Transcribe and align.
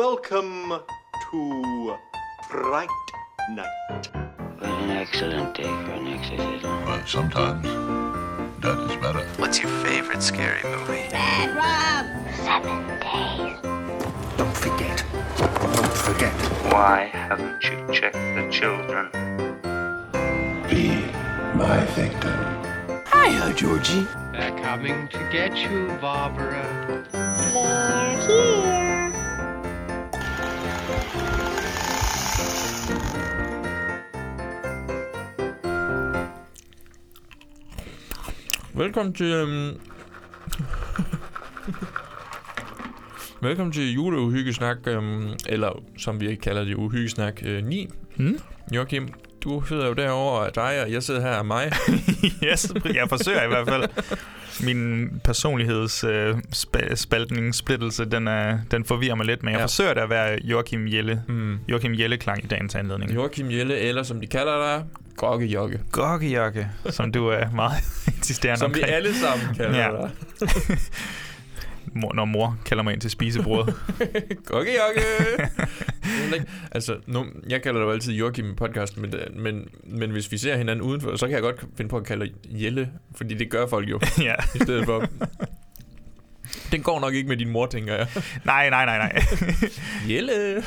Welcome 0.00 0.72
to 1.30 1.98
Fright 2.48 2.88
Night. 3.50 4.08
What 4.58 4.70
an 4.70 4.90
excellent 4.92 5.54
day 5.54 5.64
for 5.64 5.92
an 5.92 6.06
exorcism. 6.06 6.84
But 6.86 7.06
sometimes 7.06 7.64
that 8.62 8.78
is 8.90 8.96
better. 8.96 9.26
What's 9.36 9.60
your 9.60 9.70
favorite 9.84 10.22
scary 10.22 10.62
movie? 10.62 11.06
Seven 11.10 12.86
days. 13.00 13.58
Don't 14.38 14.56
forget. 14.56 15.04
Don't 15.36 15.92
forget. 15.92 16.32
Why 16.72 17.10
haven't 17.12 17.62
you 17.62 17.86
checked 17.92 18.14
the 18.14 18.48
children? 18.50 19.10
Be 20.70 21.12
my 21.54 21.84
victim. 21.94 22.40
Hiya, 23.12 23.52
Georgie. 23.54 24.06
They're 24.32 24.58
coming 24.62 25.08
to 25.08 25.18
get 25.30 25.58
you, 25.58 25.88
Barbara. 26.00 26.80
Velkommen 38.80 39.14
til... 39.14 39.42
Um... 39.42 39.80
Velkommen 43.42 43.72
til 43.72 43.92
juleuhyggesnak, 43.94 44.76
um, 44.96 45.32
eller 45.48 45.82
som 45.98 46.20
vi 46.20 46.34
kalder 46.34 46.64
det, 46.64 46.74
uhyggesnak 46.74 47.42
uh, 47.44 47.50
9. 47.64 47.88
Hmm? 48.16 48.38
Joachim, 48.74 49.08
du 49.44 49.62
sidder 49.68 49.86
jo 49.86 49.92
derovre 49.92 50.46
af 50.46 50.52
dig, 50.52 50.82
og 50.82 50.92
jeg 50.92 51.02
sidder 51.02 51.20
her 51.20 51.30
af 51.30 51.44
mig. 51.44 51.72
yes, 52.48 52.72
jeg 52.94 53.08
forsøger 53.08 53.44
i 53.44 53.48
hvert 53.48 53.68
fald. 53.68 53.84
Min 54.64 55.10
personlighedsspaltning, 55.24 57.54
splittelse, 57.54 58.04
den, 58.04 58.28
er, 58.28 58.58
den 58.70 58.84
forvirrer 58.84 59.14
mig 59.14 59.26
lidt, 59.26 59.42
men 59.42 59.52
jeg 59.52 59.58
Ja. 59.58 59.64
forsøger 59.64 59.94
da 59.94 60.00
at 60.02 60.10
være 60.10 60.38
Joachim 60.44 60.88
Jelle. 60.88 61.22
Mm. 61.28 61.58
Joachim 61.68 61.94
Jelle-klang 61.94 62.44
i 62.44 62.46
dagens 62.46 62.74
anledning. 62.74 63.14
Joachim 63.14 63.50
Jelle, 63.50 63.76
eller 63.76 64.02
som 64.02 64.20
de 64.20 64.26
kalder 64.26 64.58
dig, 64.58 64.84
Gogge 65.20 65.46
Jokke. 65.46 65.80
Gokkejokke, 65.92 66.68
som 66.90 67.12
du 67.12 67.28
er 67.28 67.50
meget 67.50 67.82
insisterende 68.16 68.58
Som 68.58 68.74
vi 68.74 68.80
omkring. 68.80 68.94
alle 68.96 69.14
sammen 69.14 69.54
kalder 69.56 69.78
Ja. 69.78 69.90
dig. 69.90 70.10
Mor, 71.94 72.12
når 72.14 72.24
mor 72.24 72.58
kalder 72.66 72.82
mig 72.82 72.92
ind 72.92 73.00
til 73.00 73.10
spisebordet. 73.10 73.74
Gogge 74.46 74.70
Jokke! 74.72 75.00
altså, 76.72 76.96
nu, 77.06 77.26
jeg 77.48 77.62
kalder 77.62 77.80
dig 77.80 77.86
jo 77.86 77.92
altid 77.92 78.12
Joachim 78.12 78.50
i 78.50 78.54
podcasten, 78.54 79.02
men, 79.02 79.14
men, 79.36 79.68
men 79.84 80.10
hvis 80.10 80.32
vi 80.32 80.38
ser 80.38 80.56
hinanden 80.56 80.82
udenfor, 80.82 81.16
så 81.16 81.26
kan 81.26 81.34
jeg 81.34 81.42
godt 81.42 81.64
finde 81.76 81.88
på 81.88 81.96
at 81.96 82.04
kalde 82.06 82.30
Jelle, 82.50 82.90
fordi 83.14 83.34
det 83.34 83.50
gør 83.50 83.66
folk 83.66 83.90
jo, 83.90 84.00
ja. 84.18 84.34
i 84.54 84.58
stedet 84.58 84.84
for... 84.84 85.04
Den 86.72 86.82
går 86.82 87.00
nok 87.00 87.14
ikke 87.14 87.28
med 87.28 87.36
din 87.36 87.48
mor, 87.50 87.66
tænker 87.66 87.94
jeg. 87.94 88.06
Nej, 88.44 88.70
nej, 88.70 88.84
nej, 88.84 88.98
nej. 88.98 89.22
Jelle! 90.08 90.62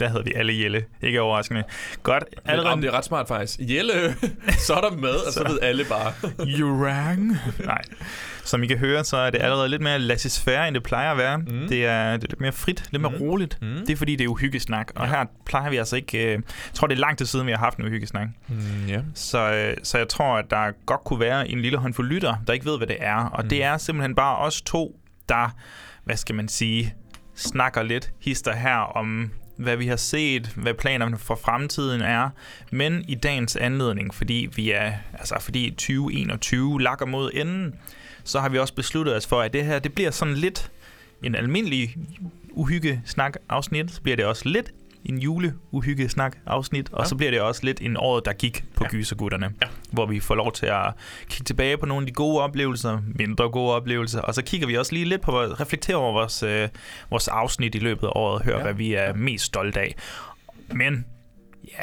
Der 0.00 0.08
hedder 0.08 0.22
vi 0.22 0.32
alle 0.36 0.58
Jelle. 0.62 0.84
Ikke 1.02 1.20
overraskende. 1.20 1.62
Godt. 2.02 2.24
Allerede... 2.44 2.50
Allerede 2.68 2.82
det 2.82 2.88
er 2.88 2.92
ret 2.98 3.04
smart 3.04 3.28
faktisk. 3.28 3.58
Jelle! 3.60 3.92
så 4.66 4.74
er 4.74 4.80
der 4.80 4.96
med, 4.96 5.10
og 5.26 5.32
så 5.32 5.44
ved 5.48 5.58
alle 5.62 5.84
bare. 5.84 6.12
Jurang. 6.58 7.36
Nej. 7.64 7.82
Som 8.44 8.62
I 8.62 8.66
kan 8.66 8.78
høre, 8.78 9.04
så 9.04 9.16
er 9.16 9.30
det 9.30 9.42
allerede 9.42 9.68
lidt 9.68 9.82
mere 9.82 9.98
laissez-faire, 9.98 10.66
end 10.68 10.74
det 10.74 10.82
plejer 10.82 11.10
at 11.10 11.16
være. 11.18 11.38
Mm. 11.38 11.44
Det, 11.68 11.86
er, 11.86 12.12
det 12.16 12.24
er 12.24 12.28
lidt 12.30 12.40
mere 12.40 12.52
frit, 12.52 12.84
lidt 12.90 13.02
mere 13.02 13.12
Mm. 13.12 13.18
roligt. 13.20 13.58
Mm. 13.62 13.68
Det 13.86 13.90
er 13.90 13.96
fordi, 13.96 14.16
det 14.16 14.24
er 14.24 14.28
uhyggesnak. 14.28 14.92
Og 14.96 15.06
Ja. 15.06 15.10
her 15.10 15.24
plejer 15.46 15.70
vi 15.70 15.76
altså 15.76 15.96
ikke... 15.96 16.18
Øh, 16.24 16.30
jeg 16.32 16.40
tror, 16.74 16.86
det 16.86 16.94
er 16.94 17.00
lang 17.00 17.18
tid 17.18 17.26
siden, 17.26 17.46
vi 17.46 17.50
har 17.52 17.58
haft 17.58 17.78
en 17.78 17.84
uhyggesnak. 17.84 18.28
Mm, 18.48 18.86
ja. 18.88 19.00
Så, 19.14 19.52
øh, 19.52 19.76
så 19.82 19.98
jeg 19.98 20.08
tror, 20.08 20.36
at 20.36 20.44
der 20.50 20.70
godt 20.86 21.00
kunne 21.04 21.20
være 21.20 21.48
en 21.48 21.60
lille 21.62 21.78
håndfuld 21.78 22.08
lytter, 22.08 22.34
der 22.46 22.52
ikke 22.52 22.66
ved, 22.66 22.76
hvad 22.78 22.86
det 22.86 22.96
er. 23.00 23.14
Og 23.24 23.42
Mm. 23.42 23.48
det 23.48 23.64
er 23.64 23.78
simpelthen 23.78 24.14
bare 24.14 24.36
os 24.38 24.62
to, 24.62 24.96
der, 25.28 25.54
hvad 26.04 26.16
skal 26.16 26.34
man 26.34 26.48
sige, 26.48 26.94
snakker 27.36 27.82
lidt 27.82 28.10
hister 28.20 28.56
her 28.56 28.76
om 28.76 29.30
hvad 29.60 29.76
vi 29.76 29.86
har 29.86 29.96
set, 29.96 30.46
hvad 30.46 30.74
planerne 30.74 31.18
for 31.18 31.34
fremtiden 31.34 32.00
er, 32.00 32.30
men 32.70 33.04
i 33.08 33.14
dagens 33.14 33.56
anledning, 33.56 34.14
fordi 34.14 34.48
vi 34.56 34.70
er, 34.70 34.92
altså 35.12 35.34
fordi 35.40 35.70
2021 35.70 36.82
lakker 36.82 37.06
mod 37.06 37.30
enden, 37.34 37.74
så 38.24 38.40
har 38.40 38.48
vi 38.48 38.58
også 38.58 38.74
besluttet 38.74 39.16
os 39.16 39.26
for, 39.26 39.40
at 39.40 39.52
det 39.52 39.64
her, 39.64 39.78
det 39.78 39.92
bliver 39.92 40.10
sådan 40.10 40.34
lidt 40.34 40.70
en 41.22 41.34
almindelig 41.34 41.96
uhygge-snak 42.50 43.36
afsnit, 43.48 43.90
så 43.90 44.00
bliver 44.00 44.16
det 44.16 44.24
også 44.24 44.48
lidt 44.48 44.72
en 45.04 45.18
jule 45.18 45.54
uhygge 45.70 46.08
snak 46.08 46.36
afsnit 46.46 46.92
og 46.92 47.00
Ja. 47.04 47.08
så 47.08 47.16
bliver 47.16 47.30
det 47.30 47.40
også 47.40 47.60
lidt 47.64 47.80
en 47.80 47.96
året, 47.96 48.24
der 48.24 48.32
gik 48.32 48.64
på 48.76 48.84
Ja. 48.84 48.88
gysergutterne, 48.88 49.50
Ja. 49.62 49.66
hvor 49.92 50.06
vi 50.06 50.20
får 50.20 50.34
lov 50.34 50.52
til 50.52 50.66
at 50.66 50.92
kigge 51.28 51.44
tilbage 51.44 51.76
på 51.78 51.86
nogle 51.86 52.02
af 52.02 52.06
de 52.06 52.12
gode 52.12 52.40
oplevelser, 52.40 52.98
mindre 53.06 53.50
gode 53.50 53.74
oplevelser, 53.74 54.20
og 54.20 54.34
så 54.34 54.42
kigger 54.42 54.66
vi 54.66 54.76
også 54.76 54.92
lige 54.92 55.04
lidt 55.04 55.20
på, 55.22 55.40
at 55.40 55.60
reflektere 55.60 55.96
over 55.96 56.12
vores, 56.12 56.42
øh, 56.42 56.68
vores 57.10 57.28
afsnit 57.28 57.74
i 57.74 57.78
løbet 57.78 58.06
af 58.06 58.12
året, 58.14 58.42
høre 58.44 58.56
Ja. 58.56 58.62
hvad 58.62 58.74
vi 58.74 58.94
er 58.94 59.14
mest 59.14 59.44
stolte 59.44 59.80
af. 59.80 59.94
Men 60.72 61.04
ja, 61.68 61.82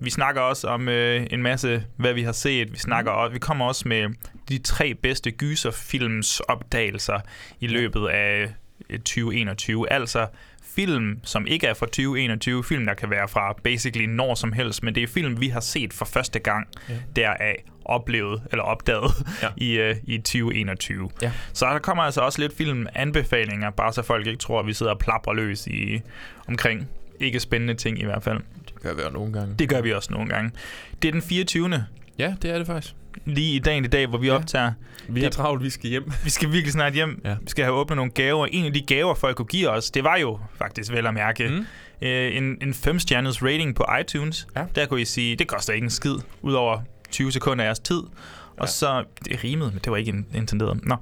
vi 0.00 0.10
snakker 0.10 0.40
også 0.40 0.68
om 0.68 0.88
øh, 0.88 1.26
en 1.30 1.42
masse, 1.42 1.84
hvad 1.96 2.12
vi 2.14 2.22
har 2.22 2.32
set. 2.32 2.72
Vi 2.72 2.78
snakker 2.78 3.10
også, 3.10 3.32
vi 3.32 3.38
kommer 3.38 3.66
også 3.66 3.88
med 3.88 4.08
de 4.48 4.58
tre 4.58 4.94
bedste 4.94 5.30
gyserfilms 5.30 6.40
opdagelser 6.40 7.20
i 7.60 7.66
løbet 7.66 8.08
af 8.08 8.52
øh, 8.90 8.98
2021. 8.98 9.92
Altså 9.92 10.26
film, 10.78 11.20
som 11.24 11.46
ikke 11.46 11.66
er 11.66 11.74
fra 11.74 11.86
2021, 11.86 12.64
film, 12.64 12.86
der 12.86 12.94
kan 12.94 13.10
være 13.10 13.28
fra 13.28 13.54
basically 13.64 14.06
når 14.06 14.34
som 14.34 14.52
helst, 14.52 14.82
men 14.82 14.94
det 14.94 15.02
er 15.02 15.06
film, 15.06 15.40
vi 15.40 15.48
har 15.48 15.60
set 15.60 15.92
for 15.92 16.04
første 16.04 16.38
gang 16.38 16.66
Ja. 16.88 16.94
deraf 17.16 17.64
oplevet 17.84 18.42
eller 18.50 18.64
opdaget 18.64 19.10
Ja. 19.42 19.48
i, 19.66 19.78
øh, 19.78 19.96
i 20.04 20.18
2021. 20.18 21.10
Ja. 21.22 21.32
Så 21.52 21.66
der 21.66 21.78
kommer 21.78 22.02
altså 22.02 22.20
også 22.20 22.40
lidt 22.40 22.56
filmanbefalinger, 22.56 23.70
bare 23.70 23.92
så 23.92 24.02
folk 24.02 24.26
ikke 24.26 24.38
tror, 24.38 24.60
at 24.60 24.66
vi 24.66 24.72
sidder 24.72 24.92
og 24.92 24.98
plapper 24.98 25.32
løs 25.32 25.66
i 25.66 26.00
omkring 26.48 26.88
ikke 27.20 27.40
spændende 27.40 27.74
ting 27.74 28.00
i 28.00 28.04
hvert 28.04 28.22
fald. 28.22 28.38
Det 28.66 28.82
kan 28.82 28.96
være 28.96 29.12
nogle 29.12 29.32
gange. 29.32 29.54
Det 29.58 29.68
gør 29.68 29.80
vi 29.80 29.92
også 29.92 30.12
nogle 30.12 30.28
gange. 30.28 30.50
Det 31.02 31.08
er 31.08 31.12
den 31.12 31.22
24. 31.22 31.84
Ja, 32.18 32.34
det 32.42 32.50
er 32.50 32.58
det 32.58 32.66
faktisk. 32.66 32.94
Lige 33.24 33.56
i 33.56 33.58
dagen 33.58 33.84
i 33.84 33.88
dag, 33.88 34.06
hvor 34.06 34.18
vi 34.18 34.26
Ja. 34.26 34.32
ja. 34.32 34.38
optager. 34.38 34.72
Vi 35.08 35.20
har 35.20 35.28
Det- 35.28 35.36
travlt, 35.36 35.62
vi 35.64 35.70
skal 35.70 35.90
hjem. 35.90 36.12
Vi 36.24 36.30
skal 36.30 36.52
virkelig 36.52 36.72
snart 36.72 36.92
hjem. 36.92 37.20
Ja. 37.24 37.34
Vi 37.42 37.48
skal 37.50 37.64
have 37.64 37.74
åbnet 37.76 37.96
nogle 37.96 38.12
gaver. 38.12 38.46
En 38.46 38.64
af 38.64 38.72
de 38.72 38.80
gaver, 38.82 39.14
folk 39.14 39.36
kunne 39.36 39.46
give 39.46 39.68
os, 39.70 39.90
det 39.90 40.04
var 40.04 40.16
jo 40.16 40.38
faktisk 40.58 40.92
vel 40.92 41.06
at 41.06 41.14
mærke 41.14 41.48
Mm. 41.48 41.66
øh, 42.08 42.36
en, 42.36 42.56
en 42.62 42.74
femstjernet 42.74 43.42
rating 43.42 43.74
på 43.74 43.84
iTunes. 44.00 44.46
Ja. 44.56 44.64
Der 44.74 44.86
kunne 44.86 45.00
I 45.00 45.04
sige, 45.04 45.36
det 45.36 45.46
koster 45.48 45.72
ikke 45.72 45.84
en 45.84 45.90
skid, 45.90 46.14
udover 46.42 46.80
20 47.10 47.32
sekunder 47.32 47.64
af 47.64 47.66
jeres 47.66 47.78
tid. 47.78 48.00
Og 48.56 48.66
Ja. 48.66 48.66
så, 48.66 49.04
det 49.24 49.44
rimede, 49.44 49.70
men 49.70 49.80
det 49.84 49.90
var 49.90 49.96
ikke 49.96 50.08
in- 50.08 50.26
intenderet. 50.34 50.80
Nå. 50.82 50.96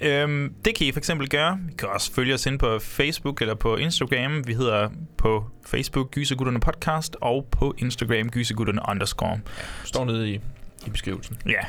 Øhm, 0.00 0.54
det 0.64 0.74
kan 0.74 0.86
I 0.86 0.92
for 0.92 0.98
eksempel 1.00 1.28
gøre. 1.28 1.58
I 1.72 1.74
kan 1.78 1.88
også 1.88 2.12
følge 2.14 2.34
os 2.34 2.46
ind 2.46 2.58
på 2.58 2.78
Facebook 2.82 3.40
eller 3.40 3.54
på 3.54 3.76
Instagram. 3.76 4.46
Vi 4.46 4.54
hedder 4.54 4.88
på 5.18 5.44
Facebook 5.66 6.10
Gysergutterne 6.10 6.60
Podcast 6.60 7.16
og 7.20 7.48
på 7.50 7.74
Instagram 7.78 8.28
Gysergutterne 8.30 8.80
underscore. 8.88 9.40
Står 9.84 10.04
nede 10.04 10.30
i, 10.30 10.40
i 10.86 10.90
beskrivelsen. 10.90 11.36
Ja, 11.46 11.60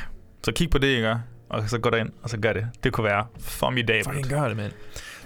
så 0.44 0.52
kig 0.52 0.70
på 0.70 0.78
det, 0.78 0.86
ikke? 0.86 1.14
Og 1.48 1.68
så 1.70 1.78
gå 1.78 1.90
derind, 1.90 2.10
og 2.22 2.30
så 2.30 2.36
gør 2.38 2.52
det. 2.52 2.66
Det 2.84 2.92
kunne 2.92 3.04
være 3.04 3.26
formidabelt. 3.40 4.04
Fucking 4.06 4.28
gør 4.28 4.48
det, 4.48 4.56
mand. 4.56 4.72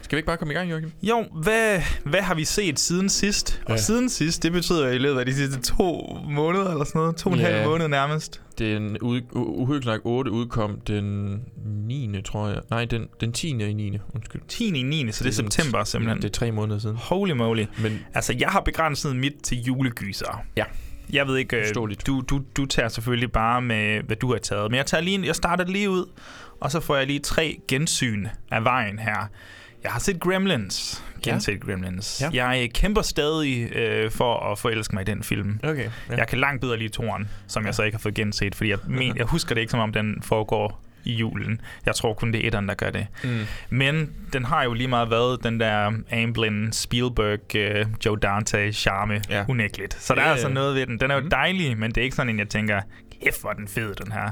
Skal 0.02 0.16
vi 0.16 0.18
ikke 0.18 0.26
bare 0.26 0.36
komme 0.36 0.54
i 0.54 0.56
gang, 0.56 0.70
Joachim? 0.70 0.92
Jo, 1.02 1.24
hvad, 1.42 1.82
hvad 2.04 2.20
har 2.22 2.34
vi 2.34 2.44
set 2.44 2.78
siden 2.78 3.08
sidst? 3.08 3.62
Ja. 3.68 3.72
Og 3.72 3.78
siden 3.78 4.08
sidst, 4.08 4.42
det 4.42 4.52
betyder 4.52 4.88
i 4.88 4.98
løbet 4.98 5.20
af 5.20 5.26
de 5.26 5.34
sidste 5.34 5.60
to 5.60 6.18
måneder 6.28 6.70
eller 6.70 6.84
sådan 6.84 6.98
noget. 7.00 7.16
To 7.16 7.30
og 7.30 7.34
en 7.36 7.40
Ja. 7.42 7.46
halv 7.50 7.68
måned 7.68 7.88
nærmest. 7.88 8.42
Den 8.58 8.98
ud, 8.98 9.20
u- 9.20 9.38
Uhyggesnak 9.38 10.00
8 10.04 10.30
udkom 10.30 10.80
den 10.80 11.36
9. 11.66 12.22
tror 12.24 12.48
jeg. 12.48 12.60
Nej, 12.70 12.84
den, 12.84 13.06
den 13.20 13.32
10. 13.32 13.48
i 13.48 13.52
9. 13.72 13.98
Undskyld. 14.14 14.42
10. 14.48 14.64
i 14.80 14.82
9. 14.82 15.12
Så 15.12 15.24
det 15.24 15.30
er 15.30 15.34
sådan- 15.34 15.50
september 15.50 15.84
simpelthen. 15.84 16.22
Det 16.22 16.28
er 16.28 16.32
tre 16.32 16.52
måneder 16.52 16.78
siden. 16.80 16.96
Holy 16.96 17.32
moly. 17.32 17.64
Men 17.82 17.98
Altså, 18.14 18.34
jeg 18.38 18.48
har 18.48 18.60
begrænset 18.60 19.16
mit 19.16 19.34
til 19.42 19.62
julegyser. 19.62 20.42
Ja. 20.56 20.64
Jeg 21.12 21.26
ved 21.26 21.36
ikke, 21.36 21.56
øh, 21.56 21.74
du, 21.74 22.20
du, 22.20 22.40
du 22.56 22.66
tager 22.66 22.88
selvfølgelig 22.88 23.32
bare 23.32 23.62
med, 23.62 24.02
hvad 24.02 24.16
du 24.16 24.32
har 24.32 24.38
taget. 24.38 24.70
Men 24.70 24.76
jeg, 24.78 24.86
tager 24.86 25.00
lige, 25.00 25.26
jeg 25.26 25.34
starter 25.36 25.64
lige 25.64 25.90
ud, 25.90 26.06
og 26.60 26.70
så 26.70 26.80
får 26.80 26.96
jeg 26.96 27.06
lige 27.06 27.18
tre 27.18 27.60
gensyn 27.68 28.26
af 28.50 28.64
vejen 28.64 28.98
her. 28.98 29.28
Jeg 29.82 29.92
har 29.92 30.00
set 30.00 30.20
Gremlins. 30.20 31.04
Ja. 31.26 31.30
Genset 31.30 31.60
Gremlins. 31.60 32.22
Ja. 32.34 32.44
Jeg 32.44 32.70
kæmper 32.74 33.02
stadig 33.02 33.76
øh, 33.76 34.10
for 34.10 34.52
at 34.52 34.58
forelske 34.58 34.94
mig 34.94 35.02
i 35.02 35.04
den 35.04 35.22
film. 35.22 35.60
okay. 35.64 35.84
Ja. 35.84 35.90
Ja. 36.10 36.16
Jeg 36.16 36.28
kan 36.28 36.38
langt 36.38 36.60
bedre 36.60 36.76
lide 36.76 36.88
toren, 36.88 37.28
som 37.46 37.66
jeg 37.66 37.74
så 37.74 37.82
ikke 37.82 37.96
har 37.96 38.00
fået 38.00 38.14
genset, 38.14 38.54
fordi 38.54 38.70
jeg, 38.70 38.78
men, 38.86 39.16
jeg 39.18 39.26
husker 39.26 39.54
det 39.54 39.60
ikke, 39.60 39.70
som 39.70 39.80
om 39.80 39.92
den 39.92 40.22
foregår 40.22 40.80
i 41.04 41.12
julen. 41.14 41.60
Jeg 41.86 41.94
tror 41.94 42.14
kun, 42.14 42.32
det 42.32 42.42
er 42.42 42.46
etteren, 42.46 42.68
der 42.68 42.74
gør 42.74 42.90
det. 42.90 43.06
Mm. 43.24 43.30
Men 43.70 44.12
den 44.32 44.44
har 44.44 44.64
jo 44.64 44.72
lige 44.72 44.88
meget 44.88 45.10
været 45.10 45.44
den 45.44 45.60
der 45.60 45.92
Amblin, 46.12 46.72
Spielberg, 46.72 47.84
uh, 47.84 47.92
Joe 48.06 48.16
Dante 48.16 48.72
charme 48.72 49.20
Ja. 49.30 49.44
unægteligt. 49.48 50.02
Så 50.02 50.14
der 50.14 50.20
Ja, 50.20 50.26
er 50.28 50.32
altså 50.32 50.48
noget 50.48 50.74
ved 50.74 50.86
den. 50.86 51.00
Den 51.00 51.10
er 51.10 51.14
jo 51.14 51.20
Mhm. 51.20 51.30
dejlig, 51.30 51.78
men 51.78 51.90
det 51.90 51.98
er 51.98 52.02
ikke 52.04 52.16
sådan 52.16 52.30
en, 52.30 52.38
jeg 52.38 52.48
tænker, 52.48 52.80
kæft 53.24 53.40
hvor 53.40 53.50
er 53.50 53.54
den 53.54 53.68
fed, 53.68 53.94
den 53.94 54.12
her. 54.12 54.20
Er 54.20 54.30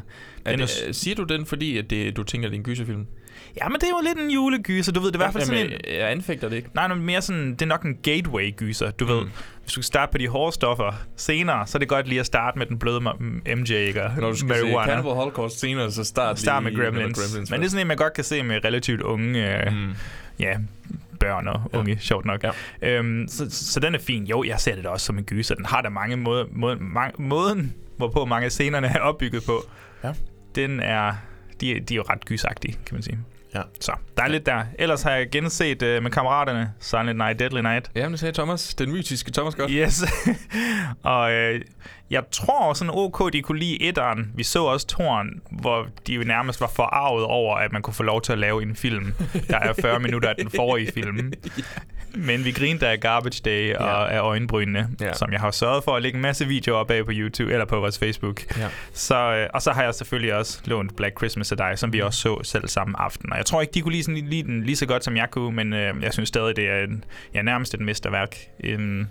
Den 0.50 0.60
er, 0.60 0.66
det, 0.66 0.84
øh, 0.88 0.94
siger 0.94 1.14
du 1.16 1.22
den, 1.24 1.46
fordi 1.46 1.78
at 1.78 1.90
det, 1.90 2.16
du 2.16 2.22
tænker, 2.22 2.48
det 2.48 2.54
er 2.54 2.58
en 2.58 2.64
gyserfilm? 2.64 3.06
Ja, 3.62 3.68
men 3.68 3.74
det 3.74 3.84
er 3.84 3.88
jo 3.90 4.00
lidt 4.02 4.18
en 4.18 4.30
julegyser, 4.30 4.92
du 4.92 5.00
ved. 5.00 5.12
Det 5.12 5.16
er 5.16 5.20
i 5.20 5.24
hvert 5.24 5.32
fald 5.32 5.44
sådan 5.44 5.64
en... 5.64 5.70
Jamen, 5.70 6.00
jeg 6.00 6.10
anfægter 6.10 6.48
det 6.48 6.56
ikke. 6.56 6.68
Nej, 6.74 6.88
nej, 6.88 6.96
mere 6.96 7.22
sådan, 7.22 7.50
det 7.50 7.62
er 7.62 7.66
nok 7.66 7.82
en 7.82 7.96
gateway-gyser, 8.02 8.90
du 8.90 9.04
mm. 9.04 9.10
ved. 9.10 9.20
Hvis 9.62 9.72
du 9.72 9.82
skal 9.82 9.84
starte 9.84 10.12
på 10.12 10.18
de 10.18 10.28
hårde 10.28 10.52
stoffer 10.54 10.92
senere, 11.16 11.66
så 11.66 11.78
er 11.78 11.80
det 11.80 11.88
godt 11.88 12.08
lige 12.08 12.20
at 12.20 12.26
starte 12.26 12.58
med 12.58 12.66
den 12.66 12.78
bløde 12.78 13.00
MJ, 13.56 13.70
ikke? 13.72 14.00
Når 14.18 14.30
du 14.30 14.36
skal 14.36 14.48
marijuana. 14.48 14.86
se 14.86 14.90
Cannibal 14.90 15.12
Holocaust 15.12 15.60
senere, 15.60 15.90
så 15.90 16.04
start, 16.04 16.38
Start 16.38 16.62
med 16.62 16.76
Gremlins. 16.76 17.18
Gremlins 17.18 17.50
Men 17.50 17.60
det 17.60 17.66
er 17.66 17.70
sådan 17.70 17.80
en, 17.80 17.86
man 17.88 17.96
godt 17.96 18.12
kan 18.12 18.24
se 18.24 18.42
med 18.42 18.64
relativt 18.64 19.00
unge, 19.00 19.66
øh, 19.66 19.72
Mm. 19.72 19.94
ja, 20.38 20.56
børn 21.20 21.48
og 21.48 21.62
unge, 21.72 21.92
ja. 21.92 21.98
sjovt 21.98 22.24
nok. 22.24 22.44
Ja. 22.44 22.50
Øhm, 22.82 23.28
så, 23.28 23.46
så 23.50 23.80
den 23.80 23.94
er 23.94 23.98
fin. 23.98 24.24
Jo, 24.24 24.44
jeg 24.44 24.60
ser 24.60 24.74
det 24.74 24.84
da 24.84 24.88
også 24.88 25.06
som 25.06 25.18
en 25.18 25.24
gyser. 25.24 25.54
Den 25.54 25.64
har 25.64 25.82
da 25.82 25.88
mange 25.88 26.16
måder, 26.16 26.44
måde, 26.52 26.76
mange, 26.80 27.22
måden, 27.22 27.74
hvorpå 27.96 28.24
mange 28.24 28.44
af 28.44 28.52
scenerne 28.52 28.86
er 28.86 28.98
opbygget 29.00 29.42
på. 29.46 29.64
Ja. 30.04 30.12
Den 30.54 30.80
er, 30.80 31.12
de, 31.60 31.80
de 31.80 31.94
er 31.94 31.96
jo 31.96 32.02
ret 32.10 32.24
gysagtige, 32.24 32.72
kan 32.86 32.94
man 32.94 33.02
sige. 33.02 33.18
Ja. 33.56 33.62
Så 33.80 33.92
der 34.16 34.22
er 34.22 34.28
lidt 34.28 34.46
der. 34.46 34.64
Ellers 34.78 35.02
har 35.02 35.10
jeg 35.10 35.30
genset 35.30 35.82
uh, 35.82 36.02
med 36.02 36.10
kammeraterne 36.10 36.72
Silent 36.80 37.18
Night, 37.18 37.38
Deadly 37.38 37.60
Night. 37.60 37.90
Jamen, 37.94 38.12
det 38.12 38.20
sagde 38.20 38.32
Thomas. 38.32 38.74
Den 38.74 38.92
mytiske 38.92 39.32
Thomas 39.32 39.54
godt. 39.54 39.70
Yes. 39.70 40.04
og 41.02 41.32
øh, 41.32 41.60
jeg 42.10 42.22
tror 42.30 42.72
sådan 42.72 42.90
OK, 42.94 43.32
de 43.32 43.42
kunne 43.42 43.58
lide 43.58 43.82
etteren. 43.82 44.32
Vi 44.34 44.42
så 44.42 44.64
også 44.64 44.86
toren, 44.86 45.40
hvor 45.50 45.86
de 46.06 46.14
jo 46.14 46.24
nærmest 46.24 46.60
var 46.60 46.70
forarvet 46.76 47.24
over, 47.24 47.56
at 47.56 47.72
man 47.72 47.82
kunne 47.82 47.94
få 47.94 48.02
lov 48.02 48.22
til 48.22 48.32
at 48.32 48.38
lave 48.38 48.62
en 48.62 48.76
film, 48.76 49.12
der 49.48 49.58
er 49.58 49.72
40 49.80 50.00
minutter 50.00 50.28
af 50.28 50.34
den 50.36 50.50
forrige 50.50 50.92
film. 51.02 51.32
Men 52.14 52.44
vi 52.44 52.50
grinte 52.52 52.88
af 52.88 53.00
Garbage 53.00 53.40
Day 53.44 53.74
og 53.74 53.86
Ja. 53.86 54.06
af 54.16 54.20
øjenbrynene, 54.20 54.88
Ja. 55.00 55.12
som 55.12 55.32
jeg 55.32 55.40
har 55.40 55.50
sørget 55.50 55.84
for 55.84 55.96
at 55.96 56.02
lægge 56.02 56.16
en 56.16 56.22
masse 56.22 56.46
videoer 56.46 56.78
op 56.78 56.90
af 56.90 57.04
på 57.04 57.10
YouTube 57.14 57.52
eller 57.52 57.64
på 57.64 57.80
vores 57.80 57.98
Facebook. 57.98 58.58
Ja. 58.58 58.68
Så, 58.92 59.34
øh, 59.34 59.48
og 59.54 59.62
så 59.62 59.72
har 59.72 59.82
jeg 59.82 59.94
selvfølgelig 59.94 60.34
også 60.34 60.60
lånt 60.64 60.96
Black 60.96 61.18
Christmas 61.18 61.52
af 61.52 61.58
dig, 61.58 61.72
som 61.78 61.92
vi 61.92 62.00
også 62.00 62.20
så 62.20 62.40
selv 62.42 62.68
samme 62.68 63.00
aften. 63.00 63.32
Og 63.32 63.38
jeg 63.38 63.46
tror 63.46 63.60
ikke, 63.60 63.72
de 63.74 63.80
kunne 63.80 63.92
lide, 63.92 64.02
sådan, 64.04 64.26
lide 64.26 64.42
den 64.42 64.62
lige 64.62 64.76
så 64.76 64.86
godt, 64.86 65.04
som 65.04 65.16
jeg 65.16 65.30
kunne, 65.30 65.56
men 65.56 65.72
øh, 65.72 66.02
jeg 66.02 66.12
synes 66.12 66.28
stadig, 66.28 66.56
det 66.56 66.68
er 66.70 66.82
en, 66.84 67.04
ja, 67.34 67.42
nærmest 67.42 67.74
et 67.74 67.80
mesterværk. 67.80 68.36
Øhm, 68.64 69.06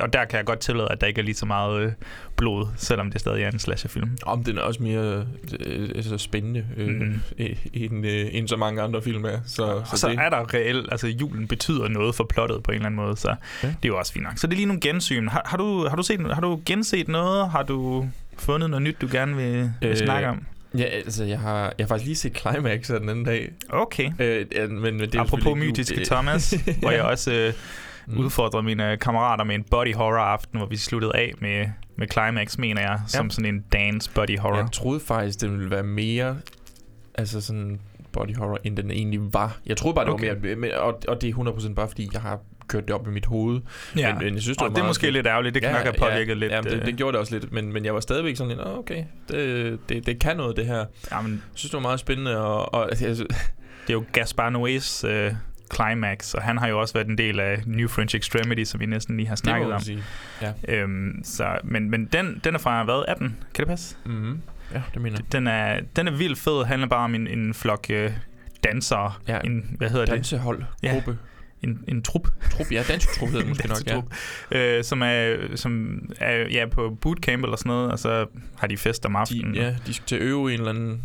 og 0.00 0.12
der 0.12 0.24
kan 0.24 0.36
jeg 0.36 0.44
godt 0.46 0.58
tillade, 0.58 0.88
at 0.90 1.00
der 1.00 1.06
ikke 1.06 1.20
er 1.20 1.24
lige 1.24 1.34
så 1.34 1.46
meget 1.46 1.82
øh, 1.82 1.92
blod, 2.36 2.66
selvom 2.76 3.10
det 3.10 3.20
stadig 3.20 3.42
er 3.42 3.50
en 3.50 3.58
slasherfilm. 3.58 4.10
Om 4.22 4.44
den 4.44 4.58
er 4.58 4.62
også 4.62 4.82
mere 4.82 5.26
øh, 5.66 5.88
altså 5.94 6.18
spændende 6.18 6.64
øh, 6.76 6.88
mm. 6.88 7.20
end, 7.72 8.06
øh, 8.06 8.26
end 8.32 8.48
så 8.48 8.56
mange 8.56 8.82
andre 8.82 9.02
film 9.02 9.24
er. 9.24 9.38
Så, 9.46 9.62
Og 9.64 9.86
så, 9.86 9.96
så 9.96 10.08
det, 10.08 10.18
er 10.18 10.30
der 10.30 10.54
reelt, 10.54 10.88
altså 10.90 11.06
julen 11.08 11.48
betyder 11.48 11.88
noget 11.88 12.14
for 12.14 12.24
plottet 12.24 12.62
på 12.62 12.70
en 12.70 12.74
eller 12.74 12.86
anden 12.86 12.96
måde, 12.96 13.16
så 13.16 13.34
Ja. 13.62 13.68
det 13.68 13.74
er 13.82 13.88
jo 13.88 13.98
også 13.98 14.12
fint 14.12 14.24
nok. 14.24 14.38
Så 14.38 14.46
det 14.46 14.52
er 14.52 14.56
lige 14.56 14.66
nogle 14.66 14.80
gensyn. 14.80 15.28
Har, 15.28 15.42
har, 15.46 15.56
du, 15.56 15.88
har, 15.88 15.96
du 15.96 16.02
set, 16.02 16.34
har 16.34 16.40
du 16.40 16.60
genset 16.66 17.08
noget? 17.08 17.50
Har 17.50 17.62
du 17.62 18.08
fundet 18.38 18.70
noget 18.70 18.82
nyt, 18.82 18.96
du 19.00 19.08
gerne 19.12 19.36
vil, 19.36 19.70
vil 19.80 19.90
Øh, 19.90 19.96
snakke 19.96 20.28
om? 20.28 20.42
Ja, 20.78 20.84
altså, 20.84 21.24
jeg 21.24 21.38
har, 21.40 21.62
jeg 21.78 21.84
har 21.84 21.88
faktisk 21.88 22.06
lige 22.06 22.16
set 22.16 22.38
Climax 22.38 22.86
den 22.86 23.08
anden 23.08 23.24
dag. 23.24 23.50
Okay. 23.68 24.10
Øh, 24.18 24.70
men, 24.70 24.82
men 24.82 25.00
det 25.00 25.14
er 25.14 25.20
Apropos 25.20 25.58
mytiske 25.58 25.94
jul. 25.96 26.04
Thomas, 26.04 26.54
hvor 26.80 26.90
jeg 26.90 27.02
også 27.02 27.32
øh, 27.32 27.52
Mm. 28.06 28.18
udfordrede 28.18 28.62
mine 28.62 28.96
kammerater 28.96 29.44
med 29.44 29.54
en 29.54 29.64
body 29.70 29.94
horror 29.94 30.18
aften, 30.18 30.58
hvor 30.58 30.66
vi 30.68 30.76
sluttede 30.76 31.16
af 31.16 31.32
med, 31.40 31.66
med 31.96 32.06
Climax, 32.12 32.58
mener 32.58 32.80
jeg, 32.82 33.00
som 33.08 33.26
Ja. 33.26 33.30
sådan 33.30 33.54
en 33.54 33.60
dance 33.72 34.10
body 34.14 34.38
horror. 34.38 34.56
Jeg 34.56 34.68
troede 34.72 35.00
faktisk, 35.00 35.40
det 35.40 35.52
ville 35.52 35.70
være 35.70 35.82
mere 35.82 36.36
altså 37.14 37.40
sådan 37.40 37.80
body 38.12 38.36
horror, 38.36 38.58
end 38.64 38.76
den 38.76 38.90
egentlig 38.90 39.20
var. 39.34 39.58
Jeg 39.66 39.76
troede 39.76 39.94
bare, 39.94 40.04
det 40.04 40.12
Okay. 40.12 40.28
var 40.34 40.38
mere, 40.42 40.56
men, 40.56 40.70
og, 40.74 41.00
og 41.08 41.20
det 41.22 41.30
er 41.30 41.34
100% 41.34 41.74
bare, 41.74 41.88
fordi 41.88 42.08
jeg 42.12 42.20
har 42.20 42.38
kørt 42.68 42.82
det 42.88 42.94
op 42.94 43.06
i 43.08 43.10
mit 43.10 43.26
hoved. 43.26 43.60
Ja. 43.96 44.14
Men, 44.14 44.24
men 44.24 44.34
jeg 44.34 44.42
synes, 44.42 44.56
det 44.56 44.66
og 44.66 44.70
var 44.70 44.74
det 44.76 44.82
er 44.82 44.86
måske 44.86 45.10
lidt 45.10 45.26
ærgerligt. 45.26 45.54
Det 45.54 45.62
kan 45.62 45.72
nok 45.72 45.82
have 45.82 45.94
påvirket 45.98 46.36
lidt. 46.36 46.52
Ja, 46.52 46.60
det, 46.60 46.72
øh, 46.72 46.86
det 46.86 46.96
gjorde 46.96 47.12
det 47.12 47.20
også 47.20 47.38
lidt, 47.38 47.52
men, 47.52 47.72
men 47.72 47.84
jeg 47.84 47.94
var 47.94 48.00
stadigvæk 48.00 48.36
sådan 48.36 48.48
lidt, 48.48 48.60
"Åh, 48.66 48.78
okay, 48.78 49.04
det, 49.28 49.78
det, 49.88 50.06
det 50.06 50.18
kan 50.18 50.36
noget, 50.36 50.56
det 50.56 50.66
her. 50.66 50.76
Jeg 50.76 50.86
jamen, 51.12 51.42
synes, 51.54 51.70
det 51.70 51.76
var 51.76 51.82
meget 51.82 52.00
spændende, 52.00 52.38
og, 52.44 52.74
og 52.74 52.88
altså, 52.92 53.24
det 53.86 53.88
er 53.88 53.92
jo 53.92 54.04
Gaspar 54.12 54.50
Noés 54.50 55.06
øh, 55.06 55.32
Climax, 55.74 56.34
og 56.34 56.42
han 56.42 56.58
har 56.58 56.68
jo 56.68 56.80
også 56.80 56.94
været 56.94 57.06
en 57.06 57.18
del 57.18 57.40
af 57.40 57.62
New 57.66 57.88
French 57.88 58.16
Extremity, 58.16 58.64
som 58.64 58.80
vi 58.80 58.86
næsten 58.86 59.16
lige 59.16 59.26
har 59.26 59.34
det 59.34 59.38
snakket 59.44 59.72
om. 59.72 59.80
sige. 59.80 60.02
Ja. 60.42 60.52
Øhm, 60.68 61.20
så, 61.24 61.58
men 61.64 61.90
men 61.90 62.04
den, 62.06 62.40
den 62.44 62.54
er 62.54 62.58
fra, 62.58 62.84
hvad, 62.84 63.04
18? 63.08 63.36
Kan 63.54 63.62
det 63.62 63.68
passe? 63.68 63.96
Mm-hmm. 64.06 64.40
ja, 64.74 64.82
det 64.94 65.02
mener 65.02 65.16
jeg. 65.18 65.32
Den 65.32 65.46
er, 65.46 65.80
den 65.96 66.08
er 66.08 66.12
vildt 66.16 66.38
fed. 66.38 66.64
handler 66.64 66.88
bare 66.88 67.04
om 67.04 67.14
en, 67.14 67.26
en 67.26 67.54
flok 67.54 67.86
øh, 67.90 68.10
dansere. 68.64 69.12
Ja. 69.28 69.38
En, 69.44 69.74
hvad 69.78 69.90
hedder 69.90 70.04
det? 70.04 70.14
Dansehold, 70.14 70.62
Ja. 70.82 70.92
gruppe, 70.92 71.18
En, 71.62 71.84
en 71.88 72.02
trup. 72.02 72.28
trup, 72.50 72.72
ja, 72.72 72.82
dansetrup 72.88 73.28
hedder 73.28 73.40
det 73.40 73.48
måske 73.48 73.68
nok, 73.68 73.78
ja. 73.86 73.92
Dansetrup, 73.94 74.14
øh, 74.50 74.84
som 74.84 75.02
er, 75.02 75.36
som 75.54 75.98
er 76.20 76.36
ja, 76.50 76.66
på 76.66 76.98
bootcamp 77.00 77.44
eller 77.44 77.56
sådan 77.56 77.70
noget, 77.70 77.90
og 77.92 77.98
så 77.98 78.26
har 78.58 78.66
de 78.66 78.76
fest 78.76 79.06
om 79.06 79.16
aftenen. 79.16 79.54
De, 79.54 79.60
ja, 79.60 79.76
de 79.86 79.94
skal 79.94 80.06
til 80.06 80.16
at 80.16 80.22
øve 80.22 80.52
en 80.54 80.58
eller 80.58 80.70
anden 80.70 81.02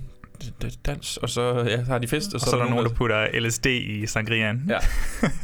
dans, 0.85 1.17
og 1.17 1.29
så 1.29 1.63
ja, 1.67 1.85
så 1.85 1.91
har 1.91 1.99
de 1.99 2.07
fest, 2.07 2.33
og, 2.33 2.33
Og 2.33 2.41
så 2.41 2.55
er 2.55 2.61
der 2.61 2.69
nogen, 2.69 2.85
der 2.85 2.93
putter 2.93 3.39
LSD 3.39 3.65
i 3.65 4.07
sangriaen. 4.07 4.69
Ja. 4.69 4.79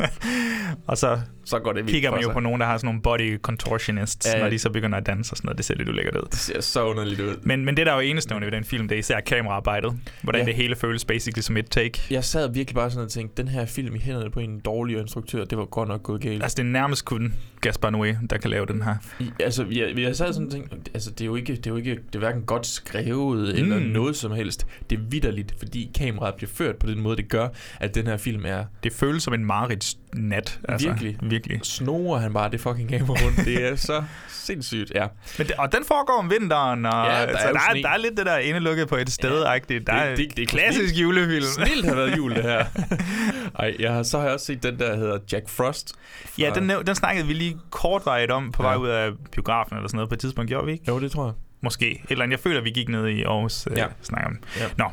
og 0.89 0.97
så 0.97 1.19
så 1.47 1.59
går 1.59 1.73
det 1.73 1.83
vildt 1.83 1.91
kigger 1.91 2.11
man 2.11 2.21
jo 2.21 2.31
på 2.33 2.39
nogen, 2.39 2.61
der 2.61 2.67
har 2.67 2.77
sådan 2.77 2.87
nogle 2.87 3.01
body 3.01 3.37
contortionists, 3.41 4.27
Ja, 4.27 4.39
når 4.39 4.49
de 4.49 4.59
så 4.59 4.69
begynder 4.69 4.97
at 4.97 5.05
danse 5.05 5.33
og 5.33 5.37
sådan 5.37 5.47
noget. 5.47 5.57
Det 5.57 5.65
ser 5.65 5.75
lidt 5.75 5.89
ulækkert 5.89 6.15
ud. 6.15 6.27
Det 6.31 6.39
ser 6.39 6.61
så 6.61 6.85
underligt 6.85 7.19
ud. 7.19 7.35
Men, 7.43 7.65
men 7.65 7.77
det, 7.77 7.85
der 7.85 7.91
er 7.91 7.95
jo 7.95 8.01
enestående 8.01 8.45
ved 8.45 8.51
den 8.51 8.63
film, 8.63 8.87
det 8.87 8.95
er 8.95 8.99
især 8.99 9.19
kameraarbejdet. 9.19 9.93
Hvordan 10.21 10.41
Ja. 10.41 10.45
det 10.45 10.55
hele 10.55 10.75
føles 10.75 11.05
basically 11.05 11.41
som 11.41 11.57
et 11.57 11.65
take. 11.69 12.01
Jeg 12.09 12.23
sad 12.23 12.53
virkelig 12.53 12.75
bare 12.75 12.91
sådan 12.91 13.05
og 13.05 13.11
tænkte, 13.11 13.41
den 13.43 13.51
her 13.51 13.65
film 13.65 13.95
i 13.95 13.99
hænderne 13.99 14.29
på 14.31 14.39
en 14.39 14.59
dårlig 14.59 14.97
instruktør, 14.99 15.45
det 15.45 15.57
var 15.57 15.65
godt 15.65 15.89
nok 15.89 16.03
gået 16.03 16.21
galt. 16.21 16.43
Altså, 16.43 16.55
det 16.55 16.63
er 16.63 16.67
nærmest 16.71 17.05
kun 17.05 17.33
Gaspar 17.61 17.89
Noé, 17.91 18.27
der 18.29 18.37
kan 18.37 18.49
lave 18.49 18.65
den 18.65 18.81
her. 18.81 18.95
I, 19.19 19.31
altså, 19.39 19.65
jeg, 19.71 19.99
jeg 19.99 20.15
sad 20.15 20.33
sådan 20.33 20.47
og 20.47 20.53
tænkte, 20.53 20.75
altså, 20.93 21.11
det 21.11 21.21
er 21.21 21.25
jo 21.25 21.35
ikke, 21.35 21.55
det 21.55 21.65
er 21.65 21.71
jo 21.71 21.75
ikke, 21.77 21.91
det 21.91 22.15
er 22.15 22.19
hverken 22.19 22.41
godt 22.41 22.65
skrevet 22.67 23.55
mm. 23.55 23.61
eller 23.61 23.79
noget 23.79 24.15
som 24.15 24.31
helst. 24.31 24.67
Det 24.89 24.97
er 24.99 25.01
vidderligt, 25.09 25.53
fordi 25.59 25.91
kameraet 25.97 26.35
bliver 26.35 26.49
ført 26.53 26.75
på 26.75 26.87
den 26.87 26.99
måde, 26.99 27.17
det 27.17 27.29
gør, 27.29 27.47
at 27.79 27.95
den 27.95 28.07
her 28.07 28.17
film 28.17 28.43
er 28.45 28.63
Det 28.83 28.93
føles 28.93 29.23
som 29.23 29.33
en 29.33 29.45
marerids 29.45 29.97
nat. 30.13 30.59
Altså, 30.69 30.87
Virkelig. 30.87 31.17
Virkelig. 31.21 31.36
Snorer 31.63 32.19
han 32.19 32.33
bare 32.33 32.51
det 32.51 32.61
fucking 32.61 32.89
kamera 32.89 33.17
rundt. 33.25 33.37
Det 33.45 33.65
er 33.67 33.75
så 33.75 34.03
sindssygt, 34.29 34.91
ja. 34.95 35.07
Men 35.37 35.47
det, 35.47 35.55
og 35.55 35.71
den 35.71 35.83
foregår 35.87 36.13
om 36.19 36.29
vinteren, 36.31 36.85
og 36.85 36.91
Ja, 37.05 37.13
ja, 37.19 37.21
der 37.21 37.31
der, 37.31 37.37
er 37.37 37.51
der, 37.51 37.59
er, 37.69 37.73
der 37.81 37.89
er 37.89 37.97
lidt 37.97 38.17
det 38.17 38.25
der 38.25 38.37
indelukket 38.37 38.87
på 38.87 38.95
et 38.95 39.09
sted-agtigt. 39.11 39.87
Der 39.87 40.09
Det- 40.09 40.17
det- 40.17 40.37
det 40.37 40.43
er 40.43 40.47
klassisk 40.47 40.83
snilt. 40.89 41.01
julefilm. 41.01 41.45
Snilt 41.45 41.85
har 41.85 41.95
været 41.95 42.17
jul, 42.17 42.35
det 42.35 42.43
her. 42.43 42.65
Ej, 43.59 43.75
jeg 43.79 43.93
har, 43.93 44.03
så 44.03 44.17
har 44.17 44.25
jeg 44.25 44.33
også 44.33 44.45
set 44.45 44.63
den 44.63 44.79
der, 44.79 44.87
der 44.89 44.95
hedder 44.97 45.17
Jack 45.31 45.49
Frost. 45.49 45.93
fra- 46.25 46.29
Ja, 46.39 46.49
den, 46.55 46.69
den 46.69 46.95
snakkede 46.95 47.27
vi 47.27 47.33
lige 47.33 47.57
kortvarigt 47.69 48.31
om 48.31 48.51
på 48.51 48.63
Ja. 48.63 48.69
vej 48.69 48.77
ud 48.77 48.87
af 48.87 49.11
biografen 49.31 49.75
eller 49.75 49.87
sådan 49.87 49.95
noget 49.97 50.09
på 50.09 50.13
et 50.15 50.19
tidspunkt, 50.19 50.49
gjorde 50.49 50.65
vi 50.65 50.71
ikke? 50.71 50.83
Jo, 50.87 50.99
det 50.99 51.11
tror 51.11 51.25
jeg. 51.25 51.33
Måske. 51.61 51.91
Et 51.91 51.99
eller 52.09 52.23
andet. 52.23 52.31
Jeg 52.37 52.39
føler, 52.43 52.57
at 52.57 52.63
vi 52.65 52.69
gik 52.69 52.89
ned 52.89 53.07
i 53.07 53.23
Aarhus 53.23 53.65
og 53.65 53.71
Ja. 53.77 53.85
ja. 54.11 54.25
om. 54.25 54.37
Ja. 54.59 54.65
Nå, 54.77 54.85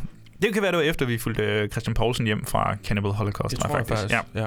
det 0.43 0.53
kan 0.55 0.63
være, 0.63 0.71
det 0.73 0.79
var 0.79 0.85
efter, 0.85 1.07
vi 1.07 1.19
fulgte 1.19 1.43
øh, 1.43 1.69
Christian 1.69 1.95
Poulsen 1.95 2.27
hjem 2.27 2.45
fra 2.47 2.77
Cannibal 2.85 3.11
Holocaust. 3.13 3.51
Det 3.57 3.65
tror 3.65 3.77
jeg 3.79 3.87
faktisk. 3.87 4.13
Ja. 4.13 4.21
Ja. 4.41 4.47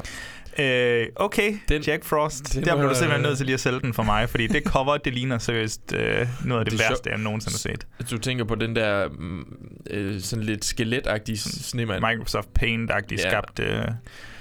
Øh, 0.59 1.07
okay, 1.15 1.57
Den- 1.69 1.81
Jack 1.81 2.03
Frost. 2.05 2.53
den 2.53 2.65
Der 2.65 2.75
blev 2.75 2.89
du 2.89 2.95
simpelthen 2.95 3.21
nødt 3.21 3.37
til 3.37 3.45
lige 3.45 3.53
at 3.53 3.59
sælge 3.59 3.79
den 3.79 3.93
for 3.93 4.03
mig, 4.03 4.29
fordi 4.29 4.47
det 4.47 4.63
cover, 4.63 4.97
det 4.97 5.13
ligner 5.13 5.37
seriøst 5.37 5.93
øh, 5.95 6.27
noget 6.45 6.59
af 6.59 6.65
det, 6.65 6.71
Det 6.71 6.79
det 6.79 6.89
værste, 6.89 7.09
jeg 7.09 7.17
nogensinde 7.19 7.53
har 7.53 7.57
set. 7.99 8.09
Du 8.11 8.17
tænker 8.17 8.43
på 8.45 8.55
den 8.55 8.75
der 8.75 9.07
mm, 9.09 9.45
øh, 9.89 10.21
sådan 10.21 10.45
lidt 10.45 10.65
skeletagtige 10.65 11.37
snemand. 11.37 12.05
Microsoft 12.11 12.47
Paint-agtigt 12.59 13.23
Ja. 13.23 13.29
skabt. 13.29 13.59
Øh, 13.59 13.83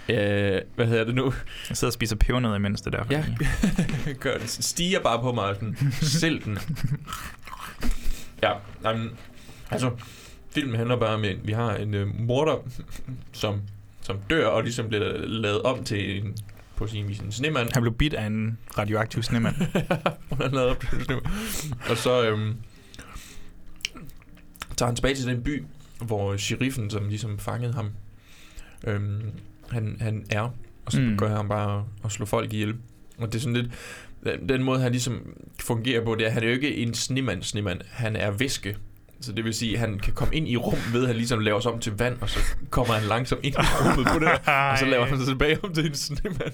Øh, 0.08 0.60
hvad 0.74 0.86
hedder 0.86 1.04
det 1.04 1.14
nu? 1.14 1.32
jeg 1.68 1.76
sidder 1.76 1.88
og 1.88 1.92
spiser 1.92 2.16
pebernødder 2.16 2.56
imens 2.56 2.80
det 2.80 2.92
der. 2.92 3.04
Ja, 3.10 3.24
gør 4.20 4.36
den. 4.38 4.46
Stiger 4.48 5.00
bare 5.00 5.20
på 5.20 5.32
mig. 5.32 5.54
Sådan. 5.54 5.76
Sælg 5.92 6.44
den. 6.44 6.58
Ja, 8.42 8.52
jamen, 8.84 9.10
altså, 9.70 9.90
filmen 10.50 10.76
handler 10.76 10.96
bare 10.96 11.14
om, 11.14 11.24
at 11.24 11.36
vi 11.46 11.52
har 11.52 11.74
en 11.74 11.94
øh, 11.94 12.06
morder, 12.20 12.56
som, 13.32 13.60
som 14.06 14.18
dør 14.30 14.46
og 14.46 14.62
ligesom 14.62 14.88
bliver 14.88 15.12
lavet 15.26 15.62
om 15.62 15.84
til 15.84 16.18
en, 16.24 16.36
på 16.76 16.86
sin 16.86 17.08
vis 17.08 17.18
en 17.18 17.32
snemand. 17.32 17.68
Han 17.72 17.82
blev 17.82 17.94
bidt 17.94 18.14
af 18.14 18.26
en 18.26 18.58
radioaktiv 18.78 19.22
snemand. 19.22 19.54
Hun 20.30 20.40
er 20.42 20.48
lavet 20.48 20.68
op 20.70 20.80
til 20.90 21.04
snemand. 21.04 21.24
Og 21.90 21.96
så 21.96 22.28
øhm, 22.30 22.54
tager 24.76 24.86
han 24.86 24.96
tilbage 24.96 25.14
til 25.14 25.26
den 25.26 25.42
by, 25.42 25.64
hvor 26.00 26.36
sheriffen, 26.36 26.90
som 26.90 27.08
ligesom 27.08 27.38
fangede 27.38 27.72
ham, 27.72 27.90
øhm, 28.86 29.22
han, 29.70 29.96
han 30.00 30.26
er. 30.30 30.54
Og 30.86 30.92
så 30.92 31.00
Mm. 31.00 31.16
gør 31.18 31.36
han 31.36 31.48
bare 31.48 31.84
at 32.04 32.12
slå 32.12 32.26
folk 32.26 32.52
ihjel. 32.52 32.74
Og 33.18 33.26
det 33.32 33.34
er 33.34 33.40
sådan 33.42 33.54
lidt... 34.24 34.48
den- 34.48 34.62
måde, 34.62 34.80
han 34.80 34.92
ligesom 34.92 35.34
fungerer 35.60 36.04
på, 36.04 36.14
det 36.14 36.22
er, 36.22 36.26
at 36.26 36.32
han 36.32 36.42
er 36.42 36.46
jo 36.46 36.52
ikke 36.52 36.76
en 36.76 36.94
snemand, 36.94 37.42
snemand. 37.42 37.80
Han 37.90 38.16
er 38.16 38.30
væske. 38.30 38.76
Så 39.20 39.32
det 39.32 39.44
vil 39.44 39.54
sige, 39.54 39.72
at 39.72 39.78
han 39.80 39.98
kan 39.98 40.12
komme 40.12 40.34
ind 40.34 40.48
i 40.48 40.56
rum 40.56 40.78
ved, 40.92 41.00
at 41.00 41.06
han 41.06 41.16
ligesom 41.16 41.38
laver 41.38 41.60
sig 41.60 41.72
om 41.72 41.78
til 41.78 41.92
vand, 41.98 42.16
og 42.20 42.30
så 42.30 42.38
kommer 42.70 42.94
han 42.94 43.08
langsomt 43.08 43.44
ind 43.44 43.54
i 43.54 43.58
rummet 43.58 44.06
på 44.06 44.18
det 44.18 44.28
der, 44.46 44.52
og 44.52 44.78
så 44.78 44.86
laver 44.86 45.06
han 45.06 45.18
sig 45.18 45.26
tilbage 45.26 45.58
om 45.64 45.72
til 45.74 45.86
en 45.86 45.94
snemand. 45.94 46.52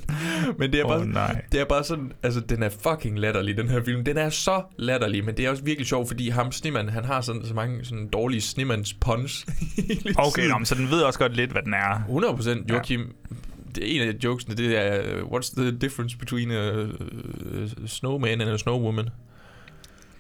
Men 0.59 0.73
det 0.73 0.81
er 0.81 0.87
bare, 0.87 1.01
oh, 1.01 1.07
nej. 1.07 1.43
det 1.53 1.61
er 1.61 1.65
bare 1.65 1.85
sådan, 1.85 2.13
altså 2.23 2.41
den 2.41 2.63
er 2.63 2.69
fucking 2.69 3.19
latterlig, 3.19 3.57
den 3.57 3.69
her 3.69 3.85
film. 3.85 4.05
Den 4.05 4.17
er 4.17 4.29
så 4.31 4.63
latterlig, 4.79 5.25
men 5.25 5.37
det 5.37 5.47
er 5.47 5.51
også 5.51 5.65
virkelig 5.65 5.87
sjovt, 5.87 6.09
fordi 6.09 6.29
ham 6.29 6.53
snemand, 6.53 6.89
han 6.89 7.05
har 7.05 7.21
sådan, 7.21 7.45
så 7.47 7.55
mange 7.55 7.85
sådan 7.85 8.09
dårlige 8.09 8.41
snemands 8.41 8.95
puns. 8.95 9.47
Okay, 10.17 10.49
nå, 10.49 10.65
så 10.65 10.75
den 10.75 10.91
ved 10.91 11.03
også 11.03 11.19
godt 11.19 11.37
lidt, 11.37 11.51
hvad 11.51 11.63
den 11.63 11.75
er. 11.75 11.95
100 11.95 12.35
procent, 12.35 12.71
Joachim. 12.71 13.15
Det 13.75 13.97
er 13.97 14.03
en 14.03 14.09
af 14.09 14.15
jokesene, 14.25 14.55
det 14.55 14.79
er, 14.79 15.01
what's 15.21 15.61
the 15.61 15.79
difference 15.79 16.19
between 16.19 16.51
a, 16.51 16.87
snowman 17.87 18.41
and 18.41 18.51
a 18.51 18.57
snowwoman? 18.57 19.09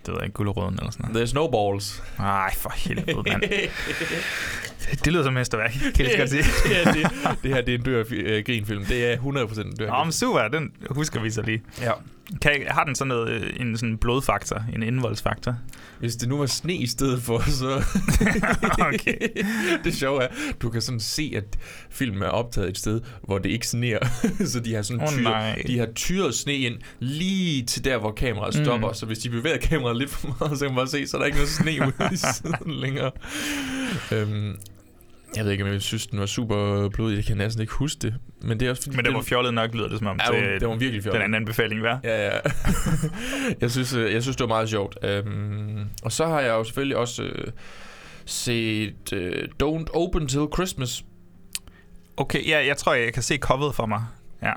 Det 0.06 0.12
ved 0.12 0.14
jeg 0.20 0.24
ikke, 0.24 0.34
gulderøden 0.34 0.74
eller 0.78 0.90
sådan 0.90 1.04
noget. 1.04 1.16
The 1.16 1.26
snowballs. 1.26 2.02
Ej, 2.18 2.54
for 2.54 2.72
helvede, 2.76 3.22
mand. 3.30 3.42
Det 5.04 5.12
lyder 5.12 5.22
som 5.22 5.32
mesterværk, 5.32 5.70
kan 5.94 6.06
jeg 6.06 6.18
godt 6.18 6.30
sige. 6.30 6.42
det, 6.64 6.86
er, 6.86 6.92
det, 6.92 7.10
det 7.42 7.54
her 7.54 7.60
det 7.60 7.74
er 7.74 7.78
en 7.78 7.84
dør 7.84 8.00
uh, 8.00 8.44
grinfilm. 8.46 8.84
Det 8.84 9.08
er 9.08 9.12
100 9.12 9.46
procent 9.46 9.66
en 9.66 9.76
dør 9.76 9.86
Nå, 9.98 10.04
men 10.04 10.12
super, 10.12 10.48
den 10.48 10.72
husker 10.90 11.20
vi 11.20 11.30
så 11.30 11.42
lige. 11.42 11.62
Ja. 11.80 11.92
Kan, 12.40 12.52
har 12.68 12.84
den 12.84 12.94
sådan 12.94 13.08
noget, 13.08 13.30
øh, 13.30 13.50
en 13.60 13.76
sådan 13.76 13.98
blodfaktor, 13.98 14.64
en 14.74 14.82
indvoldsfaktor? 14.82 15.56
Hvis 15.98 16.16
det 16.16 16.28
nu 16.28 16.38
var 16.38 16.46
sne 16.46 16.74
i 16.74 16.86
stedet 16.86 17.22
for, 17.22 17.50
så... 17.50 17.84
Okay. 18.94 19.16
det 19.84 19.94
sjove 19.94 20.22
er, 20.22 20.28
du 20.62 20.70
kan 20.70 20.80
sådan 20.82 21.00
se, 21.00 21.32
at 21.36 21.58
filmen 21.90 22.22
er 22.22 22.26
optaget 22.28 22.68
et 22.68 22.78
sted, 22.78 23.00
hvor 23.22 23.38
det 23.38 23.50
ikke 23.50 23.66
sneer. 23.66 23.98
så 24.52 24.60
de 24.60 24.74
har 24.74 24.82
sådan 24.82 25.06
tyret, 25.08 25.22
nej. 25.22 25.62
de 25.66 25.78
har 25.78 25.86
tyret 25.94 26.34
sne 26.34 26.54
ind 26.54 26.74
lige 26.98 27.62
til 27.66 27.84
der, 27.84 27.98
hvor 27.98 28.12
kameraet 28.12 28.58
Mm. 28.58 28.64
stopper. 28.64 28.92
Så 28.92 29.06
hvis 29.06 29.18
de 29.18 29.30
bevæger 29.30 29.58
kameraet 29.58 29.96
lidt 29.96 30.10
for 30.10 30.36
meget, 30.40 30.58
så 30.58 30.64
kan 30.64 30.74
man 30.74 30.76
bare 30.76 30.88
se, 30.88 31.06
så 31.06 31.16
er 31.16 31.18
der 31.18 31.26
ikke 31.26 31.38
noget 31.38 31.50
sne 31.50 31.72
ude 31.86 32.08
i 32.12 32.16
siden 32.16 32.54
længere. 32.80 33.10
Øhm, 34.12 34.56
jeg 35.36 35.44
ved 35.44 35.52
ikke, 35.52 35.64
om 35.64 35.70
jeg 35.70 35.82
synes, 35.82 36.06
den 36.06 36.20
var 36.20 36.26
super 36.26 36.88
blodig. 36.88 37.16
Jeg 37.16 37.24
kan 37.24 37.36
næsten 37.36 37.60
ikke 37.60 37.72
huske 37.72 37.98
det. 38.02 38.14
Men 38.42 38.60
det 38.60 38.66
er 38.66 38.70
også 38.70 38.82
fordi... 38.82 38.96
Men 38.96 39.04
det 39.04 39.14
var 39.14 39.22
fjollet 39.22 39.54
nok, 39.54 39.74
lyder 39.74 39.88
det 39.88 39.98
som 39.98 40.06
om, 40.06 40.20
Ja, 40.26 40.38
til 40.38 40.60
det, 40.60 40.68
var 40.68 40.74
virkelig 40.76 41.02
fjollet. 41.02 41.18
den 41.18 41.22
anden 41.22 41.42
anbefaling, 41.42 41.80
hvad? 41.80 41.96
Ja, 42.04 42.24
ja. 42.26 42.38
jeg, 43.60 43.70
synes, 43.70 43.94
øh, 43.94 44.12
jeg 44.12 44.22
synes, 44.22 44.36
det 44.36 44.44
var 44.44 44.48
meget 44.48 44.68
sjovt. 44.68 44.98
Um, 45.26 45.88
og 46.02 46.12
så 46.12 46.26
har 46.26 46.40
jeg 46.40 46.50
jo 46.50 46.64
selvfølgelig 46.64 46.96
også 46.96 47.22
uh, 47.22 47.52
set 48.24 49.12
uh, 49.12 49.18
Don't 49.62 49.86
Open 49.94 50.28
Till 50.28 50.46
Christmas. 50.54 51.04
Okay, 52.16 52.48
ja, 52.48 52.66
jeg 52.66 52.76
tror, 52.76 52.94
jeg 52.94 53.12
kan 53.12 53.22
se 53.22 53.36
coveret 53.36 53.74
for 53.74 53.86
mig. 53.86 54.04
Ja. 54.42 54.52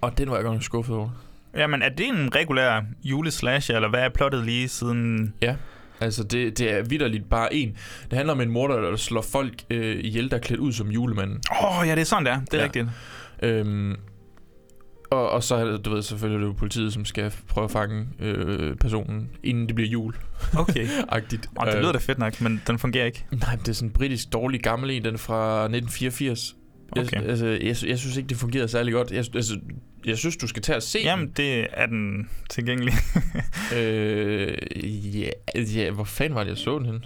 Og 0.00 0.18
den 0.18 0.30
var 0.30 0.36
jeg 0.36 0.44
godt 0.44 0.54
nok 0.54 0.62
skuffet 0.62 0.96
over. 0.96 1.10
Jamen, 1.56 1.82
er 1.82 1.88
det 1.88 2.06
en 2.08 2.34
regulær 2.34 2.80
juleslasher, 3.04 3.76
eller 3.76 3.88
hvad 3.88 4.00
er 4.00 4.08
plottet 4.08 4.44
lige 4.44 4.68
siden... 4.68 5.34
Altså, 6.00 6.22
det, 6.24 6.58
det 6.58 6.72
er 6.72 6.82
vidderligt 6.82 7.28
bare 7.30 7.54
en. 7.54 7.76
Det 8.10 8.16
handler 8.16 8.32
om 8.32 8.40
en 8.40 8.50
morder, 8.50 8.80
der 8.80 8.96
slår 8.96 9.22
folk 9.22 9.54
øh, 9.70 9.96
ihjel, 10.04 10.30
der 10.30 10.36
er 10.36 10.40
klædt 10.40 10.60
ud 10.60 10.72
som 10.72 10.90
julemanden. 10.90 11.40
Åh, 11.62 11.80
oh, 11.80 11.86
ja, 11.88 11.94
det 11.94 12.00
er 12.00 12.04
sådan, 12.04 12.26
der. 12.26 12.40
Det 12.40 12.54
er 12.54 12.58
Ja. 12.58 12.64
rigtigt. 12.64 12.86
Øhm, 13.42 13.96
og, 15.10 15.30
og 15.30 15.42
så 15.42 15.54
er 15.54 15.64
det, 15.64 15.84
du 15.84 15.90
ved, 15.90 16.02
selvfølgelig 16.02 16.36
er 16.36 16.40
det 16.40 16.46
jo 16.48 16.52
politiet, 16.52 16.92
som 16.92 17.04
skal 17.04 17.32
prøve 17.48 17.64
at 17.64 17.70
fange 17.70 18.06
øh, 18.20 18.76
personen, 18.76 19.30
inden 19.42 19.66
det 19.66 19.74
bliver 19.74 19.90
jul. 19.90 20.14
Okay. 20.58 20.86
Agtigt. 21.08 21.48
Og 21.56 21.66
det 21.66 21.74
lyder 21.74 21.92
da 21.92 21.98
fedt 21.98 22.18
nok, 22.18 22.40
men 22.40 22.62
den 22.66 22.78
fungerer 22.78 23.06
ikke. 23.06 23.24
Nej, 23.32 23.50
men 23.56 23.58
det 23.58 23.68
er 23.68 23.72
sådan 23.72 23.88
en 23.88 23.92
britisk 23.92 24.32
dårlig 24.32 24.60
gammel 24.62 24.90
en, 24.90 25.04
den 25.04 25.14
er 25.14 25.18
fra 25.18 25.54
1984. 25.64 26.56
Okay. 26.92 27.12
Jeg, 27.12 27.24
altså, 27.24 27.46
jeg, 27.46 27.76
jeg 27.86 27.98
synes 27.98 28.16
ikke, 28.16 28.28
det 28.28 28.36
fungerede 28.36 28.68
særlig 28.68 28.92
godt. 28.92 29.10
Jeg, 29.10 29.24
altså, 29.34 29.58
jeg 30.04 30.18
synes, 30.18 30.36
du 30.36 30.46
skal 30.46 30.62
tage 30.62 30.76
og 30.76 30.82
se 30.82 30.98
Jamen, 30.98 31.32
det 31.36 31.66
er 31.72 31.86
den 31.86 32.28
tilgængelig. 32.50 32.92
den. 33.14 33.22
Øh, 33.78 34.56
ja, 35.20 35.30
ja, 35.54 35.90
hvor 35.90 36.04
fanden 36.04 36.34
var 36.34 36.44
det, 36.44 36.50
jeg 36.50 36.58
så 36.58 36.78
den 36.78 36.86
henne? 36.86 37.00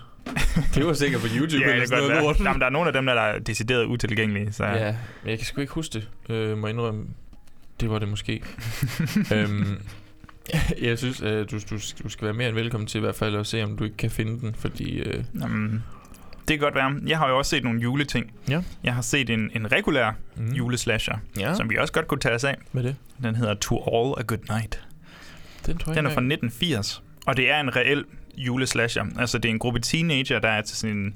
Det 0.75 0.87
var 0.87 0.93
sikkert 0.93 1.21
på 1.21 1.27
YouTube 1.37 1.65
ja, 1.65 1.73
eller 1.73 1.87
sådan 1.87 2.05
noget 2.09 2.23
lort. 2.23 2.41
Jamen, 2.41 2.61
der 2.61 2.67
er 2.67 2.71
nogle 2.71 2.87
af 2.87 2.93
dem, 2.93 3.07
der 3.07 3.13
er 3.13 3.39
decideret 3.39 3.85
utilgængelige. 3.85 4.53
Så. 4.53 4.65
Ja, 4.65 4.97
men 5.23 5.31
jeg 5.31 5.39
kan 5.39 5.47
sgu 5.47 5.61
ikke 5.61 5.73
huske 5.73 5.93
det. 5.93 6.09
Øh, 6.35 6.59
må 6.59 6.67
jeg 6.67 6.75
indrømme, 6.75 7.07
det 7.81 7.91
var 7.91 7.99
det 7.99 8.09
måske. 8.09 8.43
øhm, 9.35 9.79
jeg 10.83 10.99
synes, 10.99 11.21
øh, 11.23 11.47
du, 11.51 11.59
du, 11.71 11.79
du 12.03 12.09
skal 12.09 12.25
være 12.25 12.35
mere 12.35 12.49
end 12.49 12.57
velkommen 12.57 12.87
til 12.87 12.99
i 12.99 13.01
hvert 13.01 13.15
fald 13.15 13.37
at 13.37 13.47
se, 13.47 13.63
om 13.63 13.77
du 13.77 13.85
ikke 13.85 13.97
kan 13.97 14.11
finde 14.11 14.41
den, 14.41 14.55
fordi... 14.55 14.99
Øh, 14.99 15.25
Jamen, 15.41 15.85
det 16.49 16.59
kan 16.59 16.59
godt 16.59 16.75
være. 16.75 16.95
Jeg 17.07 17.19
har 17.19 17.29
jo 17.29 17.39
også 17.39 17.51
set 17.51 17.65
nogle 17.65 17.81
juleting. 17.81 18.33
Ja. 18.49 18.63
Jeg 18.85 18.95
har 18.95 19.03
set 19.03 19.31
en, 19.31 19.51
en 19.55 19.73
regulær 19.73 20.13
mm, 20.37 20.53
juleslasher, 20.53 21.17
Ja, 21.39 21.55
som 21.55 21.71
vi 21.71 21.77
også 21.77 21.93
godt 21.93 22.09
kunne 22.09 22.21
tage 22.21 22.35
os 22.35 22.45
af. 22.45 22.57
med 22.73 22.83
det. 22.83 22.97
Den 23.23 23.35
hedder 23.37 23.55
To 23.55 23.77
All 23.77 24.15
A 24.19 24.23
Good 24.23 24.39
Night. 24.57 24.81
Den 25.67 25.79
tror 25.79 25.93
jeg 25.93 25.97
Den 25.97 26.07
er 26.07 26.11
fra 26.11 26.21
1980, 26.21 27.03
og 27.27 27.37
det 27.37 27.51
er 27.51 27.61
en 27.61 27.77
reel 27.77 28.05
juleslasher. 28.37 29.05
Altså, 29.19 29.39
det 29.39 29.49
er 29.49 29.53
en 29.53 29.59
gruppe 29.59 29.81
teenager, 29.81 30.39
der 30.39 30.49
er 30.49 30.63
til 30.63 30.77
sådan 30.77 30.97
en, 30.97 31.15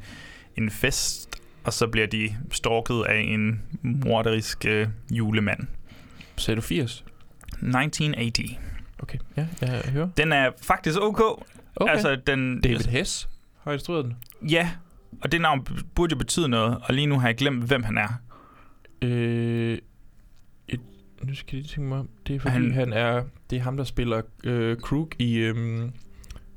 en 0.56 0.70
fest, 0.70 1.28
og 1.64 1.72
så 1.72 1.86
bliver 1.86 2.06
de 2.06 2.36
stalket 2.52 3.02
af 3.08 3.18
en 3.18 3.62
morderisk 3.82 4.64
øh, 4.66 4.88
julemand. 5.10 5.60
Sagde 6.36 6.56
du 6.56 6.62
80? 6.62 7.04
1980. 7.52 8.58
Okay, 8.98 9.18
ja, 9.36 9.46
jeg 9.60 9.82
hører. 9.92 10.08
Den 10.16 10.32
er 10.32 10.50
faktisk 10.62 10.98
ok. 11.00 11.20
Okay. 11.20 11.92
Altså, 11.92 12.08
Altså, 12.08 12.22
den, 12.26 12.60
David 12.60 12.78
Hess 12.80 13.28
har 13.64 13.72
instrueret 13.72 14.04
den. 14.04 14.16
Ja, 14.50 14.70
og 15.22 15.32
det 15.32 15.40
navn 15.40 15.66
burde 15.94 16.12
jo 16.12 16.18
betyde 16.18 16.48
noget, 16.48 16.78
og 16.82 16.94
lige 16.94 17.06
nu 17.06 17.18
har 17.18 17.28
jeg 17.28 17.36
glemt, 17.36 17.64
hvem 17.64 17.82
han 17.82 17.98
er. 17.98 18.08
Øh, 19.02 19.78
et, 20.68 20.80
nu 21.22 21.34
skal 21.34 21.56
jeg 21.56 21.62
lige 21.62 21.74
tænke 21.74 21.88
mig 21.88 21.98
om. 21.98 22.08
Det 22.26 22.36
er 22.36 22.40
fordi, 22.40 22.52
han, 22.52 22.72
Han- 22.72 22.92
er... 22.92 23.24
Det 23.50 23.58
er 23.58 23.62
ham, 23.62 23.76
der 23.76 23.84
spiller 23.84 24.22
øh, 24.44 24.76
Krug 24.76 25.10
i 25.18 25.36
øhm, 25.36 25.92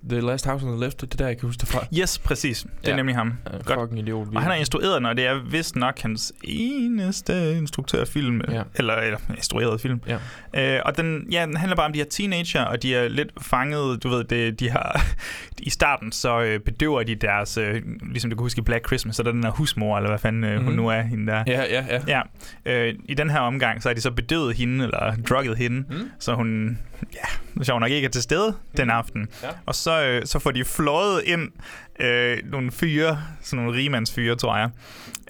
The 0.09 0.21
Last 0.21 0.45
House 0.45 0.65
on 0.65 0.71
the 0.71 0.85
Left. 0.85 1.01
Det 1.01 1.13
er 1.13 1.17
der, 1.17 1.27
jeg 1.27 1.37
kan 1.37 1.47
huske 1.47 1.59
det 1.59 1.67
fra. 1.69 1.85
Yes, 1.99 2.19
præcis. 2.19 2.61
Det 2.61 2.69
er 2.69 2.75
Ja. 2.83 2.89
ja. 2.89 2.95
nemlig 2.95 3.15
ham. 3.15 3.27
Uh, 3.53 3.59
Godt. 3.65 3.79
fucking 3.79 3.99
idiot. 3.99 4.27
Og 4.35 4.41
han 4.41 4.51
har 4.51 4.57
instrueret 4.57 4.95
den, 4.97 5.05
og 5.05 5.17
det 5.17 5.25
er 5.25 5.39
vist 5.51 5.75
nok 5.75 5.99
hans 5.99 6.33
eneste 6.43 7.57
instruktørfilm, 7.57 8.41
Ja. 8.49 8.55
ja. 8.55 8.63
eller, 8.75 8.93
eller 8.95 9.17
instrueret 9.37 9.81
film. 9.81 10.01
Ja. 10.07 10.75
Øh, 10.77 10.81
og 10.85 10.97
den, 10.97 11.27
ja, 11.31 11.45
den 11.45 11.57
handler 11.57 11.75
bare 11.75 11.85
om 11.85 11.93
de 11.93 11.99
her 11.99 12.05
teenager, 12.05 12.61
og 12.63 12.83
de 12.83 12.95
er 12.95 13.07
lidt 13.07 13.31
fanget, 13.41 14.03
du 14.03 14.09
ved, 14.09 14.23
det, 14.23 14.59
de 14.59 14.69
har, 14.69 15.01
i 15.59 15.69
starten 15.69 16.11
så 16.11 16.41
øh, 16.41 16.59
bedøver 16.59 17.03
de 17.03 17.15
deres, 17.15 17.57
øh, 17.57 17.81
ligesom 18.11 18.29
du 18.31 18.35
kan 18.35 18.43
huske 18.43 18.59
i 18.59 18.61
Black 18.61 18.87
Christmas, 18.87 19.15
så 19.15 19.21
er 19.21 19.23
der 19.23 19.31
den 19.31 19.43
her 19.43 19.51
husmor, 19.51 19.97
eller 19.97 20.09
hvad 20.09 20.19
fanden 20.19 20.43
øh, 20.43 20.49
mm-hmm. 20.49 20.65
hun 20.65 20.73
Mhm. 20.73 20.83
nu 20.83 20.89
er, 20.89 21.01
hende 21.01 21.31
der. 21.31 21.43
Ja, 21.47 21.61
ja, 21.63 21.85
ja. 22.07 22.21
Ja, 22.65 22.87
øh, 22.87 22.93
i 23.05 23.13
den 23.13 23.29
her 23.29 23.39
omgang, 23.39 23.83
så 23.83 23.89
har 23.89 23.93
de 23.93 24.01
så 24.01 24.11
bedøvet 24.11 24.55
hende, 24.55 24.83
eller 24.83 25.15
drugget 25.29 25.57
hende, 25.57 25.77
Mm. 25.93 26.09
så 26.19 26.33
hun, 26.33 26.77
ja, 27.13 27.63
sjov 27.63 27.79
nok 27.79 27.91
ikke 27.91 28.05
er 28.05 28.09
til 28.09 28.21
stede 28.21 28.55
den 28.77 28.89
aften. 28.89 29.27
Ja. 29.43 29.49
Og 29.65 29.75
så, 29.75 30.03
øh, 30.03 30.25
så 30.25 30.39
får 30.39 30.51
de 30.51 30.65
fløjet 30.65 31.23
ind 31.25 31.51
øh, 31.99 32.37
nogle 32.45 32.71
fyre, 32.71 33.23
sådan 33.41 33.63
nogle 33.63 33.79
rigemandsfyre, 33.79 34.35
tror 34.35 34.57
jeg. 34.57 34.69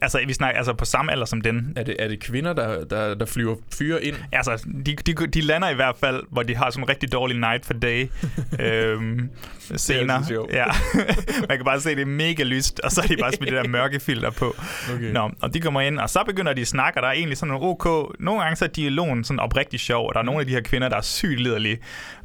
Altså, 0.02 0.20
vi 0.28 0.34
snakker 0.34 0.58
altså 0.58 0.74
på 0.74 0.86
samme 0.86 1.12
alder 1.12 1.26
som 1.26 1.42
den. 1.42 1.74
Er 1.76 1.84
det, 1.84 1.96
er 2.00 2.08
det 2.08 2.20
kvinder, 2.20 2.54
der, 2.54 2.84
der, 2.86 3.16
der 3.16 3.26
flyver 3.26 3.56
fyre 3.78 4.04
ind? 4.04 4.16
Altså, 4.32 4.68
de, 4.86 4.96
de, 4.96 5.14
de 5.28 5.42
lander 5.42 5.70
i 5.70 5.76
hvert 5.76 5.96
fald, 6.00 6.24
hvor 6.32 6.44
de 6.44 6.56
har 6.56 6.70
sådan 6.70 6.84
en 6.84 6.90
rigtig 6.90 7.12
dårlig 7.12 7.38
night 7.38 7.66
for 7.66 7.74
day 7.74 8.08
øhm, 8.60 9.30
scener. 9.76 10.14
altid 10.14 10.28
sjovt. 10.28 10.54
Ja. 10.54 10.66
Man 11.50 11.58
kan 11.58 11.66
bare 11.66 11.80
se, 11.80 11.90
det 11.90 12.02
er 12.02 12.06
mega 12.06 12.44
lyst, 12.44 12.80
og 12.80 12.92
så 12.92 13.02
er 13.02 13.08
de 13.08 13.18
bare 13.22 13.32
smidt 13.32 13.52
det 13.52 13.64
der 13.64 13.70
mørke 13.70 14.00
filter 14.00 14.30
på. 14.30 14.56
Okay. 14.96 15.12
Nå, 15.12 15.32
og 15.42 15.54
de 15.54 15.60
kommer 15.62 15.82
ind, 15.82 16.00
og 16.00 16.10
så 16.10 16.24
begynder 16.26 16.54
de 16.54 16.62
at 16.62 16.68
snakke, 16.68 17.00
og 17.00 17.04
der 17.04 17.08
er 17.10 17.14
egentlig 17.14 17.38
sådan 17.38 17.54
en 17.56 17.60
ok. 17.62 18.16
Nogle 18.20 18.42
gange 18.42 18.56
så 18.56 18.66
er 18.66 18.70
dialogen 18.70 19.24
sådan 19.24 19.40
oprigtig 19.40 19.80
sjov, 19.80 20.08
og 20.08 20.14
der 20.14 20.20
er 20.20 20.26
nogle 20.26 20.40
af 20.40 20.46
de 20.48 20.52
her 20.54 20.62
kvinder, 20.62 20.90
der 20.90 20.98
er 20.98 21.02
sygt 21.02 21.40
liderlige. 21.40 21.78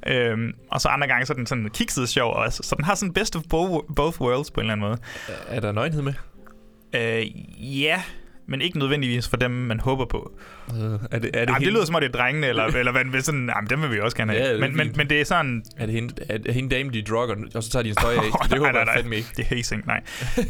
Øhm, 0.06 0.52
og 0.70 0.80
så 0.80 0.88
andre 0.88 1.06
gange 1.06 1.26
så 1.26 1.32
er 1.32 1.36
den 1.36 1.46
sådan 1.46 1.70
kikset 1.74 2.08
sjov 2.08 2.34
også. 2.34 2.60
Så 2.62 2.74
den 2.76 2.84
har 2.84 2.94
sådan 2.94 3.12
best 3.12 3.36
of 3.36 3.42
bo- 3.50 3.84
both 3.96 4.20
worlds 4.20 4.50
på 4.50 4.60
en 4.60 4.64
eller 4.64 4.72
anden 4.72 4.86
måde. 4.88 4.98
Er 5.48 5.60
der 5.60 5.72
nøgenhed 5.72 6.02
med? 6.02 6.12
Øh, 6.94 7.26
ja, 7.82 8.02
men 8.46 8.60
ikke 8.60 8.78
nødvendigvis 8.78 9.28
for 9.28 9.36
dem, 9.36 9.50
man 9.50 9.80
håber 9.80 10.04
på. 10.04 10.32
Uh, 10.68 10.76
er 10.76 10.88
det, 10.88 11.00
er 11.10 11.18
det, 11.18 11.34
Jamen, 11.34 11.60
det 11.60 11.72
lyder 11.72 11.84
som 11.84 11.94
om 11.94 12.00
det 12.00 12.08
er 12.08 12.12
drengene, 12.12 12.46
eller, 12.46 12.64
eller 12.64 12.92
hvad, 12.92 13.04
hvad 13.04 13.20
sådan, 13.20 13.50
jamen, 13.56 13.70
dem 13.70 13.82
vil 13.82 13.90
vi 13.90 14.00
også 14.00 14.16
gerne 14.16 14.32
have. 14.32 14.44
Ja, 14.44 14.52
det 14.52 14.60
men, 14.60 14.76
men, 14.76 14.92
men 14.96 15.10
det 15.10 15.20
er 15.20 15.24
sådan, 15.24 15.64
er 15.76 15.86
det 15.86 15.94
hende, 15.94 16.14
er, 16.28 16.38
er 16.46 16.52
hende 16.52 16.76
dame, 16.76 16.90
de 16.90 17.02
drugger, 17.02 17.36
og 17.54 17.62
så 17.62 17.70
tager 17.70 17.82
de 17.82 17.88
en 17.88 17.94
støj 17.94 18.14
af? 18.14 18.20
Det 18.42 18.50
nej, 18.50 18.58
håber 18.58 18.72
nej, 18.72 18.78
jeg 18.78 18.84
nej. 18.84 18.96
fandme 18.96 19.16
ikke. 19.16 19.28
det 19.36 19.46
er 19.50 19.54
helt 19.54 19.86
nej. 19.86 20.02
øh, 20.38 20.46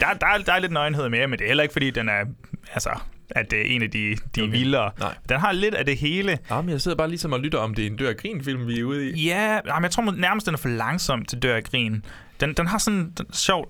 der, 0.00 0.14
der, 0.20 0.26
er, 0.26 0.38
der 0.46 0.52
er 0.52 0.58
lidt 0.58 0.72
nøgenhed 0.72 1.08
med, 1.08 1.26
men 1.26 1.38
det 1.38 1.44
er 1.44 1.48
heller 1.48 1.62
ikke, 1.62 1.72
fordi 1.72 1.90
den 1.90 2.08
er, 2.08 2.24
altså, 2.72 2.90
at 3.30 3.50
det 3.50 3.58
er 3.60 3.64
en 3.64 3.82
af 3.82 3.90
de, 3.90 4.16
de 4.36 4.42
Okay. 4.42 4.52
vildere. 4.52 4.90
Nej. 4.98 5.14
Den 5.28 5.40
har 5.40 5.52
lidt 5.52 5.74
af 5.74 5.86
det 5.86 5.96
hele. 5.96 6.38
Jamen, 6.50 6.70
jeg 6.70 6.80
sidder 6.80 6.96
bare 6.96 7.08
ligesom 7.08 7.32
og 7.32 7.40
lytter 7.40 7.58
om, 7.58 7.74
det 7.74 7.82
er 7.82 7.90
en 7.90 7.96
dør 7.96 8.12
grin 8.12 8.44
film, 8.44 8.66
vi 8.66 8.80
er 8.80 8.84
ude 8.84 9.10
i. 9.10 9.26
Ja, 9.26 9.60
jamen, 9.66 9.82
jeg 9.82 9.90
tror 9.90 10.12
nærmest, 10.16 10.46
den 10.46 10.54
er 10.54 10.58
for 10.58 10.68
langsom 10.68 11.24
til 11.24 11.38
dør 11.38 11.60
grin. 11.60 12.04
Den, 12.40 12.54
den 12.54 12.66
har 12.66 12.78
sådan 12.78 13.12
et 13.20 13.26
sjovt 13.32 13.68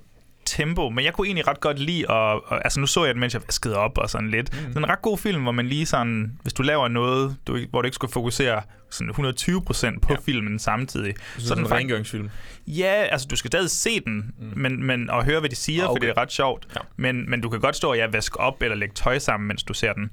tempo, 0.51 0.89
men 0.89 1.05
jeg 1.05 1.13
kunne 1.13 1.27
egentlig 1.27 1.49
ret 1.49 1.61
godt 1.61 1.79
lide, 1.79 2.07
og, 2.09 2.45
og 2.47 2.65
altså 2.65 2.81
nu 2.81 2.87
så 2.87 3.05
jeg 3.05 3.15
den, 3.15 3.21
mens 3.21 3.35
jeg 3.35 3.43
vaskede 3.47 3.77
op 3.77 3.99
og 3.99 4.11
sådan 4.11 4.31
lidt. 4.31 4.53
Mm. 4.53 4.67
Det 4.67 4.77
er 4.77 4.79
en 4.79 4.89
ret 4.89 5.03
god 5.03 5.19
film, 5.19 5.43
hvor 5.43 5.53
man 5.53 5.67
lige 5.67 5.87
sådan, 5.87 6.33
hvis 6.43 6.53
du 6.53 6.63
laver 6.63 6.89
noget, 6.89 7.37
du, 7.47 7.59
hvor 7.71 7.83
du 7.83 7.87
ikke 7.87 7.95
skulle 7.95 8.13
fokusere 8.13 8.63
sådan 8.91 9.11
120% 9.11 9.99
på 10.01 10.13
ja. 10.13 10.17
filmen 10.25 10.59
samtidig. 10.59 11.15
Så, 11.39 11.47
Så 11.47 11.55
den 11.55 11.65
en 11.65 11.73
rengøringsfilm. 11.73 12.31
Ja, 12.67 13.07
altså 13.11 13.27
du 13.31 13.37
skal 13.37 13.51
stadig 13.51 13.71
se 13.71 14.01
den, 14.01 14.35
mm. 14.39 14.53
men, 14.57 14.85
men, 14.87 15.11
og 15.11 15.25
høre, 15.25 15.41
hvad 15.41 15.51
de 15.51 15.57
siger, 15.57 15.85
Ah, 15.85 15.91
okay. 15.91 15.91
for 15.91 15.97
okay. 15.97 16.09
det 16.09 16.17
er 16.17 16.23
ret 16.23 16.33
sjovt. 16.33 16.67
Ja. 16.75 16.81
Men, 16.97 17.31
men 17.31 17.41
du 17.41 17.49
kan 17.49 17.61
godt 17.61 17.77
stå 17.77 17.91
og 17.91 17.97
ja, 17.97 18.07
vaske 18.07 18.41
op 18.41 18.63
eller 18.63 18.77
lægge 18.77 18.95
tøj 18.95 19.19
sammen, 19.19 19.49
mens 19.49 19.63
du 19.63 19.75
ser 19.75 19.93
den. 19.93 20.11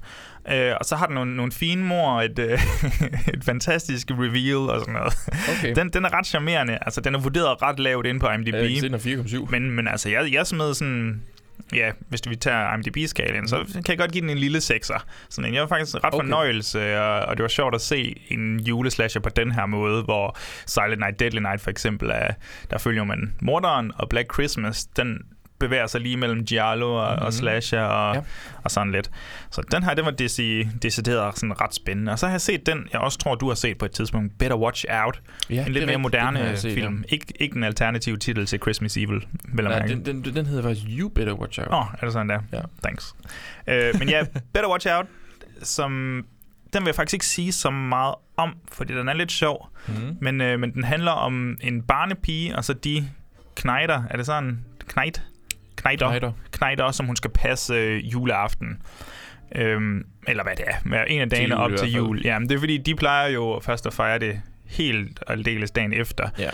Øh, 0.50 0.74
og 0.80 0.84
så 0.84 0.96
har 0.96 1.06
den 1.06 1.14
nogle, 1.14 1.36
nogle 1.36 1.52
fine 1.52 1.84
mor, 1.84 2.22
et, 2.22 2.38
øh, 2.38 2.60
et 3.34 3.44
fantastisk 3.44 4.10
reveal 4.10 4.56
og 4.56 4.80
sådan 4.80 4.94
noget. 4.94 5.14
Okay. 5.58 5.74
Den, 5.74 5.88
den 5.88 6.04
er 6.04 6.12
ret 6.18 6.26
charmerende. 6.26 6.78
Altså, 6.82 7.00
den 7.00 7.14
er 7.14 7.18
vurderet 7.18 7.62
ret 7.62 7.78
lavt 7.78 8.06
inde 8.06 8.20
på 8.20 8.28
IMDb. 8.28 8.54
Set 8.54 8.82
den 8.82 8.94
er 8.94 8.98
4,7. 8.98 9.50
Men, 9.50 9.70
men 9.70 9.88
altså, 9.88 10.08
jeg, 10.08 10.32
jeg 10.32 10.46
smed 10.46 10.74
sådan... 10.74 11.22
Ja, 11.74 11.90
hvis 12.08 12.20
vi 12.28 12.36
tager 12.36 12.74
IMDb-skalaen, 12.74 13.48
så 13.48 13.64
kan 13.74 13.84
jeg 13.88 13.98
godt 13.98 14.12
give 14.12 14.22
den 14.22 14.30
en 14.30 14.38
lille 14.38 14.60
sekser. 14.60 15.04
Sådan 15.30 15.48
en, 15.48 15.54
jeg 15.54 15.62
var 15.62 15.68
faktisk 15.68 15.96
ret 15.96 16.04
okay. 16.04 16.16
fornøjelse, 16.16 17.00
og, 17.00 17.20
og 17.20 17.36
det 17.36 17.42
var 17.42 17.48
sjovt 17.48 17.74
at 17.74 17.80
se 17.80 18.20
en 18.28 18.60
juleslasher 18.60 19.20
på 19.20 19.28
den 19.28 19.52
her 19.52 19.66
måde, 19.66 20.02
hvor 20.02 20.36
Silent 20.66 20.98
Night, 20.98 21.20
Deadly 21.20 21.38
Night 21.38 21.60
for 21.60 21.70
eksempel, 21.70 22.10
er, 22.10 22.30
der 22.70 22.78
følger 22.78 23.04
man 23.04 23.34
morderen, 23.40 23.92
og 23.94 24.08
Black 24.08 24.34
Christmas, 24.34 24.86
den 24.86 25.18
bevæger 25.58 25.86
sig 25.86 26.00
lige 26.00 26.16
mellem 26.16 26.44
Giallo 26.44 26.94
og, 26.94 27.10
mm-hmm. 27.10 27.26
og 27.26 27.32
slasher 27.32 27.80
og, 27.82 28.14
Ja. 28.14 28.20
ja. 28.20 28.24
og 28.64 28.70
sådan 28.70 28.92
lidt. 28.92 29.10
Så 29.50 29.62
den 29.72 29.82
her, 29.82 29.94
den 29.94 30.04
var 30.04 30.10
deci, 30.10 30.64
decideret 30.82 31.38
sådan 31.38 31.60
ret 31.60 31.74
spændende. 31.74 32.12
Og 32.12 32.18
så 32.18 32.26
har 32.26 32.32
jeg 32.32 32.40
set 32.40 32.66
den, 32.66 32.88
jeg 32.92 33.00
også 33.00 33.18
tror, 33.18 33.34
du 33.34 33.48
har 33.48 33.54
set 33.54 33.78
på 33.78 33.84
et 33.84 33.90
tidspunkt, 33.90 34.38
Better 34.38 34.56
Watch 34.56 34.84
Out. 34.90 35.20
Ja, 35.50 35.66
en 35.66 35.72
lidt 35.72 35.86
mere. 35.86 35.92
Den 35.94 36.02
moderne 36.02 36.56
set, 36.56 36.74
film. 36.74 37.04
Ikke, 37.08 37.26
ikke 37.40 37.56
en 37.56 37.64
alternativ 37.64 38.18
titel 38.18 38.46
til 38.46 38.58
Christmas 38.60 38.96
Evil, 38.96 39.26
vel 39.44 39.64
Ja. 39.64 39.78
Nej, 39.78 39.86
den, 39.86 40.04
den, 40.04 40.24
den 40.34 40.46
hedder 40.46 40.62
faktisk 40.62 40.86
You 40.98 41.08
Better 41.08 41.34
Watch 41.34 41.60
Out. 41.60 41.68
Åh, 41.70 41.78
oh, 41.80 41.86
er 42.00 42.04
det 42.04 42.12
sådan 42.12 42.28
der? 42.28 42.40
Ja. 42.52 42.60
Thanks. 42.82 43.14
Øh, 43.66 43.94
men 43.98 44.08
ja, 44.08 44.24
Better 44.54 44.70
Watch 44.70 44.86
Out, 44.90 45.06
som 45.62 45.90
den 46.72 46.82
vil 46.82 46.88
jeg 46.88 46.94
faktisk 46.94 47.14
ikke 47.14 47.26
sige 47.26 47.52
så 47.52 47.70
meget 47.70 48.14
om, 48.36 48.56
fordi 48.72 48.94
den 48.94 49.08
er 49.08 49.12
lidt 49.12 49.32
sjov. 49.32 49.68
Mm. 49.88 49.94
Men, 50.20 50.40
øh, 50.40 50.60
men 50.60 50.74
den 50.74 50.84
handler 50.84 51.10
om 51.10 51.56
en 51.60 51.82
barnepige, 51.82 52.56
og 52.56 52.64
så 52.64 52.72
de 52.72 53.08
knejder, 53.56 54.02
er 54.10 54.16
det 54.16 54.26
sådan? 54.26 54.64
Knejt? 54.88 55.22
Knejder. 55.78 56.06
Knejder. 56.06 56.32
Knejder, 56.52 56.90
som 56.90 57.06
hun 57.06 57.16
skal 57.16 57.30
passe 57.30 57.74
øh, 57.74 58.12
juleaften. 58.12 58.82
Øhm, 59.54 60.04
eller 60.28 60.42
hvad 60.42 60.56
det 60.56 60.64
er, 60.66 61.04
en 61.04 61.20
af 61.20 61.30
dagene 61.30 61.54
jul 61.54 61.72
op 61.72 61.78
til 61.78 61.92
jul. 61.92 62.22
Ja, 62.24 62.38
men 62.38 62.48
det 62.48 62.54
er 62.54 62.58
fordi, 62.58 62.78
de 62.78 62.94
plejer 62.94 63.28
jo 63.28 63.60
først 63.62 63.86
at 63.86 63.92
fejre 63.92 64.18
det 64.18 64.40
helt 64.66 65.22
og 65.22 65.32
aldeles 65.32 65.70
dagen 65.70 65.92
efter. 65.92 66.28
Ja. 66.38 66.50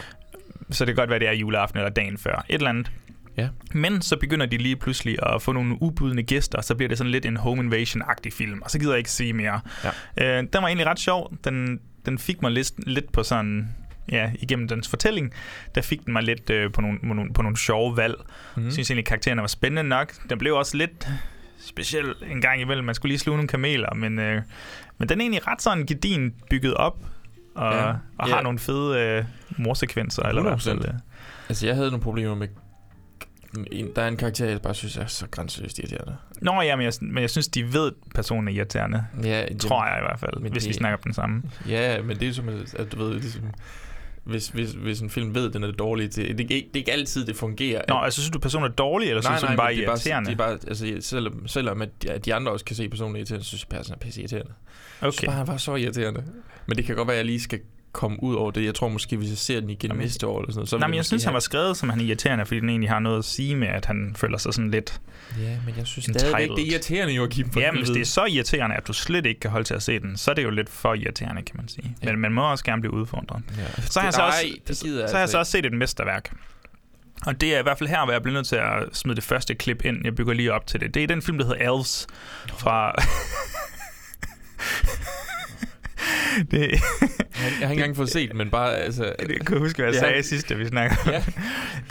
Så 0.71 0.85
det 0.85 0.95
kan 0.95 1.03
godt 1.03 1.11
være, 1.11 1.19
det 1.19 1.29
er 1.29 1.33
juleaften 1.33 1.79
eller 1.79 1.91
dagen 1.91 2.19
før. 2.19 2.45
Et 2.49 2.55
eller 2.55 2.71
andet. 2.71 2.91
Ja. 3.37 3.49
Men 3.73 4.03
så 4.03 4.17
begynder 4.17 4.47
de 4.47 4.57
lige 4.57 4.77
pludselig 4.77 5.17
at 5.23 5.43
få 5.43 5.53
nogle 5.53 5.83
ubudne 5.83 6.23
gæster, 6.23 6.61
så 6.61 6.75
bliver 6.75 6.89
det 6.89 6.99
sådan 6.99 7.11
lidt 7.11 7.27
en 7.27 7.37
home 7.37 7.63
invasion-agtig 7.63 8.33
film, 8.33 8.63
og 8.63 8.71
så 8.71 8.79
gider 8.79 8.93
jeg 8.93 8.99
ikke 8.99 9.11
sige 9.11 9.33
mere. 9.33 9.61
Ja. 9.85 10.39
Øh, 10.39 10.43
den 10.53 10.63
var 10.63 10.67
egentlig 10.67 10.87
ret 10.87 10.99
sjov. 10.99 11.33
Den, 11.45 11.81
den 12.07 12.19
fik 12.19 12.43
mig 12.43 12.51
lidt, 12.51 12.89
lidt 12.89 13.13
på 13.13 13.23
sådan, 13.23 13.69
ja, 14.13 14.31
igennem 14.41 14.69
dens 14.69 14.89
fortælling, 14.89 15.33
der 15.75 15.83
fik 15.83 16.05
den 16.05 16.13
mig 16.13 16.23
lidt 16.23 16.51
øh, 16.51 16.73
på, 16.73 16.81
nogle, 16.81 16.99
på, 17.01 17.07
nogle, 17.15 17.33
på 17.33 17.43
nogle 17.43 17.57
sjove 17.57 17.97
valg. 17.97 18.15
Mm. 18.57 18.65
Jeg 18.65 18.73
synes 18.73 18.91
egentlig, 18.91 19.07
karaktererne 19.07 19.41
var 19.41 19.47
spændende 19.49 19.83
nok. 19.89 20.13
Den 20.31 20.39
blev 20.39 20.55
også 20.55 20.77
lidt 20.77 21.09
speciel 21.59 22.15
en 22.31 22.41
gang 22.41 22.61
imellem. 22.61 22.85
Man 22.85 22.95
skulle 22.95 23.11
lige 23.11 23.19
sluge 23.19 23.37
nogle 23.37 23.49
kameler, 23.49 23.95
men, 23.95 24.19
øh, 24.19 24.43
men 24.99 25.09
den 25.09 25.21
er 25.21 25.23
egentlig 25.23 25.47
ret 25.47 25.63
sådan 25.63 25.87
gedin 25.87 26.35
bygget 26.51 26.75
op, 26.75 26.99
og, 27.55 27.73
Ja. 27.75 27.87
ja. 27.89 27.95
og 28.19 28.29
Ja. 28.29 28.35
har 28.35 28.43
nogle 28.43 28.59
fede 28.59 29.01
øh, 29.01 29.25
morsekvenser. 29.59 30.23
Eller 30.23 30.43
i 30.43 30.49
hvert 30.49 30.63
fald, 30.63 30.79
100%. 30.81 30.89
øh. 30.89 30.95
Altså, 31.49 31.67
jeg 31.67 31.75
havde 31.75 31.89
nogle 31.91 32.03
problemer 32.03 32.35
med... 32.35 32.49
En, 33.71 33.89
der 33.97 34.03
er 34.03 34.09
en 34.09 34.17
karakter, 34.17 34.47
jeg 34.47 34.63
bare 34.63 34.75
synes 34.75 34.97
er 34.97 35.07
så 35.07 35.27
grænseløst 35.31 35.79
irriterende. 35.79 36.17
Nå 36.43 36.61
ja, 36.63 36.77
men 36.77 36.85
jeg, 36.85 36.93
men 37.01 37.21
jeg 37.21 37.31
synes, 37.31 37.49
de 37.49 37.73
ved, 37.73 37.87
at 37.87 38.13
personen 38.15 38.49
er 38.49 38.53
irriterende. 38.53 39.05
Ja, 39.25 39.45
Tror 39.61 39.87
jeg 39.87 39.99
i 39.99 40.05
hvert 40.05 40.21
fald, 40.21 40.41
hvis 40.51 40.65
vi 40.65 40.69
det- 40.69 40.75
snakker 40.77 40.97
om 40.97 41.03
den 41.03 41.15
samme. 41.15 41.43
Ja, 41.69 42.03
men 42.03 42.21
det 42.21 42.29
er 42.29 42.33
som, 42.33 42.49
at 42.77 42.93
du 42.93 42.97
ved, 42.99 43.15
ligesom, 43.21 43.43
hvis, 44.25 44.49
hvis, 44.49 44.71
hvis 44.73 45.01
en 45.01 45.11
film 45.11 45.35
ved, 45.35 45.47
at 45.49 45.55
den 45.55 45.65
er 45.65 45.71
dårlig, 45.71 46.17
det, 46.17 46.39
det, 46.39 46.51
ikke- 46.51 46.69
det 46.69 46.77
er 46.77 46.77
ikke 46.79 46.93
altid, 46.93 47.27
det 47.27 47.37
fungerer. 47.37 47.83
Nå, 47.89 47.95
altså 47.95 48.21
synes 48.21 48.31
du, 48.31 48.39
personen 48.39 48.65
er 48.71 48.75
dårlig, 48.75 49.09
eller 49.09 49.23
synes 49.23 49.41
du, 49.41 49.47
den 49.47 49.57
bare 49.57 49.73
er 49.73 49.77
det 49.77 49.83
irriterende? 49.83 50.27
det 50.31 50.35
er 50.35 50.39
bare, 50.39 50.59
altså, 50.69 50.97
selvom, 51.01 51.49
selvom 51.49 51.83
at 51.83 52.03
de, 52.03 52.11
at 52.11 52.25
de 52.25 52.35
andre 52.35 52.53
også 52.53 52.65
kan 52.65 52.77
se 52.77 52.89
personen 52.89 53.15
er 53.17 53.19
irriterende, 53.19 53.45
så 53.45 53.49
synes 53.49 53.63
jeg, 53.71 53.79
personen 53.79 53.95
er 53.95 54.05
pisse 54.05 54.21
irriterende. 54.21 54.53
Jeg 55.03 55.13
synes 55.13 55.19
okay. 55.19 55.27
bare, 55.27 55.37
han 55.37 55.47
var 55.47 55.57
så 55.57 55.75
irriterende. 55.75 56.25
Men 56.67 56.77
det 56.77 56.85
kan 56.85 56.97
godt 56.97 57.09
være, 57.09 57.15
at 57.15 57.19
jeg 57.19 57.27
lige 57.27 57.41
skal 57.41 57.61
komme 57.95 58.23
ud 58.23 58.35
over 58.35 58.51
det. 58.51 58.65
Jeg 58.65 58.75
tror 58.75 58.89
måske, 58.89 59.17
hvis 59.17 59.29
jeg 59.31 59.39
ser 59.39 59.61
den 59.61 59.71
igen 59.71 59.91
Jamen, 59.91 60.03
næste 60.03 60.27
år 60.27 60.39
eller 60.41 60.53
sådan 60.53 60.59
noget, 60.59 60.69
så 60.69 60.79
Nej, 60.79 60.89
men 60.89 60.97
jeg 60.97 61.05
synes, 61.05 61.25
han 61.25 61.29
have- 61.31 61.35
var 61.35 61.41
skrevet, 61.41 61.77
som 61.77 61.89
han 61.89 62.01
er 62.01 62.05
irriterende, 62.05 62.47
fordi 62.47 62.61
den 62.61 62.69
egentlig 62.69 62.91
har 62.91 62.99
noget 62.99 63.19
at 63.19 63.25
sige 63.25 63.57
med, 63.57 63.69
at 63.69 63.85
han 63.87 64.13
føler 64.17 64.39
sig 64.39 64.55
sådan 64.55 64.71
lidt... 64.71 65.01
Ja, 65.41 65.57
men 65.67 65.75
jeg 65.79 65.87
synes 65.87 66.07
Entitled. 66.07 66.31
stadigvæk, 66.33 66.57
det 66.57 66.69
er 66.69 66.73
irriterende, 66.73 67.13
Joachim. 67.15 67.51
for 67.53 67.61
Ja, 67.61 67.71
men 67.73 67.79
hvis 67.81 67.91
det 67.91 68.01
er 68.01 68.05
så 68.05 68.25
irriterende, 68.25 68.77
at 68.77 68.87
du 68.87 68.93
slet 68.93 69.27
ikke 69.27 69.41
kan 69.41 69.51
holde 69.51 69.67
til 69.67 69.75
at 69.75 69.83
se 69.83 69.99
den, 69.99 70.17
så 70.17 70.31
er 70.31 70.35
det 70.35 70.43
jo 70.45 70.51
lidt 70.51 70.71
for 70.71 70.95
irriterende, 70.95 71.43
kan 71.43 71.57
man 71.57 71.69
sige. 71.69 71.97
Ja. 72.03 72.13
Men 72.13 72.21
man 72.21 72.33
må 72.33 72.51
også 72.51 72.65
gerne 72.65 72.83
blive 72.83 72.93
udfordret. 72.95 73.43
Ja. 73.59 73.83
Så 73.83 74.01
har 74.01 74.07
jeg 74.07 74.15
så 74.15 74.23
også, 74.23 74.39
det 74.69 74.81
gider 74.83 75.01
jeg 75.01 75.09
så 75.09 75.15
har 75.15 75.19
jeg 75.19 75.23
altså 75.23 75.33
så 75.33 75.39
også 75.39 75.53
set 75.53 75.67
et 75.67 75.73
mesterværk. 75.73 76.33
Og 77.27 77.41
det 77.41 77.55
er 77.55 77.59
i 77.59 77.63
hvert 77.63 77.79
fald 77.79 77.89
her, 77.89 78.05
hvor 78.05 78.13
jeg 78.13 78.23
bliver 78.23 78.35
nødt 78.35 78.47
til 78.47 78.57
at 78.57 78.83
smide 78.93 79.17
det 79.17 79.25
første 79.25 79.55
klip 79.55 79.85
ind. 79.85 79.97
Jeg 80.05 80.15
bygger 80.15 80.33
lige 80.35 80.53
op 80.53 80.67
til 80.67 80.81
det. 80.81 80.95
Det 80.95 81.03
er 81.03 81.07
den 81.07 81.23
film, 81.23 81.39
der 81.39 81.45
hedder 81.47 81.73
Elves 81.73 82.07
fra... 82.59 82.95
det, 86.51 86.61
Jeg, 86.71 86.79
har- 87.37 87.51
ikke 87.51 87.73
engang 87.73 87.97
fået 87.97 88.09
set, 88.11 88.35
men 88.35 88.51
bare, 88.51 88.75
altså... 88.77 89.13
det 89.21 89.47
kan 89.47 89.55
jeg 89.55 89.59
huske, 89.59 89.83
hvad 89.83 89.93
jeg 89.95 90.03
Ja. 90.03 90.09
sagde 90.09 90.23
sidst, 90.23 90.49
da 90.49 90.55
vi 90.55 90.67
snakkede. 90.67 91.01
Ja. 91.13 91.23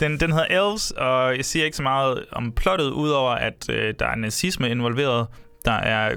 Den, 0.00 0.20
den 0.20 0.32
hedder 0.32 0.46
Elves, 0.68 0.90
og 0.90 1.36
jeg 1.36 1.44
siger 1.44 1.64
ikke 1.64 1.76
så 1.76 1.82
meget 1.82 2.24
om 2.32 2.52
plottet, 2.52 2.90
udover 2.90 3.30
at 3.32 3.66
øh, 3.70 3.94
der 3.98 4.06
er 4.06 4.14
nazisme 4.16 4.70
involveret. 4.70 5.26
Der 5.64 5.72
er 5.72 6.16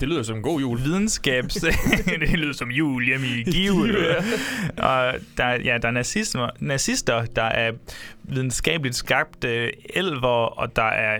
Det 0.00 0.08
lyder 0.08 0.22
som 0.22 0.36
en 0.36 0.42
god 0.42 0.60
jul. 0.60 0.78
videnskabs... 0.84 1.54
det 2.20 2.30
lyder 2.38 2.52
som 2.52 2.70
jul 2.70 3.04
hjemme 3.06 3.26
i 3.26 3.42
Give. 3.42 3.86
Ja. 3.86 4.14
og 4.82 5.14
der, 5.36 5.44
er- 5.44 5.60
ja, 5.64 5.78
der 5.82 5.88
er 5.88 5.92
nazister, 5.92 6.48
nazister, 6.60 7.24
der 7.24 7.42
er 7.42 7.72
videnskabeligt 8.24 8.96
skabt 8.96 9.44
øh, 9.44 9.68
elver, 9.94 10.28
og 10.58 10.76
der 10.76 10.82
er... 10.82 11.18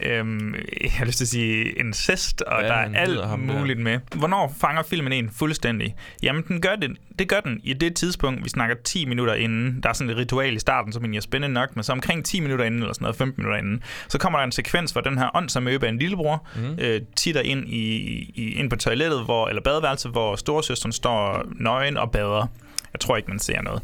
Øhm, 0.00 0.54
jeg 0.82 0.90
har 0.92 1.04
lyst 1.04 1.16
til 1.18 1.24
at 1.24 1.28
sige 1.28 1.64
incest, 1.72 2.42
og 2.42 2.62
Ja, 2.62 2.68
der 2.68 2.74
er 2.74 2.94
alt 2.98 3.26
ham 3.26 3.46
der. 3.46 3.58
muligt 3.58 3.78
med. 3.78 3.98
Hvornår 4.16 4.54
fanger 4.60 4.82
filmen 4.82 5.12
en 5.12 5.30
fuldstændig? 5.30 5.94
Jamen, 6.22 6.42
den 6.48 6.60
gør 6.60 6.76
det, 6.76 6.90
det 7.18 7.28
gør 7.28 7.40
den 7.40 7.60
i 7.64 7.72
det 7.72 7.94
tidspunkt, 7.94 8.44
vi 8.44 8.48
snakker 8.48 8.76
10 8.84 9.04
minutter 9.06 9.34
inden. 9.34 9.80
Der 9.82 9.88
er 9.88 9.92
sådan 9.92 10.10
et 10.10 10.16
ritual 10.16 10.54
i 10.54 10.58
starten, 10.58 10.92
som 10.92 11.02
egentlig 11.02 11.18
er 11.18 11.22
spændende 11.22 11.54
nok, 11.54 11.76
men 11.76 11.84
så 11.84 11.92
omkring 11.92 12.24
10 12.24 12.40
minutter 12.40 12.64
inden, 12.64 12.80
eller 12.80 12.92
sådan 12.94 13.04
noget, 13.04 13.16
15 13.16 13.42
minutter 13.42 13.58
inden, 13.58 13.82
så 14.08 14.18
kommer 14.18 14.38
der 14.38 14.44
en 14.46 14.52
sekvens, 14.52 14.90
hvor 14.92 15.00
den 15.00 15.18
her 15.18 15.36
åndsamøbe 15.36 15.86
af 15.86 15.90
en 15.90 15.98
lillebror 15.98 16.46
Mm. 16.56 16.78
øh, 16.80 17.00
titter 17.16 17.40
ind, 17.40 17.68
i, 17.68 17.96
i, 18.34 18.52
ind 18.58 18.70
på 18.70 18.76
toilettet, 18.76 19.24
hvor, 19.24 19.48
eller 19.48 19.62
badeværelset, 19.62 20.10
hvor 20.12 20.36
storesøsteren 20.36 20.92
står 20.92 21.44
nøgen 21.56 21.96
og 21.96 22.10
bader. 22.10 22.46
Jeg 22.92 23.00
tror 23.00 23.16
ikke, 23.16 23.28
man 23.30 23.38
ser 23.38 23.62
noget. 23.62 23.82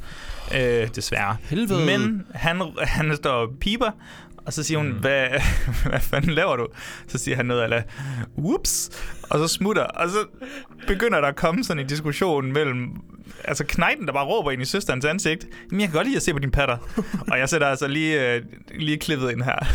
Øh, 0.55 0.89
desværre. 0.95 1.37
Helvede. 1.51 1.87
Men 1.87 2.27
han, 2.35 2.63
han 2.83 3.17
står 3.17 3.31
og 3.31 3.49
piper, 3.61 3.91
og 4.47 4.53
så 4.53 4.63
siger 4.63 4.79
hun, 4.79 4.89
Mm. 4.89 4.99
hvad, 4.99 5.27
hvad 5.91 6.01
fanden 6.01 6.31
laver 6.31 6.57
du? 6.57 6.67
Så 7.09 7.19
siger 7.19 7.37
han 7.37 7.47
noget 7.47 7.73
af, 7.73 7.85
whoops, 8.39 8.91
og 9.31 9.39
så 9.39 9.49
smutter, 9.49 9.83
og 9.83 10.09
så 10.11 10.19
begynder 10.87 11.21
der 11.21 11.29
at 11.29 11.37
komme 11.37 11.65
sådan 11.65 11.81
en 11.83 11.87
diskussion 11.87 12.53
mellem, 12.53 12.89
altså 13.45 13.65
knejten, 13.69 14.07
der 14.07 14.13
bare 14.13 14.25
råber 14.27 14.51
ind 14.51 14.63
i 14.63 14.65
søsterens 14.65 15.05
ansigt, 15.05 15.47
jamen 15.71 15.81
jeg 15.81 15.89
kan 15.89 15.97
godt 15.97 16.07
lide 16.07 16.17
at 16.17 16.23
se 16.23 16.33
på 16.33 16.39
dine 16.39 16.53
patter. 16.53 16.77
og 17.31 17.39
jeg 17.39 17.49
sætter 17.49 17.67
altså 17.67 17.87
lige, 17.89 18.35
øh, 18.35 18.43
lige 18.75 18.99
klippet 18.99 19.31
ind 19.31 19.43
her. 19.43 19.67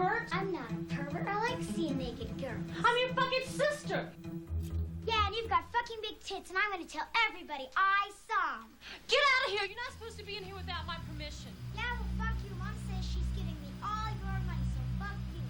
Pervert! 0.00 0.28
I'm 0.32 0.52
not 0.52 0.70
a 0.70 0.80
pervert. 0.94 1.26
I 1.28 1.36
like 1.48 1.60
seeing 1.74 1.98
naked 1.98 2.30
girls. 2.40 2.64
I'm 2.86 2.96
your 3.02 3.12
fucking 3.18 3.46
sister! 3.62 4.08
Yeah, 5.06 5.26
and 5.26 5.34
you've 5.36 5.50
got 5.50 5.64
fucking 5.72 6.00
big 6.02 6.16
tits, 6.20 6.50
and 6.50 6.58
I'm 6.58 6.70
gonna 6.72 6.88
tell 6.96 7.08
everybody 7.28 7.66
I 7.76 8.02
saw 8.28 8.64
'em. 8.64 8.68
Get 9.08 9.22
out 9.32 9.42
of 9.46 9.50
here! 9.54 9.64
You're 9.68 9.82
not 9.84 9.92
supposed 9.96 10.18
to 10.20 10.24
be 10.24 10.34
in 10.38 10.44
here 10.48 10.58
without 10.62 10.84
my 10.92 10.98
permission. 11.08 11.52
Yeah, 11.74 11.92
well, 11.96 12.08
fuck 12.20 12.36
you. 12.44 12.52
Mom 12.62 12.74
says 12.86 13.04
she's 13.12 13.28
giving 13.36 13.58
me 13.64 13.70
all 13.88 14.08
your 14.22 14.38
money, 14.48 14.66
so 14.74 14.82
fuck 15.00 15.18
you. 15.34 15.44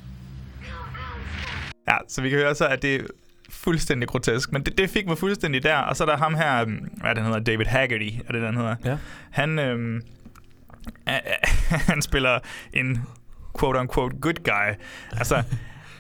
Ow, 0.73 1.03
ow, 1.05 1.17
stop. 1.43 1.89
Ja, 1.89 1.97
så 2.09 2.23
vi 2.23 2.31
kan 2.31 2.39
høre 2.39 2.55
så, 2.55 2.67
at 2.67 2.83
det 2.83 2.95
er 2.95 3.05
fuldstændig 3.51 4.09
grotesk. 4.09 4.53
Men 4.53 4.63
det, 4.63 4.79
det 4.79 4.91
fik 4.91 5.07
mig 5.07 5.19
fuldstændig 5.19 5.63
der. 5.63 5.77
Og 5.77 5.97
så 5.97 6.05
er 6.05 6.09
der 6.09 6.17
ham 6.17 6.35
her, 6.35 6.63
øhm, 6.63 6.91
hvad 7.01 7.15
den 7.15 7.25
hedder, 7.25 7.39
David 7.39 7.67
Haggerty, 7.67 8.11
er 8.27 8.33
det 8.33 8.43
den 8.43 8.57
hedder. 8.57 8.77
Ja. 8.85 8.99
Han, 9.31 9.59
øhm, 9.59 10.03
han 11.91 12.03
spiller 12.03 12.39
en 12.73 13.07
quote-unquote 13.59 14.21
good 14.21 14.45
guy. 14.45 14.75
Altså, 15.13 15.43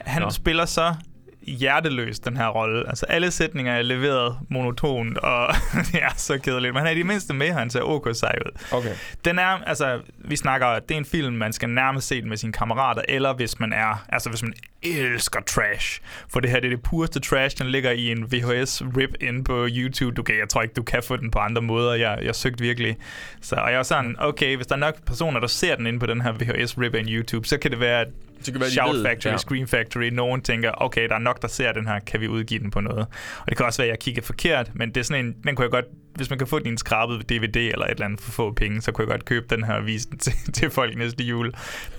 han 0.01 0.23
Nå. 0.23 0.31
spiller 0.31 0.65
så 0.65 0.95
hjerteløst, 1.43 2.25
den 2.25 2.37
her 2.37 2.49
rolle. 2.49 2.89
Altså, 2.89 3.07
alle 3.09 3.31
sætninger 3.31 3.73
er 3.73 3.83
leveret 3.83 4.39
monotont, 4.49 5.19
og 5.19 5.55
det 5.93 6.03
er 6.03 6.15
så 6.17 6.39
kedeligt. 6.39 6.75
Men 6.75 6.79
han 6.79 6.87
er 6.87 6.91
i 6.91 6.99
det 6.99 7.07
mindste 7.07 7.35
med, 7.35 7.53
han 7.53 7.71
ser 7.71 7.83
ok 7.83 8.09
sej 8.13 8.35
ud. 8.47 8.77
Okay. 8.77 8.95
Den 9.25 9.39
er, 9.39 9.47
altså, 9.67 10.01
vi 10.19 10.37
snakker, 10.37 10.79
det 10.79 10.91
er 10.91 10.99
en 10.99 11.05
film, 11.05 11.35
man 11.35 11.53
skal 11.53 11.69
nærmest 11.69 12.07
se 12.07 12.21
den 12.21 12.29
med 12.29 12.37
sine 12.37 12.53
kammerater, 12.53 13.03
eller 13.09 13.33
hvis 13.33 13.61
man 13.61 13.73
er, 13.73 14.05
altså 14.09 14.29
hvis 14.29 14.43
man 14.43 14.53
elsker 14.83 15.41
trash. 15.41 16.01
For 16.29 16.41
det 16.41 16.51
her, 16.51 16.61
det 16.61 16.73
er 16.73 16.77
det 16.77 16.83
pureste 16.83 17.21
trash, 17.21 17.59
den 17.59 17.67
ligger 17.67 17.91
i 17.91 18.11
en 18.11 18.25
VHS-rip 18.25 19.15
inde 19.21 19.45
på 19.45 19.69
YouTube. 19.71 20.15
Du 20.15 20.23
kan, 20.23 20.39
jeg 20.39 20.49
tror 20.49 20.63
ikke, 20.63 20.75
du 20.75 20.83
kan 20.83 21.03
få 21.03 21.17
den 21.17 21.31
på 21.31 21.39
andre 21.39 21.63
måder. 21.63 21.95
Jeg, 21.95 22.19
jeg 22.23 22.35
søgte 22.35 22.61
virkelig. 22.65 22.97
Så, 23.41 23.57
og 23.57 23.71
jeg 23.71 23.77
var 23.77 23.83
sådan, 23.83 24.17
okay, 24.19 24.57
hvis 24.57 24.67
der 24.67 24.75
er 24.75 24.79
nok 24.79 25.05
personer, 25.07 25.41
der 25.41 25.47
ser 25.47 25.77
den 25.77 25.87
inde 25.87 25.99
på 25.99 26.07
den 26.07 26.21
her 26.21 26.33
VHS-rip 26.33 26.95
af 26.95 27.03
YouTube, 27.09 27.47
så 27.49 27.59
kan 27.59 27.71
det 27.71 27.81
være, 27.81 28.01
at 28.01 28.07
Så 28.43 28.53
kan 28.53 28.61
være, 28.61 28.71
Shout 28.71 28.95
ved- 28.95 29.05
Factory, 29.05 29.29
ja. 29.29 29.33
ja. 29.33 29.39
Scream 29.39 29.67
Factory, 29.69 30.05
nogen 30.05 30.43
tænker, 30.43 30.71
okay, 30.77 31.09
der 31.09 31.15
er 31.15 31.19
nok, 31.19 31.43
der 31.43 31.49
ser 31.49 31.73
den 31.73 31.87
her, 31.87 31.99
kan 31.99 32.21
vi 32.21 32.29
udgive 32.29 32.61
den 32.61 32.71
på 32.71 32.81
noget? 32.81 33.07
Og 33.41 33.47
det 33.49 33.57
kan 33.57 33.67
også 33.67 33.83
være, 33.83 33.87
at 33.89 33.91
jeg 33.91 33.99
kigger 33.99 34.23
forkert, 34.23 34.71
men 34.75 34.89
det 34.89 34.97
er 34.97 35.05
sådan 35.05 35.25
en, 35.27 35.35
den 35.45 35.57
kunne 35.57 35.63
jeg 35.65 35.71
godt, 35.71 35.85
hvis 36.15 36.31
man 36.31 36.39
kan 36.39 36.47
få 36.49 36.57
en 36.65 36.79
skrabet 36.79 37.29
DVD 37.31 37.57
eller 37.57 37.85
et 37.85 37.91
eller 37.91 38.05
andet 38.05 38.21
for 38.21 38.31
få 38.33 38.53
penge, 38.53 38.81
så 38.81 38.93
kunne 38.93 39.03
jeg 39.03 39.11
godt 39.11 39.25
købe 39.25 39.47
den 39.51 39.65
her 39.65 39.75
og 39.75 39.87
vise 39.87 40.09
den 40.11 40.19
til, 40.19 40.33
til 40.55 40.71
folk 40.71 40.97
næste 40.99 41.25
jul. 41.25 41.53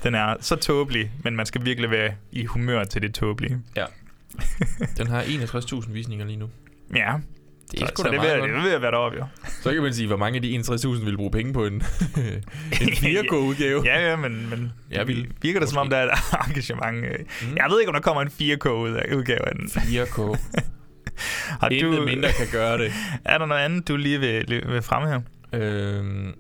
Den 0.04 0.16
er 0.16 0.36
så 0.40 0.56
tåbelig, 0.56 1.12
men 1.24 1.36
man 1.36 1.46
skal 1.46 1.66
virkelig 1.66 1.92
være 1.92 2.14
i 2.32 2.46
humør 2.46 2.84
til 2.84 3.02
det 3.02 3.14
tåbelige. 3.14 3.58
Ja. 3.76 3.86
Den 4.98 5.08
har 5.08 5.22
61.000 5.24 5.92
visninger 5.92 6.26
lige 6.26 6.38
nu. 6.38 6.50
Ja, 6.96 7.14
Det 7.72 7.82
er 7.82 7.86
så, 7.86 7.92
sgu 7.96 8.02
så 8.04 8.08
da 8.08 8.12
det, 8.12 8.22
meget 8.22 8.42
vil, 8.44 8.54
det 8.54 8.64
vil 8.64 8.72
jeg 8.72 8.82
være 8.82 8.92
deroppe, 8.92 9.18
jo. 9.18 9.26
Så 9.62 9.74
kan 9.74 9.82
man 9.84 9.94
sige, 9.94 10.08
hvor 10.08 10.18
mange 10.18 10.36
af 10.36 10.42
de 10.42 10.58
61.000 10.60 11.06
vil 11.06 11.18
bruge 11.18 11.32
penge 11.32 11.54
på 11.54 11.66
en, 11.66 11.74
en 12.82 12.90
4K-udgave. 13.06 13.82
Ja, 13.86 14.10
ja, 14.10 14.16
men, 14.16 14.50
men 14.50 14.72
Jeg 14.92 15.08
vil. 15.08 15.32
virker 15.42 15.60
det 15.60 15.70
som 15.70 15.78
om, 15.78 15.90
der 15.90 15.98
er 15.98 16.04
et 16.12 16.48
engagement. 16.48 17.06
øh. 17.06 17.12
Mm. 17.20 17.56
Jeg 17.56 17.66
ved 17.70 17.80
ikke, 17.80 17.90
om 17.90 17.94
der 17.94 18.02
kommer 18.02 18.22
en 18.22 18.28
4K-udgave 18.28 19.48
af 19.50 19.56
den. 19.56 19.66
4K. 19.68 20.40
Har 21.18 21.70
Intet 21.70 22.06
mindre 22.06 22.30
kan 22.38 22.48
gøre 22.52 22.78
det. 22.78 22.92
Er 23.26 23.38
der 23.38 23.46
noget 23.46 23.62
andet, 23.62 23.88
du 23.88 23.96
lige 23.96 24.20
vil, 24.20 24.64
vil 24.68 24.82
fremhæve? 24.82 25.24
Øhm, 25.54 26.34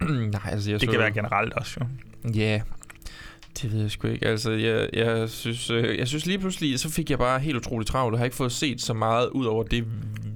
nej, 0.32 0.40
altså 0.44 0.70
jeg 0.70 0.80
Det 0.80 0.86
så... 0.86 0.90
kan 0.92 1.00
være 1.00 1.12
generelt 1.12 1.52
også, 1.52 1.80
jo. 1.80 1.86
Ja. 2.34 2.60
Det 3.62 3.72
ved 3.72 3.80
jeg 3.80 3.90
sgu 3.90 4.08
ikke. 4.08 4.26
Altså, 4.26 4.50
jeg, 4.50 4.88
jeg, 4.92 5.28
synes, 5.28 5.70
øh, 5.70 5.98
jeg 5.98 6.08
synes 6.08 6.26
lige 6.26 6.38
pludselig, 6.38 6.78
så 6.80 6.90
fik 6.90 7.10
jeg 7.10 7.18
bare 7.18 7.38
helt 7.40 7.56
utroligt 7.56 7.90
travlt. 7.90 8.12
Jeg 8.14 8.18
har 8.18 8.24
ikke 8.24 8.36
fået 8.36 8.52
set 8.52 8.80
så 8.82 8.94
meget 8.94 9.28
ud 9.28 9.46
over 9.46 9.62
det, 9.64 9.84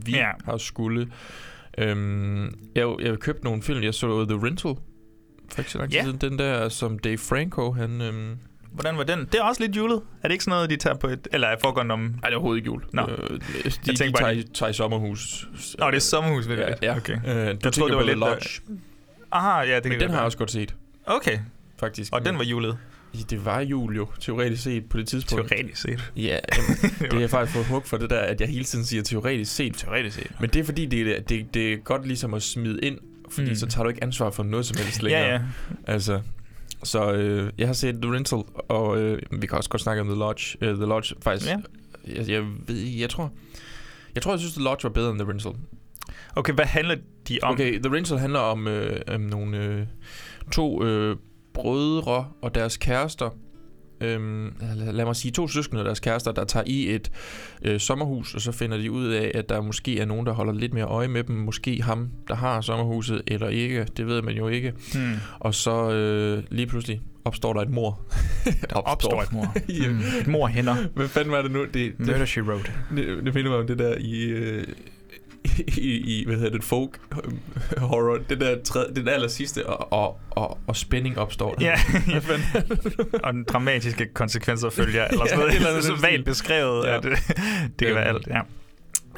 vi 0.06 0.12
Ja. 0.12 0.30
har 0.44 0.56
skulle. 0.56 1.08
Øhm, 1.78 2.44
jeg, 2.74 2.94
jeg 3.00 3.18
købte 3.18 3.44
nogle 3.44 3.62
film. 3.62 3.82
Jeg 3.82 3.94
så 3.94 4.24
The 4.24 4.46
Rental. 4.46 4.74
For 5.52 5.58
ikke 5.58 5.70
så 5.70 5.78
lang 5.78 5.90
tid 5.90 5.98
Ja. 5.98 6.04
siden. 6.04 6.16
Den 6.20 6.38
der, 6.38 6.68
som 6.68 6.98
Dave 6.98 7.18
Franco, 7.18 7.72
han... 7.72 8.00
Øhm, 8.00 8.38
Hvordan 8.72 8.96
var 8.96 9.02
den? 9.04 9.18
Det 9.32 9.34
er 9.34 9.42
også 9.42 9.62
lidt 9.62 9.76
julet. 9.76 10.00
Er 10.22 10.28
det 10.28 10.32
ikke 10.32 10.44
sådan 10.44 10.56
noget, 10.56 10.70
de 10.70 10.76
tager 10.76 10.96
på 10.96 11.06
et... 11.06 11.28
Eller 11.32 11.48
er 11.48 11.56
foregående 11.62 11.92
om... 11.92 12.14
ej, 12.22 12.28
det 12.28 12.34
er 12.34 12.36
overhovedet 12.38 12.58
ikke 12.58 12.66
jul. 12.66 12.82
Nå. 12.92 13.02
Øh, 13.02 13.30
de, 13.30 13.40
de, 13.70 13.70
tænker 13.96 14.04
de 14.06 14.12
tager, 14.24 14.32
de- 14.34 14.38
i- 14.40 14.42
tager 14.54 14.70
i 14.70 14.72
sommerhus. 14.72 15.48
Nå, 15.78 15.86
det 15.90 15.96
er 15.96 16.00
sommerhus, 16.00 16.48
ved 16.48 16.56
Ja, 16.58 16.66
det. 16.66 16.74
ja. 16.82 16.96
Okay. 16.96 17.12
Øh, 17.26 17.34
du 17.34 17.56
Jeg 17.64 17.72
troede, 17.72 17.90
det 17.90 17.96
var 17.98 18.04
lidt, 18.04 18.14
øh, 18.16 18.20
Lodge. 18.20 18.60
Aha, 19.32 19.60
ja, 19.60 19.74
det 19.76 19.82
kan 19.82 19.90
Men 19.90 20.00
den 20.00 20.00
godt 20.00 20.10
har 20.10 20.18
jeg 20.18 20.24
også 20.24 20.38
godt 20.38 20.50
set, 20.50 20.74
Okay, 21.06 21.38
faktisk. 21.80 22.12
og 22.12 22.24
den 22.24 22.38
var 22.38 22.44
julet. 22.44 22.78
Ja, 23.14 23.18
Det 23.30 23.44
var 23.44 23.60
jul 23.60 23.96
jo, 23.96 24.08
teoretisk 24.20 24.62
set 24.62 24.84
på 24.88 24.98
det 24.98 25.08
tidspunkt. 25.08 25.48
Teoretisk 25.48 25.82
set. 25.82 26.12
Ja, 26.16 26.22
jamen, 26.56 27.00
det 27.00 27.12
har 27.12 27.20
jeg 27.20 27.30
faktisk 27.30 27.54
fået 27.56 27.66
hug 27.66 27.82
for 27.86 27.96
det 27.96 28.10
der, 28.10 28.18
at 28.20 28.40
jeg 28.40 28.48
hele 28.48 28.64
tiden 28.64 28.84
siger 28.84 29.02
teoretisk 29.02 29.54
set. 29.54 29.74
Teoretisk 29.76 30.16
set. 30.16 30.30
Men 30.40 30.50
det 30.50 30.60
er 30.60 30.64
fordi, 30.64 30.86
det 30.86 31.16
er, 31.16 31.20
det, 31.20 31.54
det 31.54 31.72
er 31.72 31.76
godt 31.76 32.06
ligesom 32.06 32.34
at 32.34 32.42
smide 32.42 32.80
ind, 32.82 32.98
fordi 33.30 33.48
mm. 33.48 33.54
så 33.54 33.66
tager 33.66 33.82
du 33.84 33.88
ikke 33.88 34.02
ansvar 34.04 34.30
for 34.30 34.42
noget 34.42 34.66
som 34.66 34.76
helst 34.78 35.02
længere. 35.02 35.22
Ja, 35.24 35.32
ja. 35.32 35.40
Altså, 35.86 36.20
så 36.82 37.12
øh, 37.12 37.52
jeg 37.58 37.66
har 37.66 37.74
set 37.74 37.94
The 38.02 38.12
Rental, 38.12 38.42
og 38.68 38.98
øh, 38.98 39.22
vi 39.30 39.46
kan 39.46 39.58
også 39.58 39.70
godt 39.70 39.82
snakke 39.82 40.00
om 40.00 40.08
The 40.08 40.18
Lodge. 40.18 40.58
Uh, 40.60 40.68
The 40.68 40.86
Lodge, 40.86 41.14
faktisk. 41.22 41.50
Ja. 41.50 41.56
Jeg, 42.06 42.28
jeg, 42.28 42.44
ved, 42.66 42.76
jeg 42.76 43.10
tror... 43.10 43.32
Jeg 44.14 44.22
tror, 44.22 44.32
jeg 44.32 44.40
synes, 44.40 44.54
The 44.54 44.62
Lodge 44.62 44.82
var 44.82 44.90
bedre 44.90 45.10
end 45.10 45.18
The 45.18 45.30
Rental. 45.30 45.52
Okay, 46.36 46.52
hvad 46.52 46.64
handler 46.64 46.96
de 47.28 47.38
om? 47.42 47.52
Okay, 47.52 47.78
The 47.78 47.94
Rental 47.94 48.18
handler 48.18 48.38
om, 48.38 48.68
øh, 48.68 49.00
om 49.08 49.20
nogle 49.20 49.58
øh, 49.58 49.86
to 50.52 50.84
øh, 50.84 51.16
brødre 51.54 52.28
og 52.42 52.54
deres 52.54 52.76
kærester. 52.76 53.30
Øhm, 54.02 54.52
lad, 54.76 55.04
mig 55.04 55.16
sige 55.16 55.32
to 55.32 55.48
søskende 55.48 55.80
og 55.82 55.84
deres 55.86 56.00
kærester, 56.00 56.32
der 56.32 56.44
tager 56.44 56.64
i 56.66 56.94
et 56.94 57.10
øh, 57.62 57.80
sommerhus, 57.80 58.34
og 58.34 58.40
så 58.40 58.52
finder 58.52 58.76
de 58.76 58.90
ud 58.90 59.08
af, 59.08 59.30
at 59.34 59.48
der 59.48 59.60
måske 59.60 60.00
er 60.00 60.04
nogen, 60.04 60.26
der 60.26 60.32
holder 60.32 60.52
lidt 60.52 60.74
mere 60.74 60.84
øje 60.84 61.08
med 61.08 61.24
dem. 61.24 61.36
Måske 61.36 61.82
ham, 61.82 62.08
der 62.28 62.34
har 62.34 62.60
sommerhuset, 62.60 63.22
eller 63.26 63.48
ikke. 63.48 63.86
Det 63.96 64.06
ved 64.06 64.22
man 64.22 64.34
jo 64.34 64.48
ikke. 64.48 64.72
Hmm. 64.94 65.14
Og 65.40 65.54
så 65.54 65.90
øh, 65.90 66.42
lige 66.50 66.66
pludselig 66.66 67.00
opstår 67.24 67.52
der 67.52 67.60
et 67.60 67.70
mor. 67.70 68.00
der 68.70 68.76
Opstår 68.76 69.22
et 69.22 69.32
mor. 69.32 69.54
Ja. 69.82 69.88
Hmm. 69.88 70.00
Et 70.20 70.26
mor 70.26 70.46
hænder. 70.46 70.76
Hvad 70.94 71.08
fanden 71.08 71.32
var 71.32 71.42
det 71.42 71.50
nu? 71.50 71.64
Det, 71.64 71.74
det, 71.74 71.94
Murder, 71.98 72.24
she 72.24 72.42
wrote. 72.42 72.72
det, 72.96 73.24
det 73.24 73.34
minder 73.34 73.50
mig 73.50 73.60
om 73.60 73.66
det 73.66 73.78
der 73.78 73.94
i, 74.00 74.24
øh, 74.24 74.64
i, 75.78 76.20
i 76.20 76.24
hvad 76.26 76.36
hedder 76.36 76.50
det, 76.50 76.64
folk 76.64 77.00
øh, 77.24 77.32
horror. 77.82 78.18
Det 78.28 78.40
der 78.40 78.62
tredje, 78.62 78.94
den 78.94 79.08
aller 79.08 79.28
sidste, 79.28 79.66
og, 79.66 79.92
og, 79.92 80.20
og, 80.30 80.58
og 80.66 80.76
spænding 80.76 81.18
opstår. 81.18 81.54
der. 81.54 81.66
Ja, 81.66 81.74
fanden? 82.18 82.44
og 83.24 83.32
den 83.32 83.44
dramatiske 83.44 84.06
konsekvenser 84.14 84.70
følger, 84.70 85.04
eller 85.08 85.26
sådan 85.26 85.30
Ja, 85.30 85.36
noget. 85.36 85.52
et 85.62 85.66
eller 85.68 85.80
så 85.80 85.96
vagt 86.02 86.24
beskrevet, 86.24 86.86
Ja. 86.86 86.96
at 86.96 87.02
det, 87.02 87.12
det 87.78 87.86
kan 87.86 87.94
være 87.96 88.08
Øhm, 88.08 88.16
alt, 88.16 88.26
ja. 88.26 88.40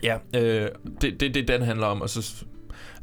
Ja, 0.03 0.17
øh, 0.65 0.69
det, 1.01 1.21
det, 1.21 1.35
det 1.35 1.49
den 1.49 1.63
handler 1.63 1.87
om. 1.87 2.03
Og 2.03 2.11
så 2.11 2.45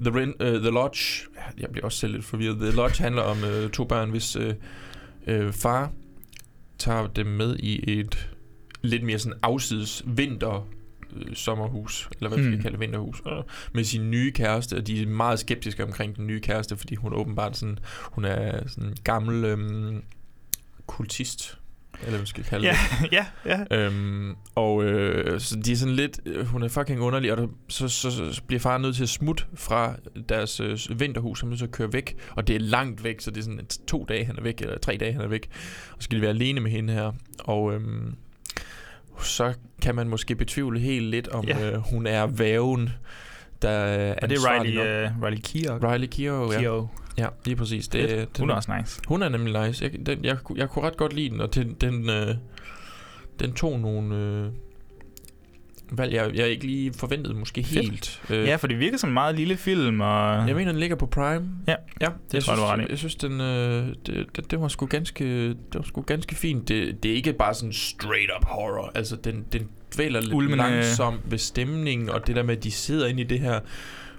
The, 0.05 0.19
Ren, 0.19 0.33
uh, 0.39 0.47
The 0.61 0.69
Lodge, 0.69 1.21
jeg 1.59 1.69
bliver 1.71 1.85
også 1.85 1.97
selv 1.97 2.13
lidt 2.13 2.25
forvirret. 2.25 2.57
The 2.61 2.71
Lodge 2.71 3.03
handler 3.03 3.21
om 3.21 3.43
øh, 3.43 3.69
to 3.69 3.83
børn, 3.83 4.09
hvis 4.09 4.35
øh, 4.35 4.53
øh, 5.27 5.53
far 5.53 5.91
tager 6.79 7.07
dem 7.07 7.25
med 7.27 7.55
i 7.59 7.99
et 7.99 8.29
lidt 8.81 9.03
mere 9.03 9.19
sådan 9.19 9.37
afsides 9.43 10.03
vinter 10.05 10.67
sommerhus, 11.33 12.09
eller 12.17 12.29
hvad 12.29 12.37
skal 12.39 12.51
Hmm. 12.53 12.61
kalde 12.61 12.71
det, 12.73 12.79
vinterhus, 12.79 13.21
øh, 13.27 13.43
med 13.73 13.83
sin 13.83 14.11
nye 14.11 14.31
kæreste, 14.31 14.75
og 14.77 14.87
de 14.87 15.01
er 15.01 15.07
meget 15.07 15.39
skeptiske 15.39 15.83
omkring 15.83 16.15
den 16.15 16.27
nye 16.27 16.39
kæreste, 16.39 16.77
fordi 16.77 16.95
hun 16.95 17.13
er 17.13 17.17
åbenbart 17.17 17.57
sådan, 17.57 17.79
hun 18.01 18.25
er 18.25 18.67
sådan 18.67 18.89
en 18.89 18.97
gammel 19.03 19.45
øhm, 19.45 20.03
kultist, 20.85 21.57
eller 22.05 22.17
hvad 22.17 22.25
skal 22.25 22.43
kalde 22.43 22.65
Ja, 22.67 22.77
det. 23.01 23.11
ja, 23.17 23.25
ja. 23.45 23.77
Øhm, 23.85 24.35
og 24.55 24.83
øh, 24.83 25.39
så 25.39 25.55
de 25.65 25.71
er 25.71 25.75
sådan 25.75 25.95
lidt, 25.95 26.19
øh, 26.25 26.45
hun 26.45 26.63
er 26.63 26.67
fucking 26.67 27.01
underlig, 27.01 27.31
og 27.31 27.37
der, 27.37 27.47
så, 27.67 27.87
så, 27.87 28.11
så 28.33 28.41
bliver 28.47 28.59
far 28.59 28.77
nødt 28.77 28.95
til 28.95 29.03
at 29.03 29.09
smutte 29.09 29.43
fra 29.55 29.95
deres 30.29 30.59
øh, 30.59 30.99
vinterhus, 30.99 31.39
han 31.39 31.47
er 31.47 31.49
nødt 31.49 31.59
til 31.59 31.65
at 31.65 31.71
køre 31.71 31.93
væk, 31.93 32.15
og 32.35 32.47
det 32.47 32.55
er 32.55 32.59
langt 32.59 33.03
væk, 33.03 33.21
så 33.21 33.31
det 33.31 33.37
er 33.37 33.43
sådan 33.43 33.65
to 33.87 34.05
dage, 34.09 34.25
han 34.25 34.37
er 34.37 34.41
væk, 34.41 34.61
eller 34.61 34.77
tre 34.77 34.97
dage, 34.97 35.13
han 35.13 35.21
er 35.21 35.27
væk, 35.27 35.47
og 35.91 35.95
så 35.99 36.03
skal 36.03 36.17
de 36.17 36.21
være 36.21 36.29
alene 36.31 36.59
med 36.59 36.71
hende 36.71 36.93
her, 36.93 37.11
og 37.39 37.73
øhm, 37.73 38.15
så 39.23 39.53
kan 39.81 39.95
man 39.95 40.07
måske 40.07 40.35
betvivle 40.35 40.79
helt 40.79 41.05
lidt, 41.05 41.27
om 41.27 41.45
Ja. 41.47 41.71
øh, 41.71 41.77
hun 41.77 42.07
er 42.07 42.25
væven, 42.27 42.89
der 43.61 43.69
er 43.69 44.15
Og 44.21 44.29
det 44.29 44.37
er 44.37 44.61
Riley, 44.61 44.77
uh, 44.77 45.23
Riley 45.23 45.39
Keough. 45.43 45.83
Riley 45.91 46.07
Keough, 46.07 46.53
ja. 46.53 46.59
Keough. 46.59 46.87
Ja, 47.17 47.27
lige 47.45 47.55
præcis. 47.55 47.87
Det, 47.87 48.09
Fedt. 48.09 48.37
den, 48.37 48.41
Hun 48.41 48.49
er 48.49 48.53
også 48.53 48.73
nice. 48.79 49.01
hun 49.07 49.21
er 49.23 49.29
nemlig 49.29 49.67
nice. 49.67 49.85
Jeg, 49.85 50.05
den, 50.05 50.25
jeg, 50.25 50.37
jeg 50.55 50.69
kunne 50.69 50.85
ret 50.85 50.97
godt 50.97 51.13
lide 51.13 51.29
den, 51.29 51.41
og 51.41 51.55
den, 51.55 51.73
den, 51.73 52.09
øh, 52.09 52.35
den 53.39 53.53
tog 53.53 53.79
nogle 53.79 54.15
øh, 54.15 54.47
valg, 55.91 56.13
jeg, 56.13 56.31
jeg 56.35 56.47
ikke 56.49 56.65
lige 56.65 56.93
forventede 56.93 57.33
måske 57.33 57.63
Fedt. 57.63 57.85
helt. 57.85 58.21
Øh, 58.29 58.45
Ja, 58.47 58.55
for 58.55 58.67
det 58.67 58.79
virker 58.79 58.97
som 58.97 59.09
en 59.09 59.13
meget 59.13 59.35
lille 59.35 59.57
film, 59.57 60.01
og... 60.01 60.47
Jeg 60.47 60.55
mener, 60.55 60.71
den 60.71 60.79
ligger 60.79 60.95
på 60.95 61.05
Prime. 61.05 61.49
Ja, 61.67 61.75
ja 62.01 62.09
det 62.31 62.43
tror 62.43 62.53
jeg, 62.53 62.57
synes, 62.57 62.59
du 62.59 62.63
ret. 62.65 62.89
Jeg 62.89 62.97
synes, 62.97 63.15
den, 63.15 63.41
øh, 63.41 63.87
det, 64.05 64.25
det, 64.35 64.51
det, 64.51 64.61
var 64.61 64.67
sgu 64.67 64.85
ganske, 64.85 65.47
det 65.49 65.57
var 65.73 65.81
sgu 65.81 66.01
ganske 66.01 66.35
fint. 66.35 66.67
Det, 66.67 67.03
det 67.03 67.11
er 67.11 67.15
ikke 67.15 67.33
bare 67.33 67.53
sådan 67.53 67.73
straight 67.73 68.31
up 68.39 68.45
horror. 68.47 68.91
Altså, 68.95 69.15
den, 69.15 69.45
den 69.51 69.67
dvæler 69.95 70.21
lidt 70.21 70.33
Ulmende- 70.33 70.55
langsomt 70.57 71.19
ved 71.31 71.37
stemningen, 71.37 72.09
og 72.09 72.27
det 72.27 72.35
der 72.35 72.43
med, 72.43 72.57
at 72.57 72.63
de 72.63 72.71
sidder 72.71 73.07
inde 73.07 73.21
i 73.21 73.25
det 73.25 73.39
her 73.39 73.59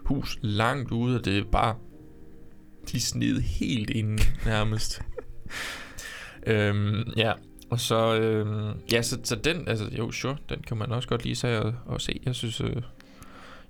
hus 0.04 0.38
langt 0.42 0.90
ude, 0.90 1.18
og 1.18 1.24
det 1.24 1.38
er 1.38 1.44
bare... 1.52 1.74
De 2.92 3.00
snedet 3.00 3.42
helt 3.42 3.90
ind 3.90 4.18
nærmest. 4.46 5.02
øhm, 6.46 7.02
ja, 7.16 7.32
og 7.72 7.80
så... 7.80 8.14
Øhm, 8.20 8.70
ja, 8.92 9.02
så, 9.02 9.18
så 9.24 9.36
den... 9.36 9.68
Altså, 9.68 9.84
jo, 9.98 10.10
sure, 10.10 10.36
den 10.48 10.56
kan 10.66 10.76
man 10.76 10.92
også 10.92 11.08
godt 11.08 11.24
lige 11.24 11.36
sige 11.36 11.60
og, 11.62 11.74
og 11.86 12.00
se. 12.00 12.20
Jeg 12.26 12.34
synes... 12.34 12.60
Øh, 12.60 12.76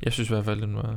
jeg 0.02 0.12
synes 0.12 0.30
i 0.30 0.32
hvert 0.32 0.44
fald, 0.44 0.60
den 0.60 0.76
var 0.76 0.96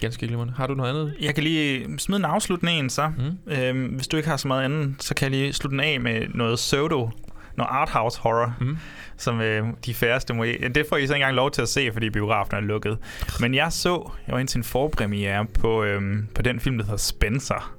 ganske 0.00 0.26
glimrende. 0.26 0.54
Har 0.56 0.66
du 0.66 0.74
noget 0.74 0.90
andet? 0.90 1.14
Jeg 1.20 1.34
kan 1.34 1.44
lige 1.44 1.98
smide 1.98 2.18
en 2.18 2.24
afslutning 2.24 2.78
en, 2.78 2.90
så. 2.90 3.12
Mm? 3.18 3.52
Øhm, 3.52 3.84
hvis 3.86 4.08
du 4.08 4.16
ikke 4.16 4.28
har 4.28 4.36
så 4.36 4.48
meget 4.48 4.64
andet, 4.64 4.94
så 5.02 5.14
kan 5.14 5.32
jeg 5.32 5.40
lige 5.40 5.52
slutte 5.52 5.72
den 5.72 5.84
af 5.84 6.00
med 6.00 6.22
noget 6.34 6.56
pseudo, 6.56 7.10
noget 7.56 7.68
arthouse 7.70 8.20
horror, 8.20 8.54
Mm? 8.60 8.76
som 9.16 9.40
øh, 9.40 9.66
de 9.86 9.94
færreste 9.94 10.34
må... 10.34 10.44
Det 10.44 10.86
får 10.88 10.96
I 10.96 11.06
så 11.06 11.14
ikke 11.14 11.14
engang 11.14 11.34
lov 11.34 11.50
til 11.50 11.62
at 11.62 11.68
se, 11.68 11.90
fordi 11.92 12.10
biografen 12.10 12.56
er 12.56 12.60
lukket. 12.60 12.98
Men 13.40 13.54
jeg 13.54 13.72
så, 13.72 14.10
jeg 14.26 14.32
var 14.32 14.38
ind 14.38 14.48
til 14.48 14.58
en 14.58 14.64
forpremiere 14.64 15.46
på, 15.46 15.84
øhm, 15.84 16.26
på 16.34 16.42
den 16.42 16.60
film, 16.60 16.78
der 16.78 16.84
hedder 16.84 16.96
Spencer. 16.98 17.74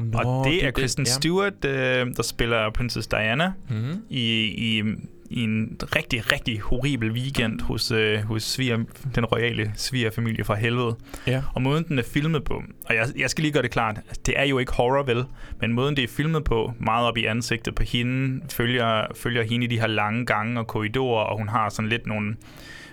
Nå, 0.00 0.18
og 0.18 0.44
det, 0.44 0.64
er 0.64 0.70
den, 0.70 0.72
Kristen 0.72 1.06
ja. 1.06 1.12
Stewart, 1.12 1.64
øh, 1.64 2.06
der 2.16 2.22
spiller 2.22 2.70
Princess 2.70 3.06
Diana 3.06 3.52
Mm? 3.68 4.02
i, 4.10 4.42
i, 4.44 4.82
i 5.30 5.42
en 5.42 5.76
rigtig, 5.96 6.32
rigtig 6.32 6.60
horribel 6.60 7.10
weekend 7.10 7.60
hos, 7.60 7.90
øh, 7.90 8.18
hos 8.18 8.42
sviger, 8.42 8.78
den 9.14 9.24
royale 9.24 9.72
svigerfamilie 9.76 10.44
fra 10.44 10.54
helvede. 10.54 10.96
Ja. 11.26 11.42
Og 11.54 11.62
måden, 11.62 11.84
den 11.88 11.98
er 11.98 12.02
filmet 12.02 12.44
på, 12.44 12.62
og 12.86 12.94
jeg, 12.94 13.06
jeg 13.16 13.30
skal 13.30 13.42
lige 13.42 13.52
gøre 13.52 13.62
det 13.62 13.70
klart, 13.70 14.00
det 14.26 14.34
er 14.36 14.44
jo 14.44 14.58
ikke 14.58 14.72
horror, 14.72 15.02
vel? 15.02 15.24
Men 15.60 15.72
måden, 15.72 15.96
det 15.96 16.04
er 16.04 16.08
filmet 16.08 16.44
på, 16.44 16.72
meget 16.78 17.06
op 17.06 17.16
i 17.16 17.24
ansigtet 17.24 17.74
på 17.74 17.82
hende, 17.82 18.40
følger, 18.50 19.06
følger 19.16 19.42
hende 19.42 19.64
i 19.64 19.68
de 19.68 19.80
her 19.80 19.86
lange 19.86 20.26
gange 20.26 20.60
og 20.60 20.66
korridorer, 20.66 21.24
og 21.24 21.38
hun 21.38 21.48
har 21.48 21.68
sådan 21.68 21.88
lidt 21.88 22.06
nogle 22.06 22.36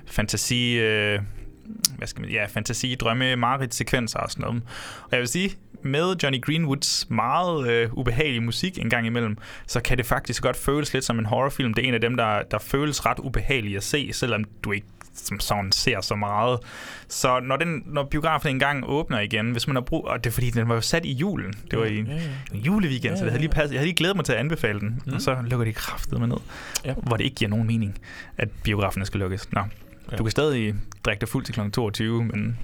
fantasi... 0.06 0.80
Øh, 0.80 1.20
hvad 1.98 2.08
skal 2.08 2.22
man, 2.22 2.30
ja, 2.30 2.46
fantasi, 2.46 2.96
drømme, 2.96 3.36
mareridt 3.36 3.76
sekvenser 3.76 4.20
og 4.20 4.32
sådan 4.32 4.46
noget. 4.46 4.62
Og 5.04 5.10
jeg 5.12 5.20
vil 5.20 5.28
sige, 5.28 5.50
med 5.88 6.16
Johnny 6.24 6.42
Greenwoods 6.42 7.10
meget 7.10 7.70
øh, 7.70 7.94
ubehagelige 7.94 8.42
musik 8.42 8.78
en 8.80 8.90
gang 8.90 9.06
imellem, 9.08 9.38
så 9.68 9.80
kan 9.82 9.98
det 9.98 10.06
faktisk 10.06 10.44
godt 10.44 10.56
føles 10.58 10.94
lidt 10.94 11.06
som 11.06 11.20
en 11.20 11.26
horrorfilm. 11.26 11.74
Det 11.74 11.84
er 11.84 11.88
en 11.88 11.94
af 11.94 12.02
dem, 12.02 12.18
der, 12.18 12.42
der 12.52 12.60
føles 12.60 13.06
ret 13.06 13.20
ubehagelig 13.20 13.78
at 13.78 13.84
se, 13.84 14.10
selvom 14.14 14.44
du 14.64 14.72
ikke 14.72 14.88
som 15.14 15.40
sådan 15.40 15.72
ser 15.72 16.02
så 16.02 16.16
meget. 16.16 16.60
Så 17.08 17.40
når, 17.40 17.56
den, 17.58 17.84
når 17.86 18.04
biografen 18.04 18.50
engang 18.50 18.84
åbner 18.88 19.20
igen, 19.20 19.52
hvis 19.52 19.68
man 19.68 19.76
har 19.76 19.82
brug... 19.82 20.08
Og 20.08 20.24
det 20.24 20.30
er 20.30 20.34
fordi, 20.34 20.50
den 20.50 20.70
var 20.70 20.76
jo 20.76 20.82
sat 20.82 21.06
i 21.06 21.12
julen. 21.14 21.54
Det 21.72 21.80
var 21.80 21.86
i 21.86 21.98
en 21.98 22.08
Ja, 22.08 22.14
ja. 22.14 22.22
en 22.54 22.60
juleweekend, 22.60 23.12
Ja, 23.14 23.18
så 23.18 23.24
det 23.24 23.32
havde 23.32 23.34
ja, 23.34 23.40
lige 23.48 23.50
passet. 23.54 23.72
Jeg 23.74 23.80
havde 23.80 23.88
lige 23.88 23.96
glædet 23.96 24.16
mig 24.16 24.26
til 24.26 24.34
at 24.34 24.40
anbefale 24.40 24.80
den, 24.80 25.02
Mm. 25.06 25.14
og 25.14 25.22
så 25.22 25.38
lukker 25.48 25.66
de 25.66 25.74
kraftet 25.74 26.20
med 26.20 26.28
ned. 26.28 26.38
Ja. 26.86 26.94
Hvor 26.94 27.18
det 27.18 27.24
ikke 27.24 27.36
giver 27.36 27.50
nogen 27.50 27.68
mening, 27.68 27.98
at 28.38 28.50
biograferne 28.64 29.06
skal 29.06 29.20
lukkes. 29.20 29.52
Nå. 29.52 29.62
Ja. 30.12 30.18
Du 30.18 30.24
kan 30.24 30.32
stadig 30.32 30.76
drikke 31.06 31.22
dig 31.22 31.30
fuld 31.30 31.44
til 31.46 31.54
kl. 31.56 31.60
22, 31.74 32.24
men 32.24 32.58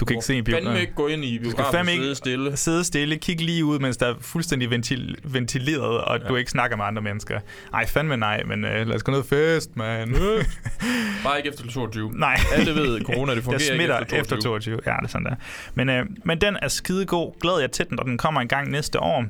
du 0.00 0.04
kan 0.04 0.14
ikke 0.16 0.24
se 0.26 0.32
fandme 0.32 0.42
biografen. 0.44 0.80
ikke 0.80 0.94
gå 0.94 1.06
ind 1.06 1.24
i 1.24 1.38
Du 1.38 1.42
biografen 1.42 1.80
og 1.80 1.86
sidde 1.86 2.14
stille. 2.14 2.56
sidde 2.56 2.84
stille, 2.84 3.16
kig 3.16 3.40
lige 3.40 3.64
ud, 3.64 3.78
mens 3.78 3.96
der 3.96 4.06
er 4.06 4.14
fuldstændig 4.20 4.70
ventil- 4.70 5.14
ventileret, 5.24 6.00
og 6.00 6.18
ja. 6.22 6.28
Du 6.28 6.36
ikke 6.36 6.50
snakker 6.50 6.76
med 6.76 6.84
andre 6.84 7.02
mennesker. 7.02 7.40
Ej, 7.74 7.86
fandme 7.86 8.16
nej, 8.16 8.42
men 8.42 8.64
uh, 8.64 8.70
lad 8.70 8.94
os 8.94 9.02
gå 9.02 9.12
ned 9.12 9.18
og 9.18 9.26
fest, 9.26 9.76
man. 9.76 10.08
Bare 11.24 11.36
ikke 11.38 11.48
efter 11.48 11.66
22. 11.68 12.12
nej. 12.14 12.36
Alle 12.54 12.74
ved, 12.74 13.00
corona 13.00 13.34
det 13.34 13.44
fungerer 13.44 13.76
smitter 13.76 13.98
ikke 14.00 14.16
efter 14.16 14.36
22. 14.36 14.56
efter 14.56 14.70
22. 14.76 14.80
Ja, 14.86 14.92
det 14.96 15.04
er 15.04 15.08
sådan 15.08 15.24
der. 15.26 15.34
Men, 15.74 15.88
øh, 15.88 16.06
men 16.24 16.40
den 16.40 16.56
er 16.62 16.68
skidegod. 16.68 17.40
Glæder 17.40 17.60
jeg 17.60 17.70
til 17.70 17.86
den, 17.90 17.98
og 18.00 18.06
den 18.06 18.18
kommer 18.18 18.40
en 18.40 18.48
gang 18.48 18.70
næste 18.70 19.00
år. 19.00 19.24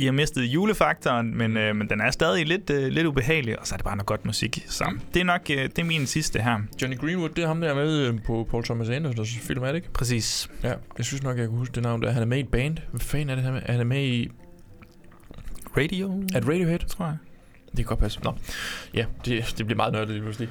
I 0.00 0.04
har 0.04 0.12
mistet 0.12 0.42
julefaktoren, 0.42 1.36
men, 1.38 1.56
øh, 1.56 1.76
men 1.76 1.88
den 1.90 2.00
er 2.00 2.10
stadig 2.10 2.46
lidt, 2.46 2.70
øh, 2.70 2.88
lidt 2.88 3.06
ubehagelig, 3.06 3.60
og 3.60 3.66
så 3.66 3.74
er 3.74 3.76
det 3.76 3.84
bare 3.84 3.96
noget 3.96 4.06
godt 4.06 4.24
musik. 4.26 4.64
Så 4.68 4.84
Mm. 4.90 5.00
det 5.14 5.20
er 5.20 5.24
nok 5.24 5.40
øh, 5.50 5.56
det 5.56 5.78
er 5.78 5.84
min 5.84 6.06
sidste 6.06 6.42
her. 6.42 6.58
Johnny 6.82 6.98
Greenwood, 6.98 7.28
det 7.28 7.44
er 7.44 7.48
ham 7.48 7.60
der 7.60 7.68
er 7.70 7.74
med 7.74 7.98
øh, 8.06 8.14
på 8.26 8.46
Paul 8.50 8.64
Thomas 8.64 8.88
Andersons 8.88 9.38
film, 9.38 9.62
er 9.62 9.66
det 9.66 9.74
ikke? 9.74 9.92
Præcis. 9.92 10.50
Ja, 10.62 10.72
jeg 10.98 11.04
synes 11.06 11.22
nok, 11.22 11.38
jeg 11.38 11.48
kan 11.48 11.56
huske 11.56 11.74
det 11.74 11.82
navn 11.82 12.02
der. 12.02 12.10
Han 12.10 12.22
er 12.22 12.26
med 12.26 12.36
i 12.38 12.40
et 12.40 12.48
band. 12.48 12.76
Hvad 12.90 13.00
fanden 13.00 13.28
er 13.30 13.34
det, 13.34 13.44
han 13.44 13.52
er 13.54 13.60
med? 13.60 13.62
Han 13.66 13.80
er 13.80 13.84
med 13.84 14.04
i... 14.04 14.30
Radio, 15.76 16.22
At 16.34 16.48
Radiohead? 16.48 16.78
tror 16.88 17.04
jeg. 17.04 17.16
Det 17.66 17.76
kan 17.76 17.84
godt 17.84 17.98
passe. 18.00 18.20
Nå. 18.24 18.34
Ja, 18.94 19.04
det, 19.24 19.54
det 19.58 19.66
bliver 19.66 19.76
meget 19.76 19.92
nørdet 19.92 20.08
lige 20.10 20.22
pludselig. 20.22 20.48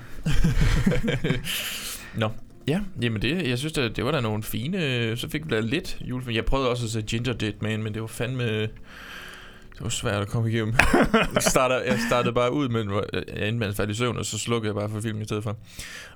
Nå. 2.22 2.30
Ja, 2.68 2.80
jamen 3.02 3.22
det, 3.22 3.48
jeg 3.48 3.58
synes, 3.58 3.74
det, 3.74 3.96
det 3.96 4.06
var 4.06 4.12
da 4.12 4.22
nogle 4.22 4.44
fine... 4.44 5.18
Så 5.18 5.30
fik 5.30 5.46
vi 5.46 5.50
da 5.56 5.60
lidt 5.60 5.98
julefilm. 6.02 6.36
Jeg 6.36 6.46
prøvede 6.46 6.70
også 6.70 6.86
at 6.86 6.90
se 6.92 7.02
Ginger 7.02 7.34
Dead 7.34 7.54
Man, 7.62 7.84
men 7.84 7.94
det 7.94 8.02
var 8.02 8.08
fandme... 8.08 8.68
Det 9.80 9.84
var 9.86 9.90
svært 9.90 10.22
at 10.22 10.28
komme 10.28 10.50
igennem. 10.52 10.74
jeg, 11.36 11.44
starter, 11.44 11.82
jeg 11.82 12.00
startede 12.08 12.34
bare 12.34 12.54
ud 12.54 12.70
med, 12.70 13.02
jeg 13.38 13.48
endte 13.48 13.60
med 13.68 13.80
at 13.80 13.90
i 13.90 13.94
søvn, 13.94 14.18
og 14.18 14.26
så 14.26 14.38
slukkede 14.40 14.68
jeg 14.70 14.76
bare 14.76 14.90
for 14.90 15.02
filmen 15.02 15.22
i 15.22 15.26
stedet 15.26 15.44
for. 15.44 15.58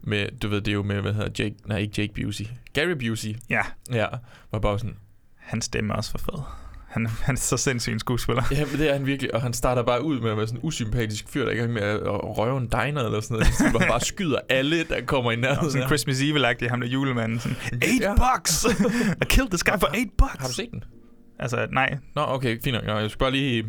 Med, 0.01 0.27
du 0.41 0.47
ved, 0.47 0.61
det 0.61 0.67
er 0.71 0.73
jo 0.75 0.83
med, 0.83 1.01
hvad 1.01 1.13
hedder 1.13 1.43
Jake, 1.43 1.55
nej 1.65 1.77
ikke 1.77 2.01
Jake 2.01 2.13
Busey, 2.13 2.45
Gary 2.73 2.91
Busey. 3.09 3.35
Ja, 3.49 3.61
Ja, 3.91 4.05
var 4.51 4.59
bare 4.59 4.79
sådan, 4.79 4.95
hans 5.39 5.65
stemme 5.65 5.93
er 5.93 5.97
også 5.97 6.11
for 6.11 6.17
fed. 6.17 6.39
Han, 6.89 7.07
han 7.07 7.35
er 7.35 7.39
så 7.39 7.57
sindssygt 7.57 7.93
en 7.93 7.99
skuespiller. 7.99 8.43
Ja, 8.51 8.65
men 8.65 8.79
det 8.79 8.89
er 8.89 8.93
han 8.93 9.05
virkelig, 9.05 9.33
og 9.35 9.41
han 9.41 9.53
starter 9.53 9.83
bare 9.83 10.03
ud 10.03 10.19
med 10.19 10.31
at 10.31 10.37
være 10.37 10.47
sådan 10.47 10.59
en 10.59 10.65
usympatisk 10.67 11.25
fyr, 11.29 11.41
der 11.41 11.51
er 11.51 11.55
i 11.55 11.57
gang 11.57 11.73
med 11.73 11.81
at, 11.81 11.99
røve 12.07 12.57
en 12.57 12.67
diner 12.67 13.03
eller 13.05 13.21
sådan 13.21 13.33
noget. 13.35 13.47
Han 13.81 13.89
bare 13.89 14.01
skyder 14.01 14.39
alle, 14.49 14.83
der 14.83 15.05
kommer 15.05 15.31
i 15.31 15.35
nærheden. 15.35 15.69
sådan 15.71 15.81
af 15.81 15.87
ham. 15.87 15.89
Christmas 15.97 16.21
Evil-agtig, 16.21 16.69
ham 16.69 16.81
der 16.81 16.87
julemanden. 16.87 17.39
Sådan, 17.39 17.57
eight 17.81 18.01
Ja. 18.01 18.13
bucks! 18.15 18.65
I 19.23 19.25
killed 19.29 19.49
this 19.49 19.63
guy 19.63 19.79
for 19.79 19.87
eight 19.95 20.09
bucks! 20.17 20.33
Har 20.39 20.47
du 20.47 20.53
set 20.53 20.69
den? 20.71 20.83
Altså, 21.39 21.67
nej. 21.71 21.97
Nå, 22.15 22.21
okay, 22.27 22.61
fint 22.63 22.73
nok. 22.75 23.01
Jeg 23.01 23.11
skulle 23.11 23.19
bare 23.19 23.31
lige 23.31 23.65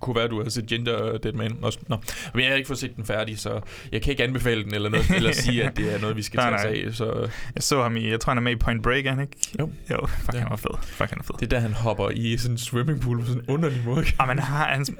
kunne 0.00 0.16
være, 0.16 0.24
at 0.24 0.30
du 0.30 0.42
har 0.42 0.50
set 0.50 0.66
Ginger 0.66 1.18
Dead 1.18 1.32
Man 1.32 1.56
også. 1.62 1.78
Nå. 1.88 1.96
Men 2.34 2.42
jeg 2.42 2.50
har 2.50 2.56
ikke 2.56 2.66
fået 2.66 2.78
set 2.78 2.96
den 2.96 3.04
færdig, 3.04 3.38
så 3.38 3.60
jeg 3.92 4.02
kan 4.02 4.10
ikke 4.10 4.24
anbefale 4.24 4.64
den 4.64 4.74
eller 4.74 4.88
noget, 4.90 5.10
eller 5.10 5.32
sige, 5.32 5.64
at 5.64 5.76
det 5.76 5.94
er 5.94 5.98
noget, 6.00 6.16
vi 6.16 6.22
skal 6.22 6.40
tage 6.40 6.54
os 6.54 6.64
af. 6.64 6.84
Så 6.92 7.28
Jeg 7.54 7.62
så 7.62 7.82
ham 7.82 7.96
i, 7.96 8.10
jeg 8.10 8.20
tror 8.20 8.30
han 8.30 8.38
er 8.38 8.42
med 8.42 8.52
i 8.52 8.56
Point 8.56 8.82
Break, 8.82 9.04
han 9.04 9.20
ikke? 9.20 9.32
Jo. 9.60 9.70
Jo, 9.90 10.06
fuck, 10.06 10.34
Ja. 10.34 10.38
han 10.38 10.50
var 10.50 10.56
fed. 10.56 10.78
Fuck, 10.82 11.10
han 11.10 11.18
er 11.18 11.22
fed. 11.22 11.34
det 11.40 11.42
er 11.42 11.48
der, 11.56 11.58
han 11.60 11.72
hopper 11.72 12.10
i 12.10 12.36
sådan 12.36 12.54
en 12.54 12.58
swimmingpool 12.58 13.20
på 13.20 13.26
sådan 13.26 13.42
en 13.42 13.48
underlig 13.48 13.82
måde. 13.84 14.04
Og 14.18 14.26
man 14.26 14.38
har, 14.38 14.66
hans 14.66 14.90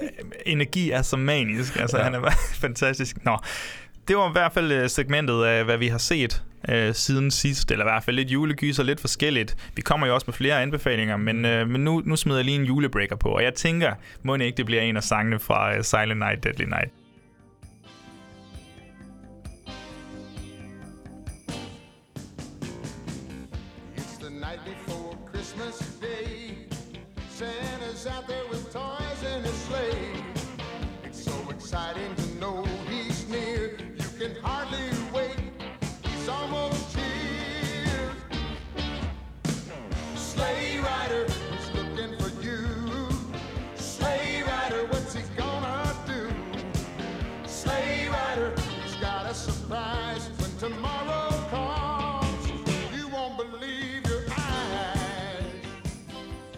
energi 0.45 0.91
er 0.91 1.01
så 1.01 1.17
manisk. 1.17 1.75
Altså, 1.79 1.97
Ja. 1.97 2.03
ja. 2.03 2.09
han 2.09 2.13
er 2.15 2.21
bare 2.21 2.37
fantastisk. 2.67 3.25
Nå, 3.25 3.37
det 4.07 4.17
var 4.17 4.29
i 4.29 4.31
hvert 4.31 4.53
fald 4.53 4.71
øh, 4.71 4.89
segmentet 4.89 5.43
af, 5.43 5.65
hvad 5.65 5.77
vi 5.77 5.87
har 5.87 5.97
set 5.97 6.43
øh, 6.69 6.93
siden 6.93 7.31
sidst, 7.31 7.71
eller 7.71 7.85
i 7.85 7.89
hvert 7.89 8.03
fald 8.03 8.15
lidt 8.15 8.31
julegyser, 8.31 8.83
lidt 8.83 8.99
forskelligt. 8.99 9.57
Vi 9.75 9.81
kommer 9.81 10.07
jo 10.07 10.13
også 10.13 10.25
med 10.27 10.33
flere 10.33 10.61
anbefalinger, 10.61 11.17
men, 11.17 11.45
øh, 11.45 11.69
men 11.69 11.83
nu, 11.83 12.01
nu 12.05 12.15
smider 12.15 12.37
jeg 12.37 12.45
lige 12.45 12.59
en 12.59 12.65
julebreaker 12.65 13.15
på, 13.15 13.29
og 13.29 13.43
jeg 13.43 13.53
tænker, 13.53 13.93
må 14.23 14.35
ikke 14.35 14.57
det 14.57 14.65
bliver 14.65 14.81
en 14.81 14.97
af 14.97 15.03
sangene 15.03 15.39
fra 15.39 15.75
øh, 15.75 15.83
Silent 15.83 16.19
Night, 16.19 16.43
Deadly 16.43 16.65
Night. 16.65 17.04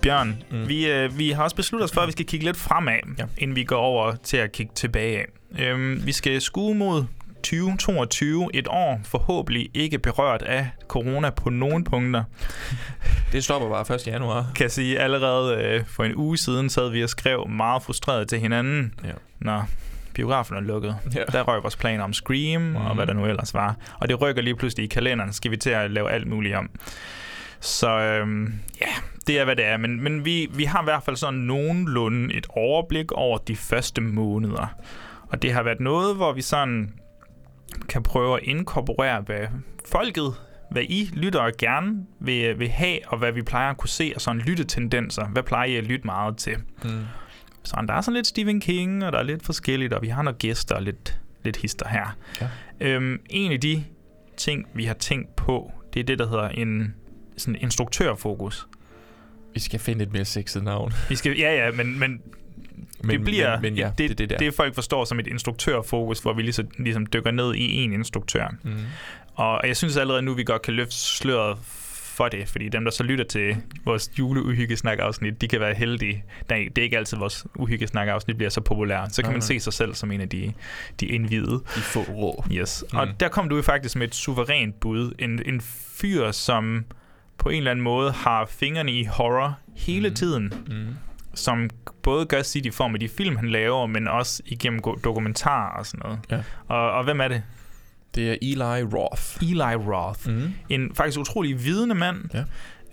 Bjørn, 0.07 0.43
mm. 0.51 0.67
vi, 0.67 0.89
øh, 0.91 1.17
vi 1.17 1.29
har 1.31 1.43
også 1.43 1.55
besluttet 1.55 1.83
os 1.89 1.93
for, 1.93 2.01
at 2.01 2.07
vi 2.07 2.11
skal 2.11 2.25
kigge 2.25 2.45
lidt 2.45 2.57
fremad, 2.57 2.99
Ja. 3.19 3.25
inden 3.37 3.55
vi 3.55 3.63
går 3.63 3.77
over 3.77 4.15
til 4.23 4.37
at 4.37 4.51
kigge 4.51 4.71
tilbage. 4.75 5.25
Øhm, 5.59 6.01
vi 6.05 6.11
skal 6.11 6.41
skue 6.41 6.75
mod 6.75 7.03
2022, 7.43 8.49
et 8.53 8.67
år 8.67 9.01
forhåbentlig 9.05 9.69
ikke 9.73 9.99
berørt 9.99 10.41
af 10.41 10.69
corona 10.87 11.29
på 11.29 11.49
nogen 11.49 11.83
punkter. 11.83 12.23
Det 13.31 13.43
stopper 13.43 13.69
bare 13.69 13.95
1. 13.95 14.07
januar. 14.07 14.51
Kan 14.55 14.63
jeg 14.63 14.71
sige, 14.71 14.99
allerede 14.99 15.63
øh, 15.63 15.85
for 15.87 16.03
en 16.03 16.15
uge 16.15 16.37
siden 16.37 16.69
sad 16.69 16.89
vi 16.89 17.03
og 17.03 17.09
skrev 17.09 17.47
meget 17.49 17.83
frustreret 17.83 18.27
til 18.29 18.39
hinanden, 18.39 18.93
Ja. 19.03 19.09
når 19.39 19.69
biografen 20.13 20.57
er 20.57 20.61
lukket. 20.61 20.95
Ja. 21.15 21.23
Der 21.31 21.41
røg 21.43 21.63
vores 21.63 21.75
planer 21.75 22.03
om 22.03 22.13
Scream 22.13 22.61
mm. 22.61 22.75
og 22.75 22.95
hvad 22.95 23.07
der 23.07 23.13
nu 23.13 23.25
ellers 23.25 23.53
var. 23.53 23.75
Og 23.99 24.09
det 24.09 24.21
rykker 24.21 24.41
lige 24.41 24.55
pludselig 24.55 24.83
i 24.83 24.87
kalenderen, 24.87 25.33
skal 25.33 25.51
vi 25.51 25.57
til 25.57 25.69
at 25.69 25.91
lave 25.91 26.11
alt 26.11 26.27
muligt 26.27 26.55
om. 26.55 26.69
Så 27.59 27.89
øhm, 27.99 28.53
ja, 28.81 28.87
det 29.27 29.39
er 29.39 29.45
hvad 29.45 29.55
det 29.55 29.65
er. 29.65 29.77
Men, 29.77 30.03
men 30.03 30.25
vi, 30.25 30.47
vi 30.53 30.63
har 30.63 30.81
i 30.81 30.83
hvert 30.83 31.03
fald 31.03 31.15
sådan 31.15 31.39
nogenlunde 31.39 32.33
et 32.33 32.47
overblik 32.49 33.11
over 33.11 33.37
de 33.37 33.55
første 33.55 34.01
måneder. 34.01 34.75
Og 35.29 35.41
det 35.41 35.53
har 35.53 35.63
været 35.63 35.79
noget, 35.79 36.15
hvor 36.15 36.33
vi 36.33 36.41
sådan 36.41 36.93
kan 37.89 38.03
prøve 38.03 38.37
at 38.37 38.43
inkorporere, 38.43 39.21
hvad 39.21 39.47
folket, 39.85 40.33
hvad 40.71 40.83
I 40.83 41.09
lytter 41.13 41.51
gerne 41.57 42.05
vil, 42.19 42.59
vil 42.59 42.69
have, 42.69 42.99
og 43.07 43.17
hvad 43.17 43.31
vi 43.31 43.41
plejer 43.41 43.69
at 43.69 43.77
kunne 43.77 43.89
se 43.89 44.11
af 44.15 44.21
sådan 44.21 44.41
lyttetendenser. 44.41 45.25
Hvad 45.27 45.43
plejer 45.43 45.65
I 45.65 45.75
at 45.75 45.83
lytte 45.83 46.05
meget 46.05 46.37
til? 46.37 46.55
Mm. 46.83 46.89
Så 47.63 47.83
der 47.87 47.93
er 47.93 48.01
sådan 48.01 48.15
lidt 48.15 48.27
Stephen 48.27 48.61
King, 48.61 49.05
og 49.05 49.11
der 49.11 49.19
er 49.19 49.23
lidt 49.23 49.45
forskelligt, 49.45 49.93
og 49.93 50.01
vi 50.01 50.07
har 50.07 50.21
nogle 50.21 50.37
gæster 50.37 50.75
og 50.75 50.81
lidt, 50.81 51.19
lidt 51.43 51.57
hister 51.57 51.87
her. 51.87 52.17
Ja. 52.41 52.47
Øhm, 52.79 53.19
en 53.29 53.51
af 53.51 53.61
de 53.61 53.83
ting, 54.37 54.65
vi 54.73 54.85
har 54.85 54.93
tænkt 54.93 55.35
på, 55.35 55.71
det 55.93 55.99
er 55.99 56.03
det, 56.03 56.19
der 56.19 56.27
hedder 56.27 56.49
en 56.49 56.95
sådan 57.37 57.55
instruktørfokus. 57.61 58.67
Vi 59.57 59.61
skal 59.61 59.79
finde 59.79 60.03
et 60.03 60.13
mere 60.13 60.25
sexet 60.25 60.63
navn. 60.63 60.93
Vi 61.09 61.15
skal, 61.15 61.37
ja, 61.37 61.65
ja, 61.65 61.71
men, 61.71 61.99
men, 61.99 62.21
Men, 63.01 63.09
det 63.09 63.21
bliver 63.25 63.55
men, 63.55 63.61
men 63.61 63.77
ja, 63.77 63.91
det, 63.97 64.09
det, 64.09 64.17
det 64.17 64.29
der. 64.29 64.37
det, 64.37 64.53
folk 64.53 64.75
forstår 64.75 65.05
som 65.05 65.19
et 65.19 65.27
instruktørfokus, 65.27 66.19
hvor 66.19 66.33
vi 66.33 66.41
ligesom, 66.41 66.67
ligesom 66.77 67.05
dykker 67.05 67.31
ned 67.31 67.55
i 67.55 67.75
en 67.75 67.93
instruktør. 67.93 68.47
Mm. 68.63 68.75
Og 69.35 69.61
jeg 69.67 69.77
synes 69.77 69.97
allerede 69.97 70.21
nu, 70.21 70.33
vi 70.33 70.43
godt 70.43 70.61
kan 70.61 70.73
løfte 70.73 70.95
sløret 70.95 71.57
for 72.17 72.27
det, 72.27 72.47
fordi 72.47 72.69
dem, 72.69 72.83
der 72.83 72.91
så 72.91 73.03
lytter 73.03 73.25
til 73.25 73.57
vores 73.85 74.11
juleuhyggesnak-afsnit, 74.19 75.41
de 75.41 75.47
kan 75.47 75.59
være 75.59 75.73
heldige. 75.73 76.23
Nej, 76.49 76.67
det 76.75 76.77
er 76.77 76.83
ikke 76.83 76.97
altid, 76.97 77.17
vores 77.17 77.45
uhyggesnak-afsnit 77.55 78.37
bliver 78.37 78.49
så 78.49 78.61
populære. 78.61 79.09
Så 79.09 79.21
kan 79.21 79.29
Nej, 79.29 79.33
man 79.33 79.41
se 79.41 79.59
sig 79.59 79.73
selv 79.73 79.95
som 79.95 80.11
en 80.11 80.21
af 80.21 80.29
de, 80.29 80.53
de 80.99 81.05
indvidede. 81.05 81.61
De 81.75 81.81
få 81.81 81.99
rå. 81.99 82.45
Yes. 82.51 82.83
Mm. 82.91 82.95
Mm. 82.95 82.99
Og 82.99 83.19
der 83.19 83.27
kom 83.27 83.49
du 83.49 83.61
faktisk 83.61 83.95
med 83.95 84.07
et 84.07 84.15
suverænt 84.15 84.79
bud. 84.79 85.13
En, 85.19 85.41
en 85.45 85.61
fyr, 85.61 86.31
som 86.31 86.85
på 87.37 87.49
en 87.49 87.57
eller 87.57 87.71
anden 87.71 87.83
måde 87.83 88.11
har 88.11 88.45
fingrene 88.49 88.91
i 88.91 89.03
horror 89.05 89.59
hele 89.75 90.09
Mm. 90.09 90.15
tiden. 90.15 90.53
Mm. 90.67 90.87
Som 91.33 91.69
både 92.03 92.25
gør 92.25 92.41
sit 92.41 92.65
i 92.65 92.71
form 92.71 92.93
af 92.93 92.99
de 92.99 93.09
film, 93.09 93.35
han 93.35 93.49
laver, 93.49 93.85
men 93.85 94.07
også 94.07 94.41
igennem 94.45 94.79
dokumentarer 95.03 95.79
og 95.79 95.85
sådan 95.85 95.99
noget. 96.03 96.19
Ja. 96.31 96.37
Og, 96.75 96.91
og 96.91 97.03
hvem 97.03 97.21
er 97.21 97.27
det? 97.27 97.43
Det 98.15 98.29
er 98.31 98.35
Eli 98.41 98.83
Roth. 98.83 99.43
Eli 99.51 99.75
Roth. 99.75 100.29
Mm. 100.29 100.53
En 100.69 100.95
faktisk 100.95 101.19
utrolig 101.19 101.63
vidende 101.63 101.95
mand. 101.95 102.17
Ja. 102.33 102.43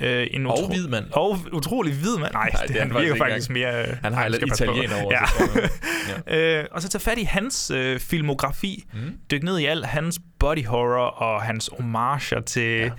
Øh, 0.00 0.26
en 0.30 0.46
Og 0.46 0.58
utro- 0.58 0.66
hvid 0.72 0.88
mand. 0.88 1.04
Og 1.12 1.38
utrolig 1.52 1.94
hvid 1.94 2.18
mand. 2.18 2.32
Nej, 2.32 2.50
Nej, 2.52 2.62
det, 2.66 2.76
han 2.76 2.94
virker 2.94 3.16
faktisk 3.16 3.50
mere... 3.50 3.82
øh, 3.88 3.96
Han 4.02 4.12
har 4.12 4.28
lidt 4.28 4.42
italiener 4.46 5.02
over 5.02 5.12
Ja. 5.12 5.26
sig. 5.26 5.70
Ja. 6.26 6.58
Øh, 6.60 6.64
og 6.70 6.82
så 6.82 6.88
tage 6.88 7.02
fat 7.02 7.18
i 7.18 7.22
hans 7.22 7.70
øh, 7.70 8.00
filmografi, 8.00 8.84
Mm. 8.92 9.00
dyk 9.30 9.42
ned 9.42 9.58
i 9.58 9.64
al 9.64 9.84
hans 9.84 10.20
body 10.38 10.66
horror 10.66 11.06
og 11.06 11.42
hans 11.42 11.70
homager 11.78 12.40
til, 12.46 12.62
ja. 12.78 12.90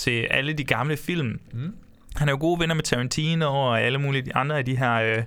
Til 0.00 0.26
alle 0.30 0.52
de 0.52 0.64
gamle 0.64 0.96
film. 0.96 1.40
Mm. 1.52 1.74
Han 2.16 2.28
er 2.28 2.32
jo 2.32 2.38
gode 2.40 2.60
venner 2.60 2.74
med 2.74 2.84
Tarantino 2.84 3.46
og 3.46 3.80
alle 3.82 3.98
mulige 3.98 4.36
andre 4.36 4.58
af 4.58 4.64
de 4.64 4.76
her 4.76 4.94
øh, 4.94 5.22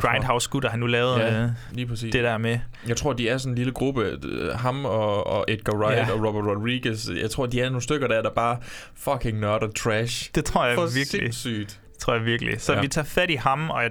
Grindhouse-gutter, 0.00 0.68
han 0.70 0.78
nu 0.80 0.86
lavede 0.86 1.16
Ja, 1.20 1.42
øh, 1.42 1.48
lige 1.72 1.86
præcis. 1.86 2.12
det 2.12 2.24
der 2.24 2.38
med. 2.38 2.58
Jeg 2.88 2.96
tror, 2.96 3.12
de 3.12 3.28
er 3.28 3.38
sådan 3.38 3.52
en 3.52 3.56
lille 3.58 3.72
gruppe. 3.72 4.18
øh, 4.24 4.54
Ham 4.58 4.84
og, 4.84 5.26
og 5.26 5.44
Edgar 5.48 5.72
Wright 5.76 6.08
Ja. 6.08 6.12
og 6.14 6.24
Robert 6.26 6.44
Rodriguez. 6.44 7.08
Jeg 7.22 7.30
tror, 7.30 7.46
de 7.46 7.60
er 7.60 7.64
nogle 7.68 7.82
stykker 7.82 8.08
der, 8.08 8.22
der 8.22 8.30
bare 8.30 8.56
fucking 8.96 9.38
nørder 9.40 9.68
trash. 9.68 10.30
Det 10.34 10.44
tror 10.44 10.66
jeg 10.66 10.74
For 10.74 10.82
virkelig. 10.82 11.06
sindssygt. 11.34 11.80
Det 11.92 11.98
tror 11.98 12.14
jeg 12.14 12.24
virkelig. 12.24 12.60
Så 12.60 12.72
Ja. 12.74 12.80
vi 12.80 12.88
tager 12.88 13.04
fat 13.04 13.30
i 13.30 13.34
ham, 13.34 13.70
og 13.70 13.82
jeg, 13.82 13.90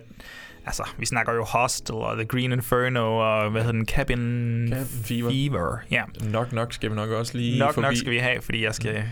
altså, 0.65 0.83
vi 0.97 1.05
snakker 1.05 1.33
jo 1.33 1.43
Hostel 1.43 1.95
og 1.95 2.15
The 2.17 2.25
Green 2.25 2.51
Inferno 2.51 3.17
og 3.17 3.51
hvad 3.51 3.61
hedder 3.61 3.71
den? 3.77 3.85
Cabin, 3.85 4.67
Cabin 4.69 4.85
Fever. 5.03 5.29
Fever. 5.31 5.77
Ja. 5.91 6.03
Nok 6.31 6.53
nok 6.53 6.73
skal 6.73 6.89
vi 6.89 6.95
nok 6.95 7.09
også 7.09 7.37
lige 7.37 7.59
Nok, 7.59 7.73
forbi. 7.73 7.85
nok 7.87 7.95
skal 7.95 8.11
vi 8.11 8.17
have, 8.17 8.41
fordi 8.41 8.63
jeg 8.63 8.75
skal 8.75 9.03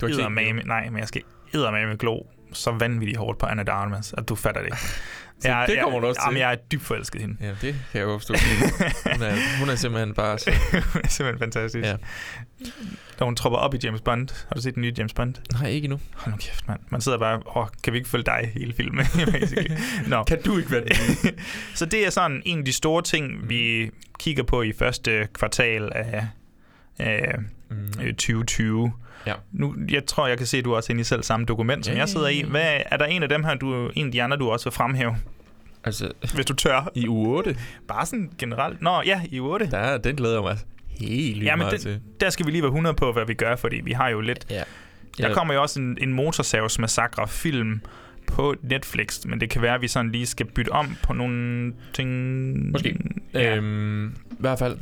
Du 0.00 0.06
har 0.06 0.10
ikke 0.10 0.20
eddermame, 0.20 0.62
nej, 0.62 0.90
men 0.90 0.98
jeg 0.98 1.08
skal 1.08 1.22
eddermame 1.54 1.96
glo 1.96 2.22
så 2.52 2.70
vanvittigt 2.70 3.18
hårdt 3.18 3.38
på 3.38 3.46
Anna 3.46 3.62
de 3.62 3.70
Armas, 3.70 4.14
at 4.18 4.28
du 4.28 4.34
fatter 4.34 4.62
det. 4.62 4.72
Så 5.40 5.64
det 5.66 5.78
kommer 5.82 6.00
du 6.00 6.06
også 6.06 6.20
Jamen, 6.24 6.34
til. 6.34 6.40
jeg 6.40 6.52
er 6.52 6.56
dybt 6.56 6.82
forelsket 6.82 7.20
hende. 7.20 7.36
Ja, 7.40 7.48
det 7.48 7.60
kan 7.60 7.74
jeg 7.94 8.02
jo 8.02 8.18
forstå. 8.18 8.34
hun, 9.12 9.22
er, 9.22 9.58
hun 9.58 9.68
er 9.68 9.74
simpelthen 9.74 10.14
bare 10.14 10.38
så... 10.38 10.50
Hun 10.92 11.02
er 11.04 11.08
simpelthen 11.08 11.38
fantastisk. 11.38 11.86
Ja. 11.86 11.96
Da 13.18 13.24
hun 13.24 13.36
tropper 13.36 13.58
op 13.58 13.74
i 13.74 13.78
James 13.84 14.00
Bond. 14.00 14.28
Har 14.48 14.54
du 14.54 14.60
set 14.60 14.74
den 14.74 14.80
nye 14.80 14.92
James 14.98 15.14
Bond? 15.14 15.34
Nej, 15.52 15.68
ikke 15.70 15.88
nu. 15.88 16.00
Hold 16.14 16.34
nu 16.34 16.38
kæft, 16.40 16.68
mand. 16.68 16.80
Man 16.90 17.00
sidder 17.00 17.18
bare, 17.18 17.42
åh, 17.56 17.66
kan 17.82 17.92
vi 17.92 17.98
ikke 17.98 18.10
følge 18.10 18.24
dig 18.24 18.50
hele 18.54 18.72
filmen, 18.74 19.04
basically. 19.32 19.76
Nå. 20.06 20.24
Kan 20.24 20.42
du 20.42 20.58
ikke 20.58 20.70
være 20.70 20.84
det? 20.84 20.96
Så 21.74 21.86
det 21.86 22.06
er 22.06 22.10
sådan 22.10 22.42
en 22.44 22.58
af 22.58 22.64
de 22.64 22.72
store 22.72 23.02
ting, 23.02 23.48
vi 23.48 23.90
kigger 24.18 24.42
på 24.42 24.62
i 24.62 24.72
første 24.72 25.28
kvartal 25.34 25.92
af, 25.94 26.26
af 26.98 27.34
Mm. 27.70 27.76
øh, 28.02 28.14
2020. 28.14 28.92
Ja. 29.26 29.32
Nu, 29.52 29.74
jeg 29.90 30.06
tror, 30.06 30.26
jeg 30.26 30.38
kan 30.38 30.46
se, 30.46 30.58
at 30.58 30.64
du 30.64 30.72
er 30.72 30.76
også 30.76 30.92
inde 30.92 31.00
i 31.00 31.04
selv 31.04 31.22
samme 31.22 31.46
dokument, 31.46 31.84
som 31.86 31.94
Ja, 31.94 31.98
jeg 32.00 32.08
sidder 32.08 32.28
i. 32.28 32.42
Hvad, 32.50 32.80
er 32.86 32.96
der 32.96 33.04
en 33.04 33.22
af 33.22 33.28
dem 33.28 33.44
her, 33.44 33.54
du, 33.54 33.90
en 33.94 34.06
af 34.06 34.12
de 34.12 34.22
andre, 34.22 34.36
du 34.36 34.50
også 34.50 34.64
vil 34.66 34.72
fremhæve? 34.72 35.16
Altså, 35.84 36.12
hvis 36.34 36.46
du 36.46 36.54
tør. 36.54 36.90
i 36.94 37.08
uge 37.08 37.28
8, 37.36 37.56
Bare 37.88 38.06
sådan 38.06 38.30
generelt. 38.38 38.82
Nå, 38.82 39.02
ja, 39.06 39.22
i 39.30 39.40
8. 39.40 39.70
der, 39.70 39.78
er- 39.78 39.98
den 39.98 40.16
glæder 40.16 40.34
jeg 40.34 40.42
mig 40.42 40.58
helt 41.00 41.42
Ja, 41.44 41.56
men 41.56 41.58
meget 41.58 41.72
den, 41.72 41.80
til. 41.80 42.00
der 42.20 42.30
skal 42.30 42.46
vi 42.46 42.50
lige 42.50 42.62
være 42.62 42.68
100 42.68 42.94
på, 42.96 43.12
hvad 43.12 43.26
vi 43.26 43.34
gør, 43.34 43.56
fordi 43.56 43.80
vi 43.84 43.92
har 43.92 44.08
jo 44.08 44.20
lidt... 44.20 44.46
Ja. 44.50 44.62
Der 45.18 45.34
kommer 45.34 45.54
jo 45.54 45.62
også 45.62 45.80
en, 45.80 45.98
en 46.00 46.12
motorsavsmassakre 46.12 47.28
film 47.28 47.80
på 48.26 48.54
Netflix, 48.62 49.24
men 49.24 49.40
det 49.40 49.50
kan 49.50 49.62
være, 49.62 49.74
at 49.74 49.80
vi 49.82 49.88
sådan 49.88 50.12
lige 50.12 50.26
skal 50.26 50.46
bytte 50.46 50.70
om 50.72 50.96
på 51.02 51.12
nogle 51.12 51.72
ting. 51.92 52.70
Måske. 52.70 52.96
Ja. 53.34 53.56
Øhm, 53.56 54.06
I 54.08 54.36
hvert 54.38 54.58
fald, 54.58 54.76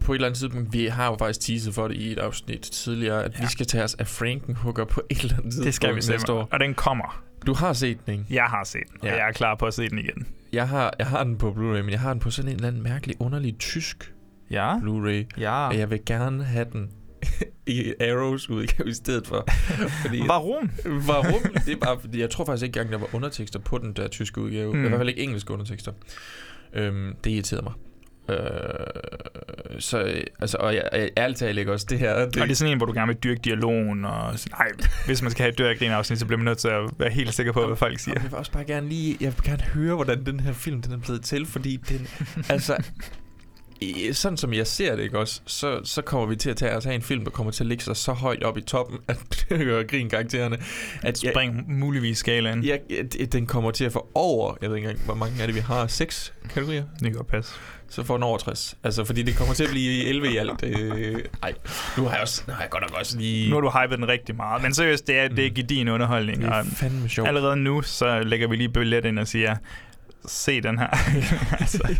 på 0.00 0.12
et 0.12 0.16
eller 0.16 0.28
andet 0.28 0.38
tidspunkt, 0.38 0.72
vi 0.72 0.86
har 0.86 1.06
jo 1.06 1.16
faktisk 1.18 1.40
teaset 1.40 1.74
for 1.74 1.88
det 1.88 1.96
i 1.96 2.12
et 2.12 2.18
afsnit 2.18 2.60
tidligere, 2.60 3.24
at 3.24 3.32
ja. 3.34 3.40
Vi 3.44 3.46
skal 3.50 3.66
tage 3.66 3.84
os 3.84 3.94
af 3.94 4.06
Frankenhooker 4.06 4.84
på 4.84 5.02
et 5.10 5.20
eller 5.20 5.36
andet 5.36 5.52
tidspunkt 5.52 5.66
det 5.66 5.74
skal 5.74 5.88
vi 5.94 6.12
næste 6.12 6.32
år. 6.32 6.48
Og 6.52 6.60
den 6.60 6.74
kommer. 6.74 7.24
Du 7.46 7.54
har 7.54 7.72
set 7.72 8.06
den, 8.06 8.12
ikke? 8.14 8.24
Jeg 8.30 8.44
har 8.44 8.64
set 8.64 8.82
den, 8.92 8.98
ja. 9.02 9.12
Og 9.12 9.18
jeg 9.18 9.28
er 9.28 9.32
klar 9.32 9.54
på 9.54 9.66
at 9.66 9.74
se 9.74 9.88
den 9.88 9.98
igen. 9.98 10.26
Jeg 10.52 10.68
har, 10.68 10.94
jeg 10.98 11.06
har 11.06 11.24
den 11.24 11.38
på 11.38 11.50
Blu-ray, 11.50 11.82
men 11.82 11.90
jeg 11.90 12.00
har 12.00 12.12
den 12.12 12.20
på 12.20 12.30
sådan 12.30 12.48
en 12.48 12.54
eller 12.54 12.68
anden 12.68 12.82
mærkelig, 12.82 13.16
underlig 13.20 13.58
tysk 13.58 14.12
Ja? 14.50 14.78
Blu-ray. 14.78 15.40
Ja. 15.40 15.68
Og 15.68 15.78
jeg 15.78 15.90
vil 15.90 16.00
gerne 16.06 16.44
have 16.44 16.66
den 16.72 16.90
i 17.66 17.92
Arrows 18.00 18.50
udgave 18.50 18.88
i 18.90 18.92
stedet 18.92 19.26
for. 19.26 19.44
Fordi, 20.02 20.22
Varum? 20.28 20.70
Varum? 20.84 21.42
Det 21.66 21.72
er 21.72 21.76
bare 21.76 22.00
fordi, 22.00 22.20
jeg 22.20 22.30
tror 22.30 22.44
faktisk 22.44 22.64
ikke 22.64 22.80
engang, 22.80 22.92
der 22.92 22.98
var 22.98 23.14
undertekster 23.14 23.58
på 23.58 23.78
den 23.78 23.92
der 23.92 24.08
tyske 24.08 24.40
udgave. 24.40 24.72
Mm. 24.72 24.78
Mm. 24.78 24.84
I 24.84 24.88
hvert 24.88 24.98
fald 24.98 25.08
ikke 25.08 25.22
engelske 25.22 25.52
undertekster. 25.52 25.92
Øhm, 26.72 27.14
det 27.24 27.30
irriterede 27.30 27.62
mig. 27.62 27.72
Øh, 28.30 29.80
så, 29.80 30.22
altså, 30.40 30.56
og 30.60 30.74
jeg, 30.74 30.88
jeg 30.92 31.10
ærligt 31.16 31.38
talt 31.38 31.58
ikke 31.58 31.72
også 31.72 31.86
det 31.90 31.98
her. 31.98 32.14
Det, 32.14 32.36
Og 32.36 32.48
det 32.48 32.50
er 32.50 32.54
sådan 32.54 32.72
en, 32.72 32.78
hvor 32.78 32.86
du 32.86 32.92
gerne 32.92 33.06
vil 33.06 33.16
dyrke 33.16 33.40
dialogen, 33.44 34.04
og 34.04 34.38
sådan, 34.38 34.56
ej, 34.58 34.66
hvis 35.06 35.22
man 35.22 35.30
skal 35.30 35.42
have 35.42 35.52
et 35.52 35.58
dyrke 35.58 35.86
en 35.86 35.92
afsnit, 35.92 36.18
så 36.18 36.26
bliver 36.26 36.38
man 36.38 36.44
nødt 36.44 36.58
til 36.58 36.68
at 36.68 36.90
være 36.98 37.10
helt 37.10 37.34
sikker 37.34 37.52
på, 37.52 37.66
hvad 37.66 37.76
folk 37.76 37.98
siger. 37.98 38.14
Og 38.14 38.22
jeg 38.22 38.30
vil 38.30 38.38
også 38.38 38.52
bare 38.52 38.64
gerne 38.64 38.88
lige, 38.88 39.16
jeg 39.20 39.32
vil 39.36 39.44
gerne 39.44 39.62
høre, 39.62 39.94
hvordan 39.94 40.26
den 40.26 40.40
her 40.40 40.52
film 40.52 40.82
den 40.82 40.92
er 40.92 40.98
blevet 40.98 41.22
til, 41.22 41.46
fordi 41.46 41.76
den, 41.76 42.08
altså, 42.48 42.76
sådan 44.12 44.36
som 44.36 44.52
jeg 44.52 44.66
ser 44.66 44.96
det, 44.96 45.02
ikke 45.02 45.18
også, 45.18 45.40
så, 45.46 45.80
så 45.84 46.02
kommer 46.02 46.26
vi 46.26 46.36
til 46.36 46.50
at 46.50 46.56
tage 46.56 46.76
os 46.76 46.86
af 46.86 46.94
en 46.94 47.02
film, 47.02 47.24
der 47.24 47.30
kommer 47.30 47.52
til 47.52 47.64
at 47.64 47.68
ligge 47.68 47.84
sig 47.84 47.96
så 47.96 48.12
højt 48.12 48.42
op 48.42 48.58
i 48.58 48.60
toppen, 48.60 48.98
at 49.08 49.18
det 49.48 49.58
gør 49.58 49.82
grin 49.82 50.08
karaktererne, 50.08 50.58
at 51.02 51.24
jeg, 51.24 51.32
Spring 51.34 51.78
muligvis 51.78 52.18
skalaen. 52.18 52.64
jeg, 52.64 52.80
jeg, 52.90 53.32
den 53.32 53.46
kommer 53.46 53.70
til 53.70 53.84
at 53.84 53.92
få 53.92 54.10
over, 54.14 54.54
jeg 54.62 54.70
ved 54.70 54.76
ikke 54.76 54.88
engang, 54.88 55.04
hvor 55.04 55.14
mange 55.14 55.42
er 55.42 55.46
det, 55.46 55.54
vi 55.54 55.60
har, 55.60 55.86
seks 55.86 56.32
kategorier? 56.50 56.84
Det 56.92 57.02
kan 57.02 57.12
godt 57.12 57.26
passe. 57.26 57.54
Så 57.90 58.04
får 58.04 58.14
den 58.14 58.22
over 58.22 58.38
60. 58.38 58.76
Altså, 58.84 59.04
fordi 59.04 59.22
det 59.22 59.36
kommer 59.36 59.54
til 59.54 59.64
at 59.64 59.70
blive 59.70 60.04
11 60.04 60.32
i 60.32 60.36
alt. 60.36 60.62
Øh, 60.62 61.24
ej, 61.42 61.52
nu 61.96 62.04
har 62.04 62.10
jeg 62.12 62.20
også, 62.22 62.42
nu 62.46 62.52
har 62.54 62.60
jeg 62.60 62.70
godt 62.70 62.82
nok 62.82 62.98
også 62.98 63.18
lige... 63.18 63.48
Nu 63.50 63.54
har 63.56 63.60
du 63.60 63.70
hypet 63.70 63.98
den 63.98 64.08
rigtig 64.08 64.36
meget. 64.36 64.62
Men 64.62 64.74
seriøst, 64.74 65.06
det 65.06 65.18
er, 65.18 65.28
det 65.28 65.58
er 65.58 65.62
din 65.62 65.88
underholdning. 65.88 66.42
det 66.42 66.48
er 66.48 66.64
fandme 66.76 67.08
sjovt. 67.08 67.28
allerede 67.28 67.56
nu, 67.56 67.82
så 67.82 68.20
lægger 68.22 68.48
vi 68.48 68.56
lige 68.56 68.68
billet 68.68 69.04
ind 69.04 69.18
og 69.18 69.28
siger, 69.28 69.56
se 70.26 70.60
den 70.60 70.78
her. 70.78 70.86
altså, 71.60 71.96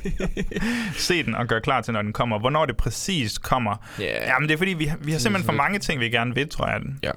se 0.97 1.23
den 1.25 1.35
og 1.35 1.47
gør 1.47 1.59
klar 1.61 1.81
til, 1.81 1.93
når 1.95 2.03
den 2.03 2.13
kommer. 2.13 2.39
Hvornår 2.39 2.67
det 2.67 2.77
præcis 2.77 3.39
kommer. 3.39 3.77
Ja. 4.01 4.27
Jamen, 4.33 4.49
det 4.49 4.55
er 4.55 4.59
fordi, 4.59 4.73
vi, 4.73 4.85
har- 4.85 4.99
vi 5.01 5.13
har 5.13 5.19
simpelthen 5.19 5.47
for 5.47 5.53
mange 5.57 5.79
ting, 5.79 6.01
vi 6.01 6.09
gerne 6.11 6.35
vil, 6.35 6.49
tror 6.49 6.67
jeg. 6.69 6.81
Ja. 7.03 7.11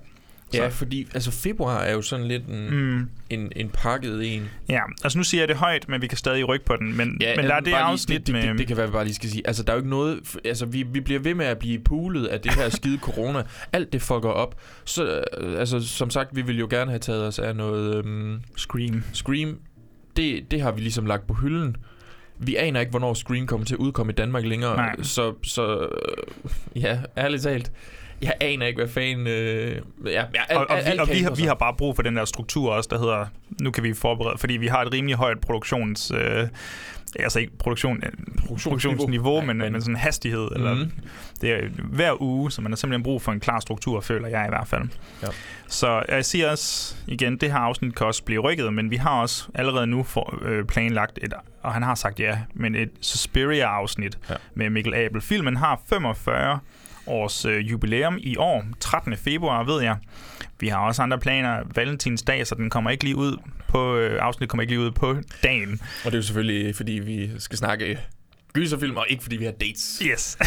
Ja, 0.61 0.67
fordi 0.67 1.07
altså 1.13 1.31
februar 1.31 1.79
er 1.79 1.93
jo 1.93 2.01
sådan 2.01 2.27
lidt 2.27 2.43
en, 2.47 2.69
Mm. 2.69 3.09
en, 3.29 3.51
en 3.55 3.69
pakket 3.69 4.35
en. 4.35 4.49
Ja, 4.69 4.79
altså 5.03 5.17
nu 5.17 5.23
siger 5.23 5.41
jeg 5.41 5.47
det 5.47 5.55
højt, 5.57 5.89
men 5.89 6.01
vi 6.01 6.07
kan 6.07 6.17
stadig 6.17 6.47
rykke 6.47 6.65
på 6.65 6.75
den. 6.75 6.97
Men, 6.97 7.17
Ja, 7.21 7.35
men 7.35 7.45
der 7.45 7.53
er 7.55 7.59
det 7.59 7.71
bare 7.73 7.81
lige- 7.81 7.91
afsnit 7.91 8.17
det, 8.19 8.27
det, 8.27 8.35
med... 8.35 8.49
det, 8.49 8.57
det 8.57 8.67
kan 8.67 8.77
være, 8.77 8.87
vi 8.87 8.91
bare 8.91 9.03
lige 9.05 9.15
skal 9.15 9.29
sige. 9.29 9.47
Altså, 9.47 9.63
der 9.63 9.71
er 9.71 9.75
jo 9.75 9.79
ikke 9.79 9.89
noget... 9.89 10.19
Altså, 10.45 10.65
vi, 10.65 10.83
vi 10.83 10.99
bliver 10.99 11.19
ved 11.19 11.33
med 11.35 11.45
at 11.45 11.57
blive 11.59 11.79
pulet 11.79 12.25
af 12.25 12.39
det 12.41 12.53
her 12.53 12.69
skide 12.79 12.97
corona. 12.97 13.43
Alt 13.73 13.93
det 13.93 14.01
fucker 14.01 14.29
op. 14.29 14.61
Så, 14.85 15.23
øh, 15.37 15.59
altså, 15.59 15.87
som 15.87 16.09
sagt, 16.09 16.29
vi 16.35 16.41
vil 16.41 16.59
jo 16.59 16.67
gerne 16.69 16.91
have 16.91 16.99
taget 16.99 17.27
os 17.27 17.39
af 17.39 17.55
noget... 17.55 17.95
Øhm, 18.05 18.41
Scream. 18.57 19.03
Scream. 19.13 19.57
Det, 20.17 20.51
det 20.51 20.61
har 20.61 20.71
vi 20.71 20.81
ligesom 20.81 21.05
lagt 21.05 21.27
på 21.27 21.33
hylden. 21.33 21.75
Vi 22.39 22.55
aner 22.55 22.79
ikke, 22.79 22.89
hvornår 22.89 23.13
Scream 23.13 23.47
kommer 23.47 23.65
til 23.65 23.75
at 23.75 23.79
udkomme 23.79 24.11
i 24.11 24.15
Danmark 24.15 24.45
længere. 24.45 24.75
Nej. 24.75 24.95
Så, 25.01 25.33
så 25.43 25.77
øh, 26.75 26.81
ja, 26.83 26.99
ærligt 27.17 27.43
talt. 27.43 27.71
Jeg 28.23 28.33
aner 28.41 28.65
ikke, 28.65 28.77
hvad 28.81 28.89
fanden... 28.89 29.27
Øh, 29.27 29.81
ja, 30.05 30.11
ja, 30.11 30.23
al, 30.49 30.57
Og, 30.57 30.65
og, 30.69 30.79
al, 30.79 30.93
vi, 30.93 30.97
og 30.99 31.07
vi, 31.09 31.19
har, 31.19 31.35
vi 31.35 31.43
har 31.43 31.53
bare 31.53 31.73
brug 31.77 31.95
for 31.95 32.03
den 32.03 32.15
der 32.15 32.25
struktur 32.25 32.71
også, 32.73 32.87
der 32.91 32.99
hedder, 32.99 33.25
nu 33.61 33.71
kan 33.71 33.83
vi 33.83 33.93
forberede, 33.93 34.37
fordi 34.37 34.53
vi 34.53 34.67
har 34.67 34.81
et 34.81 34.93
rimelig 34.93 35.15
højt 35.15 35.39
produktions... 35.39 36.11
Øh, 36.15 36.47
altså 37.19 37.39
ikke 37.39 37.57
produktion, 37.57 38.03
øh, 38.05 38.11
produktionsniveau, 38.47 39.35
Nej, 39.37 39.45
men, 39.53 39.57
men- 39.71 39.81
sådan 39.81 39.95
hastighed. 39.95 40.47
Mm. 40.49 40.55
Eller, 40.55 40.73
Mhm. 40.75 40.91
det 41.41 41.51
er 41.51 41.59
hver 41.83 42.21
uge, 42.21 42.51
så 42.51 42.61
man 42.61 42.71
har 42.71 42.75
simpelthen 42.75 43.03
brug 43.03 43.21
for 43.21 43.31
en 43.31 43.39
klar 43.39 43.59
struktur, 43.59 44.01
føler 44.01 44.27
jeg 44.27 44.45
i 44.45 44.49
hvert 44.49 44.67
fald. 44.67 44.81
Ja. 45.23 45.27
Så 45.67 46.03
jeg 46.09 46.25
siger 46.25 46.51
også 46.51 46.95
igen, 47.07 47.37
det 47.37 47.51
her 47.51 47.59
afsnit 47.59 47.95
kan 47.95 48.07
også 48.07 48.23
blive 48.23 48.39
rykket, 48.41 48.73
men 48.73 48.91
vi 48.91 48.95
har 48.95 49.21
også 49.21 49.47
allerede 49.55 49.87
nu 49.87 50.03
for, 50.03 50.39
øh, 50.45 50.65
planlagt 50.65 51.19
et, 51.21 51.33
og 51.63 51.73
han 51.73 51.83
har 51.83 51.95
sagt 51.95 52.19
ja, 52.19 52.37
men 52.53 52.75
et 52.75 52.89
Suspiria-afsnit 53.01 54.17
ja. 54.29 54.35
med 54.55 54.69
Mikkel 54.69 54.93
Abel. 54.95 55.21
Filmen 55.21 55.57
har 55.57 55.81
45 55.89 56.59
års 57.07 57.45
øh, 57.45 57.71
jubilæum 57.71 58.17
i 58.19 58.37
år, 58.37 58.63
13. 58.79 59.17
februar, 59.17 59.63
ved 59.63 59.81
jeg. 59.81 59.97
Vi 60.59 60.67
har 60.67 60.77
også 60.77 61.01
andre 61.01 61.19
planer. 61.19 61.59
Valentinsdag, 61.75 62.47
så 62.47 62.55
den 62.55 62.69
kommer 62.69 62.89
ikke 62.91 63.03
lige 63.03 63.15
ud 63.15 63.37
på, 63.67 63.95
øh, 63.95 64.17
afsnittet 64.21 64.49
kommer 64.49 64.61
ikke 64.61 64.73
lige 64.73 64.81
ud 64.85 64.91
på 64.91 65.17
dagen. 65.43 65.71
Og 66.05 66.11
det 66.11 66.13
er 66.13 66.17
jo 66.17 66.21
selvfølgelig, 66.23 66.75
fordi 66.75 66.91
vi 66.91 67.31
skal 67.39 67.57
snakke 67.57 67.99
gyserfilm, 68.53 68.97
og 68.97 69.05
ikke 69.09 69.23
fordi 69.23 69.37
vi 69.37 69.45
har 69.45 69.51
dates. 69.51 70.01
Yes. 70.05 70.37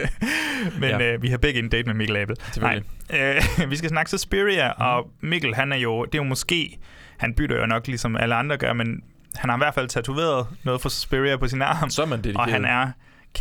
Men 0.80 0.90
Ja. 0.90 1.12
øh, 1.14 1.22
vi 1.22 1.28
har 1.28 1.36
begge 1.38 1.58
en 1.60 1.68
date 1.68 1.86
med 1.86 1.94
Mikkel 1.94 2.16
Abel. 2.16 2.36
Nej, 2.60 2.80
øh, 3.14 3.42
vi 3.70 3.76
skal 3.76 3.88
snakke 3.90 4.10
Suspiria, 4.10 4.68
mm. 4.68 4.84
og 4.84 5.10
Mikkel, 5.20 5.54
han 5.54 5.72
er 5.72 5.76
jo, 5.76 6.04
det 6.04 6.14
er 6.14 6.18
jo 6.18 6.28
måske, 6.28 6.78
han 7.16 7.34
bytter 7.34 7.56
jo 7.60 7.66
nok 7.66 7.86
ligesom 7.86 8.16
alle 8.16 8.34
andre 8.34 8.56
gør, 8.56 8.72
men 8.72 9.02
han 9.36 9.50
har 9.50 9.56
i 9.56 9.60
hvert 9.60 9.74
fald 9.74 9.88
tatoveret 9.88 10.46
noget 10.64 10.80
for 10.80 10.88
Suspiria 10.88 11.36
på 11.36 11.48
sin 11.48 11.62
arm, 11.62 11.90
Så 11.90 12.02
er 12.02 12.06
man 12.06 12.18
dedikeret. 12.18 12.46
og 12.46 12.52
han 12.52 12.64
er 12.64 12.90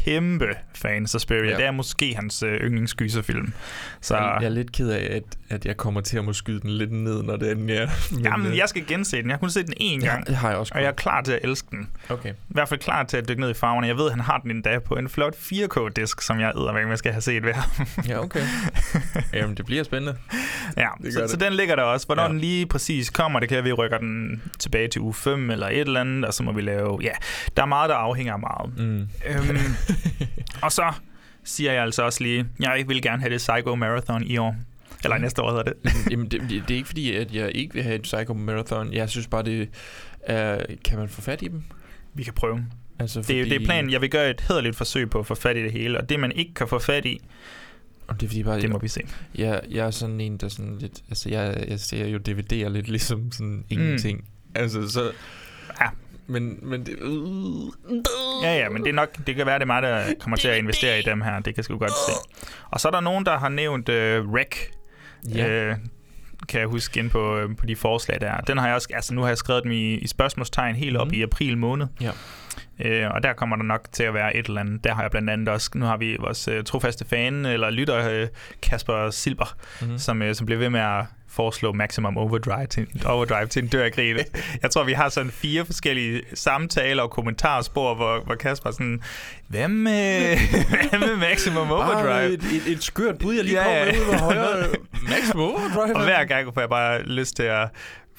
kæmpe 0.06 0.48
fan 0.76 1.04
af 1.04 1.10
Suspiria. 1.10 1.44
Ja. 1.44 1.50
Ja. 1.52 1.58
Det 1.58 1.66
er 1.66 1.72
måske 1.72 2.16
hans 2.16 2.44
øh, 2.44 2.54
yndlingsgyserfilm. 2.62 3.54
Så 4.02 4.18
Jeg, 4.18 4.38
jeg 4.42 4.46
er 4.46 4.50
lidt 4.52 4.72
ked 4.72 4.90
af, 4.90 5.08
at, 5.16 5.24
at 5.50 5.66
jeg 5.66 5.78
kommer 5.78 6.02
til 6.02 6.18
at 6.18 6.26
må 6.26 6.34
skyde 6.34 6.60
den 6.60 6.70
lidt 6.70 6.92
ned, 6.92 7.24
når 7.24 7.36
den 7.36 7.70
er... 7.70 7.88
Men, 8.12 8.24
jamen, 8.26 8.48
øh, 8.48 8.58
jeg 8.58 8.70
skal 8.70 8.86
gense 8.88 9.18
den. 9.18 9.26
Jeg 9.26 9.34
har 9.34 9.40
kun 9.40 9.50
set 9.50 9.66
den 9.68 9.74
én 9.82 10.06
ja, 10.06 10.12
gang, 10.12 10.28
det 10.28 10.36
har 10.36 10.50
jeg 10.50 10.58
også. 10.58 10.72
og 10.76 10.82
jeg 10.82 10.88
er 10.88 10.92
klar 10.92 11.22
til 11.22 11.32
at 11.32 11.40
elske 11.44 11.68
den. 11.72 11.90
Okay. 12.10 12.30
I 12.30 12.34
hvert 12.48 12.70
fald 12.70 12.80
klar 12.80 13.04
til 13.04 13.18
at 13.18 13.30
dykke 13.30 13.42
ned 13.42 13.50
i 13.50 13.54
farverne. 13.54 13.88
Jeg 13.88 13.98
ved, 13.98 14.06
at 14.06 14.12
han 14.12 14.20
har 14.22 14.38
den 14.38 14.52
endda 14.52 14.80
på 14.80 14.94
en 14.96 15.10
flot 15.10 15.36
4K-disk, 15.36 16.22
som 16.22 16.40
jeg 16.40 16.50
eddermame 16.50 16.90
jeg 16.90 16.98
skal 16.98 17.12
have 17.12 17.22
set 17.22 17.44
ved 17.46 17.54
ham. 17.54 17.86
Ja, 18.10 18.20
okay. 18.24 18.42
Jamen, 19.34 19.58
det 19.58 19.66
bliver 19.66 19.84
spændende. 19.84 20.16
Ja, 20.78 20.88
Det 21.04 21.14
så, 21.14 21.22
det. 21.22 21.30
så 21.30 21.38
den 21.38 21.54
ligger 21.54 21.76
der 21.76 21.84
også. 21.84 22.06
Hvornår 22.06 22.24
Ja. 22.24 22.28
ja. 22.28 22.32
den 22.34 22.40
lige 22.42 22.66
præcis 22.66 23.10
kommer, 23.10 23.40
det 23.40 23.50
kan 23.50 23.64
vi 23.64 23.72
rykker 23.72 23.98
den 23.98 24.42
tilbage 24.60 24.88
til 24.88 25.02
uge 25.02 25.14
5 25.14 25.50
eller 25.50 25.68
et 25.68 25.80
eller 25.80 26.02
andet, 26.02 26.26
og 26.26 26.34
så 26.34 26.44
må 26.44 26.52
vi 26.52 26.62
lave... 26.62 27.00
Ja, 27.02 27.12
der 27.58 27.62
er 27.64 27.68
meget, 27.68 27.90
der 27.90 27.96
afhænger 27.96 28.34
af 28.34 28.40
meget. 28.40 28.78
Mm. 28.78 29.08
Øhm, 29.26 29.58
og 30.64 30.72
så 30.72 30.94
siger 31.44 31.72
jeg 31.74 31.84
altså 31.84 32.04
også 32.04 32.24
lige, 32.24 32.46
jeg 32.60 32.84
vil 32.88 33.02
gerne 33.02 33.22
have 33.22 33.34
det 33.34 33.38
Psycho 33.38 33.76
Marathon 33.76 34.24
i 34.24 34.38
år. 34.38 34.56
Eller 35.04 35.18
næste 35.18 35.42
år 35.42 35.50
hedder 35.50 35.64
det. 35.64 35.74
Jamen, 36.12 36.28
det, 36.32 36.42
det, 36.42 36.50
det 36.68 36.72
er 36.72 36.76
ikke 36.76 36.88
fordi, 36.88 37.16
at 37.16 37.34
jeg 37.36 37.52
ikke 37.56 37.74
vil 37.74 37.84
have 37.84 37.96
et 37.96 38.02
Psycho 38.02 38.34
Marathon. 38.34 38.94
Jeg 38.94 39.10
synes 39.10 39.28
bare, 39.28 39.44
det 39.44 39.70
er... 40.22 40.66
Kan 40.86 41.00
man 41.00 41.10
få 41.10 41.22
fat 41.22 41.42
i 41.42 41.48
dem? 41.48 41.64
Vi 42.14 42.24
kan 42.24 42.34
prøve. 42.34 42.66
Altså, 43.00 43.22
Det, 43.22 43.42
er- 43.42 43.44
det 43.44 43.62
er 43.62 43.66
planen. 43.66 43.92
Jeg 43.92 44.02
vil 44.02 44.10
gøre 44.10 44.30
et 44.30 44.42
hederligt 44.48 44.76
forsøg 44.76 45.10
på 45.10 45.20
at 45.20 45.26
få 45.28 45.36
fat 45.36 45.58
i 45.58 45.64
det 45.64 45.72
hele, 45.72 45.98
og 46.02 46.10
det, 46.10 46.20
man 46.20 46.32
ikke 46.32 46.54
kan 46.54 46.68
få 46.68 46.80
fat 46.80 47.06
i, 47.06 47.22
Og 48.08 48.20
det 48.20 48.26
er 48.26 48.30
fordi 48.30 48.44
bare... 48.44 48.62
det 48.62 48.70
må 48.70 48.80
vi 48.80 48.88
se. 48.88 49.02
Jeg, 49.36 49.62
jeg 49.72 49.86
er 49.88 49.92
sådan 49.92 50.22
en, 50.22 50.38
der 50.38 50.48
sådan 50.50 50.78
lidt... 50.80 51.02
Altså, 51.10 51.30
jeg, 51.30 51.66
jeg 51.68 51.80
ser 51.80 52.08
jo 52.08 52.20
DVD'er 52.30 52.68
lidt 52.70 52.88
ligesom 52.88 53.32
sådan 53.32 53.66
ingenting. 53.70 54.18
Mm. 54.18 54.26
Altså, 54.56 54.88
så... 54.90 55.12
Men, 56.28 56.60
men 56.62 56.86
det... 56.86 56.98
Ja, 58.44 58.58
ja, 58.58 58.70
men 58.70 58.84
det 58.84 58.90
er 58.90 58.94
nok, 58.94 59.10
det 59.28 59.36
kan 59.36 59.46
være, 59.46 59.56
det 59.56 59.62
er 59.62 59.66
mig, 59.66 59.82
der 59.82 60.04
kommer 60.20 60.38
til 60.38 60.48
at 60.48 60.58
investere 60.58 61.00
i 61.00 61.02
dem 61.02 61.22
her. 61.22 61.36
Det 61.36 61.44
kan 61.44 61.54
jeg 61.58 61.66
sgu 61.66 61.78
godt 61.78 61.92
se. 61.92 62.12
Og 62.72 62.80
så 62.80 62.88
er 62.88 62.92
der 62.92 63.00
nogen, 63.00 63.26
der 63.26 63.38
har 63.38 63.50
nævnt 63.50 63.90
uh, 63.90 63.96
Rec. 63.96 64.58
Ja. 65.36 65.48
Øh, 65.48 65.76
kan 66.50 66.60
jeg 66.60 66.68
huske 66.68 67.00
ind 67.00 67.10
på, 67.10 67.38
øh, 67.38 67.56
på 67.56 67.66
de 67.66 67.76
forslag 67.76 68.22
der. 68.22 68.38
Den 68.38 68.58
har 68.58 68.66
jeg 68.68 68.76
også, 68.76 68.88
altså 68.94 69.14
nu 69.14 69.22
har 69.22 69.28
jeg 69.28 69.38
skrevet 69.38 69.64
dem 69.64 69.72
i, 69.72 69.94
i 69.94 70.08
spørgsmålstegn 70.08 70.76
helt 70.76 70.98
op 70.98 71.08
mm. 71.08 71.14
i 71.14 71.22
april 71.22 71.58
måned. 71.58 71.88
Ja. 72.02 72.12
Øh, 72.80 73.12
og 73.12 73.24
der 73.24 73.34
kommer 73.34 73.56
der 73.56 73.64
nok 73.64 73.88
til 73.92 74.04
at 74.04 74.14
være 74.14 74.36
et 74.36 74.46
eller 74.46 74.62
andet. 74.62 74.84
Der 74.84 74.94
har 74.94 75.02
jeg 75.02 75.12
blandt 75.12 75.30
andet 75.30 75.50
også, 75.50 75.70
nu 75.76 75.86
har 75.86 75.98
vi 75.98 76.18
vores 76.20 76.48
øh, 76.48 76.64
trofaste 76.64 77.06
fan, 77.06 77.46
eller 77.46 77.70
lytter, 77.70 78.10
øh, 78.10 78.28
Kasper 78.62 79.10
Silber, 79.10 79.56
mm. 79.82 79.98
som, 79.98 80.22
øh, 80.22 80.36
som 80.36 80.46
bliver 80.46 80.60
ved 80.60 80.70
med 80.70 80.80
at 80.80 81.06
foreslå 81.36 81.74
Maximum 81.74 82.18
Overdrive 82.18 82.68
til, 82.68 82.88
overdrive 83.06 83.48
til 83.48 83.64
en 83.64 83.70
dør 83.70 83.90
grin. 83.90 84.18
Jeg 84.62 84.72
tror, 84.72 84.84
vi 84.84 84.94
har 84.94 85.10
sådan 85.10 85.32
fire 85.32 85.66
forskellige 85.66 86.22
samtaler 86.34 87.04
og 87.04 87.12
kommentarspor, 87.12 87.96
hvor, 87.96 88.20
hvor 88.20 88.36
Kasper 88.36 88.70
er 88.70 88.74
sådan, 88.74 89.02
hvad 89.48 89.68
med, 89.68 90.38
hvad 90.90 91.00
med 91.00 91.16
Maximum 91.16 91.72
Overdrive? 91.72 92.04
Bare 92.04 92.26
et, 92.26 92.44
et, 92.44 92.72
et 92.72 92.84
skørt 92.84 93.18
bud, 93.18 93.34
jeg 93.34 93.44
lige 93.44 93.62
Ja, 93.62 93.86
kom 93.86 93.94
med 93.94 94.02
ud 94.02 94.12
med 94.12 94.20
højre. 94.20 94.68
Max 95.10 95.36
Overdrive. 95.36 95.96
Og 95.96 96.04
hver 96.04 96.26
gang 96.26 96.54
får 96.54 96.62
jeg 96.62 96.70
bare 96.70 97.02
lyst 97.02 97.36
til 97.36 97.44
at 97.44 97.68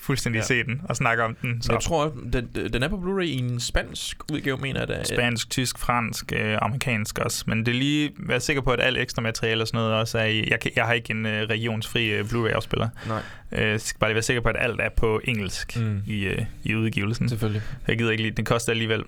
fuldstændig 0.06 0.38
Ja. 0.38 0.44
se 0.44 0.64
den 0.64 0.80
og 0.84 0.96
snakke 0.96 1.22
om 1.24 1.34
den. 1.42 1.62
Så 1.62 1.72
jeg 1.72 1.80
tror, 1.82 2.14
den, 2.32 2.48
den 2.72 2.82
er 2.82 2.88
på 2.88 2.96
Blu-ray 2.96 3.22
i 3.24 3.38
en 3.38 3.60
spansk 3.60 4.32
udgave, 4.32 4.56
mener 4.58 4.80
jeg 4.80 4.88
da. 4.88 5.04
Spansk, 5.04 5.50
tysk, 5.50 5.78
fransk, 5.78 6.32
øh, 6.36 6.58
amerikansk 6.62 7.18
også. 7.18 7.44
Men 7.46 7.66
det 7.66 7.68
er 7.74 7.78
lige 7.78 8.10
være 8.18 8.40
sikker 8.40 8.62
på, 8.62 8.70
at 8.70 8.80
alt 8.80 8.98
ekstra 8.98 9.22
materiale 9.22 9.62
og 9.62 9.68
sådan 9.68 9.78
noget 9.78 9.94
også 9.94 10.18
er 10.18 10.24
i... 10.24 10.48
Jeg, 10.50 10.60
kan, 10.60 10.70
jeg 10.76 10.84
har 10.84 10.92
ikke 10.92 11.10
en 11.10 11.26
øh, 11.26 11.42
regionsfri 11.48 12.06
øh, 12.08 12.28
Blu-ray-afspiller. 12.28 12.88
Nej. 13.08 13.22
Øh, 13.52 13.80
skal 13.80 13.98
bare 13.98 14.10
lige 14.10 14.14
være 14.14 14.22
sikker 14.22 14.40
på, 14.42 14.48
at 14.48 14.56
alt 14.58 14.80
er 14.80 14.88
på 14.96 15.20
engelsk 15.24 15.76
Mm. 15.80 16.02
i, 16.06 16.24
øh, 16.24 16.42
i 16.64 16.74
udgivelsen. 16.74 17.28
Selvfølgelig. 17.28 17.62
Jeg 17.88 17.98
gider 17.98 18.10
ikke 18.10 18.22
lige... 18.22 18.32
Det 18.36 18.46
koster 18.46 18.72
alligevel 18.72 19.02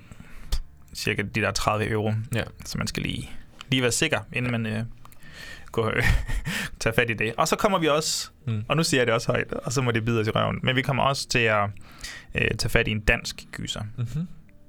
cirka 0.95 1.23
de 1.23 1.41
der 1.41 1.51
30 1.51 1.91
euro. 1.91 2.13
Ja. 2.35 2.43
Så 2.65 2.79
man 2.79 2.87
skal 2.87 3.03
lige, 3.03 3.31
lige 3.71 3.83
være 3.83 3.93
sikker, 3.93 4.19
inden 4.33 4.53
man 4.53 4.67
øh, 4.67 4.83
går, 5.73 5.87
øh, 5.97 6.03
tager 6.89 7.07
fat 7.07 7.11
i 7.11 7.15
det. 7.15 7.35
Og 7.37 7.49
så 7.49 7.57
kommer 7.57 7.79
vi 7.79 7.87
også... 7.87 8.31
Mm. 8.47 8.65
Og 8.69 8.77
nu 8.77 8.83
siger 8.83 9.01
jeg 9.01 9.07
det 9.07 9.15
også 9.15 9.33
højt, 9.33 9.53
og 9.53 9.73
så 9.73 9.83
må 9.83 9.91
det 9.91 10.05
bide 10.05 10.21
os 10.21 10.27
i 10.27 10.31
røven. 10.31 10.61
Men 10.63 10.77
vi 10.77 10.83
kommer 10.83 11.03
også 11.03 11.29
til 11.29 11.39
at 11.39 11.65
øh, 12.35 12.51
tage 12.59 12.71
fat 12.71 12.89
i 12.89 12.91
en 12.91 13.01
dansk 13.01 13.45
gyser. 13.53 13.83
Mm-hmm. 13.97 14.29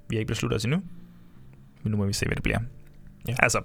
Vi 0.10 0.16
har 0.16 0.20
ikke 0.20 0.28
besluttet 0.28 0.56
os 0.56 0.64
endnu, 0.64 0.82
men 1.84 1.92
nu 1.92 1.98
må 1.98 2.06
vi 2.06 2.14
se, 2.14 2.26
hvad 2.26 2.36
det 2.36 2.44
bliver. 2.44 2.60
Ja. 3.28 3.36
Altså, 3.40 3.62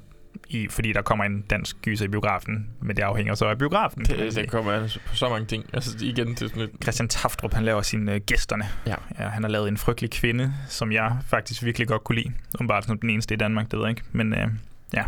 i, 0.48 0.68
fordi 0.68 0.92
der 0.92 1.02
kommer 1.02 1.24
en 1.24 1.40
dansk 1.40 1.76
gyser 1.82 2.04
i 2.04 2.08
biografen, 2.08 2.66
men 2.80 2.96
det 2.96 3.02
afhænger 3.02 3.34
så 3.34 3.46
af 3.46 3.58
biografen. 3.58 4.04
Det, 4.04 4.34
det 4.34 4.50
kommer 4.50 4.72
altså 4.72 5.00
på 5.06 5.16
så 5.16 5.28
mange 5.28 5.46
ting. 5.46 5.64
Altså 5.72 5.96
igen 6.00 6.34
til 6.34 6.48
sådan 6.48 6.62
et... 6.62 6.70
Christian 6.82 7.08
Taftrup, 7.08 7.54
han 7.54 7.64
laver 7.64 7.82
sine 7.82 8.14
øh, 8.14 8.20
gæsterne. 8.26 8.64
Ja. 8.86 8.94
ja. 9.18 9.28
Han 9.28 9.42
har 9.42 9.50
lavet 9.50 9.68
en 9.68 9.76
frygtelig 9.76 10.10
kvinde, 10.10 10.52
som 10.68 10.92
jeg 10.92 11.16
faktisk 11.26 11.64
virkelig 11.64 11.88
godt 11.88 12.04
kunne 12.04 12.16
lide. 12.16 12.32
Bare 12.68 12.82
som 12.82 12.98
den 12.98 13.10
eneste 13.10 13.34
i 13.34 13.36
Danmark, 13.36 13.70
det 13.70 13.78
ved 13.78 13.86
jeg 13.86 13.90
ikke. 13.90 14.02
Men 14.12 14.34
øh, 14.34 14.48
ja. 14.94 15.04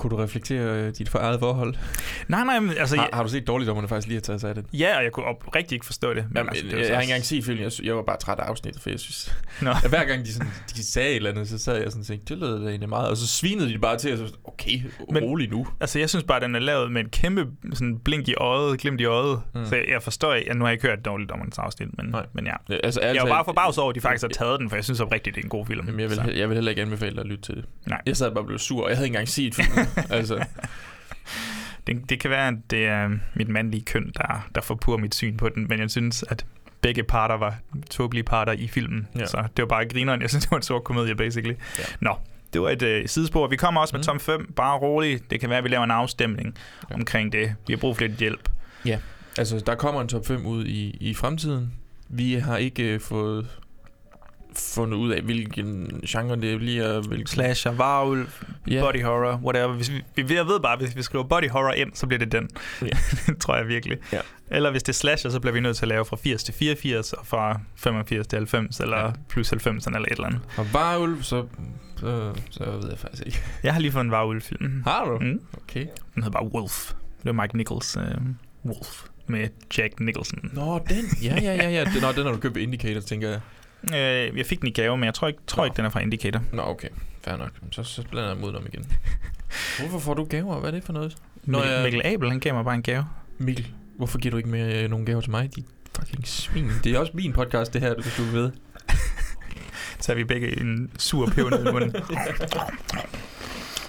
Kunne 0.00 0.10
du 0.10 0.16
reflektere 0.16 0.82
øh, 0.82 0.92
dit 0.98 1.08
for 1.08 1.18
eget 1.18 1.40
forhold? 1.40 1.74
Nej, 2.28 2.44
nej, 2.44 2.60
men 2.60 2.70
altså... 2.78 2.96
Har, 2.96 3.02
jeg, 3.02 3.10
har 3.12 3.22
du 3.22 3.28
set 3.28 3.46
dårligdommerne 3.46 3.88
faktisk 3.88 4.06
lige 4.08 4.16
har 4.16 4.20
taget 4.20 4.40
sig 4.40 4.48
af 4.48 4.54
det? 4.54 4.64
ja, 4.72 4.96
og 4.96 5.04
jeg 5.04 5.12
kunne 5.12 5.26
oprigtigt 5.26 5.72
ikke 5.72 5.86
forstå 5.86 6.14
det. 6.14 6.24
Men 6.28 6.36
Jamen, 6.36 6.48
altså, 6.48 6.64
jeg, 6.66 6.72
det 6.72 6.80
jeg, 6.80 6.88
jeg 6.88 6.96
har 6.96 7.02
ikke 7.02 7.10
engang 7.10 7.24
set 7.24 7.44
filmen. 7.44 7.64
Jeg, 7.64 7.72
jeg 7.82 7.96
var 7.96 8.02
bare 8.02 8.16
træt 8.16 8.38
af 8.38 8.42
afsnittet, 8.44 8.82
for 8.82 8.90
jeg 8.90 9.00
synes... 9.00 9.34
Nå. 9.62 9.70
At 9.70 9.88
hver 9.88 10.04
gang 10.04 10.24
de, 10.24 10.32
sådan, 10.32 10.48
de 10.76 10.84
sagde 10.84 11.10
et 11.10 11.16
eller 11.16 11.30
andet, 11.30 11.48
så 11.48 11.58
sad 11.58 11.76
jeg 11.76 11.86
sådan 11.90 12.00
og 12.00 12.06
tænkte, 12.06 12.34
det 12.34 12.40
lød 12.42 12.62
da 12.62 12.68
egentlig 12.68 12.88
meget. 12.88 13.08
Og 13.08 13.16
så 13.16 13.26
svinede 13.26 13.72
de 13.72 13.78
bare 13.78 13.98
til, 13.98 14.12
og 14.12 14.18
så 14.28 14.34
okay, 14.44 14.80
Men- 15.10 15.22
rolig 15.24 15.50
nu. 15.50 15.66
Altså, 15.80 15.98
jeg 15.98 16.10
synes 16.10 16.24
bare, 16.24 16.36
at 16.36 16.42
den 16.42 16.54
er 16.54 16.58
lavet 16.58 16.92
med 16.92 17.00
en 17.00 17.08
kæmpe 17.10 17.46
sådan, 17.72 17.98
blink 17.98 18.28
i 18.28 18.34
øjet, 18.34 18.80
glimt 18.80 19.00
i 19.00 19.04
øjet. 19.04 19.40
Mm. 19.54 19.66
Så 19.66 19.76
jeg, 19.76 19.84
jeg 19.88 20.02
forstår 20.02 20.34
ikke, 20.34 20.50
at 20.50 20.56
nu 20.56 20.64
har 20.64 20.68
jeg 20.70 20.72
ikke 20.74 20.88
hørt 20.88 21.04
dårligt 21.04 21.30
om 21.30 21.52
afsnit, 21.58 21.88
men, 21.96 22.06
Nej. 22.06 22.26
men 22.34 22.46
ja. 22.46 22.52
Ja, 22.70 22.76
Altså, 22.84 23.00
Jeg 23.00 23.22
var 23.22 23.28
bare 23.28 23.44
forbavset 23.44 23.82
over, 23.82 23.90
at 23.90 23.94
de 23.94 24.00
faktisk 24.00 24.22
har 24.24 24.28
taget 24.28 24.60
den, 24.60 24.68
for 24.68 24.76
jeg 24.76 24.84
synes 24.84 25.00
oprigtigt, 25.00 25.34
det 25.36 25.40
er 25.40 25.44
en 25.44 25.50
god 25.50 25.66
film. 25.66 25.86
Jamen, 25.86 26.00
jeg, 26.00 26.08
vil, 26.10 26.16
Så. 26.16 26.30
jeg 26.36 26.48
vil 26.48 26.54
heller 26.54 26.70
ikke 26.70 26.82
anbefale 26.82 27.12
dig 27.12 27.20
at 27.20 27.26
lytte 27.26 27.42
til 27.42 27.54
det. 27.56 27.64
Nej. 27.86 28.00
Jeg 28.06 28.16
sad 28.16 28.30
bare 28.30 28.42
og 28.42 28.46
blev 28.46 28.58
sur, 28.58 28.82
og 28.84 28.88
jeg 28.90 28.96
havde 28.96 29.06
ikke 29.06 29.14
engang 29.14 29.28
set 29.28 29.54
filmen. 29.54 29.86
altså, 30.10 30.44
Det, 31.86 32.10
det 32.10 32.20
kan 32.20 32.30
være, 32.30 32.48
at 32.48 32.54
det 32.70 32.86
er 32.86 33.10
mit 33.34 33.48
mandlige 33.48 33.84
køn, 33.84 34.12
der, 34.16 34.48
der 34.54 34.60
forpurrer 34.60 34.98
mit 34.98 35.14
syn 35.14 35.36
på 35.36 35.48
den, 35.48 35.66
men 35.68 35.80
jeg 35.80 35.90
synes, 35.90 36.24
at 36.28 36.46
begge 36.80 37.02
parter 37.02 37.34
var 37.34 37.54
tåbelige 37.90 38.24
parter 38.24 38.52
i 38.52 38.68
filmen. 38.68 39.08
Ja. 39.14 39.20
Ja. 39.20 39.26
Så 39.26 39.44
det 39.56 39.62
var 39.62 39.68
bare 39.68 39.84
grineren. 39.88 40.22
Jeg 40.22 40.30
synes, 40.30 40.44
det 40.44 40.50
var 40.50 40.56
en 40.56 40.62
stor 40.62 40.78
komedie, 40.80 41.14
basically. 41.14 41.54
Ja. 41.78 41.84
Nå, 42.00 42.14
det 42.52 42.60
var 42.60 42.68
et 42.70 42.82
øh, 42.82 43.08
sidespor. 43.08 43.46
Vi 43.48 43.56
kommer 43.56 43.80
også 43.80 43.94
med 43.96 44.00
Mm. 44.00 44.04
tom 44.04 44.20
5. 44.20 44.52
Bare 44.56 44.78
roligt. 44.78 45.30
Det 45.30 45.40
kan 45.40 45.48
være, 45.50 45.58
at 45.58 45.64
vi 45.64 45.68
laver 45.68 45.84
en 45.84 45.90
afstemning 45.90 46.54
Ja. 46.90 46.94
omkring 46.94 47.32
det. 47.32 47.54
Vi 47.66 47.72
har 47.72 47.78
brug 47.78 47.96
for 47.96 48.02
lidt 48.02 48.16
hjælp. 48.18 48.48
altså, 49.38 49.62
der 49.66 49.74
kommer 49.74 50.00
en 50.00 50.08
top 50.08 50.26
5 50.26 50.46
ud 50.46 50.64
i, 50.66 50.96
i 51.00 51.14
fremtiden. 51.14 51.72
Vi 52.08 52.34
har 52.34 52.56
ikke 52.56 52.82
øh, 52.82 53.00
fået 53.00 53.46
fundet 54.56 54.96
ud 54.98 55.10
af, 55.10 55.22
hvilken 55.22 56.00
genre 56.08 56.36
det 56.40 56.58
bliver. 56.58 57.00
Hvilken... 57.00 57.26
Slasher, 57.26 57.72
varulv, 57.72 58.28
Ja. 58.70 58.80
body 58.80 59.02
horror, 59.02 59.40
whatever. 59.44 59.72
Hvis 59.72 59.90
vi, 60.16 60.22
vi, 60.22 60.34
jeg 60.34 60.46
ved 60.46 60.60
bare, 60.60 60.76
hvis 60.76 60.96
vi 60.96 61.02
skriver 61.02 61.24
body 61.24 61.48
horror 61.50 61.72
ind, 61.72 61.90
så 61.94 62.06
bliver 62.06 62.18
det 62.18 62.32
den. 62.32 62.48
Det 62.80 62.92
tror 63.40 63.56
jeg 63.56 63.68
virkelig. 63.68 63.98
Ja. 64.12 64.20
Eller 64.50 64.70
hvis 64.70 64.82
det 64.82 64.88
er 64.92 64.96
slasher, 64.96 65.30
så 65.30 65.40
bliver 65.40 65.54
vi 65.54 65.60
nødt 65.60 65.76
til 65.76 65.84
at 65.84 65.88
lave 65.88 66.04
fra 66.04 66.16
80 66.16 66.44
til 66.44 66.54
84, 66.54 67.12
og 67.12 67.26
fra 67.26 67.60
85 67.76 68.26
til 68.26 68.36
90, 68.36 68.80
eller 68.80 68.98
ja. 68.98 69.10
plus 69.28 69.50
90 69.50 69.86
eller 69.86 69.98
et 69.98 70.06
eller 70.10 70.26
andet. 70.26 70.40
Og 70.56 70.66
varulv, 70.72 71.22
så, 71.22 71.46
så, 71.96 72.32
så 72.50 72.64
ved 72.64 72.88
jeg 72.88 72.98
faktisk 72.98 73.22
ikke. 73.26 73.42
Jeg 73.62 73.72
har 73.72 73.80
lige 73.80 73.92
fået 73.92 74.04
en 74.04 74.10
varulv-film. 74.10 74.82
Har 74.86 75.04
du? 75.04 75.18
Mm. 75.18 75.40
Okay. 75.62 75.86
Den 76.14 76.22
hedder 76.22 76.40
bare 76.40 76.52
Wolf. 76.52 76.92
Det 77.24 77.36
var 77.36 77.42
Mike 77.42 77.56
Nichols 77.56 77.96
uh, 77.96 78.02
Wolf 78.70 79.02
med 79.26 79.48
Jack 79.78 80.00
Nicholson. 80.00 80.50
Nå, 80.52 80.78
den. 80.88 81.04
Ja, 81.22 81.34
ja, 81.42 81.54
ja, 81.54 81.70
ja. 81.70 81.84
Den, 81.84 82.02
nå, 82.02 82.12
den 82.12 82.24
har 82.26 82.32
du 82.32 82.38
købt 82.38 82.54
ved 82.54 82.62
Indicator, 82.62 83.00
tænker 83.00 83.28
jeg. 83.28 83.40
Øh, 83.84 84.38
jeg 84.38 84.46
fik 84.46 84.60
den 84.60 84.68
i 84.68 84.72
gave, 84.72 84.96
men 84.96 85.04
jeg 85.04 85.14
tror 85.14 85.28
ikke, 85.28 85.40
tror 85.46 85.60
Nå. 85.62 85.64
ikke 85.64 85.76
den 85.76 85.84
er 85.84 85.88
fra 85.88 86.00
Indicator. 86.00 86.42
Nå, 86.52 86.62
okay. 86.62 86.88
Fair 87.24 87.36
nok. 87.36 87.50
Så, 87.70 87.82
så 87.82 88.02
blander 88.10 88.28
jeg 88.28 88.38
mod 88.40 88.52
dem 88.52 88.66
igen. 88.72 88.86
Hvorfor 89.80 89.98
får 89.98 90.14
du 90.14 90.24
gaver? 90.24 90.60
Hvad 90.60 90.70
er 90.70 90.74
det 90.74 90.84
for 90.84 90.92
noget? 90.92 91.16
Nå, 91.44 91.58
Mikkel, 91.58 91.72
ja. 91.72 91.82
Mikkel 91.82 92.02
Abel, 92.04 92.30
han 92.30 92.40
gav 92.40 92.54
mig 92.54 92.64
bare 92.64 92.74
en 92.74 92.82
gave. 92.82 93.04
Mikkel, 93.38 93.72
hvorfor 93.96 94.18
giver 94.18 94.30
du 94.30 94.36
ikke 94.36 94.48
mere 94.48 94.82
øh, 94.82 94.90
nogle 94.90 95.06
gaver 95.06 95.20
til 95.20 95.30
mig? 95.30 95.56
De 95.56 95.64
fucking 95.98 96.26
svin. 96.28 96.70
Det 96.84 96.94
er 96.94 96.98
også 96.98 97.12
min 97.14 97.32
podcast, 97.32 97.72
det 97.72 97.80
her, 97.80 97.94
du 97.94 98.02
du 98.16 98.22
ved. 98.22 98.50
Så 100.00 100.12
er 100.12 100.16
vi 100.16 100.24
begge 100.24 100.60
en 100.60 100.90
sur 100.98 101.26
peber 101.26 101.50
ned 101.50 101.66
i 101.66 101.72
munden. 101.72 101.94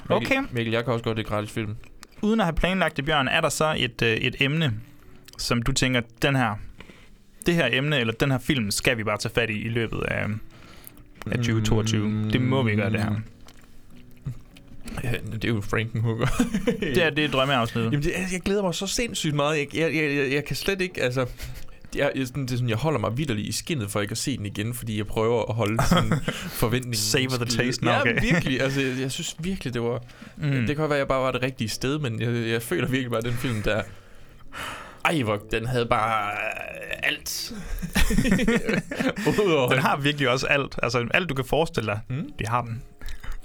Okay. 0.09 0.37
Mikkel, 0.37 0.55
Mikkel, 0.55 0.73
jeg 0.73 0.83
kan 0.83 0.93
også 0.93 1.03
godt 1.03 1.17
det 1.17 1.25
gratis 1.25 1.51
film. 1.51 1.75
Uden 2.21 2.39
at 2.39 2.45
have 2.45 2.55
planlagt 2.55 2.97
det, 2.97 3.05
Bjørn, 3.05 3.27
er 3.27 3.41
der 3.41 3.49
så 3.49 3.75
et, 3.77 4.01
øh, 4.01 4.09
et 4.09 4.35
emne, 4.39 4.73
som 5.37 5.61
du 5.61 5.71
tænker, 5.71 6.01
den 6.21 6.35
her, 6.35 6.55
det 7.45 7.55
her 7.55 7.69
emne, 7.71 7.99
eller 7.99 8.13
den 8.13 8.31
her 8.31 8.39
film, 8.39 8.71
skal 8.71 8.97
vi 8.97 9.03
bare 9.03 9.17
tage 9.17 9.33
fat 9.33 9.49
i 9.49 9.61
i 9.61 9.69
løbet 9.69 10.03
af, 10.03 10.25
af 11.25 11.37
2022. 11.37 12.29
Det 12.33 12.41
må 12.41 12.63
vi 12.63 12.75
gøre, 12.75 12.89
det 12.91 12.99
her. 12.99 13.11
Ja, 15.03 15.11
det 15.33 15.45
er 15.45 15.49
jo 15.49 15.61
Frankenhooker. 15.61 16.27
Det 16.79 17.03
er, 17.03 17.09
det 17.09 17.25
er 17.25 17.29
drømmeafsnittet. 17.29 17.91
Jamen, 17.91 18.03
det, 18.03 18.13
jeg 18.31 18.41
glæder 18.41 18.61
mig 18.61 18.75
så 18.75 18.87
sindssygt 18.87 19.35
meget. 19.35 19.57
Jeg, 19.57 19.67
jeg, 19.75 19.95
jeg, 19.95 20.15
jeg, 20.15 20.31
jeg 20.31 20.45
kan 20.45 20.55
slet 20.55 20.81
ikke, 20.81 21.01
altså... 21.03 21.25
Jeg, 21.95 22.11
jeg, 22.15 22.27
det 22.35 22.51
er 22.51 22.55
sådan, 22.55 22.69
jeg 22.69 22.77
holder 22.77 22.99
mig 22.99 23.17
vidderligt 23.17 23.47
i 23.47 23.51
skinnet 23.51 23.91
for 23.91 24.01
ikke 24.01 24.11
at 24.11 24.17
se 24.17 24.37
den 24.37 24.45
igen, 24.45 24.73
fordi 24.73 24.97
jeg 24.97 25.07
prøver 25.07 25.43
at 25.49 25.55
holde 25.55 25.83
sådan 25.89 26.11
forventningen. 26.61 26.95
Savor 26.95 27.45
the 27.45 27.45
taste, 27.45 27.85
Ja, 27.89 28.01
okay. 28.01 28.21
virkelig. 28.21 28.61
Altså, 28.61 28.81
jeg, 28.81 28.99
jeg 28.99 29.11
synes 29.11 29.35
virkelig, 29.39 29.73
det 29.73 29.81
var... 29.81 30.03
Mm. 30.37 30.51
Det 30.51 30.67
kan 30.67 30.75
godt 30.75 30.89
være, 30.89 30.97
at 30.97 30.99
jeg 30.99 31.07
bare 31.07 31.21
var 31.21 31.31
det 31.31 31.41
rigtige 31.41 31.69
sted, 31.69 31.99
men 31.99 32.21
jeg, 32.21 32.49
jeg 32.49 32.61
føler 32.61 32.87
virkelig 32.87 33.09
bare, 33.11 33.17
at 33.17 33.25
den 33.25 33.33
film 33.33 33.61
der... 33.61 33.81
Ej, 35.05 35.21
hvor 35.21 35.35
den 35.51 35.65
havde 35.65 35.85
bare 35.85 36.31
alt. 37.03 37.53
Udover 39.27 39.69
Den 39.69 39.79
har 39.79 39.97
virkelig 39.97 40.29
også 40.29 40.47
alt. 40.47 40.79
Altså 40.83 41.07
alt, 41.13 41.29
du 41.29 41.33
kan 41.35 41.45
forestille 41.45 41.87
dig, 41.91 41.99
Mm. 42.09 42.29
det 42.39 42.47
har 42.47 42.61
den. 42.61 42.83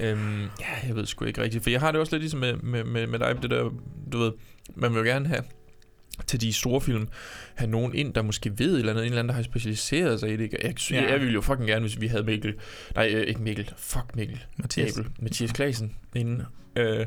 Øhm, 0.00 0.42
ja, 0.42 0.88
jeg 0.88 0.96
ved 0.96 1.06
sgu 1.06 1.24
ikke 1.24 1.42
rigtigt. 1.42 1.62
For 1.62 1.70
jeg 1.70 1.80
har 1.80 1.92
det 1.92 2.00
også 2.00 2.12
lidt 2.12 2.22
ligesom 2.22 2.40
med, 2.40 2.54
med, 2.54 2.84
med, 2.84 3.06
med 3.06 3.18
dig, 3.18 3.42
det 3.42 3.50
der, 3.50 3.70
du 4.12 4.18
ved, 4.18 4.32
man 4.74 4.90
vil 4.94 4.98
jo 4.98 5.04
gerne 5.04 5.28
have 5.28 5.42
til 6.26 6.40
de 6.40 6.52
store 6.52 6.80
film, 6.80 7.08
have 7.54 7.70
nogen 7.70 7.94
ind, 7.94 8.14
der 8.14 8.22
måske 8.22 8.58
ved 8.58 8.72
et 8.74 8.78
eller 8.78 8.92
andet, 8.92 9.02
en 9.02 9.06
eller 9.06 9.18
anden, 9.18 9.28
der 9.28 9.34
har 9.34 9.42
specialiseret 9.42 10.20
sig 10.20 10.32
i 10.32 10.36
det. 10.36 10.52
Jeg, 10.52 10.60
jeg, 10.64 10.74
Ja. 10.90 11.10
jeg 11.12 11.20
ville 11.20 11.34
jo 11.34 11.40
fucking 11.40 11.68
gerne, 11.68 11.80
hvis 11.80 12.00
vi 12.00 12.06
havde 12.06 12.22
Mikkel, 12.24 12.54
nej, 12.94 13.08
øh, 13.14 13.22
ikke 13.26 13.42
Mikkel, 13.42 13.72
fuck 13.78 14.04
Mikkel, 14.16 14.44
Mathias. 14.56 14.98
Abel, 14.98 15.10
Mathias 15.18 15.52
Klasen 15.52 15.96
inden. 16.16 16.42
Øh, 16.76 17.06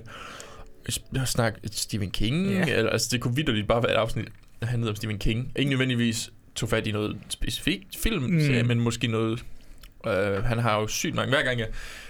snakke 1.26 1.60
Stephen 1.72 2.12
King, 2.12 2.48
Ja. 2.50 2.66
eller, 2.68 2.92
altså 2.92 3.10
det 3.12 3.22
kunne 3.22 3.36
vidderligt 3.36 3.68
bare 3.68 3.84
være 3.84 3.92
et 3.92 3.96
afsnit, 3.98 4.26
der 4.62 4.66
handlede 4.68 4.90
om 4.90 4.96
Stephen 4.96 5.18
King. 5.20 5.52
Ikke 5.56 5.70
nødvendigvis 5.70 6.30
tog 6.56 6.70
fat 6.70 6.88
i 6.88 6.92
noget 6.92 7.18
specifikt 7.30 7.98
film, 8.04 8.24
Mm. 8.24 8.30
mm. 8.62 8.68
men 8.68 8.80
måske 8.80 9.08
noget 9.08 9.46
Øh, 10.08 10.44
han 10.44 10.60
har 10.60 10.80
jo 10.80 10.88
sygt 10.88 11.16
mange. 11.16 11.30
Hver 11.36 11.44
gang 11.44 11.60
jeg, 11.60 11.68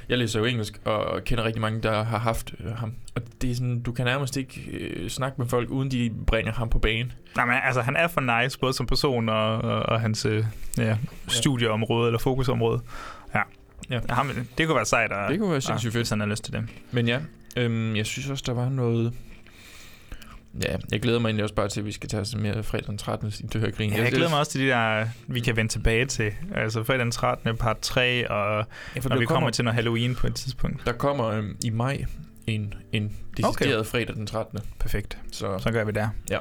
jeg 0.09 0.17
læser 0.17 0.39
jo 0.39 0.45
engelsk, 0.45 0.79
og 0.85 1.23
kender 1.23 1.43
rigtig 1.43 1.61
mange, 1.61 1.81
der 1.81 2.03
har 2.03 2.17
haft 2.17 2.53
øh, 2.59 2.71
ham. 2.75 2.93
Og 3.15 3.21
det 3.41 3.51
er 3.51 3.55
sådan, 3.55 3.79
du 3.81 3.91
kan 3.91 4.05
nærmest 4.05 4.37
ikke 4.37 4.61
øh, 4.71 5.09
snakke 5.09 5.35
med 5.41 5.47
folk, 5.47 5.69
uden 5.69 5.91
de 5.91 6.11
bringer 6.27 6.51
ham 6.53 6.69
på 6.69 6.79
banen. 6.79 7.11
Nej, 7.35 7.45
men 7.45 7.55
altså, 7.63 7.81
han 7.81 7.95
er 7.95 8.07
for 8.07 8.41
nice, 8.43 8.59
både 8.59 8.73
som 8.73 8.85
person 8.85 9.29
og, 9.29 9.57
og, 9.57 9.79
og 9.83 10.01
hans 10.01 10.25
øh, 10.25 10.45
ja, 10.77 10.97
studieområde 11.27 12.07
eller 12.07 12.19
fokusområde. 12.19 12.81
Ja. 13.35 13.41
Ja. 13.89 13.99
Ham, 14.09 14.29
det 14.57 14.67
kunne 14.67 14.75
være 14.75 14.85
sejt. 14.85 15.11
At, 15.11 15.31
Det 15.31 15.39
kunne 15.39 15.51
være 15.51 15.61
sindssygt 15.61 15.93
fedt. 15.93 15.99
Hvis 15.99 16.09
han 16.09 16.19
har 16.19 16.27
lyst 16.27 16.43
til 16.43 16.53
det. 16.53 16.63
Men 16.91 17.07
ja, 17.07 17.19
øhm, 17.59 17.95
jeg 17.95 18.05
synes 18.05 18.29
også, 18.29 18.43
der 18.47 18.53
var 18.53 18.69
noget... 18.69 19.13
Ja, 20.63 20.75
jeg 20.91 21.01
glæder 21.01 21.19
mig 21.19 21.27
egentlig 21.27 21.43
også 21.43 21.55
bare 21.55 21.69
til, 21.69 21.79
at 21.79 21.85
vi 21.85 21.91
skal 21.91 22.09
tage 22.09 22.21
os 22.21 22.35
mere 22.35 22.63
fredag 22.63 22.87
den 22.87 22.97
13. 22.97 23.27
i 23.27 23.31
det 23.31 23.61
her 23.61 23.71
grin. 23.71 23.91
Ja, 23.91 24.03
jeg 24.03 24.11
glæder 24.11 24.29
mig 24.29 24.39
også 24.39 24.51
til 24.51 24.61
de 24.61 24.67
der, 24.67 25.05
vi 25.27 25.39
kan 25.39 25.55
vende 25.55 25.71
tilbage 25.71 26.05
til. 26.05 26.31
Altså 26.55 26.83
fredag 26.83 26.99
den 26.99 27.11
13. 27.11 27.57
part 27.57 27.79
3, 27.79 28.31
og 28.31 28.65
ja, 28.95 29.01
når 29.01 29.17
vi 29.17 29.25
kommer, 29.25 29.25
kommer 29.25 29.49
til 29.49 29.63
noget 29.65 29.75
Halloween 29.75 30.15
på 30.15 30.27
et 30.27 30.35
tidspunkt. 30.35 30.85
Der 30.85 30.91
kommer 30.91 31.25
øhm, 31.25 31.57
i 31.65 31.69
maj 31.69 32.05
en, 32.47 32.73
en 32.91 33.11
decideret 33.37 33.79
okay. 33.79 33.89
fredag 33.89 34.15
den 34.15 34.27
13. 34.27 34.59
Perfekt. 34.79 35.17
Så, 35.31 35.59
Så 35.59 35.71
gør 35.71 35.83
vi 35.83 35.91
det. 35.91 36.09
Ja. 36.29 36.37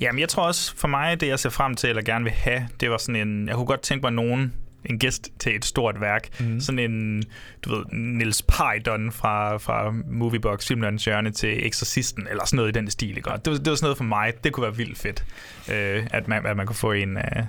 Jamen, 0.00 0.20
jeg 0.20 0.28
tror 0.28 0.42
også, 0.42 0.76
for 0.76 0.88
mig, 0.88 1.20
det 1.20 1.26
jeg 1.26 1.38
ser 1.38 1.50
frem 1.50 1.74
til, 1.74 1.88
eller 1.88 2.02
gerne 2.02 2.24
vil 2.24 2.32
have, 2.32 2.68
det 2.80 2.90
var 2.90 2.98
sådan 2.98 3.28
en, 3.28 3.48
jeg 3.48 3.54
kunne 3.54 3.66
godt 3.66 3.80
tænke 3.80 4.02
mig 4.02 4.12
nogen, 4.12 4.54
en 4.86 4.98
gæst 4.98 5.28
til 5.38 5.56
et 5.56 5.64
stort 5.64 6.00
værk. 6.00 6.40
Mhm. 6.40 6.60
Sådan 6.60 6.78
en, 6.78 7.22
du 7.64 7.74
ved, 7.76 7.84
Nils 7.92 8.42
Pajdon 8.42 9.12
fra, 9.12 9.56
fra 9.56 9.94
Moviebox, 10.10 10.66
Filmlandens 10.68 11.04
Hjørne 11.04 11.30
til 11.30 11.66
Exorcisten, 11.66 12.26
eller 12.30 12.44
sådan 12.44 12.56
noget 12.56 12.68
i 12.68 12.72
den 12.78 12.90
stil, 12.90 13.08
ikke? 13.16 13.20
Det 13.20 13.26
var, 13.30 13.36
det 13.58 13.70
var 13.70 13.74
sådan 13.74 13.84
noget 13.84 13.96
for 13.96 14.04
mig, 14.04 14.32
det 14.44 14.52
kunne 14.52 14.64
være 14.64 14.76
vildt 14.76 14.98
fedt, 14.98 15.24
øh, 15.72 16.06
at, 16.10 16.28
man, 16.28 16.46
at 16.46 16.56
man 16.56 16.66
kunne 16.66 16.76
få 16.76 16.92
en 16.92 17.16
af 17.16 17.46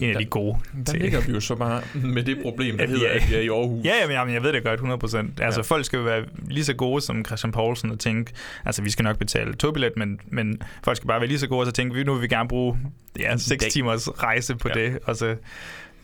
en 0.00 0.10
af 0.10 0.16
de 0.18 0.24
gode. 0.24 0.58
Der 0.86 0.92
ligger 0.92 1.20
vi 1.20 1.32
jo 1.32 1.40
så 1.40 1.54
bare 1.54 1.82
med 2.14 2.22
det 2.22 2.38
problem, 2.42 2.78
der 2.78 2.86
vi 2.86 2.92
hedder, 2.92 3.08
er- 3.08 3.14
at 3.14 3.30
vi 3.30 3.34
er 3.34 3.40
i 3.40 3.48
Aarhus. 3.48 3.84
Ja, 3.84 3.92
jamen, 4.00 4.14
jamen, 4.16 4.34
jeg 4.34 4.42
ved 4.42 4.52
det 4.52 4.62
godt, 4.64 4.80
100%. 4.80 4.84
Altså, 5.16 5.20
Ja. 5.38 5.44
ja. 5.46 5.60
folk 5.60 5.84
skal 5.84 5.96
jo 5.96 6.02
være 6.02 6.24
lige 6.48 6.64
så 6.64 6.74
gode 6.74 7.00
som 7.02 7.24
Christian 7.24 7.52
Poulsen 7.52 7.90
og 7.90 7.98
tænke, 7.98 8.32
altså, 8.64 8.82
vi 8.82 8.90
skal 8.90 9.02
nok 9.02 9.18
betale 9.18 9.54
togbillet, 9.54 9.92
men, 9.96 10.20
men 10.28 10.62
folk 10.84 10.96
skal 10.96 11.06
bare 11.08 11.20
være 11.20 11.28
lige 11.28 11.38
så 11.38 11.46
gode, 11.48 11.60
og 11.60 11.66
så 11.66 11.72
tænke, 11.72 11.94
vi 11.94 12.04
nu 12.04 12.12
vil 12.12 12.22
vi 12.22 12.28
gerne 12.28 12.48
bruge 12.48 12.78
ja, 13.18 13.36
6 13.36 13.62
dag. 13.62 13.70
timers 13.70 14.08
rejse 14.22 14.56
på 14.56 14.68
Ja. 14.74 14.80
ja. 14.80 14.86
det, 14.86 14.98
og 15.04 15.16
så 15.16 15.36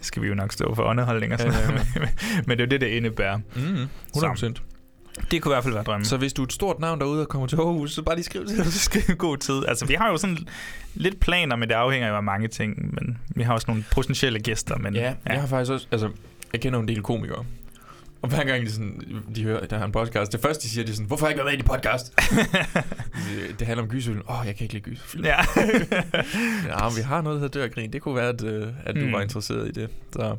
skal 0.01 0.22
vi 0.22 0.28
jo 0.28 0.34
nok 0.34 0.53
stå 0.53 0.74
for 0.74 0.82
underholdning 0.82 1.32
og 1.32 1.38
sådan 1.38 1.53
Ja, 1.55 1.61
ja, 1.61 1.70
noget. 1.70 1.86
men 2.47 2.59
det 2.59 2.61
er 2.61 2.66
jo 2.66 2.70
det, 2.70 2.80
det 2.80 2.86
indebærer. 2.86 3.38
Mm, 3.57 3.88
100%. 4.16 4.55
Det 5.30 5.42
kunne 5.42 5.53
i 5.53 5.55
hvert 5.55 5.62
fald 5.64 5.74
være 5.74 5.84
drømmen. 5.84 6.05
Så 6.05 6.16
hvis 6.16 6.32
du 6.32 6.42
er 6.42 6.47
et 6.47 6.53
stort 6.53 6.80
navn 6.80 7.01
derude 7.01 7.20
og 7.20 7.28
kommer 7.28 7.47
til 7.47 7.57
Aarhus, 7.57 7.92
så 7.92 8.03
bare 8.03 8.14
lige 8.14 8.24
skriv 8.24 8.47
til 8.47 8.61
os. 8.61 8.66
så 8.66 8.78
skal 8.78 9.16
god 9.16 9.36
tid. 9.36 9.62
Altså, 9.68 9.86
vi 9.86 9.94
har 9.94 10.09
jo 10.09 10.16
sådan 10.16 10.38
lidt 10.94 11.20
planer, 11.20 11.57
men 11.57 11.68
det 11.68 11.74
afhænger 11.74 12.09
jo 12.09 12.16
af 12.16 12.22
mange 12.22 12.49
ting. 12.49 12.94
Men 12.94 13.18
vi 13.28 13.42
har 13.42 13.53
også 13.55 13.64
nogle 13.68 13.84
potentielle 13.92 14.40
gæster. 14.40 14.78
Men, 14.78 14.94
Ja, 14.94 15.14
jeg 15.26 15.40
har 15.40 15.47
faktisk 15.47 15.72
også, 15.72 15.86
altså, 15.90 16.11
jeg 16.53 16.61
kender 16.61 16.78
en 16.80 16.88
del 16.88 17.03
komikere. 17.03 17.44
Og 18.22 18.28
hver 18.28 18.44
gang 18.44 18.66
de, 18.66 18.70
sådan, 18.72 19.02
de 19.34 19.42
hører, 19.42 19.66
der 19.66 19.78
har 19.78 19.84
en 19.84 19.92
podcast, 19.92 20.32
det 20.32 20.40
første 20.40 20.62
de 20.62 20.68
siger, 20.68 20.84
de 20.84 20.90
er 20.90 20.94
sådan, 20.94 21.06
hvorfor 21.06 21.26
har 21.26 21.30
jeg 21.30 21.34
ikke 21.34 21.44
været 21.44 21.52
med 21.52 21.58
i 21.58 21.62
din 21.62 21.68
podcast? 21.68 22.14
det, 23.30 23.54
det 23.58 23.66
handler 23.66 23.82
om 23.82 23.88
gyserfilm. 23.88 24.22
Åh, 24.28 24.40
oh, 24.40 24.46
jeg 24.46 24.56
kan 24.56 24.64
ikke 24.64 24.74
lide 24.74 24.84
gyserfilm. 24.90 25.24
Ja. 25.24 25.36
ja, 26.70 26.88
men 26.88 26.96
vi 26.96 27.02
har 27.02 27.20
noget, 27.22 27.40
der 27.40 27.48
hedder 27.60 27.68
Grin. 27.74 27.92
Det 27.92 28.02
kunne 28.02 28.16
være, 28.16 28.28
at, 28.28 28.44
øh, 28.44 28.68
at 28.84 28.94
du 28.94 29.00
Mm. 29.00 29.12
var 29.12 29.20
interesseret 29.20 29.68
i 29.68 29.70
det. 29.70 29.90
Så 30.12 30.36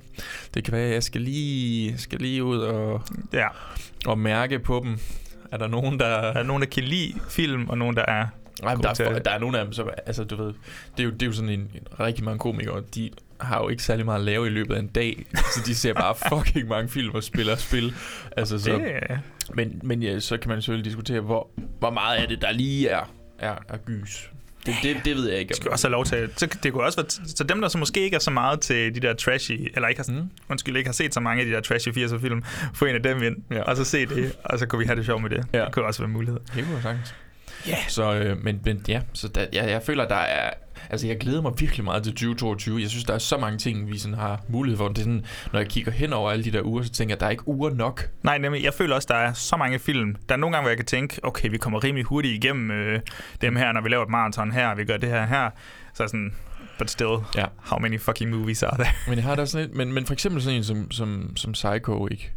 det 0.53 0.63
kan 0.63 0.73
være, 0.73 0.85
at 0.87 0.93
jeg 0.93 1.03
skal 1.03 1.21
lige, 1.21 1.97
skal 1.97 2.19
lige 2.19 2.43
ud 2.43 2.57
og, 2.57 3.01
ja. 3.33 3.47
og 4.05 4.19
mærke 4.19 4.59
på 4.59 4.81
dem. 4.85 4.97
Er 5.51 5.57
der 5.57 5.67
nogen, 5.67 5.99
der... 5.99 6.21
Der 6.21 6.39
er 6.39 6.43
nogen, 6.43 6.61
der 6.61 6.67
kan 6.69 6.83
lide 6.83 7.13
film, 7.29 7.69
og 7.69 7.77
nogen, 7.77 7.95
der 7.95 8.05
er 8.07 8.27
Nej, 8.63 8.75
men 8.75 8.83
der, 8.83 8.89
er, 8.89 9.19
der 9.19 9.31
er 9.31 9.39
nogle 9.39 9.59
af 9.59 9.65
dem, 9.65 9.73
så, 9.73 9.83
altså 10.05 10.23
du 10.23 10.35
ved, 10.35 10.53
det 10.97 10.99
er 10.99 11.03
jo, 11.03 11.09
det 11.09 11.21
er 11.21 11.25
jo 11.25 11.31
sådan 11.33 11.49
en, 11.49 11.59
en 11.59 11.87
rigtig 11.99 12.23
mange 12.23 12.39
komikere, 12.39 12.83
de 12.95 13.09
har 13.41 13.61
jo 13.63 13.69
ikke 13.69 13.83
særlig 13.83 14.05
meget 14.05 14.19
at 14.19 14.25
lave 14.25 14.47
i 14.47 14.49
løbet 14.49 14.75
af 14.75 14.79
en 14.79 14.87
dag, 14.87 15.25
så 15.35 15.61
de 15.65 15.75
ser 15.75 15.93
bare 15.93 16.15
fucking 16.29 16.67
mange 16.67 16.89
film 16.89 17.15
og 17.15 17.23
spiller 17.23 17.55
spil. 17.55 17.93
Altså, 18.37 18.59
så, 18.59 18.81
men, 19.53 19.79
men 19.83 20.03
ja, 20.03 20.19
så 20.19 20.37
kan 20.37 20.49
man 20.49 20.61
selvfølgelig 20.61 20.85
diskutere, 20.85 21.19
hvor, 21.19 21.49
hvor 21.79 21.89
meget 21.91 22.17
af 22.17 22.27
det, 22.27 22.41
der 22.41 22.51
lige 22.51 22.89
er, 22.89 23.13
er, 23.39 23.55
er 23.69 23.77
gys. 23.85 24.31
Det, 24.65 24.75
det, 24.83 24.97
det 25.05 25.15
ved 25.15 25.29
jeg 25.29 25.39
ikke. 25.39 25.53
skal 25.55 25.71
også 25.71 25.87
have 25.87 25.91
lov 25.91 26.05
til. 26.05 26.29
Så 26.37 26.57
det 26.63 26.73
kunne 26.73 26.83
også 26.83 27.01
være, 27.01 27.09
så 27.35 27.43
dem, 27.43 27.61
der 27.61 27.67
så 27.67 27.77
måske 27.77 27.99
ikke 27.99 28.15
er 28.15 28.19
så 28.19 28.31
meget 28.31 28.59
til 28.61 28.95
de 28.95 28.99
der 28.99 29.13
trashy, 29.13 29.71
eller 29.75 29.87
ikke 29.87 30.01
har, 30.07 30.13
Mm. 30.21 30.29
undskyld, 30.49 30.77
ikke 30.77 30.87
har 30.87 30.93
set 30.93 31.13
så 31.13 31.19
mange 31.19 31.39
af 31.41 31.45
de 31.45 31.51
der 31.53 31.61
trashy 31.61 31.89
80'er 31.89 32.21
film, 32.21 32.43
få 32.73 32.85
en 32.85 32.95
af 32.95 33.03
dem 33.03 33.23
ind, 33.23 33.35
Ja. 33.51 33.61
og 33.61 33.77
så 33.77 33.83
se 33.83 34.05
det, 34.05 34.35
og 34.43 34.59
så 34.59 34.65
kunne 34.65 34.79
vi 34.79 34.85
have 34.85 34.95
det 34.95 35.05
sjovt 35.05 35.21
med 35.21 35.29
det. 35.29 35.45
Ja. 35.53 35.65
Det 35.65 35.71
kunne 35.71 35.85
også 35.85 35.99
være 36.01 36.07
en 36.07 36.13
mulighed. 36.13 36.39
Det 36.55 36.65
kunne 36.65 36.81
sagtens. 36.81 37.15
Ja. 37.67 37.77
Så, 37.87 38.13
øh, 38.15 38.43
men, 38.43 38.59
men 38.65 38.85
ja, 38.87 39.01
så 39.13 39.27
der, 39.27 39.45
jeg, 39.53 39.69
jeg 39.69 39.81
føler, 39.83 40.07
der 40.07 40.15
er... 40.15 40.49
Altså, 40.89 41.07
jeg 41.07 41.17
glæder 41.17 41.41
mig 41.41 41.51
virkelig 41.59 41.83
meget 41.83 42.03
til 42.03 42.11
2022. 42.11 42.81
Jeg 42.81 42.89
synes, 42.89 43.03
der 43.05 43.13
er 43.13 43.17
så 43.17 43.37
mange 43.37 43.57
ting, 43.57 43.87
vi 43.91 43.97
sådan 43.97 44.17
har 44.17 44.41
mulighed 44.47 44.77
for. 44.77 44.87
Det 44.87 44.97
er 44.97 45.01
sådan, 45.01 45.25
når 45.53 45.59
jeg 45.59 45.67
kigger 45.69 45.91
hen 45.91 46.13
over 46.13 46.31
alle 46.31 46.43
de 46.43 46.51
der 46.51 46.61
uger, 46.63 46.83
så 46.83 46.89
tænker 46.89 47.15
jeg, 47.15 47.19
der 47.19 47.25
er 47.25 47.29
ikke 47.29 47.47
uger 47.47 47.69
nok. 47.69 48.09
Nej, 48.23 48.37
nemlig, 48.37 48.63
jeg 48.63 48.73
føler 48.73 48.95
også, 48.95 49.07
der 49.11 49.15
er 49.15 49.33
så 49.33 49.57
mange 49.57 49.79
film. 49.79 50.15
Der 50.29 50.35
er 50.35 50.39
nogle 50.39 50.53
gange, 50.55 50.63
hvor 50.63 50.69
jeg 50.69 50.77
kan 50.77 50.85
tænke, 50.85 51.19
okay, 51.23 51.49
vi 51.49 51.57
kommer 51.57 51.83
rimelig 51.83 52.05
hurtigt 52.05 52.43
igennem 52.43 52.71
øh, 52.71 52.99
dem 53.41 53.55
her, 53.55 53.71
når 53.71 53.81
vi 53.81 53.89
laver 53.89 54.03
et 54.03 54.09
maraton 54.09 54.51
her, 54.51 54.67
og 54.67 54.77
vi 54.77 54.85
gør 54.85 54.97
det 54.97 55.09
her 55.09 55.25
her. 55.25 55.49
Så 55.93 56.07
sådan, 56.07 56.33
but 56.79 56.89
still, 56.91 57.17
Ja. 57.35 57.45
how 57.59 57.79
many 57.79 57.99
fucking 57.99 58.31
movies 58.31 58.63
are 58.63 58.75
there? 58.77 58.89
Men 59.07 59.15
jeg 59.15 59.23
har 59.23 59.35
da 59.35 59.45
sådan 59.45 59.65
lidt, 59.67 59.77
men, 59.77 59.93
men 59.93 60.05
for 60.05 60.13
eksempel 60.13 60.41
sådan 60.41 60.57
en 60.57 60.63
som, 60.63 60.91
som, 60.91 61.37
som 61.37 61.51
Psycho, 61.51 62.07
ikke? 62.11 62.31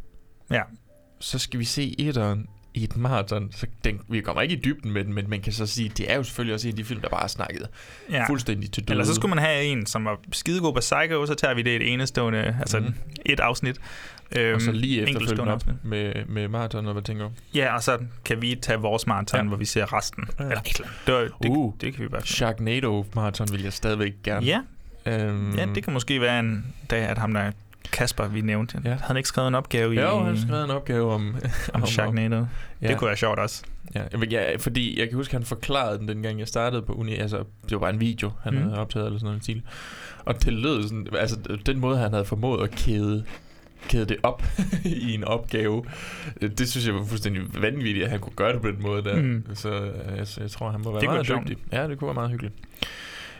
Ja. 0.50 0.60
Så 1.20 1.38
skal 1.38 1.60
vi 1.60 1.64
se 1.64 1.94
etteren 1.98 2.46
i 2.74 2.84
et 2.84 2.96
maraton. 2.96 3.48
Så 3.52 3.66
den, 3.84 4.00
vi 4.08 4.20
kommer 4.20 4.42
ikke 4.42 4.54
i 4.54 4.60
dybden 4.64 4.90
med 4.92 5.04
den, 5.04 5.14
men 5.14 5.30
man 5.30 5.40
kan 5.40 5.52
så 5.52 5.66
sige, 5.66 5.88
det 5.96 6.12
er 6.12 6.16
jo 6.16 6.22
selvfølgelig 6.22 6.54
også 6.54 6.68
en 6.68 6.72
af 6.72 6.76
de 6.76 6.84
film, 6.84 7.00
der 7.00 7.08
bare 7.08 7.24
er 7.24 7.28
snakket 7.28 7.66
Ja. 8.10 8.26
fuldstændig 8.28 8.70
til 8.72 8.82
døde. 8.88 8.92
Eller 8.92 9.04
så 9.04 9.14
skulle 9.14 9.34
man 9.34 9.44
have 9.44 9.64
en, 9.64 9.86
som 9.86 10.04
var 10.04 10.20
skidegod 10.32 10.72
på 10.72 10.80
Psycho, 10.80 11.26
så 11.26 11.34
tager 11.34 11.54
vi 11.54 11.62
det 11.62 11.76
et 11.76 11.92
enestående, 11.92 12.56
altså 12.60 12.78
Mhm. 12.80 12.86
mm. 12.88 12.94
et 13.26 13.40
afsnit. 13.40 13.80
Øhm, 14.36 14.54
og 14.54 14.60
så 14.60 14.72
lige 14.72 15.00
enkeltstående 15.08 15.52
efterfølgende 15.52 15.52
op 15.52 15.84
med, 15.84 16.24
med 16.28 16.48
maraton, 16.48 16.86
og 16.86 16.92
hvad 16.92 17.02
tænker 17.02 17.24
du? 17.24 17.30
Ja, 17.54 17.74
og 17.74 17.82
så 17.82 17.98
kan 18.24 18.42
vi 18.42 18.58
tage 18.62 18.78
vores 18.78 19.06
maraton, 19.06 19.40
Ja. 19.40 19.46
hvor 19.48 19.56
vi 19.56 19.64
ser 19.64 19.92
resten. 19.96 20.24
Ja. 20.38 20.44
Eller 20.44 20.60
et 20.60 20.80
eller 21.06 21.18
andet. 21.18 21.32
Det, 21.42 21.48
Uh. 21.48 21.74
det 21.80 21.94
kan 21.94 22.02
vi 22.04 22.08
bare 22.08 22.20
finde. 22.20 22.32
Sharknado 22.32 23.06
maraton 23.14 23.48
vil 23.52 23.62
jeg 23.62 23.72
stadigvæk 23.72 24.12
gerne. 24.24 24.46
Ja, 24.46 24.60
Øhm, 25.06 25.54
ja, 25.56 25.66
det 25.74 25.84
kan 25.84 25.92
måske 25.92 26.20
være 26.20 26.38
en 26.40 26.66
dag, 26.90 27.02
at 27.02 27.18
ham 27.18 27.32
der 27.34 27.50
Kasper, 27.92 28.28
vi 28.28 28.40
nævnte, 28.40 28.80
Ja. 28.84 28.88
havde 28.90 29.02
han 29.02 29.16
ikke 29.16 29.28
skrevet 29.28 29.48
en 29.48 29.54
opgave 29.54 29.94
i, 29.94 29.98
Jo, 30.00 30.18
han 30.18 30.34
har 30.36 30.42
skrevet 30.46 30.64
en 30.64 30.70
opgave 30.70 31.12
om... 31.18 31.36
om 31.74 31.86
Sharknado? 31.86 32.46
Ja. 32.82 32.88
Det 32.88 32.96
kunne 32.98 33.08
være 33.08 33.16
sjovt 33.16 33.38
også. 33.38 33.62
Ja, 33.94 34.02
ja, 34.30 34.56
fordi 34.56 35.00
jeg 35.00 35.08
kan 35.08 35.16
huske, 35.16 35.34
han 35.34 35.44
forklarede 35.44 35.98
den, 35.98 36.08
dengang 36.08 36.38
jeg 36.38 36.48
startede 36.48 36.82
på 36.82 36.92
uni. 36.92 37.14
Altså, 37.16 37.36
det 37.38 37.72
var 37.72 37.78
bare 37.78 37.90
en 37.90 38.00
video, 38.00 38.30
han 38.42 38.54
mm. 38.54 38.62
Havde 38.62 38.78
optaget 38.78 39.06
eller 39.06 39.18
sådan 39.18 39.26
noget 39.26 39.42
stil. 39.42 39.62
Og 40.24 40.44
det 40.44 40.52
lød 40.52 40.82
sådan, 40.82 41.06
altså 41.18 41.36
den 41.66 41.78
måde, 41.80 41.98
han 41.98 42.10
havde 42.12 42.24
formået 42.24 42.62
at 42.64 42.70
kæde, 42.70 43.24
kæde 43.88 44.04
det 44.04 44.16
op 44.22 44.42
i 44.84 45.14
en 45.14 45.24
opgave, 45.24 45.84
det 46.40 46.68
synes 46.70 46.86
jeg 46.86 46.94
var 46.94 47.04
fuldstændig 47.04 47.42
vanvittigt, 47.62 48.04
at 48.04 48.10
han 48.10 48.20
kunne 48.20 48.32
gøre 48.36 48.52
det 48.52 48.62
på 48.62 48.68
den 48.70 48.82
måde 48.82 49.04
der. 49.04 49.16
Mm. 49.22 49.44
Så 49.54 49.92
altså, 50.18 50.40
jeg 50.40 50.50
tror, 50.50 50.70
han 50.70 50.80
må 50.84 50.90
være 50.92 51.00
Det 51.00 51.08
meget 51.08 51.26
sjovt. 51.26 51.48
dygtig. 51.48 51.56
Ja, 51.72 51.88
det 51.88 51.98
kunne 51.98 52.06
være 52.06 52.14
meget 52.14 52.30
hyggeligt. 52.30 52.54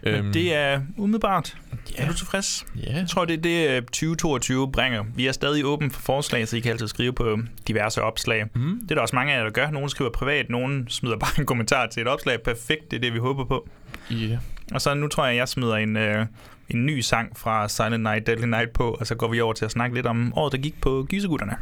Men 0.05 0.34
det 0.34 0.55
er 0.55 0.80
umiddelbart. 0.96 1.57
ja, 1.98 2.03
Er 2.03 2.09
du 2.09 2.14
tilfreds? 2.14 2.66
ja. 2.86 2.96
Jeg 2.96 3.09
tror, 3.09 3.24
det 3.24 3.38
er 3.38 3.42
det, 3.42 3.70
øh, 3.76 3.82
2022 3.82 4.72
bringer. 4.72 5.05
Vi 5.14 5.26
er 5.26 5.32
stadig 5.32 5.64
åben 5.64 5.90
for 5.90 6.01
forslag, 6.01 6.48
så 6.48 6.57
I 6.57 6.61
kan 6.61 6.72
altid 6.72 6.88
skrive 6.88 7.12
på 7.12 7.38
diverse 7.68 8.03
opslag. 8.03 8.44
Mm. 8.55 8.78
Det 8.82 8.90
er 8.90 8.94
der 8.94 9.03
også 9.03 9.16
mange 9.16 9.32
af 9.32 9.36
jer, 9.38 9.42
der 9.44 9.51
gør. 9.51 9.70
Nogle 9.70 9.90
skriver 9.90 10.11
privat, 10.11 10.51
nogle 10.51 10.84
smider 10.88 11.16
bare 11.18 11.30
en 11.38 11.46
kommentar 11.46 11.86
til 11.86 12.01
et 12.01 12.09
opslag. 12.09 12.42
Perfekt, 12.44 12.90
det 12.90 12.96
er 12.96 13.01
det, 13.01 13.12
vi 13.14 13.18
håber 13.18 13.44
på. 13.44 13.68
Ja. 14.11 14.38
Og 14.74 14.80
så 14.80 14.94
nu 14.94 15.09
tror 15.09 15.26
jeg, 15.26 15.36
jeg 15.36 15.48
smider 15.48 15.74
en, 15.76 15.96
øh, 15.96 16.26
en 16.68 16.86
ny 16.86 17.01
sang 17.01 17.38
fra 17.38 17.68
Silent 17.68 18.03
Night, 18.03 18.26
Deadly 18.26 18.46
Night 18.46 18.72
på, 18.72 18.90
og 19.01 19.07
så 19.07 19.14
går 19.14 19.28
vi 19.28 19.40
over 19.40 19.53
til 19.53 19.64
at 19.64 19.70
snakke 19.70 19.94
lidt 19.96 20.07
om 20.07 20.32
året, 20.36 20.53
der 20.53 20.59
gik 20.59 20.80
på 20.80 21.07
Gysergutterne. 21.11 21.57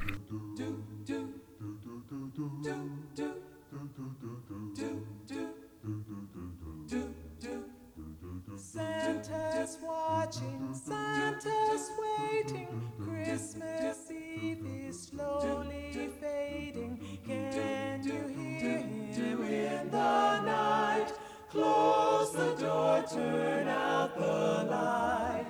Santa's 9.22 9.78
watching, 9.82 10.72
Santa's 10.72 11.90
waiting. 11.98 12.92
Christmas 13.02 14.08
Eve 14.12 14.64
is 14.88 15.08
slowly 15.08 16.08
fading. 16.20 17.00
Can 17.26 18.04
you 18.04 18.28
hear 18.28 18.78
him 18.78 19.42
in 19.42 19.90
the 19.90 20.40
night? 20.42 21.12
Close 21.50 22.30
the 22.32 22.54
door, 22.60 23.04
turn 23.12 23.66
out 23.66 24.16
the 24.16 24.68
light. 24.70 25.47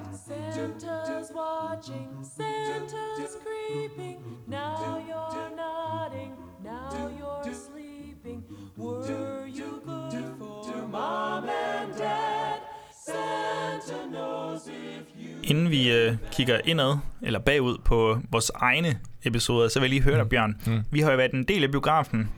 Inden 15.48 15.70
vi 15.70 15.92
øh, 15.92 16.14
kigger 16.32 16.60
indad, 16.64 16.96
eller 17.22 17.38
bagud 17.38 17.78
på 17.84 18.18
vores 18.30 18.50
egne 18.54 18.98
episoder, 19.24 19.68
så 19.68 19.80
vil 19.80 19.86
jeg 19.86 19.90
lige 19.90 20.02
høre 20.02 20.18
dig, 20.18 20.28
Bjørn. 20.28 20.56
Mm. 20.66 20.80
Vi 20.90 21.00
har 21.00 21.10
jo 21.10 21.16
været 21.16 21.32
en 21.32 21.44
del 21.44 21.64
af 21.64 21.70
biografen, 21.70 22.28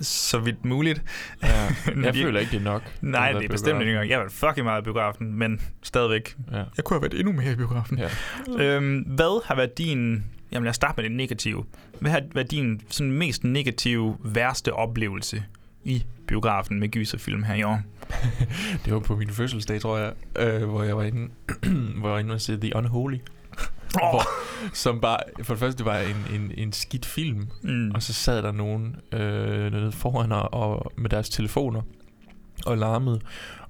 så 0.00 0.38
vidt 0.38 0.64
muligt. 0.64 1.02
ja. 1.42 1.48
Jeg 2.04 2.14
føler 2.14 2.40
ikke, 2.40 2.50
det 2.52 2.58
er 2.58 2.64
nok. 2.64 2.82
Nej, 3.00 3.32
det 3.32 3.44
er 3.44 3.48
bestemt 3.48 3.80
ikke 3.80 3.92
engang. 3.92 4.08
Jeg 4.10 4.16
har 4.16 4.22
været 4.22 4.32
fucking 4.32 4.64
meget 4.64 4.82
i 4.82 4.84
biografen, 4.84 5.34
men 5.38 5.60
stadigvæk. 5.82 6.36
Ja. 6.52 6.56
Jeg 6.56 6.84
kunne 6.84 6.94
have 6.94 7.02
været 7.02 7.20
endnu 7.20 7.32
mere 7.32 7.52
i 7.52 7.56
biografen. 7.56 7.98
Ja. 7.98 8.08
Øhm, 8.64 8.98
hvad 8.98 9.44
har 9.46 9.54
været 9.56 9.78
din... 9.78 10.24
Jamen 10.52 10.64
lad 10.64 10.70
os 10.70 10.76
starte 10.76 10.94
med 10.96 11.10
det 11.10 11.16
negative. 11.16 11.64
Hvad 12.00 12.10
har 12.10 12.22
været 12.34 12.50
din 12.50 12.80
sådan, 12.88 13.12
mest 13.12 13.44
negative, 13.44 14.16
værste 14.24 14.72
oplevelse 14.72 15.44
i 15.84 16.04
biografen 16.28 16.80
med 16.80 16.88
gyserfilm 16.88 17.42
her 17.42 17.54
i 17.54 17.62
år? 17.62 17.80
Det 18.84 18.92
var 18.92 18.98
på 19.00 19.16
min 19.16 19.28
fødselsdag, 19.28 19.80
tror 19.80 19.98
jeg, 19.98 20.12
øh, 20.38 20.68
hvor 20.68 20.82
jeg 20.82 20.96
var 20.96 21.02
inde, 21.02 21.28
hvor 21.98 22.08
jeg 22.08 22.12
var 22.14 22.18
inde 22.18 22.34
og 22.34 22.40
se 22.40 22.60
The 22.60 22.76
Unholy. 22.76 23.18
Åh. 24.02 24.10
Hvor, 24.10 24.22
som 24.74 25.00
bare, 25.00 25.18
for 25.42 25.54
det 25.54 25.60
første, 25.60 25.78
det 25.78 25.86
var 25.86 25.98
en, 25.98 26.40
en, 26.40 26.52
en 26.56 26.72
skidt 26.72 27.06
film, 27.06 27.46
Mm. 27.62 27.90
og 27.90 28.02
så 28.02 28.12
sad 28.12 28.42
der 28.42 28.52
nogen 28.52 28.96
øh, 29.12 29.72
nede 29.72 29.92
foran 29.92 30.32
og, 30.32 30.54
og 30.54 30.92
med 30.96 31.10
deres 31.10 31.28
telefoner 31.28 31.82
og 32.66 32.78
larmede. 32.78 33.20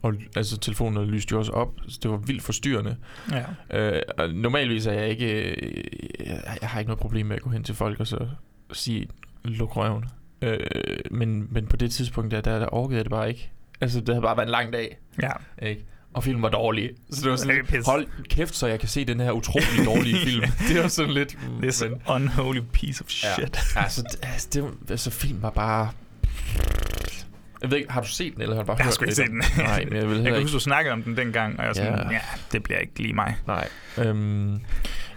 Og 0.03 0.15
altså, 0.37 0.59
telefonerne 0.59 1.07
lyste 1.11 1.33
jo 1.33 1.39
også 1.39 1.53
op, 1.53 1.69
så 1.89 1.99
det 2.03 2.11
var 2.11 2.17
vildt 2.17 2.43
forstyrrende. 2.43 2.97
Ja. 3.71 3.91
Øh, 3.97 4.03
og 4.19 4.29
normalvis 4.29 4.87
er 4.87 4.93
jeg 4.93 5.09
ikke... 5.09 5.51
Øh, 5.51 5.83
jeg, 6.27 6.59
jeg 6.61 6.69
har 6.69 6.79
ikke 6.81 6.89
noget 6.89 7.01
problem 7.01 7.27
med 7.27 7.37
at 7.37 7.43
gå 7.43 7.51
hen 7.51 7.65
til 7.65 7.75
folk 7.75 8.01
og 8.01 8.07
så 8.07 8.29
sige, 8.73 9.09
luk 9.45 9.77
røven. 9.77 10.05
Øh, 10.43 10.59
men, 11.11 11.49
men 11.51 11.67
på 11.67 11.77
det 11.77 11.93
tidspunkt, 11.93 12.31
der, 12.31 12.41
der, 12.41 12.59
der 12.59 12.75
orkede 12.75 12.97
jeg 12.97 13.05
det 13.05 13.11
bare 13.11 13.29
ikke. 13.29 13.51
Altså, 13.83 14.01
det 14.01 14.09
havde 14.09 14.23
bare 14.23 14.37
været 14.37 14.47
en 14.47 14.51
lang 14.51 14.73
dag. 14.73 14.97
ja. 15.23 15.31
Ikke? 15.63 15.85
Og 16.15 16.25
filmen 16.25 16.43
var 16.43 16.49
dårlig. 16.49 16.91
Så 17.11 17.23
det 17.23 17.31
var 17.31 17.37
sådan 17.37 17.65
lidt, 17.71 17.87
hold 17.87 18.07
kæft, 18.29 18.55
så 18.55 18.67
jeg 18.67 18.81
kan 18.81 18.89
se 18.89 19.05
den 19.05 19.21
her 19.21 19.31
utrolig 19.33 19.87
dårlige 19.87 20.17
film. 20.25 20.43
det 20.69 20.83
var 20.83 20.89
sådan 20.89 21.13
lidt... 21.13 21.37
mm, 21.49 21.63
This 21.63 21.83
men- 21.83 22.03
unholy 22.09 22.61
piece 22.73 23.05
of 23.05 23.25
Ja. 23.25 23.35
shit. 23.35 23.59
altså, 23.77 24.03
det, 24.03 24.19
altså, 24.23 24.49
det, 24.55 24.91
altså, 24.91 25.11
film 25.11 25.43
var 25.43 25.51
bare... 25.51 25.91
Jeg 27.63 27.71
ved 27.71 27.79
ikke, 27.79 27.93
har 27.93 28.01
du 28.01 28.09
set 28.09 28.35
den, 28.35 28.43
eller 28.43 28.55
har 28.57 28.63
du 28.63 28.67
bare 28.67 28.77
Jeg 28.77 28.85
har 28.85 28.89
hørt 28.89 28.95
sgu 28.95 29.05
ikke 29.05 29.15
set 29.15 29.27
den. 29.29 29.43
Nej, 29.59 29.85
men 29.85 29.97
jeg 29.97 30.09
vil 30.09 30.15
Jeg 30.15 30.25
kan 30.25 30.27
ikke. 30.35 30.41
huske, 30.43 30.55
du 30.55 30.61
snakkede 30.61 30.93
om 30.93 31.03
den 31.03 31.17
dengang, 31.17 31.53
og 31.59 31.65
jeg 31.65 31.69
var 31.69 31.75
sådan, 31.75 31.99
Ja. 31.99 32.11
ja, 32.13 32.21
det 32.53 32.63
bliver 32.63 32.79
ikke 32.79 32.99
lige 33.03 33.15
mig. 33.15 33.37
Nej. 33.47 33.69
Øhm, 33.99 34.55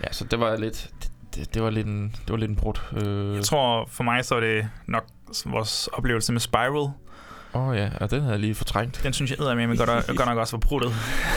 ja, 0.03 0.11
så 0.11 0.25
det 0.25 0.39
var 0.39 0.57
lidt... 0.57 0.89
Det, 1.01 1.11
det, 1.35 1.53
det 1.53 1.63
var 1.63 1.69
lidt 1.69 1.87
en, 1.87 2.03
det 2.03 2.29
var 2.31 2.37
lidt 2.37 2.49
en 2.51 2.55
brud. 2.55 2.73
Øh, 3.03 3.35
Jeg 3.35 3.43
tror, 3.43 3.87
for 3.91 4.03
mig 4.03 4.25
så 4.25 4.35
er 4.35 4.39
det 4.39 4.69
nok 4.87 5.05
vores 5.45 5.87
oplevelse 5.93 6.31
med 6.31 6.39
Spiral. 6.41 6.91
Åh 7.55 7.67
oh, 7.67 7.77
ja, 7.77 7.89
og 8.01 8.11
den 8.11 8.19
havde 8.21 8.31
jeg 8.31 8.39
lige 8.39 8.55
fortrængt. 8.55 8.99
Den 9.03 9.13
synes 9.13 9.31
jeg 9.31 9.39
eddermame 9.39 9.67
med 9.67 9.77
godt, 9.77 10.07
godt 10.17 10.29
nok 10.29 10.37
også 10.37 10.53
var 10.57 10.59
bruttet. 10.59 10.91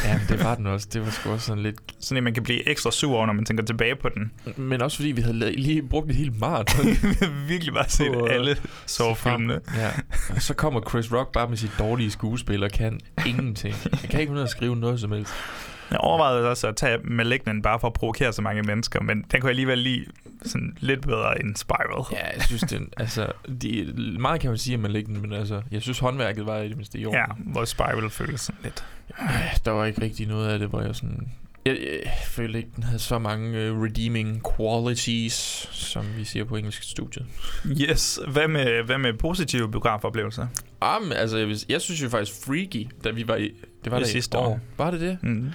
Ja, 0.04 0.18
men 0.18 0.26
det 0.28 0.44
var 0.44 0.54
den 0.54 0.66
også. 0.66 0.88
Det 0.92 1.04
var 1.04 1.10
sgu 1.10 1.30
også 1.30 1.46
sådan 1.46 1.62
lidt... 1.62 1.76
Sådan 2.00 2.16
at 2.16 2.22
man 2.22 2.34
kan 2.34 2.42
blive 2.42 2.68
ekstra 2.68 2.90
sur 2.90 3.16
over, 3.16 3.26
når 3.26 3.32
man 3.32 3.44
tænker 3.44 3.64
tilbage 3.64 3.96
på 3.96 4.08
den. 4.08 4.32
Men 4.56 4.82
også 4.82 4.96
fordi 4.96 5.10
vi 5.10 5.20
havde 5.20 5.52
lige 5.52 5.82
brugt 5.82 6.10
et 6.10 6.16
helt 6.16 6.40
maraton. 6.40 6.86
Virkelig 7.48 7.74
bare 7.74 7.88
set 7.88 8.12
På, 8.12 8.26
øh, 8.26 8.34
alle 8.34 8.56
sovefilmene. 8.86 9.60
Ja. 9.76 9.90
Og 10.34 10.42
så 10.42 10.54
kommer 10.54 10.80
Chris 10.88 11.12
Rock 11.12 11.32
bare 11.32 11.48
med 11.48 11.56
sit 11.56 11.72
dårlige 11.78 12.10
skuespil 12.10 12.62
og 12.62 12.70
kan 12.70 13.00
ingenting. 13.26 13.74
Jeg 14.02 14.10
kan 14.10 14.20
ikke 14.20 14.32
af 14.32 14.42
at 14.42 14.50
skrive 14.50 14.76
noget 14.76 15.00
som 15.00 15.12
helst. 15.12 15.32
Jeg 15.91 15.99
overvejede 15.99 16.51
også 16.51 16.68
at 16.68 16.76
tage 16.76 16.99
Malignant 17.05 17.62
bare 17.62 17.80
for 17.80 17.86
at 17.86 17.93
provokere 17.93 18.32
så 18.32 18.43
mange 18.43 18.62
mennesker, 18.62 19.01
men 19.01 19.16
den 19.16 19.41
kunne 19.41 19.49
jeg 19.49 19.51
alligevel 19.51 19.78
lide 19.78 20.05
sådan 20.43 20.76
lidt 20.80 21.03
bedre 21.03 21.41
end 21.41 21.57
Spiral. 21.57 22.05
Ja, 22.12 22.26
jeg 22.34 22.43
synes, 22.43 22.62
den, 22.62 22.89
altså, 22.97 23.26
de, 23.62 23.95
meget 24.18 24.41
kan 24.41 24.51
man 24.51 24.59
sige, 24.59 24.89
lægger 24.89 25.12
den, 25.12 25.22
men 25.22 25.32
altså, 25.32 25.62
jeg 25.70 25.82
synes, 25.82 25.99
håndværket 25.99 26.47
var 26.47 26.59
i 26.59 26.68
det 26.68 26.76
mindste 26.76 26.99
i 26.99 27.07
orden. 27.07 27.18
Ja, 27.18 27.24
hvor 27.36 27.64
Spiral 27.64 28.11
føles 28.11 28.41
sådan 28.41 28.61
lidt. 28.64 28.84
Ej, 29.18 29.59
Der 29.64 29.70
var 29.70 29.84
ikke 29.84 30.03
rigtig 30.03 30.26
noget 30.26 30.49
af 30.49 30.59
det, 30.59 30.68
hvor 30.68 30.82
jeg 30.82 30.97
sådan... 30.97 31.28
Jeg, 31.66 31.78
jeg 32.05 32.12
følte 32.26 32.59
ikke, 32.59 32.70
den 32.76 32.82
havde 32.82 32.99
så 32.99 33.18
mange 33.18 33.72
uh, 33.72 33.82
redeeming 33.82 34.43
qualities, 34.57 35.68
som 35.72 36.05
vi 36.16 36.24
siger 36.24 36.45
på 36.45 36.57
engelsk 36.57 36.82
studiet. 36.82 37.26
Yes. 37.66 38.20
Hvad 38.28 38.49
med, 38.49 38.82
hvad 38.82 38.99
med 38.99 39.12
positive 39.12 39.70
biografoplevelser? 39.70 40.47
Ah, 40.80 41.03
men, 41.03 41.12
altså, 41.12 41.39
jeg, 41.39 41.57
jeg 41.68 41.80
synes 41.80 42.03
jo 42.03 42.09
faktisk 42.09 42.45
Freaky, 42.47 42.86
da 43.05 43.11
vi 43.11 43.28
var 43.28 43.36
i... 43.36 43.53
Det 43.84 43.92
var 43.92 43.98
Det 43.98 44.04
der 44.04 44.10
i 44.10 44.12
sidste 44.12 44.38
år. 44.38 44.46
år. 44.46 44.60
Var 44.76 44.90
det 44.90 45.00
det? 45.00 45.18
Mm. 45.22 45.52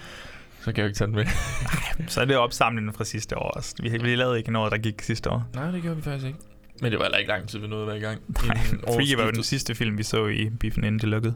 Så 0.59 0.65
kan 0.65 0.77
jeg 0.77 0.83
jo 0.83 0.87
ikke 0.87 0.97
tage 0.97 1.07
den 1.07 1.15
med. 1.15 1.25
Så 2.07 2.21
er 2.21 2.25
det 2.25 2.37
opsamlingen 2.37 2.93
fra 2.93 3.03
sidste 3.05 3.37
år 3.37 3.49
også. 3.49 3.75
Vi, 3.83 3.89
vi 3.89 4.15
lavede 4.15 4.37
ikke 4.37 4.51
noget, 4.51 4.71
der 4.71 4.77
gik 4.77 5.01
sidste 5.01 5.29
år. 5.29 5.49
Nej, 5.55 5.71
det 5.71 5.81
gjorde 5.81 5.95
vi 5.97 6.01
faktisk 6.03 6.25
ikke. 6.27 6.39
Men 6.81 6.91
det 6.91 6.99
var 6.99 7.05
heller 7.05 7.17
ikke 7.17 7.29
lang 7.29 7.47
tid, 7.49 7.59
vi 7.59 7.67
nåede 7.67 7.81
at 7.81 7.87
være 7.87 7.97
i 7.97 8.01
gang. 8.01 8.21
Nej, 8.47 8.57
Freaky 8.95 9.15
var 9.17 9.23
jo 9.23 9.31
den 9.31 9.43
sidste 9.43 9.75
film, 9.75 9.97
vi 9.97 10.03
så 10.03 10.27
i 10.27 10.49
Biffen 10.49 10.83
inden 10.83 10.99
det 10.99 11.09
lukkede. 11.09 11.35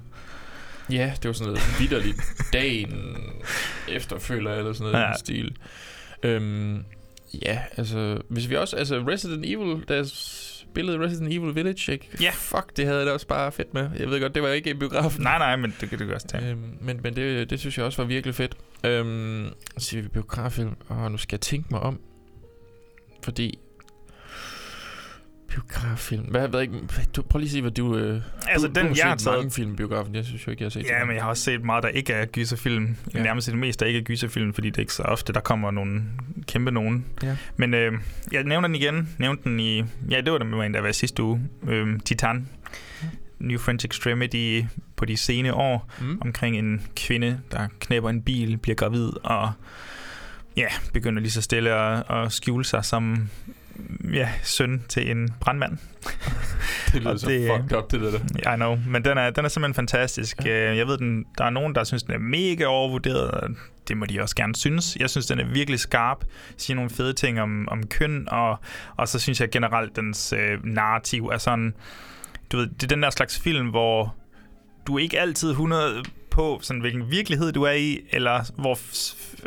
Ja, 0.92 1.14
det 1.24 1.28
var 1.28 1.34
sådan 1.34 1.54
noget 1.54 1.76
vidderligt. 1.80 2.18
Dagen 2.54 3.18
efter, 3.90 4.20
føler 4.20 4.50
jeg, 4.52 4.60
eller 4.60 4.74
sådan 4.74 4.92
noget 4.92 5.04
Ja. 5.04 5.10
ja. 5.10 5.18
stil. 5.18 5.58
Øhm, 6.24 6.84
ja, 7.46 7.60
altså, 7.78 8.22
hvis 8.30 8.50
vi 8.50 8.56
også, 8.56 8.76
altså 8.76 9.04
Resident 9.08 9.46
Evil, 9.46 9.84
der 9.88 10.04
spillede 10.72 11.00
Resident 11.00 11.34
Evil 11.34 11.56
Village, 11.56 11.92
ikke? 11.92 12.10
Ja. 12.22 12.32
Fuck, 12.34 12.78
det 12.78 12.86
havde 12.86 12.98
jeg 12.98 13.08
da 13.08 13.12
også 13.12 13.28
bare 13.28 13.52
fedt 13.52 13.74
med. 13.74 13.90
Jeg 14.00 14.10
ved 14.10 14.22
godt, 14.22 14.36
det 14.36 14.44
var 14.44 14.50
ikke 14.50 14.70
i 14.70 14.74
biografen. 14.74 15.24
Nej, 15.24 15.38
nej, 15.38 15.56
men 15.56 15.76
det 15.82 15.90
kan 15.90 16.00
du 16.00 16.14
også 16.14 16.28
tage. 16.28 16.52
Øhm, 16.52 16.78
men 16.82 17.00
men 17.04 17.16
det, 17.16 17.50
det 17.50 17.60
synes 17.60 17.78
jeg 17.78 17.86
også 17.86 18.02
var 18.02 18.08
virkelig 18.08 18.36
fedt. 18.36 18.58
Øhm, 18.84 19.48
så 19.78 19.86
siger 19.86 20.02
vi 20.04 20.10
biograffilm, 20.10 20.76
og 20.88 21.12
nu 21.12 21.18
skal 21.18 21.36
jeg 21.36 21.42
tænke 21.42 21.68
mig 21.72 21.80
om, 21.80 22.00
fordi 23.24 23.60
biograffilm, 25.62 26.24
hvad, 26.24 26.48
hvad, 26.48 26.62
ikke, 26.62 26.80
du, 27.16 27.22
prøv 27.22 27.40
lige 27.40 27.48
at 27.48 27.52
sige, 27.52 27.62
hvad 27.62 27.72
du... 27.72 27.98
Øh, 27.98 28.22
Altså, 28.48 28.68
du, 28.68 28.74
den, 28.74 28.84
du 28.86 28.90
har 28.90 28.96
jeg 28.98 29.06
har 29.08 29.18
set 29.18 29.24
taget- 29.26 29.38
mange 29.38 29.52
film 29.52 29.76
biografen, 29.76 30.16
jeg 30.16 30.26
synes 30.26 30.48
jo 30.48 30.52
ikke, 30.52 30.64
jeg 30.64 30.66
har 30.66 30.70
set 30.70 30.86
Ja, 30.90 31.06
men 31.06 31.16
jeg 31.16 31.24
har 31.24 31.30
også 31.30 31.44
set 31.44 31.64
meget, 31.64 31.84
der 31.84 31.90
ikke 31.90 32.14
er 32.14 32.26
gyserfilm. 32.26 32.96
Ja. 33.14 33.24
Nærmest 33.24 33.48
det 33.48 33.58
meste, 33.58 33.80
der 33.80 33.86
ikke 33.88 34.00
er 34.00 34.04
gyserfilm, 34.04 34.54
fordi 34.54 34.70
det 34.70 34.78
er 34.78 34.82
ikke 34.82 34.94
så 34.94 35.04
ofte, 35.04 35.34
der 35.34 35.40
kommer 35.40 35.72
nogle 35.72 36.02
kæmpe 36.48 36.72
nogen. 36.72 37.06
Ja. 37.24 37.38
Men 37.58 37.74
øh, 37.74 37.94
jeg 38.32 38.44
nævner 38.44 38.68
den 38.68 38.76
igen. 38.76 39.16
Nævnte 39.18 39.44
den 39.44 39.60
i... 39.60 39.84
Ja, 40.10 40.22
det 40.22 40.32
var 40.32 40.38
den, 40.38 40.74
der 40.74 40.82
var 40.82 40.92
sidste 40.92 41.24
uge. 41.24 41.42
Øh, 41.68 42.00
Titan. 42.06 42.48
New 43.40 43.60
French 43.60 43.86
Extremity 43.86 44.62
på 44.96 45.06
de 45.06 45.18
sene 45.18 45.54
år. 45.54 45.92
Mm. 46.02 46.18
Omkring 46.22 46.58
en 46.58 46.88
kvinde, 46.96 47.40
der 47.52 47.68
knæber 47.80 48.10
en 48.10 48.22
bil, 48.22 48.58
bliver 48.58 48.76
gravid 48.76 49.10
og 49.24 49.52
ja, 50.58 50.68
begynder 50.94 51.22
lige 51.22 51.32
så 51.32 51.42
stille 51.42 51.70
at, 51.70 52.04
at 52.10 52.32
skjule 52.32 52.66
sig 52.66 52.86
som 52.86 53.30
ja, 54.14 54.30
søn 54.44 54.84
til 54.90 55.12
en 55.12 55.34
brandmand. 55.40 55.78
Det 56.94 57.02
lyder 57.02 57.18
så 57.18 57.30
det, 57.30 57.42
øh, 57.42 57.62
fucked 57.62 57.78
up, 57.78 57.92
det 57.92 58.02
der. 58.02 58.54
I 58.54 58.56
know, 58.56 58.78
men 58.88 59.06
den 59.06 59.18
er, 59.18 59.30
den 59.30 59.46
er 59.46 59.50
simpelthen 59.50 59.74
fantastisk. 59.74 60.46
Ja. 60.46 60.76
Jeg 60.76 60.88
ved, 60.88 60.98
den, 60.98 61.26
der 61.38 61.46
er 61.46 61.50
nogen, 61.50 61.76
der 61.76 61.84
synes, 61.84 62.04
den 62.04 62.14
er 62.14 62.20
mega 62.20 62.66
overvurderet, 62.66 63.58
det 63.88 63.98
må 63.98 64.06
de 64.06 64.22
også 64.22 64.36
gerne 64.36 64.56
synes. 64.56 64.98
Jeg 65.00 65.10
synes, 65.10 65.26
den 65.26 65.40
er 65.40 65.46
virkelig 65.46 65.80
skarp, 65.80 66.26
siger 66.58 66.76
nogle 66.76 66.90
fede 66.90 67.14
ting 67.14 67.42
om, 67.42 67.68
om 67.72 67.88
køn, 67.88 68.28
og, 68.30 68.58
og 68.98 69.08
så 69.08 69.20
synes 69.20 69.42
jeg 69.42 69.50
generelt, 69.50 69.96
dens 69.96 70.34
øh, 70.34 70.66
narrativ 70.66 71.26
er 71.26 71.38
sådan, 71.38 71.74
du 72.52 72.58
ved, 72.58 72.68
det 72.68 72.84
er 72.84 72.88
den 72.88 73.04
der 73.04 73.10
slags 73.10 73.40
film, 73.40 73.70
hvor 73.70 74.16
du 74.88 74.96
er 74.96 75.00
ikke 75.00 75.20
altid 75.20 75.50
100 75.50 76.04
på, 76.38 76.60
sådan, 76.62 76.80
hvilken 76.80 77.12
virkelighed 77.12 77.52
du 77.52 77.64
er 77.64 77.72
i, 77.72 78.00
eller 78.12 78.52
hvor, 78.62 78.78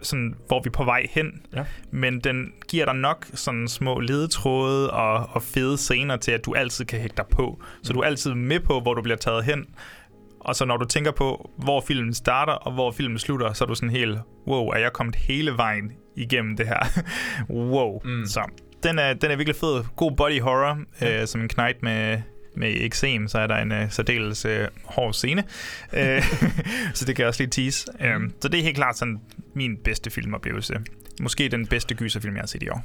sådan, 0.03 0.35
hvor 0.47 0.63
vi 0.63 0.67
er 0.67 0.73
på 0.73 0.85
vej 0.85 1.07
hen. 1.11 1.43
Ja. 1.57 1.65
Men 1.91 2.21
den 2.21 2.53
giver 2.69 2.85
dig 2.85 2.95
nok 2.95 3.27
sådan 3.35 3.69
små 3.69 4.01
ledetråde 4.01 4.91
og, 4.91 5.29
og 5.33 5.43
fede 5.43 5.79
scener 5.79 6.17
til, 6.17 6.33
at 6.33 6.45
du 6.47 6.55
altid 6.55 6.85
kan 6.85 7.01
hægte 7.01 7.17
dig 7.17 7.25
på. 7.31 7.63
Så 7.83 7.93
du 7.93 8.01
er 8.01 8.07
altid 8.07 8.35
med 8.35 8.61
på, 8.61 8.81
hvor 8.81 8.95
du 8.95 9.03
bliver 9.03 9.17
taget 9.17 9.45
hen. 9.45 9.67
Og 10.41 10.57
så 10.57 10.65
når 10.65 10.77
du 10.77 10.85
tænker 10.85 11.11
på, 11.11 11.51
hvor 11.57 11.81
filmen 11.81 12.15
starter 12.15 12.53
og 12.53 12.73
hvor 12.73 12.91
filmen 12.91 13.19
slutter, 13.19 13.53
så 13.53 13.65
er 13.65 13.69
du 13.69 13.75
sådan 13.75 13.91
helt, 13.91 14.19
wow, 14.47 14.67
er 14.67 14.79
jeg 14.79 14.93
kommet 14.93 15.17
hele 15.17 15.53
vejen 15.57 15.93
igennem 16.17 16.57
det 16.57 16.67
her? 16.67 17.03
wow. 17.75 18.01
Mm. 18.05 18.27
Så 18.27 18.41
den 18.83 18.99
er, 18.99 19.13
den 19.13 19.31
er 19.31 19.37
virkelig 19.37 19.57
fed. 19.57 19.85
God 19.97 20.17
body 20.17 20.41
horror, 20.41 20.79
ja. 21.01 21.21
øh, 21.21 21.27
som 21.27 21.41
en 21.41 21.49
knight 21.49 21.83
med 21.83 22.23
med 22.55 22.73
eksem, 22.81 23.29
så 23.29 23.39
er 23.39 23.47
der 23.47 23.57
en 23.57 23.73
uh, 23.73 23.91
særdeles 23.91 24.47
uh, 24.47 24.51
hård 24.85 25.15
scene. 25.15 25.45
Uh, 25.93 25.99
så 26.95 27.05
det 27.07 27.17
kan 27.17 27.23
jeg 27.23 27.29
også 27.29 27.43
lige 27.43 27.51
tease. 27.51 27.87
Um, 28.17 28.33
så 28.41 28.49
det 28.49 28.59
er 28.61 28.65
helt 28.65 28.77
klart 28.77 28.99
sådan 28.99 29.21
min 29.55 29.77
bedste 29.77 30.11
filmoplevelse. 30.11 30.75
Måske 31.21 31.49
den 31.49 31.67
bedste 31.67 31.95
gyserfilm, 31.95 32.35
jeg 32.35 32.43
har 32.43 32.47
set 32.47 32.63
i 32.63 32.69
år. 32.69 32.85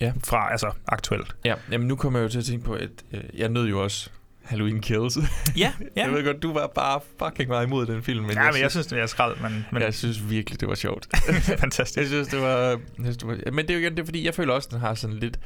Ja. 0.00 0.12
Fra, 0.24 0.50
altså, 0.50 0.70
aktuelt. 0.86 1.36
Ja, 1.44 1.54
jamen 1.72 1.88
nu 1.88 1.96
kommer 1.96 2.18
jeg 2.18 2.24
jo 2.24 2.28
til 2.28 2.38
at 2.38 2.44
tænke 2.44 2.64
på, 2.64 2.74
at 2.74 2.90
øh, 3.12 3.20
jeg 3.34 3.48
nød 3.48 3.68
jo 3.68 3.82
også 3.82 4.10
Halloween 4.46 4.80
Kills. 4.80 5.18
Ja, 5.56 5.72
ja. 5.96 6.04
jeg 6.04 6.12
ved 6.12 6.24
godt, 6.24 6.42
du 6.42 6.52
var 6.52 6.66
bare 6.66 7.00
fucking 7.18 7.48
meget 7.48 7.66
imod 7.66 7.86
den 7.86 8.02
film. 8.02 8.24
Men 8.24 8.32
ja, 8.32 8.52
men 8.52 8.60
jeg 8.60 8.70
synes, 8.70 8.86
det 8.86 8.98
er 8.98 9.06
skrald, 9.06 9.36
men, 9.42 9.66
men 9.72 9.82
Jeg 9.82 9.94
synes 9.94 10.30
virkelig, 10.30 10.60
det 10.60 10.68
var 10.68 10.74
sjovt. 10.74 11.08
fantastisk. 11.60 11.98
jeg 11.98 12.06
synes, 12.06 12.28
det 12.28 12.40
var... 12.40 12.58
Jeg 12.58 12.78
synes, 13.00 13.16
det 13.16 13.28
var 13.28 13.50
men 13.52 13.66
det 13.66 13.70
er 13.70 13.74
jo 13.74 13.80
igen, 13.80 13.92
det 13.92 14.00
er 14.00 14.04
fordi, 14.04 14.24
jeg 14.24 14.34
føler 14.34 14.54
også, 14.54 14.68
den 14.72 14.80
har 14.80 14.94
sådan 14.94 15.16
lidt... 15.16 15.38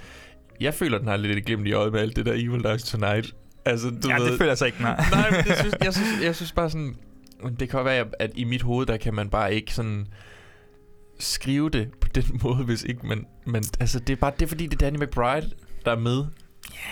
Jeg 0.60 0.74
føler, 0.74 0.98
den 0.98 1.08
har 1.08 1.16
lidt 1.16 1.38
et 1.38 1.44
glimt 1.44 1.66
i 1.66 1.72
øjet 1.72 1.92
med 1.92 2.00
alt 2.00 2.16
det 2.16 2.26
der 2.26 2.32
Evil 2.32 2.62
Dies 2.62 2.82
Tonight. 2.82 3.34
Altså, 3.64 3.90
du 3.90 4.08
ja, 4.08 4.16
ved, 4.18 4.26
det 4.30 4.38
føler 4.38 4.50
jeg 4.50 4.58
så 4.58 4.64
ikke, 4.66 4.82
nej. 4.82 5.04
Nej, 5.10 5.30
men 5.30 5.44
det 5.44 5.56
synes, 5.58 5.74
jeg, 5.84 5.94
synes, 5.94 6.08
jeg 6.22 6.36
synes 6.40 6.52
bare 6.52 6.70
sådan... 6.70 6.94
Det 7.60 7.68
kan 7.70 7.84
være, 7.84 8.04
at 8.18 8.30
i 8.34 8.44
mit 8.44 8.62
hoved, 8.62 8.86
der 8.86 8.96
kan 8.96 9.14
man 9.14 9.30
bare 9.30 9.54
ikke 9.54 9.74
sådan 9.74 10.06
skrive 11.18 11.70
det 11.70 11.88
på 12.00 12.08
den 12.14 12.24
måde, 12.44 12.64
hvis 12.64 12.82
ikke 12.82 13.06
man... 13.06 13.26
man 13.46 13.62
altså, 13.80 13.98
det 13.98 14.12
er 14.12 14.16
bare 14.16 14.32
det, 14.38 14.42
er 14.42 14.48
fordi 14.48 14.66
det 14.66 14.82
er 14.82 14.86
Danny 14.90 14.96
McBride, 15.04 15.50
der 15.84 15.92
er 15.92 15.98
med. 15.98 16.24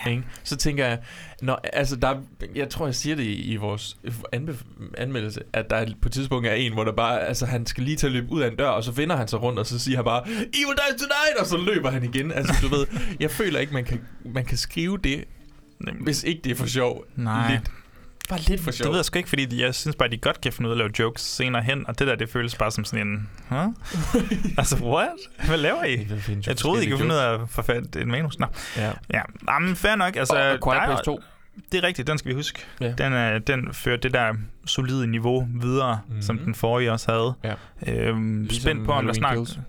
Yeah. 0.05 0.15
Ikke? 0.15 0.23
Så 0.43 0.55
tænker 0.57 0.85
jeg, 0.87 0.99
når, 1.41 1.59
altså 1.73 1.95
der, 1.95 2.07
er- 2.07 2.21
jeg 2.55 2.69
tror, 2.69 2.85
jeg 2.85 2.95
siger 2.95 3.15
det 3.15 3.23
i, 3.23 3.41
i 3.51 3.55
vores 3.55 3.97
anbe- 4.35 4.93
anmeldelse, 4.97 5.41
at 5.53 5.69
der 5.69 5.75
er 5.75 5.85
på 6.01 6.07
et 6.09 6.13
tidspunkt 6.13 6.47
er 6.47 6.53
en, 6.53 6.73
hvor 6.73 6.83
der 6.83 6.91
bare, 6.91 7.21
altså 7.27 7.45
han 7.45 7.65
skal 7.65 7.83
lige 7.83 7.97
til 7.97 8.07
at 8.07 8.13
løbe 8.13 8.31
ud 8.31 8.41
af 8.41 8.47
en 8.47 8.55
dør, 8.55 8.67
og 8.69 8.83
så 8.83 8.91
vender 8.91 9.15
han 9.15 9.27
sig 9.27 9.41
rundt, 9.41 9.59
og 9.59 9.65
så 9.65 9.79
siger 9.79 9.95
han 9.97 10.05
bare, 10.05 10.27
Evil 10.27 10.45
Dies 10.53 11.01
Tonight, 11.01 11.39
og 11.39 11.45
så 11.45 11.57
løber 11.57 11.91
han 11.91 12.03
igen. 12.03 12.31
Altså, 12.31 12.53
du 12.61 12.67
ved, 12.75 12.87
jeg 13.19 13.31
føler 13.31 13.59
ikke, 13.59 13.73
man 13.73 13.85
kan, 13.85 14.01
man 14.25 14.45
kan 14.45 14.57
skrive 14.57 14.97
det, 14.97 15.23
hvis 16.01 16.23
ikke 16.23 16.41
det 16.43 16.51
er 16.51 16.55
for 16.55 16.65
sjov. 16.67 17.05
Nej. 17.15 17.51
Lidt, 17.51 17.71
bare 18.29 18.39
lidt 18.39 18.61
for 18.61 18.71
sjov. 18.71 18.83
Det 18.85 18.91
ved 18.91 18.97
jeg 18.97 19.05
sgu 19.05 19.17
ikke, 19.17 19.29
fordi 19.29 19.61
jeg 19.61 19.75
synes 19.75 19.95
bare, 19.95 20.09
de 20.09 20.17
godt 20.17 20.41
kan 20.41 20.53
finde 20.53 20.67
ud 20.67 20.71
af 20.71 20.75
at 20.75 20.77
lave 20.77 20.89
jokes 20.99 21.21
senere 21.21 21.63
hen, 21.63 21.87
og 21.87 21.99
det 21.99 22.07
der, 22.07 22.15
det 22.15 22.29
føles 22.29 22.55
bare 22.55 22.71
som 22.71 22.85
sådan 22.85 23.07
en... 23.07 23.29
Huh? 23.49 23.73
altså, 24.57 24.75
what? 24.83 25.09
Hvad 25.45 25.57
laver 25.57 25.83
I? 25.83 26.07
Jo 26.11 26.15
Jeg 26.47 26.57
troede, 26.57 26.85
I 26.85 26.89
kunne 26.89 26.99
finde 26.99 27.13
ud 27.15 27.19
af 27.19 27.33
at 27.33 27.39
forfatte 27.49 27.99
et 28.01 28.07
manus. 28.07 28.39
Nå. 28.39 28.45
Ja. 28.77 28.91
Ja, 29.13 29.21
Jamen, 29.49 29.75
fair 29.75 29.95
nok. 29.95 30.15
Altså, 30.15 30.33
Og- 30.35 30.41
og 30.41 30.59
Quiet 30.63 30.75
der 30.75 30.81
er- 30.81 30.85
Place 30.87 31.03
2. 31.03 31.21
Det 31.71 31.77
er 31.77 31.87
rigtigt, 31.87 32.07
den 32.07 32.17
skal 32.17 32.29
vi 32.29 32.35
huske. 32.35 32.59
Ja. 32.81 32.91
Den, 32.91 33.13
er, 33.13 33.39
den 33.39 33.73
fører 33.73 33.97
det 33.97 34.13
der 34.13 34.33
solide 34.65 35.07
niveau 35.07 35.47
videre, 35.61 35.95
Mhm. 36.03 36.07
mm-hmm. 36.09 36.21
som 36.21 36.37
den 36.39 36.55
forrige 36.55 36.91
også 36.91 37.11
havde. 37.11 37.33
Ja. 37.87 37.93
Øhm, 38.07 38.41
Ligesom 38.41 38.61
spændt 38.61 38.85
på, 38.85 38.91
om 38.91 39.05
der 39.05 39.13
snart... 39.13 39.59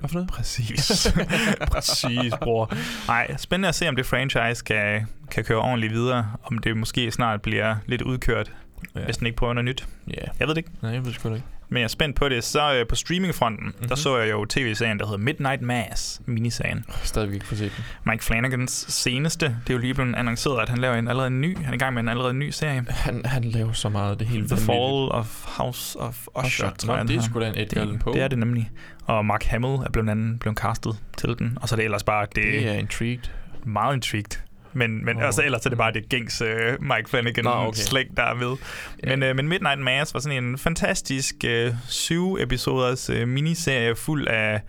Hvad 0.00 0.08
for 0.08 0.14
noget? 0.14 0.30
Præcis. 0.30 1.12
Præcis, 1.72 2.32
bror. 2.42 2.72
Nej, 3.06 3.36
spændende 3.36 3.68
at 3.68 3.74
se, 3.74 3.88
om 3.88 3.96
det 3.96 4.06
franchise 4.06 4.64
kan, 4.64 5.06
kan 5.30 5.44
køre 5.44 5.58
ordentligt 5.58 5.92
videre. 5.92 6.32
Om 6.44 6.58
det 6.58 6.76
måske 6.76 7.10
snart 7.10 7.42
bliver 7.42 7.76
lidt 7.86 8.02
udkørt, 8.02 8.52
Ja. 8.96 9.04
hvis 9.04 9.16
den 9.16 9.26
ikke 9.26 9.36
prøver 9.36 9.52
noget 9.52 9.64
nyt. 9.64 9.86
Ja. 10.08 10.14
Jeg 10.40 10.48
ved 10.48 10.54
det 10.54 10.56
ikke. 10.56 10.70
Nej, 10.82 10.92
jeg 10.92 11.04
ved 11.04 11.12
sgu 11.12 11.28
da 11.28 11.34
ikke. 11.34 11.46
Men 11.68 11.76
jeg 11.76 11.84
er 11.84 11.88
spændt 11.88 12.16
på 12.16 12.28
det. 12.28 12.44
Så 12.44 12.74
øh, 12.74 12.86
på 12.86 12.94
streamingfronten, 12.94 13.66
mm-hmm. 13.66 13.88
der 13.88 13.94
så 13.94 14.18
jeg 14.18 14.30
jo 14.30 14.44
tv-serien, 14.44 14.98
der 14.98 15.06
hedder 15.06 15.18
Midnight 15.18 15.62
Mass, 15.62 16.20
miniserien. 16.26 16.84
Stadigvæk 17.02 17.34
ikke 17.34 17.46
få 17.46 17.54
set 17.54 17.72
den. 17.76 17.84
Mike 18.12 18.24
Flanagans 18.24 18.86
seneste. 18.88 19.46
Det 19.46 19.70
er 19.70 19.74
jo 19.74 19.78
lige 19.80 19.94
blevet 19.94 20.14
annonceret, 20.14 20.62
at 20.62 20.68
han 20.68 20.78
laver 20.78 20.94
en 20.94 21.08
allerede 21.08 21.30
ny. 21.30 21.56
Han 21.58 21.68
er 21.68 21.72
i 21.74 21.78
gang 21.78 21.94
med 21.94 22.02
en 22.02 22.08
allerede 22.08 22.34
ny 22.34 22.50
serie. 22.50 22.84
Han, 22.88 23.24
han 23.24 23.44
laver 23.44 23.72
så 23.72 23.88
meget, 23.88 24.18
det 24.18 24.26
helt 24.26 24.48
The 24.48 24.56
vanvittigt. 24.56 24.66
Fall 24.66 25.08
of 25.10 25.44
House 25.58 25.98
of 26.00 26.26
Usher, 26.36 26.46
Usher. 26.46 26.70
tror 26.70 26.92
Nå, 26.92 26.98
jeg, 26.98 27.08
det 27.08 27.16
er 27.16 27.20
sgu 27.22 27.40
da 27.40 27.48
en 27.48 27.58
Edgar 27.58 27.80
Allan 27.80 27.94
det, 27.94 28.02
Poe. 28.04 28.12
det 28.14 28.22
er 28.22 28.28
det 28.28 28.38
nemlig. 28.38 28.70
Og 29.04 29.26
Mark 29.26 29.44
Hamill 29.44 29.72
er 29.74 29.90
blandt 29.92 30.10
andet 30.10 30.40
blevet 30.40 30.58
castet 30.58 30.96
til 31.16 31.34
den. 31.38 31.58
Og 31.60 31.68
så 31.68 31.74
er 31.74 31.76
det 31.76 31.84
ellers 31.84 32.02
bare, 32.04 32.26
det, 32.34 32.34
Det 32.44 32.68
er 32.68 32.72
intrigued. 32.72 33.22
meget 33.66 33.94
intrigued. 33.94 34.40
Men, 34.74 35.04
men 35.04 35.16
oh. 35.16 35.24
altså, 35.24 35.42
ellers 35.42 35.66
er 35.66 35.70
det 35.70 35.78
bare 35.78 35.92
det 35.92 36.08
gængs 36.08 36.42
uh, 36.42 36.48
Mike 36.80 37.10
Flanagan 37.10 37.44
Nå, 37.44 37.50
okay. 37.50 37.78
slæng, 37.78 38.16
der 38.16 38.22
er 38.22 38.34
med. 38.34 38.56
Men, 39.04 39.30
uh, 39.30 39.36
men 39.36 39.48
Midnight 39.48 39.80
Mass 39.80 40.14
var 40.14 40.20
sådan 40.20 40.44
en 40.44 40.58
fantastisk 40.58 41.34
uh, 41.44 41.74
syv 41.88 42.36
episoders 42.40 43.10
uh, 43.10 43.28
miniserie 43.28 43.96
fuld 43.96 44.28
af, 44.28 44.60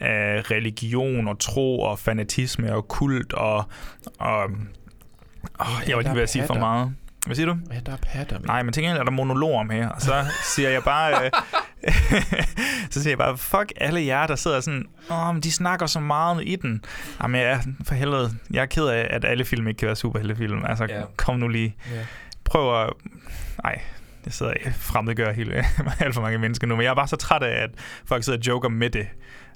af 0.00 0.50
religion 0.50 1.28
og 1.28 1.38
tro 1.38 1.80
og 1.80 1.98
fanatisme 1.98 2.74
og 2.74 2.88
kult 2.88 3.32
og... 3.32 3.64
og 4.18 4.44
oh, 5.58 5.88
jeg 5.88 5.96
var 5.96 6.02
lige 6.02 6.14
ved 6.14 6.22
at 6.22 6.30
sige 6.30 6.46
for 6.46 6.54
meget. 6.54 6.94
Hvad 7.26 7.36
siger 7.36 7.46
du? 7.46 7.56
Ja, 7.72 7.80
der 7.86 7.92
er 7.92 7.96
patter 7.96 8.38
med. 8.38 8.46
Nej, 8.46 8.62
men 8.62 8.72
gengæld 8.72 8.98
er 8.98 9.02
der 9.04 9.10
monologer 9.10 9.62
med, 9.62 9.84
og 9.86 10.00
så 10.02 10.24
siger 10.56 10.68
jeg 10.70 10.82
bare, 10.82 11.24
øh, 11.24 11.30
så 12.90 13.02
siger 13.02 13.10
jeg 13.10 13.18
bare, 13.18 13.38
fuck 13.38 13.72
alle 13.76 14.06
jer, 14.06 14.26
der 14.26 14.36
sidder 14.36 14.60
sådan, 14.60 14.84
åh, 15.10 15.34
men 15.34 15.42
de 15.42 15.52
snakker 15.52 15.86
så 15.86 16.00
meget 16.00 16.42
i 16.46 16.56
den. 16.56 16.84
Jamen, 17.22 17.40
jeg 17.40 17.50
er, 17.50 17.58
for 17.84 17.94
helvede, 17.94 18.30
jeg 18.50 18.62
er 18.62 18.66
ked 18.66 18.86
af, 18.86 19.06
at 19.10 19.24
alle 19.24 19.44
film 19.44 19.68
ikke 19.68 19.78
kan 19.78 19.86
være 19.86 19.96
superheltefilm. 19.96 20.64
Altså, 20.64 20.84
Ja. 20.88 21.02
kom 21.16 21.36
nu 21.38 21.48
lige. 21.48 21.76
Ja. 21.94 22.00
Prøv 22.44 22.82
at... 22.82 22.90
Nej, 23.64 23.80
jeg 24.24 24.32
sidder 24.32 24.52
og 24.66 24.72
fremmedgør 24.74 25.32
helt, 25.32 25.52
alt 26.00 26.14
for 26.14 26.20
mange 26.22 26.38
mennesker 26.38 26.66
nu, 26.66 26.76
men 26.76 26.84
jeg 26.84 26.90
er 26.90 26.94
bare 26.94 27.08
så 27.08 27.16
træt 27.16 27.42
af, 27.42 27.62
at 27.62 27.70
folk 28.06 28.24
sidder 28.24 28.38
og 28.38 28.46
joker 28.46 28.68
med 28.68 28.90
det. 28.90 29.06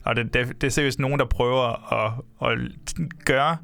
Og 0.05 0.17
det, 0.17 0.35
det, 0.35 0.61
det 0.61 0.67
er 0.67 0.71
seriøst 0.71 0.99
nogen, 0.99 1.19
der 1.19 1.27
prøver 1.27 1.93
at, 1.93 2.13
at 2.51 2.59
gøre 3.25 3.57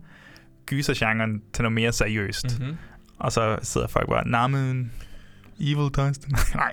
gysergenren 0.66 1.42
til 1.52 1.62
noget 1.62 1.72
mere 1.72 1.92
seriøst. 1.92 2.60
Mhm. 2.60 2.76
Og 3.22 3.32
så 3.32 3.58
sidder 3.62 3.86
folk 3.86 4.08
bare, 4.08 4.28
nej, 4.28 4.46
men 4.46 4.92
Evil 5.60 5.90
Dust. 5.90 6.28
Nej. 6.54 6.72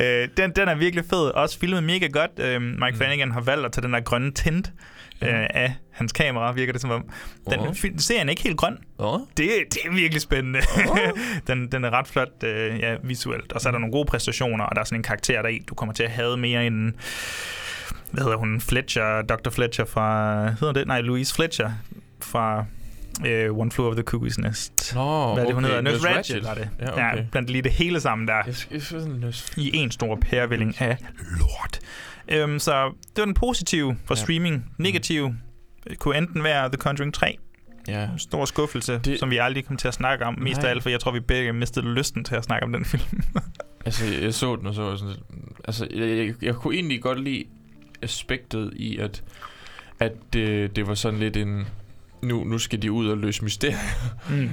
øh, 0.00 0.28
den, 0.36 0.50
den 0.50 0.68
er 0.68 0.74
virkelig 0.74 1.04
fed. 1.10 1.30
Også 1.34 1.58
filmet 1.58 1.84
mega 1.84 2.06
godt. 2.06 2.30
Øh, 2.38 2.62
Mike 2.62 2.90
Mm. 2.90 2.96
Flanagan 2.96 3.30
har 3.30 3.40
valgt 3.40 3.66
at 3.66 3.72
tage 3.72 3.82
den 3.82 3.92
der 3.92 4.00
grønne 4.00 4.32
tint 4.32 4.72
øh, 5.22 5.46
af 5.50 5.74
hans 5.90 6.12
kamera, 6.12 6.52
virker 6.52 6.72
det 6.72 6.80
som 6.82 6.90
om. 6.90 7.04
Den 7.50 7.60
Åh. 7.60 7.68
oh. 7.68 7.74
serien 7.98 8.28
er 8.28 8.30
ikke 8.30 8.42
helt 8.42 8.56
grøn. 8.56 8.78
Åh. 8.98 9.20
Det, 9.36 9.48
det 9.70 9.78
er 9.84 9.90
virkelig 9.90 10.22
spændende. 10.22 10.60
den, 11.46 11.72
den 11.72 11.84
er 11.84 11.90
ret 11.90 12.06
flot 12.06 12.42
øh, 12.44 12.80
ja, 12.80 12.96
visuelt. 13.02 13.52
Og 13.52 13.60
så 13.60 13.68
er 13.68 13.70
der 13.70 13.78
nogle 13.78 13.92
gode 13.92 14.04
præstationer, 14.04 14.64
og 14.64 14.74
der 14.74 14.80
er 14.80 14.84
sådan 14.84 14.98
en 14.98 15.02
karakter 15.02 15.42
der 15.42 15.48
i, 15.48 15.64
du 15.68 15.74
kommer 15.74 15.92
til 15.92 16.02
at 16.02 16.10
have 16.10 16.36
mere 16.36 16.66
end... 16.66 16.92
Hvad 18.10 18.22
hedder 18.22 18.36
hun? 18.36 18.60
Fletcher, 18.60 19.22
Dr. 19.22 19.50
Fletcher 19.50 19.84
fra... 19.84 20.44
Hedder 20.50 20.72
det? 20.72 20.86
Nej, 20.86 21.00
Louise 21.00 21.34
Fletcher 21.34 21.70
fra 22.20 22.64
uh, 23.20 23.58
One 23.58 23.70
Flew 23.70 23.86
Over 23.86 23.94
the 23.94 24.04
Cuckoo's 24.10 24.40
Nest. 24.40 24.92
Nå, 24.94 25.34
Hvad 25.34 25.42
er 25.42 25.46
det, 25.46 25.54
hun 25.54 25.64
okay. 25.64 25.74
hedder? 25.74 25.90
Nurse 25.90 25.96
Nurse 26.04 26.16
Ratched, 26.16 26.42
var 26.42 26.54
det. 26.54 26.68
Ja, 26.80 26.92
okay. 26.92 27.16
ja, 27.16 27.24
blandt 27.32 27.50
lige 27.50 27.62
det 27.62 27.72
hele 27.72 28.00
sammen 28.00 28.28
der. 28.28 28.34
Jeg 28.46 28.54
jeg 28.92 29.00
nurse. 29.08 29.52
I 29.56 29.76
en 29.76 29.90
stor 29.90 30.16
pærevælling 30.16 30.80
af 30.80 30.96
lort. 31.38 31.80
Øhm, 32.28 32.58
så 32.58 32.86
det 32.86 33.18
var 33.18 33.24
den 33.24 33.34
positive 33.34 33.96
for 34.04 34.14
Ja. 34.14 34.20
streaming. 34.20 34.72
Negativ 34.78 35.34
kunne 35.98 36.18
enten 36.18 36.42
være 36.44 36.68
The 36.68 36.76
Conjuring 36.76 37.14
3. 37.14 37.36
Ja. 37.88 38.02
En 38.04 38.18
stor 38.18 38.44
skuffelse, 38.44 39.00
Det- 39.04 39.18
som 39.18 39.30
vi 39.30 39.36
aldrig 39.36 39.64
kom 39.64 39.76
til 39.76 39.88
at 39.88 39.94
snakke 39.94 40.24
om. 40.24 40.38
Mest 40.38 40.56
Nej. 40.60 40.66
af 40.66 40.70
alt, 40.70 40.82
for 40.82 40.90
jeg 40.90 41.00
tror, 41.00 41.10
vi 41.12 41.20
begge 41.20 41.52
mistede 41.52 41.94
lysten 41.94 42.24
til 42.24 42.34
at 42.34 42.44
snakke 42.44 42.66
om 42.66 42.72
den 42.72 42.84
film. 42.84 43.22
Altså, 43.86 44.04
jeg 44.22 44.34
så 44.34 44.56
den, 44.56 44.66
og 44.66 44.74
så 44.74 44.82
var 44.82 44.96
sådan 44.96 45.14
Altså, 45.64 45.86
jeg, 45.94 46.08
jeg, 46.26 46.34
jeg 46.42 46.54
kunne 46.54 46.74
egentlig 46.74 47.02
godt 47.02 47.20
lide 47.24 47.44
aspektet 48.02 48.72
i, 48.76 48.98
at, 48.98 49.22
at 50.00 50.12
det, 50.32 50.76
det 50.76 50.86
var 50.86 50.94
sådan 50.94 51.18
lidt 51.20 51.36
en... 51.36 51.66
Nu, 52.22 52.44
nu 52.44 52.58
skal 52.58 52.82
de 52.82 52.92
ud 52.92 53.08
og 53.08 53.18
løse 53.18 53.44
mysterier. 53.44 53.78
mm. 54.30 54.48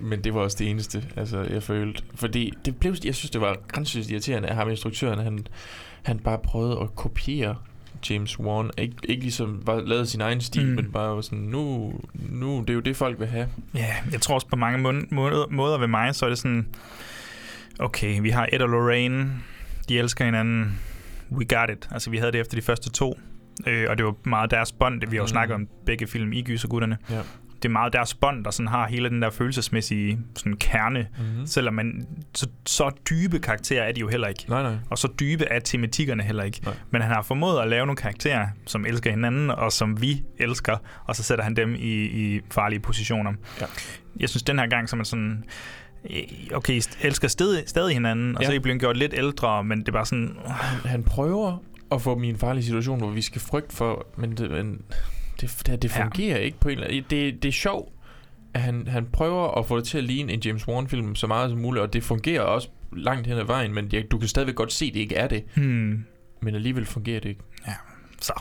Men 0.00 0.24
det 0.24 0.34
var 0.34 0.40
også 0.40 0.56
det 0.60 0.70
eneste, 0.70 1.04
altså, 1.16 1.40
jeg 1.42 1.62
følte. 1.62 2.02
Fordi 2.14 2.52
det 2.64 2.76
blev, 2.76 2.94
jeg 3.04 3.14
synes, 3.14 3.30
det 3.30 3.40
var 3.40 3.56
grænseløst 3.68 4.10
irriterende, 4.10 4.48
at 4.48 4.56
ham 4.56 4.70
instruktøren, 4.70 5.18
han, 5.18 5.46
han 6.02 6.18
bare 6.18 6.38
prøvede 6.38 6.80
at 6.80 6.94
kopiere 6.96 7.56
James 8.10 8.40
Wan. 8.40 8.70
Ik- 8.80 9.00
ikke 9.08 9.22
ligesom 9.22 9.62
bare 9.66 9.86
lavet 9.86 10.08
sin 10.08 10.20
egen 10.20 10.40
stil, 10.40 10.66
mm. 10.66 10.72
Men 10.74 10.92
bare 10.92 11.14
var 11.16 11.20
sådan, 11.20 11.38
nu, 11.38 11.92
nu, 12.14 12.60
det 12.60 12.70
er 12.70 12.74
jo 12.74 12.80
det, 12.80 12.96
folk 12.96 13.20
vil 13.20 13.26
have. 13.28 13.48
Ja, 13.74 13.94
jeg 14.12 14.20
tror 14.20 14.34
også 14.34 14.46
på 14.46 14.56
mange 14.56 14.78
måder, 14.78 15.02
måder, 15.10 15.46
måder 15.50 15.78
ved 15.78 15.86
mig, 15.86 16.14
så 16.14 16.24
er 16.24 16.28
det 16.28 16.38
sådan, 16.38 16.66
okay, 17.78 18.20
vi 18.20 18.30
har 18.30 18.48
Ed 18.52 18.60
og 18.60 18.68
Lorraine, 18.68 19.30
de 19.88 19.98
elsker 19.98 20.24
hinanden, 20.24 20.78
we 21.32 21.44
got 21.44 21.70
it. 21.70 21.88
Altså, 21.90 22.10
vi 22.10 22.16
havde 22.18 22.32
det 22.32 22.40
efter 22.40 22.56
de 22.56 22.62
første 22.62 22.90
to, 22.90 23.18
øh, 23.66 23.86
og 23.90 23.98
det 23.98 24.06
var 24.06 24.14
meget 24.24 24.50
deres 24.50 24.72
bånd, 24.72 25.00
det 25.00 25.10
vi 25.10 25.16
har 25.16 25.20
jo 25.20 25.24
Mm. 25.24 25.28
snakket 25.28 25.54
om 25.54 25.68
begge 25.86 26.06
film 26.06 26.32
i 26.32 26.42
Gysergutterne. 26.42 26.98
Ja. 27.10 27.20
Det 27.62 27.64
er 27.64 27.68
meget 27.72 27.92
deres 27.92 28.14
bånd, 28.14 28.44
der 28.44 28.50
sådan 28.50 28.68
har 28.68 28.88
hele 28.88 29.08
den 29.08 29.22
der 29.22 29.30
følelsesmæssige 29.30 30.18
sådan 30.36 30.56
kerne, 30.56 31.06
Mm-hmm. 31.18 31.46
selvom 31.46 31.74
man, 31.74 32.06
så, 32.34 32.48
så 32.66 32.90
dybe 33.10 33.38
karakterer 33.38 33.84
er 33.84 33.92
de 33.92 34.00
jo 34.00 34.08
heller 34.08 34.28
ikke. 34.28 34.44
Nej, 34.48 34.62
nej. 34.62 34.74
Og 34.90 34.98
så 34.98 35.08
dybe 35.20 35.44
er 35.44 35.58
tematikkerne 35.58 36.22
heller 36.22 36.42
ikke. 36.42 36.60
Nej. 36.64 36.74
Men 36.90 37.02
han 37.02 37.10
har 37.14 37.22
formået 37.22 37.60
at 37.62 37.68
lave 37.68 37.86
nogle 37.86 37.96
karakterer, 37.96 38.46
som 38.66 38.86
elsker 38.86 39.10
hinanden, 39.10 39.50
og 39.50 39.72
som 39.72 40.02
vi 40.02 40.22
elsker, 40.38 40.76
og 41.04 41.16
så 41.16 41.22
sætter 41.22 41.44
han 41.44 41.56
dem 41.56 41.74
i, 41.74 42.04
i 42.04 42.40
farlige 42.50 42.80
positioner. 42.80 43.32
Ja. 43.60 43.66
Jeg 44.20 44.28
synes, 44.28 44.42
den 44.42 44.58
her 44.58 44.66
gang, 44.66 44.88
så 44.88 44.96
man 44.96 45.04
sådan... 45.04 45.44
øh, 46.10 46.16
Okay, 46.54 46.82
elsker 47.02 47.28
stadig, 47.28 47.62
stadig 47.66 47.94
hinanden, 47.94 48.36
og 48.36 48.42
Ja. 48.42 48.46
så 48.46 48.52
er 48.52 48.56
I 48.56 48.58
blevet 48.58 48.80
gjort 48.80 48.96
lidt 48.96 49.14
ældre, 49.16 49.64
men 49.64 49.78
det 49.80 49.88
er 49.88 49.92
bare 49.92 50.06
sådan... 50.06 50.36
Han 50.84 51.02
prøver 51.02 51.62
at 51.92 52.02
få 52.02 52.14
dem 52.14 52.24
i 52.24 52.28
en 52.28 52.38
farlig 52.38 52.64
situation, 52.64 52.98
hvor 52.98 53.10
vi 53.10 53.22
skal 53.22 53.40
frygte 53.40 53.76
for, 53.76 54.06
men 54.16 54.36
det, 54.36 54.50
men 54.50 54.82
det, 55.40 55.62
det, 55.66 55.82
det 55.82 55.96
Ja. 55.96 56.02
fungerer 56.04 56.36
ja. 56.38 56.42
ikke 56.44 56.60
på 56.60 56.68
en 56.68 56.72
eller 56.74 56.86
anden... 56.88 57.04
Det, 57.10 57.42
det 57.42 57.48
er 57.48 57.52
sjovt, 57.52 57.92
at 58.54 58.60
han, 58.60 58.86
han 58.88 59.06
prøver 59.12 59.58
at 59.58 59.66
få 59.66 59.76
det 59.76 59.84
til 59.84 59.98
at 59.98 60.04
ligne 60.04 60.32
en 60.32 60.40
James 60.40 60.68
Wan-film 60.68 61.14
så 61.14 61.26
meget 61.26 61.50
som 61.50 61.58
muligt, 61.58 61.82
og 61.82 61.92
det 61.92 62.02
fungerer 62.04 62.42
også 62.42 62.68
langt 62.96 63.26
hen 63.26 63.38
ad 63.38 63.44
vejen, 63.44 63.74
men 63.74 63.90
det, 63.90 64.10
du 64.10 64.18
kan 64.18 64.28
stadigvæk 64.28 64.54
godt 64.54 64.72
se, 64.72 64.84
at 64.84 64.94
det 64.94 65.00
ikke 65.00 65.14
er 65.16 65.28
det. 65.28 65.44
Hmm. 65.56 66.04
Men 66.40 66.54
alligevel 66.54 66.86
fungerer 66.86 67.20
det 67.20 67.28
ikke. 67.28 67.40
Så 68.20 68.32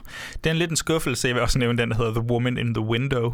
det 0.43 0.49
er 0.49 0.51
en 0.51 0.57
lidt 0.57 0.69
en 0.69 0.75
skuffelse. 0.75 1.27
Jeg 1.27 1.35
vil 1.35 1.43
også 1.43 1.59
nævne 1.59 1.77
den, 1.81 1.89
der 1.91 1.97
hedder 1.97 2.11
The 2.13 2.21
Woman 2.31 2.57
in 2.57 2.73
the 2.73 2.83
Window, 2.83 3.33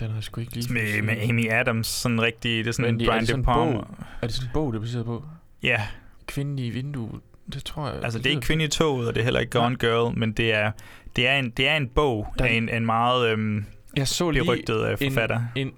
Den 0.00 0.08
har 0.08 0.14
jeg 0.14 0.24
sgu 0.24 0.40
ikke 0.40 0.54
lige 0.54 0.72
med, 0.72 1.02
med 1.02 1.28
Amy 1.28 1.50
Adams. 1.50 1.86
Sådan 1.86 2.22
rigtig... 2.22 2.64
Det 2.64 2.66
er 2.68 2.72
sådan 2.72 2.84
Men 2.84 2.94
en 2.94 3.00
det- 3.00 3.06
er 3.06 3.10
Brian 3.10 3.20
det 3.20 3.28
sådan 3.28 3.44
De 3.44 3.50
en 3.50 3.54
Palma. 3.54 3.72
bog? 3.72 3.96
Er 4.22 4.26
det 4.26 4.34
sådan 4.34 4.48
en 4.48 4.52
bog, 4.52 4.72
det 4.72 4.78
er 4.78 4.82
baseret 4.82 5.04
på? 5.04 5.24
Ja, 5.62 5.82
Kvinden 6.26 6.58
i 6.58 6.70
vinduet? 6.70 7.20
Det 7.52 7.64
tror 7.64 7.88
jeg... 7.88 8.04
Altså, 8.04 8.18
det 8.18 8.26
er 8.26 8.30
ikke 8.30 8.42
Kvinde 8.42 8.64
i 8.64 8.68
toget, 8.68 9.08
og 9.08 9.14
det 9.14 9.20
er 9.20 9.24
heller 9.24 9.40
ikke 9.40 9.58
Gone 9.58 9.76
Girl, 9.76 10.18
men 10.18 10.32
det 10.32 10.54
er, 10.54 10.70
det 11.16 11.28
er, 11.28 11.38
en, 11.38 11.50
det 11.50 11.68
er 11.68 11.76
en 11.76 11.88
bog 11.88 12.26
Der- 12.38 12.44
af 12.44 12.52
en, 12.52 12.68
en 12.68 12.86
meget 12.86 13.28
øhm, 13.30 13.64
Jeg 13.96 14.08
så 14.08 14.30
lige 14.30 14.44
berygtet 14.44 14.88
øh, 14.90 14.98
forfatter. 14.98 15.40
En, 15.56 15.66
en 15.66 15.72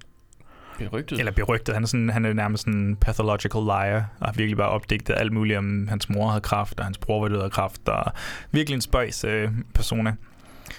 berygtet? 0.79 1.19
Eller 1.19 1.33
berygtet. 1.33 1.75
Han 1.75 1.83
er, 1.83 1.87
sådan, 1.87 2.11
han 2.11 2.25
er 2.25 2.33
nærmest 2.33 2.64
sådan 2.64 2.81
en 2.81 2.97
pathological 2.97 3.62
liar, 3.62 4.11
og 4.21 4.27
har 4.27 4.33
virkelig 4.33 4.57
bare 4.57 4.69
opdigtet 4.69 5.14
alt 5.19 5.33
muligt 5.33 5.59
om, 5.59 5.89
hans 5.89 6.09
mor 6.09 6.29
havde 6.29 6.41
kraft, 6.41 6.79
og 6.79 6.85
hans 6.85 6.99
bror 6.99 7.21
var 7.21 7.29
død 7.29 7.41
af 7.43 7.51
kraft, 7.51 7.89
og 7.89 8.12
virkelig 8.51 8.75
en 8.75 8.81
spøjs 8.81 9.25
øh, 9.25 9.49
persona. 9.75 10.14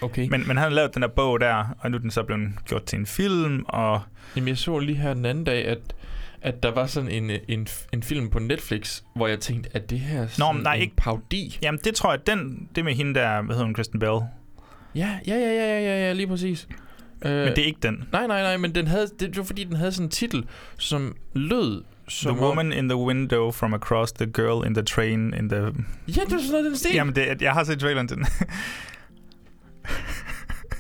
Okay. 0.02 0.22
Men, 0.22 0.32
Men, 0.32 0.48
men 0.48 0.58
han 0.58 0.64
har 0.64 0.70
lavet 0.70 0.94
den 0.94 1.02
der 1.02 1.08
bog 1.08 1.40
der, 1.40 1.76
og 1.80 1.92
nu 1.92 1.98
er 1.98 2.02
den 2.02 2.12
så 2.12 2.24
blevet 2.24 2.50
gjort 2.68 2.84
til 2.84 3.00
en 3.00 3.06
film, 3.06 3.66
og 3.68 4.02
Jamen, 4.36 4.48
jeg 4.48 4.58
så 4.58 4.80
lige 4.80 4.96
her 4.98 5.14
den 5.14 5.26
anden 5.26 5.44
dag, 5.44 5.66
at, 5.66 5.80
at 6.42 6.64
der 6.64 6.72
var 6.72 6.86
sådan 6.86 7.10
en, 7.12 7.32
en, 7.48 7.68
en 7.94 8.04
film 8.04 8.30
på 8.30 8.40
Netflix, 8.40 9.02
hvor 9.16 9.28
jeg 9.28 9.40
tænkte, 9.40 9.70
at 9.74 9.90
det 9.90 10.00
her 10.00 10.28
sådan 10.28 10.56
men 10.56 10.64
nej, 10.64 10.76
en 10.76 10.82
ikke- 10.82 10.96
paudi? 10.96 11.58
jamen 11.62 11.80
det 11.84 11.96
tror 11.96 12.12
jeg, 12.12 12.28
den, 12.28 12.70
det 12.76 12.86
med 12.86 12.94
hende 12.94 13.14
der, 13.20 13.42
hvad 13.42 13.56
hedder 13.56 13.66
hun, 13.66 13.74
Kristen 13.74 14.00
Bell, 14.00 14.20
Ja, 14.96 15.20
ja, 15.28 15.36
ja, 15.36 15.54
ja, 15.54 15.54
ja, 15.54 15.80
ja, 15.80 16.08
ja 16.08 16.14
lige 16.14 16.28
præcis. 16.28 16.68
Øh, 17.26 17.32
men 17.32 17.48
det 17.48 17.58
er 17.60 17.66
ikke 17.66 17.80
den. 17.84 18.04
Nej, 18.12 18.28
nej, 18.28 18.42
nej, 18.42 18.58
men 18.58 18.76
den 18.76 18.88
havde, 18.88 19.08
det 19.20 19.38
var 19.38 19.44
fordi, 19.44 19.64
den 19.64 19.76
havde 19.76 19.92
sådan 19.92 20.06
en 20.06 20.10
titel, 20.12 20.46
som 20.78 21.16
lød 21.34 21.84
som 22.08 22.36
The 22.36 22.46
woman 22.46 22.74
in 22.74 22.90
the 22.90 22.98
window 22.98 23.52
from 23.52 23.74
across 23.74 24.12
the 24.12 24.26
girl 24.26 24.68
in 24.68 24.74
the 24.74 24.84
train 24.84 25.34
in 25.34 25.50
the... 25.50 25.62
Om, 25.66 25.86
ja, 26.08 26.14
det 26.14 26.32
var 26.32 26.38
sådan 26.38 26.52
noget, 26.52 26.66
den 26.66 26.76
stil. 26.78 26.94
Jamen, 26.96 27.16
det, 27.16 27.42
jeg 27.42 27.54
har 27.54 27.64
set 27.64 27.80
traileren 27.80 28.08
til 28.08 28.18
den. 28.18 28.26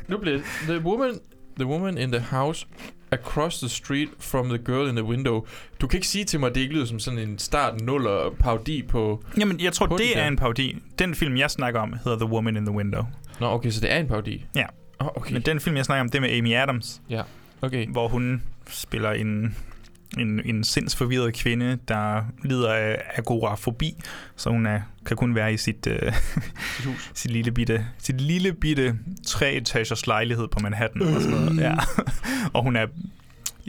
Nu 0.07 0.17
bliver 0.17 0.35
det, 0.37 0.45
the 0.67 0.79
woman, 0.79 1.19
the 1.59 1.65
woman 1.65 1.97
in 1.97 2.11
the 2.11 2.21
house 2.21 2.65
across 3.11 3.59
the 3.59 3.69
street 3.69 4.09
from 4.19 4.49
the 4.49 4.57
girl 4.57 4.89
in 4.89 4.95
the 4.95 5.05
window. 5.05 5.45
Du 5.81 5.87
kan 5.87 5.97
ikke 5.97 6.07
sige 6.07 6.25
til 6.25 6.39
mig, 6.39 6.49
at 6.49 6.55
det 6.55 6.61
ikke 6.61 6.73
lyder 6.73 6.85
som 6.85 6.99
sådan 6.99 7.19
en 7.19 7.39
start 7.39 7.81
nuller 7.81 8.35
paudi 8.39 8.83
på... 8.83 9.23
Jamen, 9.39 9.59
jeg 9.59 9.73
tror, 9.73 9.87
På 9.87 9.97
det 9.97 10.17
er 10.17 10.27
en 10.27 10.35
parodi. 10.35 10.77
Den 10.99 11.15
film, 11.15 11.37
jeg 11.37 11.51
snakker 11.51 11.79
om, 11.79 11.93
hedder 12.03 12.17
The 12.17 12.27
Woman 12.27 12.57
in 12.57 12.65
the 12.65 12.75
Window. 12.75 13.03
Nå, 13.39 13.47
okay, 13.47 13.69
så 13.69 13.81
det 13.81 13.91
er 13.91 13.97
en 13.97 14.07
paudi. 14.07 14.45
Ja. 14.55 14.65
Oh, 14.99 15.07
okay. 15.15 15.33
Men 15.33 15.41
den 15.41 15.59
film, 15.59 15.75
jeg 15.75 15.85
snakker 15.85 16.01
om, 16.01 16.09
det 16.09 16.17
er 16.17 16.21
med 16.21 16.37
Amy 16.37 16.55
Adams, 16.55 17.01
okay. 17.61 17.87
hvor 17.87 18.07
hun 18.07 18.43
spiller 18.67 19.11
en, 19.11 19.55
en, 20.17 20.41
en 20.45 20.63
sindsforvirret 20.63 21.33
kvinde, 21.33 21.77
der 21.87 22.21
lider 22.43 22.73
af 22.73 23.01
agorafobi, 23.15 23.93
så 24.35 24.49
hun 24.49 24.65
er, 24.65 24.81
kan 25.05 25.17
kun 25.17 25.35
være 25.35 25.53
i 25.53 25.57
sit, 25.57 25.87
øh, 25.87 26.13
Sit 26.77 26.85
hus. 26.85 27.11
sit 27.21 27.31
lille 27.31 27.51
bitte, 27.51 27.85
sit 27.97 28.21
lille 28.21 28.53
bitte 28.53 28.95
treetagers 29.27 30.07
lejlighed 30.07 30.47
på 30.47 30.59
Manhattan. 30.59 31.01
Og, 31.01 31.21
sådan 31.21 31.37
noget. 31.37 31.57
Ja. 31.61 31.73
og 32.53 32.63
hun 32.63 32.75
er 32.75 32.87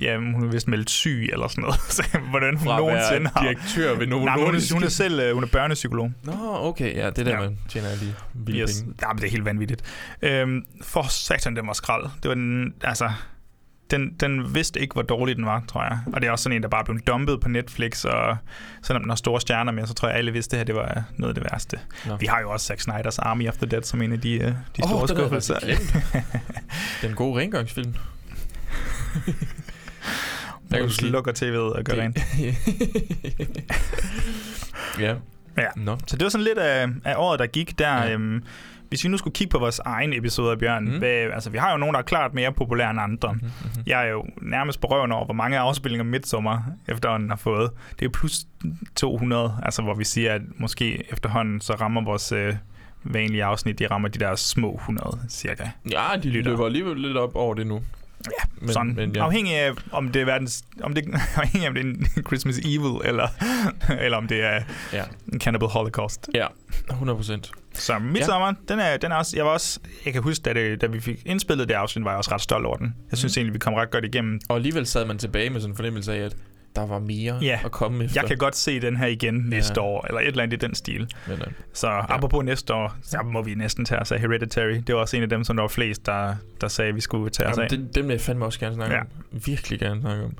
Ja, 0.01 0.16
hun 0.18 0.45
er 0.45 0.51
vist 0.53 0.68
meldt 0.68 0.91
syg 0.91 1.28
eller 1.32 1.49
sådan 1.49 1.62
noget. 1.62 1.80
Så 1.97 2.18
hvordan 2.30 2.57
hun 2.57 2.66
Fra 2.66 2.78
nogensinde 2.78 3.30
har... 3.36 3.43
direktør 3.43 3.97
ved 3.99 4.07
Novo 4.07 4.24
Nej, 4.24 4.34
hun, 4.38 4.55
er, 4.55 4.72
hun 4.74 4.82
er 4.84 4.88
selv 4.88 5.20
øh, 5.20 5.34
hun 5.34 5.43
er 5.43 5.49
børnepsykolog. 5.49 6.12
Nå, 6.24 6.32
okay, 6.43 6.97
ja, 6.97 7.11
det 7.11 7.18
er 7.18 7.24
der, 7.24 7.30
Ja. 7.30 7.41
man 7.41 7.59
tjener 7.68 7.88
lige 8.01 8.14
vilde 8.34 8.61
Yes. 8.61 8.80
penge. 8.82 8.95
Ja, 9.03 9.09
men 9.09 9.18
det 9.18 9.26
er 9.26 9.30
helt 9.30 9.45
vanvittigt. 9.45 9.82
Øhm, 10.22 10.62
for 10.82 11.03
satan, 11.11 11.57
den 11.57 11.66
var 11.66 11.72
skrald. 11.72 12.05
Det 12.22 12.28
var 12.28 12.34
den, 12.34 12.74
altså... 12.84 13.11
den, 13.91 14.14
den 14.20 14.55
vidste 14.55 14.80
ikke, 14.80 14.93
hvor 14.93 15.03
dårlig 15.03 15.36
den 15.36 15.47
var, 15.47 15.62
tror 15.68 15.82
jeg. 15.82 15.99
Og 16.12 16.20
det 16.20 16.26
er 16.26 16.30
også 16.32 16.43
sådan 16.43 16.57
en, 16.57 16.62
der 16.62 16.68
bare 16.68 16.84
blev 16.84 17.01
dumpet 17.01 17.41
på 17.41 17.49
Netflix, 17.49 18.05
og 18.05 18.36
selvom 18.82 19.03
den 19.03 19.11
har 19.11 19.16
store 19.16 19.41
stjerner 19.41 19.72
med, 19.72 19.86
så 19.86 19.95
tror 19.95 20.09
jeg, 20.09 20.16
alle 20.16 20.32
vidste, 20.32 20.57
at 20.57 20.66
det 20.66 20.74
her 20.74 20.82
det 20.82 20.91
var 20.91 21.03
noget 21.16 21.36
af 21.36 21.43
det 21.43 21.53
værste. 21.53 21.78
Nå. 22.07 22.16
Vi 22.16 22.26
har 22.26 22.41
jo 22.41 22.51
også 22.51 22.66
Zack 22.66 22.80
Snyder's 22.80 23.16
Army 23.18 23.49
of 23.49 23.57
the 23.57 23.66
Dead 23.66 23.82
som 23.82 24.03
en 24.03 24.12
af 24.12 24.20
de, 24.20 24.32
øh, 24.34 24.41
de 24.41 24.55
Åh, 24.82 24.88
store 24.88 25.07
den 25.07 25.16
skuffelser. 25.16 25.59
Den 27.03 27.14
gode 27.14 27.41
rengøringsfilm. 27.41 27.95
Hvor 30.68 30.76
kan 30.78 30.86
du 30.86 30.93
slukker 30.93 31.32
tv'et 31.32 31.76
og 31.78 31.84
gør 31.84 31.95
rent. 31.95 32.18
ja. 35.01 35.14
Ja. 35.57 35.66
Nå. 35.76 35.97
Så 36.07 36.16
det 36.16 36.24
var 36.24 36.30
sådan 36.30 36.45
lidt 36.45 36.59
af, 36.59 36.88
af 37.05 37.14
året, 37.16 37.38
der 37.38 37.47
gik 37.47 37.78
der. 37.78 37.95
Ja. 37.95 38.12
Øhm, 38.12 38.43
hvis 38.91 39.05
vi 39.05 39.09
nu 39.09 39.16
skulle 39.16 39.34
kigge 39.34 39.51
på 39.51 39.59
vores 39.59 39.78
egen 39.78 40.12
episode, 40.12 40.57
Bjørn, 40.57 40.84
Mm. 40.84 40.91
mm. 40.93 40.99
hvad, 40.99 41.11
altså 41.11 41.51
vi 41.51 41.59
har 41.59 41.70
jo 41.72 41.76
nogen, 41.76 41.93
der 41.95 41.99
er 41.99 42.05
klart 42.05 42.34
mere 42.34 42.53
populære 42.53 42.91
end 42.91 43.01
andre. 43.01 43.32
Mhm, 43.32 43.43
Mm-hmm. 43.45 43.82
Jeg 43.86 44.07
er 44.07 44.11
jo 44.11 44.24
nærmest 44.43 44.80
på 44.80 44.86
røven 44.86 45.12
over, 45.12 45.24
hvor 45.24 45.34
mange 45.34 45.59
afspillinger 45.59 46.05
Midsommer 46.05 46.59
efterhånden 46.88 47.28
har 47.30 47.36
fået. 47.36 47.70
Det 47.99 48.05
er 48.05 48.09
plus 48.11 48.41
200, 48.97 49.59
altså 49.62 49.82
hvor 49.82 49.95
vi 49.95 50.05
siger, 50.05 50.34
at 50.34 50.43
måske 50.59 51.12
efterhånden 51.12 51.61
så 51.61 51.72
rammer 51.74 52.05
vores 52.05 52.32
øh, 52.32 52.55
vanlige 53.05 53.45
afsnit, 53.45 53.78
de 53.78 53.86
rammer 53.86 54.09
de 54.09 54.18
der 54.18 54.34
små 54.34 54.74
100 54.74 55.18
cirka. 55.28 55.64
Ja, 55.91 56.03
de 56.22 56.28
Lytter. 56.28 56.51
løber 56.51 56.66
alligevel 56.66 56.97
lidt 57.01 57.16
op 57.16 57.36
over 57.36 57.55
det 57.55 57.66
nu. 57.66 57.80
Ja, 58.26 58.30
Men- 58.60 58.72
sådan. 58.72 58.94
men 58.94 59.12
ja. 59.16 59.24
Afhængig 59.24 59.54
af, 59.54 59.72
om 59.92 60.08
det 60.08 60.22
er 60.22 60.26
verdens, 60.26 60.64
om 60.82 60.94
det, 60.94 61.04
afhængig 61.36 61.64
af, 61.64 61.68
om 61.68 61.74
det 61.74 61.84
er 61.84 61.88
en 61.88 62.06
Christmas 62.28 62.58
Evil, 62.58 63.00
eller, 63.08 63.28
eller 64.04 64.18
om 64.18 64.28
det 64.28 64.44
er 64.44 64.62
Ja. 64.92 65.04
en 65.32 65.40
Cannibal 65.40 65.68
Holocaust. 65.68 66.28
Ja, 66.34 66.46
100 66.90 67.16
procent. 67.16 67.50
Så 67.74 67.98
Midsommar, 67.98 68.46
ja. 68.46 68.52
den, 68.74 68.78
er, 68.80 68.96
den 68.96 69.12
er 69.12 69.16
også, 69.16 69.36
jeg 69.36 69.44
var 69.44 69.50
også, 69.50 69.80
jeg 70.04 70.12
kan 70.12 70.22
huske, 70.22 70.42
da, 70.42 70.52
det, 70.54 70.80
da 70.80 70.86
vi 70.86 71.00
fik 71.00 71.22
indspillet 71.26 71.68
det 71.68 71.74
afsnit, 71.74 72.04
var 72.04 72.10
jeg 72.10 72.18
også 72.18 72.32
ret 72.34 72.40
stolt 72.40 72.66
over 72.66 72.76
den. 72.76 72.94
Jeg 73.10 73.18
synes 73.18 73.36
Mhm. 73.36 73.40
egentlig, 73.40 73.54
vi 73.54 73.58
kom 73.58 73.74
ret 73.74 73.90
godt 73.90 74.04
igennem. 74.04 74.40
Og 74.48 74.56
alligevel 74.56 74.86
sad 74.86 75.04
man 75.04 75.18
tilbage 75.18 75.50
med 75.50 75.60
sådan 75.60 75.72
en 75.72 75.76
fornemmelse 75.76 76.14
af, 76.14 76.18
at 76.24 76.36
der 76.76 76.86
var 76.86 76.98
mere 76.98 77.38
Ja. 77.42 77.60
at 77.64 77.70
komme 77.70 78.04
efter. 78.04 78.20
Jeg 78.20 78.28
kan 78.28 78.38
godt 78.38 78.56
se 78.56 78.80
den 78.80 78.96
her 78.96 79.06
igen 79.06 79.34
næste 79.34 79.74
Ja. 79.76 79.82
år, 79.82 80.06
eller 80.06 80.20
et 80.20 80.26
eller 80.26 80.42
andet 80.42 80.62
i 80.62 80.66
den 80.66 80.74
stil. 80.74 81.08
Men, 81.28 81.36
øh, 81.38 81.46
Så 81.72 81.88
ja. 81.88 82.14
apropos 82.14 82.44
næste 82.44 82.74
år, 82.74 82.96
så 83.02 83.18
må 83.24 83.42
vi 83.42 83.54
næsten 83.54 83.84
tage 83.84 84.00
os 84.00 84.12
af 84.12 84.20
Hereditary. 84.20 84.74
Det 84.86 84.94
var 84.94 85.00
også 85.00 85.16
en 85.16 85.22
af 85.22 85.28
dem, 85.28 85.44
som 85.44 85.56
der 85.56 85.62
var 85.62 85.68
flest, 85.68 86.06
der, 86.06 86.34
der 86.60 86.68
sagde, 86.68 86.88
at 86.88 86.94
vi 86.94 87.00
skulle 87.00 87.30
tage 87.30 87.48
os 87.48 87.58
af. 87.58 87.68
dem 87.68 87.88
vil 87.94 88.08
jeg 88.14 88.20
fandme 88.20 88.44
også 88.44 88.60
gerne 88.60 88.74
snakke 88.74 88.94
Ja. 88.94 89.00
om. 89.00 89.06
Virkelig 89.46 89.78
gerne 89.78 90.00
snakke 90.00 90.24
om. 90.24 90.32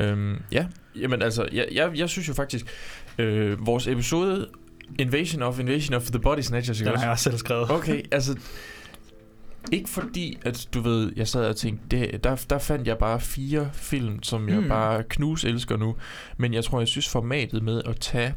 Øhm, 0.00 0.42
ja, 0.52 0.66
jamen 1.00 1.22
altså, 1.22 1.48
jeg, 1.52 1.66
jeg, 1.72 1.90
jeg 1.94 2.08
synes 2.08 2.28
jo 2.28 2.34
faktisk, 2.34 2.66
øh, 3.18 3.66
vores 3.66 3.86
episode 3.86 4.46
Invasion 4.98 5.42
of 5.42 5.58
Invasion 5.60 5.94
of 5.94 6.02
the 6.02 6.18
Body 6.18 6.40
Snatchers, 6.40 6.78
Den 6.78 6.86
har 6.88 7.00
jeg 7.02 7.10
også 7.10 7.24
selv 7.24 7.36
skrevet. 7.38 7.70
Okay, 7.70 8.02
altså... 8.12 8.36
Ikke 9.72 9.88
fordi, 9.90 10.38
at 10.44 10.68
du 10.74 10.80
ved, 10.80 11.12
jeg 11.16 11.28
sad 11.28 11.46
og 11.46 11.56
tænkte, 11.56 11.96
det, 11.96 12.24
der, 12.24 12.44
der 12.50 12.58
fandt 12.58 12.86
jeg 12.88 12.98
bare 12.98 13.20
fire 13.20 13.70
film, 13.72 14.22
som 14.22 14.48
jeg 14.48 14.60
Mm. 14.60 14.68
bare 14.68 15.02
knus 15.02 15.44
elsker 15.44 15.76
nu. 15.76 15.96
Men 16.36 16.54
jeg 16.54 16.64
tror, 16.64 16.78
jeg 16.78 16.88
synes 16.88 17.08
formatet 17.08 17.62
med 17.62 17.82
at 17.86 18.00
tage, 18.00 18.34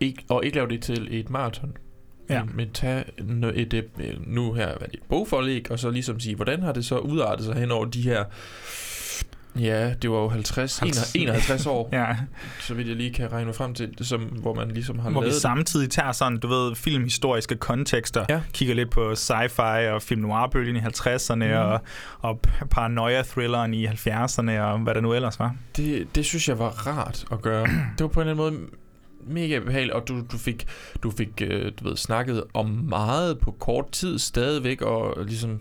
ikke, 0.00 0.24
og 0.28 0.44
ikke 0.44 0.54
lave 0.56 0.68
det 0.68 0.82
til 0.82 1.08
et 1.20 1.30
maraton, 1.30 1.76
Ja. 2.30 2.42
men, 2.54 2.68
no- 3.18 3.52
et, 3.60 3.74
et, 3.74 3.88
nu 4.26 4.52
her 4.52 4.66
hvad 4.78 4.88
det, 4.88 4.94
et 4.94 5.02
bogforlæg, 5.08 5.70
og 5.70 5.78
så 5.78 5.90
ligesom 5.90 6.20
sige, 6.20 6.34
hvordan 6.36 6.62
har 6.62 6.72
det 6.72 6.84
så 6.84 6.98
udartet 6.98 7.46
sig 7.46 7.54
hen 7.54 7.70
over 7.70 7.84
de 7.84 8.02
her, 8.02 8.24
ja, 9.58 9.94
det 9.94 10.10
var 10.10 10.16
jo 10.18 10.28
50, 10.28 10.80
51 11.14 11.66
år, 11.66 11.88
Ja, 11.92 12.16
så 12.60 12.74
vidt 12.74 12.88
jeg 12.88 12.96
lige 12.96 13.12
kan 13.14 13.32
regne 13.32 13.52
frem 13.54 13.74
til, 13.74 13.94
som, 14.00 14.20
hvor 14.20 14.54
man 14.54 14.70
ligesom 14.70 14.98
har 14.98 15.10
hvor 15.10 15.20
vi 15.24 15.30
samtidig 15.32 15.90
tager 15.90 16.12
sådan, 16.12 16.38
du 16.38 16.48
ved, 16.48 16.74
filmhistoriske 16.74 17.56
kontekster, 17.56 18.24
Ja. 18.28 18.40
kigger 18.52 18.74
lidt 18.74 18.90
på 18.90 19.12
sci-fi 19.12 19.88
og 19.90 20.02
film 20.02 20.20
noir-bølgen 20.20 20.76
i 20.76 20.80
50'erne, 20.80 21.34
Mhm. 21.34 21.46
mm. 21.48 21.52
og, 21.56 21.80
og 22.20 22.40
paranoia-thrilleren 22.70 23.74
i 23.74 23.86
70'erne, 23.86 24.50
og 24.60 24.78
hvad 24.78 24.94
der 24.94 25.00
nu 25.00 25.12
ellers 25.14 25.38
var. 25.38 25.54
Det, 25.76 26.06
det 26.14 26.24
synes 26.24 26.48
jeg 26.48 26.58
var 26.58 26.68
rart 26.86 27.24
at 27.32 27.42
gøre. 27.42 27.66
det 27.66 28.00
var 28.00 28.06
på 28.08 28.20
en 28.20 28.28
eller 28.28 28.44
anden 28.44 28.58
måde 28.60 28.70
mega 29.26 29.58
behageligt, 29.58 29.94
og 29.94 30.08
du, 30.08 30.20
du 30.32 30.38
fik, 30.38 30.66
du 31.02 31.10
fik 31.10 31.28
øh, 31.40 31.72
du 31.80 31.88
ved, 31.88 31.96
snakket 31.96 32.44
om 32.54 32.66
meget 32.88 33.38
på 33.38 33.50
kort 33.50 33.90
tid 33.90 34.18
stadigvæk, 34.18 34.82
og 34.82 35.24
ligesom, 35.24 35.60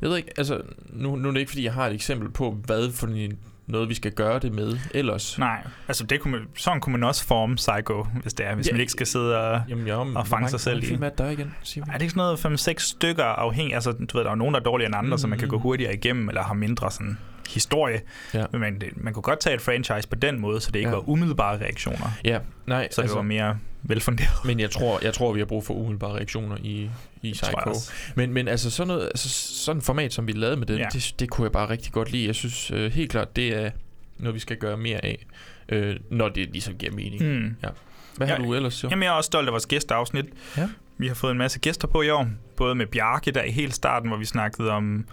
jeg 0.00 0.10
ved 0.10 0.16
ikke, 0.16 0.30
altså, 0.36 0.60
nu, 0.92 1.16
nu 1.16 1.28
er 1.28 1.32
det 1.32 1.40
ikke, 1.40 1.50
fordi 1.50 1.64
jeg 1.64 1.72
har 1.72 1.86
et 1.86 1.94
eksempel 1.94 2.30
på, 2.30 2.50
hvad 2.66 2.92
for 2.92 3.06
en, 3.06 3.38
noget, 3.66 3.88
vi 3.88 3.94
skal 3.94 4.12
gøre 4.12 4.38
det 4.38 4.52
med 4.52 4.78
ellers. 4.94 5.38
Nej, 5.38 5.66
altså 5.88 6.04
det 6.04 6.20
kunne 6.20 6.30
man, 6.30 6.40
sådan 6.56 6.80
kunne 6.80 6.92
man 6.92 7.02
også 7.04 7.24
forme 7.26 7.54
Psycho, 7.56 8.06
hvis 8.22 8.34
det 8.34 8.46
er, 8.46 8.54
hvis 8.54 8.66
Ja. 8.66 8.72
man 8.72 8.80
ikke 8.80 8.92
skal 8.92 9.06
sidde 9.06 9.38
og... 9.40 9.62
Jamen, 9.68 9.86
ja, 9.86 9.96
og 9.96 10.26
fange 10.26 10.48
sig 10.48 10.60
selv 10.60 10.82
i. 10.82 10.86
film 10.86 11.02
er 11.02 11.08
der 11.08 11.30
igen, 11.30 11.54
Simon? 11.62 11.88
Er 11.88 11.92
det 11.92 12.02
ikke 12.02 12.14
sådan 12.14 12.36
noget 12.44 12.68
5-6 12.68 12.74
stykker 12.78 13.24
afhængig? 13.24 13.74
Altså, 13.74 13.92
du 13.92 14.16
ved, 14.16 14.24
der 14.24 14.30
er 14.30 14.34
nogen, 14.34 14.54
der 14.54 14.60
er 14.60 14.64
dårligere 14.64 14.88
end 14.88 14.96
andre, 14.96 15.10
mm. 15.14 15.18
så 15.18 15.26
man 15.26 15.38
kan 15.38 15.48
gå 15.48 15.56
Mhm. 15.56 15.62
hurtigere 15.62 15.94
igennem, 15.94 16.28
eller 16.28 16.42
har 16.42 16.54
mindre 16.54 16.90
sådan 16.90 17.18
historie. 17.48 18.00
Ja. 18.34 18.44
Men 18.52 18.80
det, 18.80 18.88
man 18.96 19.12
kunne 19.14 19.22
godt 19.22 19.40
tage 19.40 19.54
et 19.54 19.60
franchise 19.60 20.08
på 20.08 20.14
den 20.14 20.40
måde, 20.40 20.60
så 20.60 20.70
det 20.70 20.78
ikke 20.78 20.88
Ja. 20.90 20.94
var 20.96 21.08
umiddelbare 21.08 21.58
reaktioner. 21.60 22.10
Ja, 22.24 22.38
nej, 22.66 22.88
Så 22.90 22.96
det 22.96 23.02
altså, 23.02 23.16
var 23.16 23.22
mere 23.22 23.58
velfunderet. 23.82 24.44
men 24.44 24.60
jeg 24.60 24.70
tror, 24.70 24.98
jeg 25.02 25.14
tror, 25.14 25.32
vi 25.32 25.38
har 25.38 25.46
brug 25.46 25.64
for 25.66 25.74
umiddelbare 25.74 26.12
reaktioner 26.16 26.56
i, 26.56 26.90
i 27.22 27.28
jeg 27.28 27.32
Psycho. 27.32 27.74
Men, 28.14 28.32
men 28.32 28.48
altså 28.48 28.70
sådan 28.70 28.88
noget, 28.88 29.04
altså 29.06 29.28
sådan 29.64 29.78
et 29.78 29.84
format, 29.84 30.12
som 30.12 30.26
vi 30.26 30.32
lavede 30.32 30.56
med 30.56 30.66
det, 30.66 30.74
Ja. 30.78 30.82
ja. 30.82 30.88
det, 30.92 31.14
det 31.18 31.30
kunne 31.30 31.44
jeg 31.44 31.52
bare 31.52 31.68
rigtig 31.70 31.92
godt 31.92 32.12
lide. 32.12 32.26
Jeg 32.26 32.34
synes 32.34 32.70
øh, 32.70 32.92
helt 32.92 33.10
klart, 33.10 33.36
det 33.36 33.48
er 33.64 33.70
noget, 34.18 34.34
vi 34.34 34.40
skal 34.40 34.56
gøre 34.56 34.76
mere 34.76 35.04
af, 35.04 35.26
øh, 35.68 35.96
når 36.10 36.28
det 36.28 36.48
ligesom 36.52 36.74
giver 36.74 36.92
mening. 36.92 37.22
Mm. 37.22 37.28
Mm. 37.28 37.54
Hvad 38.16 38.26
har 38.26 38.34
Ja, 38.36 38.42
du 38.42 38.54
ellers 38.54 38.74
så? 38.74 38.88
Jamen, 38.90 39.02
jeg 39.02 39.08
er 39.08 39.12
også 39.14 39.26
stolt 39.26 39.48
af 39.48 39.52
vores 39.52 39.66
gæsteafsnit. 39.66 40.24
Ja. 40.56 40.68
Vi 40.98 41.08
har 41.08 41.14
fået 41.14 41.30
en 41.32 41.38
masse 41.38 41.58
gæster 41.58 41.88
på 41.88 42.02
i 42.02 42.10
år. 42.10 42.28
Både 42.56 42.74
med 42.74 42.86
Bjarke, 42.86 43.30
der 43.30 43.42
i 43.42 43.50
helt 43.50 43.74
starten, 43.74 44.08
hvor 44.08 44.18
vi 44.18 44.24
snakkede 44.24 44.70
om, 44.70 45.04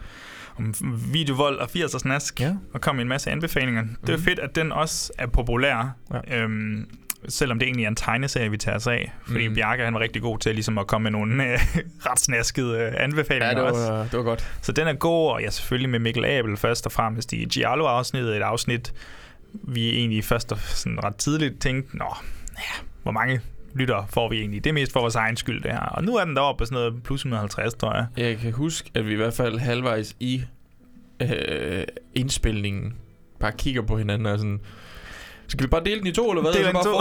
om 0.62 0.74
videovold 1.14 1.57
og 1.57 1.70
80'ers 1.76 1.99
snask. 1.99 2.39
Ja. 2.39 2.53
Og 2.74 2.82
kom 2.82 2.95
med 2.95 3.01
en 3.01 3.07
masse 3.09 3.32
anbefalinger. 3.32 3.84
Det 4.01 4.09
er 4.09 4.18
Mhm. 4.18 4.26
fedt, 4.26 4.39
at 4.39 4.55
den 4.55 4.72
også 4.72 5.12
er 5.18 5.28
populær. 5.28 5.95
Ja. 6.30 6.38
Øhm, 6.41 6.89
selvom 7.30 7.59
det 7.59 7.66
egentlig 7.66 7.84
er 7.84 7.88
en 7.88 7.95
tegneserie, 7.95 8.51
vi 8.51 8.57
tager 8.57 8.76
os 8.76 8.88
af. 8.88 9.14
Fordi 9.28 9.47
mm. 9.47 9.53
Bjarke 9.55 9.84
han 9.84 9.93
var 9.93 9.99
rigtig 9.99 10.22
god 10.22 10.39
til 10.39 10.53
ligesom 10.55 10.78
at 10.78 10.88
komme 10.88 11.03
med 11.03 11.12
nogle 11.12 11.43
øh, 11.53 11.59
ret 12.09 12.20
snaskede 12.20 12.80
øh, 12.80 12.93
anbefalinger 12.97 13.47
Ja, 13.47 13.53
det 13.55 13.64
også. 13.64 13.91
var, 13.91 14.03
det 14.03 14.14
var 14.14 14.24
godt. 14.24 14.51
Så 14.62 14.72
den 14.72 14.88
er 14.88 14.93
god, 14.93 15.32
og 15.32 15.41
ja, 15.41 15.49
selvfølgelig 15.49 15.89
med 15.89 15.99
Mikkel 15.99 16.26
Abel 16.26 16.57
først 16.57 16.86
og 16.86 16.91
fremmest 16.91 17.34
i 17.34 17.45
Giallo-afsnittet. 17.45 18.36
Et 18.38 18.41
afsnit, 18.41 18.93
vi 19.53 19.89
egentlig 19.89 20.24
først 20.24 20.51
og 20.51 20.57
sådan 20.59 21.03
ret 21.03 21.16
tidligt 21.16 21.59
tænkte, 21.62 21.97
nå, 21.97 22.16
ja, 22.57 22.84
hvor 23.03 23.12
mange 23.12 23.41
lytter 23.76 24.06
får 24.10 24.30
vi 24.30 24.40
egentlig? 24.40 24.64
Det 24.64 24.70
er 24.70 24.74
mest 24.74 24.94
for 24.94 25.00
vores 25.00 25.16
egen 25.16 25.38
skyld, 25.38 25.64
det 25.64 25.72
her. 25.72 25.80
Og 25.80 26.04
nu 26.04 26.16
er 26.16 26.26
den 26.26 26.36
deroppe 26.36 26.62
på 26.62 26.66
sådan 26.66 26.76
noget 26.76 27.04
plus 27.04 27.20
150, 27.22 27.74
tror 27.74 27.96
jeg. 27.96 28.06
Jeg 28.18 28.38
kan 28.38 28.52
huske, 28.54 28.92
at 28.94 29.08
vi 29.08 29.14
i 29.14 29.16
hvert 29.16 29.34
fald 29.34 29.60
halvvejs 29.60 30.16
i 30.20 30.44
øh, 31.22 31.84
indspilningen 32.16 32.94
bare 33.40 33.52
kigger 33.58 33.82
på 33.82 33.98
hinanden 33.98 34.26
og 34.26 34.40
sådan... 34.40 34.60
Skal 35.48 35.64
vi 35.64 35.68
bare 35.68 35.84
dele 35.84 36.00
den 36.00 36.08
i 36.08 36.12
to, 36.12 36.30
eller 36.32 36.42
hvad? 36.42 36.54
Del 36.54 36.66
den 36.66 36.74
bare 36.74 36.84
to. 36.84 36.94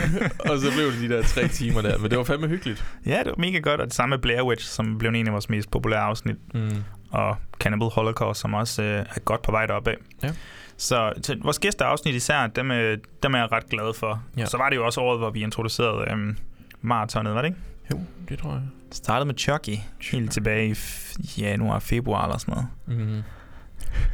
og 0.52 0.58
så 0.58 0.72
blev 0.74 0.92
det 0.92 1.00
de 1.00 1.08
der 1.08 1.22
tre 1.22 1.48
timer 1.48 1.82
der. 1.82 1.98
Men 1.98 2.10
det 2.10 2.18
var 2.18 2.24
fandme 2.24 2.48
hyggeligt. 2.48 2.84
Ja, 3.06 3.18
det 3.18 3.26
var 3.26 3.34
mega 3.38 3.58
godt, 3.58 3.80
og 3.80 3.86
det 3.86 3.94
samme 3.94 4.12
med 4.12 4.18
Blair 4.18 4.42
Witch, 4.42 4.68
som 4.68 4.98
blev 4.98 5.10
en 5.10 5.26
af 5.26 5.32
vores 5.32 5.50
mest 5.50 5.70
populære 5.70 6.00
afsnit. 6.00 6.36
Mm. 6.54 6.84
og 7.10 7.36
Cannibal 7.58 7.88
Holocaust, 7.88 8.40
som 8.40 8.54
også 8.54 8.82
øh, 8.82 8.98
er 8.98 9.20
godt 9.20 9.42
på 9.42 9.50
vej 9.52 9.66
deroppe 9.66 9.90
af. 9.90 9.96
Ja. 10.22 10.30
Så 10.76 11.12
til 11.22 11.38
vores 11.42 11.58
gæsteafsnit 11.58 12.14
især, 12.14 12.46
dem, 12.46 12.70
øh, 12.70 12.98
dem 13.22 13.34
er 13.34 13.38
jeg 13.38 13.52
ret 13.52 13.68
glad 13.68 13.94
for. 13.94 14.22
Ja. 14.36 14.46
Så 14.46 14.56
var 14.56 14.68
det 14.70 14.76
jo 14.76 14.84
også 14.86 15.00
året, 15.00 15.18
hvor 15.18 15.30
vi 15.30 15.42
introducerede 15.42 16.10
øh, 16.10 16.34
maratonet, 16.82 17.34
var 17.34 17.42
det 17.42 17.48
ikke? 17.48 17.60
Jo, 17.92 18.00
det 18.28 18.38
tror 18.38 18.50
jeg. 18.52 18.62
Startede 18.92 19.26
med 19.26 19.34
Chucky, 19.38 19.76
helt 20.10 20.32
tilbage 20.32 20.68
i 20.68 20.72
f- 20.72 21.40
januar, 21.40 21.78
februar 21.78 22.24
eller 22.24 22.38
sådan 22.38 22.54
noget. 22.86 23.00
Mm. 23.08 23.22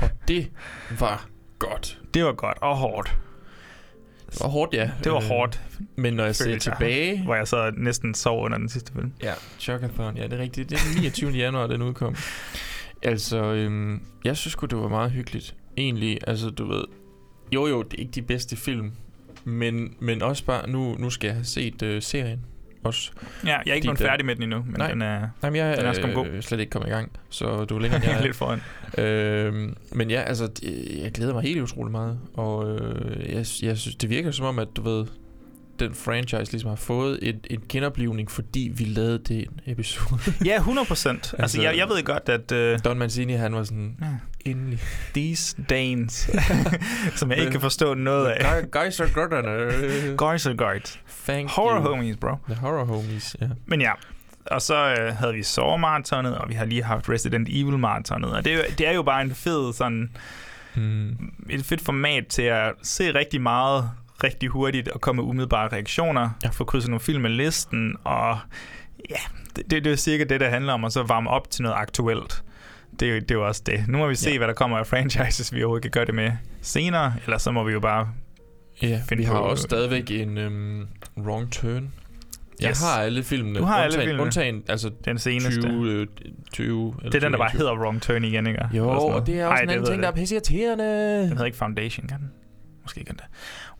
Og 0.02 0.10
det 0.28 0.50
var 0.98 1.26
godt. 1.58 1.98
Det 2.14 2.24
var 2.24 2.32
godt 2.32 2.58
og 2.60 2.76
hårdt. 2.76 3.18
Det 4.30 4.40
var 4.40 4.48
hårdt, 4.48 4.74
ja. 4.74 4.90
Det 5.04 5.12
var 5.12 5.18
Øh, 5.18 5.24
hårdt, 5.24 5.60
Men 5.96 6.14
når 6.14 6.24
jeg 6.24 6.36
ser 6.36 6.44
følte 6.44 6.70
jeg. 6.70 6.76
tilbage... 6.78 7.22
hvor 7.24 7.34
jeg 7.34 7.48
så 7.48 7.72
næsten 7.76 8.14
sov 8.14 8.44
under 8.44 8.58
den 8.58 8.68
sidste 8.68 8.92
film. 8.92 9.12
Ja, 9.22 9.32
Chuckathon, 9.58 10.16
ja, 10.16 10.22
det 10.24 10.32
er 10.32 10.38
rigtigt. 10.38 10.70
Det 10.70 10.76
er 10.78 10.82
den 10.94 11.00
29. 11.02 11.30
januar, 11.30 11.66
den 11.66 11.82
udkom. 11.82 12.16
Altså, 13.02 13.44
øhm, 13.44 14.02
jeg 14.24 14.36
synes 14.36 14.52
sgu, 14.52 14.66
det 14.66 14.78
var 14.78 14.88
meget 14.88 15.10
hyggeligt. 15.10 15.54
Egentlig, 15.80 16.18
altså, 16.26 16.50
du 16.50 16.66
ved... 16.66 16.84
Jo, 17.54 17.66
jo, 17.66 17.82
det 17.82 17.94
er 17.94 17.98
ikke 18.00 18.12
de 18.12 18.22
bedste 18.22 18.56
film. 18.56 18.92
Men, 19.44 19.94
men 20.00 20.22
også 20.22 20.44
bare, 20.44 20.70
nu, 20.70 20.94
nu 20.98 21.10
skal 21.10 21.26
jeg 21.28 21.34
have 21.34 21.44
set 21.44 21.82
øh, 21.82 22.02
serien 22.02 22.40
også. 22.84 23.10
Ja, 23.44 23.48
jeg 23.48 23.62
er 23.70 23.74
ikke 23.74 23.88
den- 23.88 23.96
færdig 23.96 24.26
med 24.26 24.34
den 24.34 24.42
endnu, 24.42 24.62
men 24.66 24.74
Nej. 24.78 24.90
den 24.90 25.02
er, 25.02 25.28
Jamen, 25.42 25.56
jeg 25.56 25.76
Den 25.76 25.86
er 25.86 25.90
er 26.08 26.14
god. 26.14 26.26
øh, 26.26 26.42
slet 26.42 26.60
ikke 26.60 26.70
kommet 26.70 26.88
i 26.88 26.90
gang, 26.92 27.12
så 27.30 27.64
du 27.64 27.76
er 27.76 27.80
længere 27.80 27.96
end 28.02 28.10
jeg 28.10 28.18
er. 28.18 28.22
lidt 28.22 28.36
foran. 28.36 28.60
Øhm, 28.98 29.76
men 29.92 30.10
ja, 30.10 30.20
altså, 30.20 30.46
det- 30.46 30.98
jeg 31.02 31.12
glæder 31.12 31.34
mig 31.34 31.42
helt 31.42 31.60
utrolig 31.60 31.92
meget. 31.92 32.18
Og 32.34 32.74
øh, 32.78 33.20
jeg, 33.28 33.46
jeg 33.62 33.78
synes, 33.78 33.94
det 34.00 34.10
virker 34.10 34.30
som 34.30 34.46
om, 34.46 34.58
at 34.58 34.68
du 34.76 34.82
ved, 34.82 35.06
den 35.80 35.94
franchise 35.94 36.52
ligesom 36.52 36.68
har 36.68 36.76
fået 36.76 37.18
et, 37.22 37.46
en 37.50 37.60
genoplivning, 37.68 38.30
fordi 38.30 38.72
vi 38.74 38.84
lavede 38.84 39.18
det 39.18 39.38
en 39.38 39.60
episode. 39.66 40.20
Ja, 40.44 40.56
100 40.56 40.86
procent. 40.86 41.16
altså, 41.16 41.36
Altså- 41.38 41.62
jeg, 41.62 41.76
jeg 41.76 41.88
ved 41.88 42.02
godt, 42.04 42.28
at 42.28 42.74
uh, 42.74 42.78
Don 42.84 42.98
Mancini, 42.98 43.32
han 43.32 43.54
var 43.54 43.62
sådan, 43.64 43.96
Ja. 44.02 44.06
endelig. 44.50 44.78
these 45.14 45.56
Danes, 45.70 46.30
som 47.16 47.30
jeg 47.30 47.38
ikke 47.38 47.50
kan 47.52 47.60
forstå 47.60 47.94
noget 47.94 48.26
af. 48.26 48.70
Guys 48.70 49.00
are 49.00 49.08
good. 49.08 50.16
Guys 50.30 50.46
are 50.46 50.56
guys. 50.56 51.00
Thank 51.24 51.50
Horror 51.50 51.76
you. 51.80 51.88
homies, 51.88 52.16
bro. 52.16 52.30
The 52.48 52.54
horror 52.60 52.84
homies, 52.84 53.36
ja. 53.40 53.46
Men 53.66 53.80
ja, 53.80 53.92
Og 54.46 54.62
så 54.62 54.94
øh, 55.00 55.16
havde 55.16 55.34
vi 55.34 55.42
Saw 55.42 55.76
maratonet 55.76 56.38
og 56.38 56.48
vi 56.48 56.54
har 56.54 56.64
lige 56.64 56.82
haft 56.82 57.08
Resident 57.08 57.48
Evil 57.50 57.78
maratonet 57.78 58.32
Og 58.32 58.44
det 58.44 58.52
er, 58.52 58.56
jo, 58.56 58.62
det 58.78 58.88
er 58.88 58.92
jo 58.92 59.02
bare 59.02 59.22
en 59.22 59.34
fed 59.34 59.72
sådan... 59.72 60.10
Hmm. 60.74 61.32
Et 61.50 61.64
fedt 61.64 61.80
format 61.80 62.26
til 62.26 62.42
at 62.42 62.72
se 62.82 63.14
rigtig 63.14 63.40
meget 63.40 63.90
rigtig 64.24 64.48
hurtigt 64.48 64.88
og 64.88 65.00
komme 65.00 65.22
med 65.22 65.28
umiddelbare 65.30 65.68
reaktioner. 65.68 66.30
Ja. 66.44 66.48
Få 66.48 66.64
krydset 66.64 66.90
nogle 66.90 67.00
film 67.00 67.22
med 67.22 67.30
listen, 67.30 67.96
og 68.04 68.38
ja, 69.10 69.16
det, 69.56 69.70
det, 69.70 69.84
det 69.84 69.92
er 69.92 69.96
cirka 69.96 70.24
det, 70.24 70.40
der 70.40 70.48
handler 70.50 70.72
om, 70.72 70.84
at 70.84 70.92
så 70.92 71.02
varme 71.02 71.30
op 71.30 71.50
til 71.50 71.62
noget 71.62 71.76
aktuelt. 71.76 72.42
Det, 73.00 73.08
er 73.08 73.12
jo- 73.14 73.20
det 73.20 73.30
er 73.30 73.34
jo 73.34 73.46
også 73.46 73.62
det. 73.66 73.84
Nu 73.88 73.98
må 73.98 74.06
vi 74.08 74.14
se, 74.14 74.30
ja. 74.30 74.36
hvad 74.38 74.48
der 74.48 74.54
kommer 74.54 74.78
af 74.78 74.86
franchises, 74.86 75.54
vi 75.54 75.62
overhovedet 75.62 75.82
kan 75.82 75.90
gøre 75.90 76.04
det 76.04 76.14
med 76.14 76.32
senere, 76.62 77.14
eller 77.24 77.38
så 77.38 77.50
må 77.50 77.64
vi 77.64 77.72
jo 77.72 77.80
bare 77.80 78.08
Ja, 78.82 79.00
finde 79.08 79.20
vi 79.20 79.24
har 79.24 79.32
på- 79.32 79.38
også 79.38 79.62
stadigvæk 79.62 80.10
en 80.10 80.38
um, 80.38 80.88
Wrong 81.24 81.52
Turn. 81.52 81.92
Jeg 82.60 82.68
Yes. 82.70 82.82
har 82.82 83.02
alle 83.02 83.22
filmene. 83.22 83.58
Du 83.58 83.64
har 83.64 83.74
alle 83.76 83.86
undtagen, 83.86 84.06
filmene. 84.08 84.22
Undtagen, 84.22 84.62
altså 84.68 84.90
den 85.04 85.18
seneste. 85.18 85.60
20, 85.62 85.90
øh, 85.92 86.06
20 86.52 86.94
eller 86.98 87.10
Det 87.10 87.14
er 87.14 87.20
den, 87.20 87.32
der 87.32 87.38
bare 87.38 87.50
20. 87.50 87.58
hedder 87.58 87.74
Wrong 87.78 88.02
Turn 88.02 88.24
igen, 88.24 88.46
ikke? 88.46 88.60
Jo, 88.72 88.88
og 88.88 89.26
det 89.26 89.40
er 89.40 89.46
også 89.46 89.62
en 89.62 89.68
det 89.68 89.74
anden 89.74 89.86
ting, 89.90 90.02
der 90.02 90.08
er 90.08 90.12
ikke. 90.12 90.20
pisseirriterende. 90.20 91.18
Den 91.20 91.28
hedder 91.28 91.44
ikke 91.44 91.58
Foundation, 91.58 92.06
kan 92.08 92.18
den? 92.18 92.30
Måske 92.82 93.04
kan 93.04 93.14
det. 93.16 93.24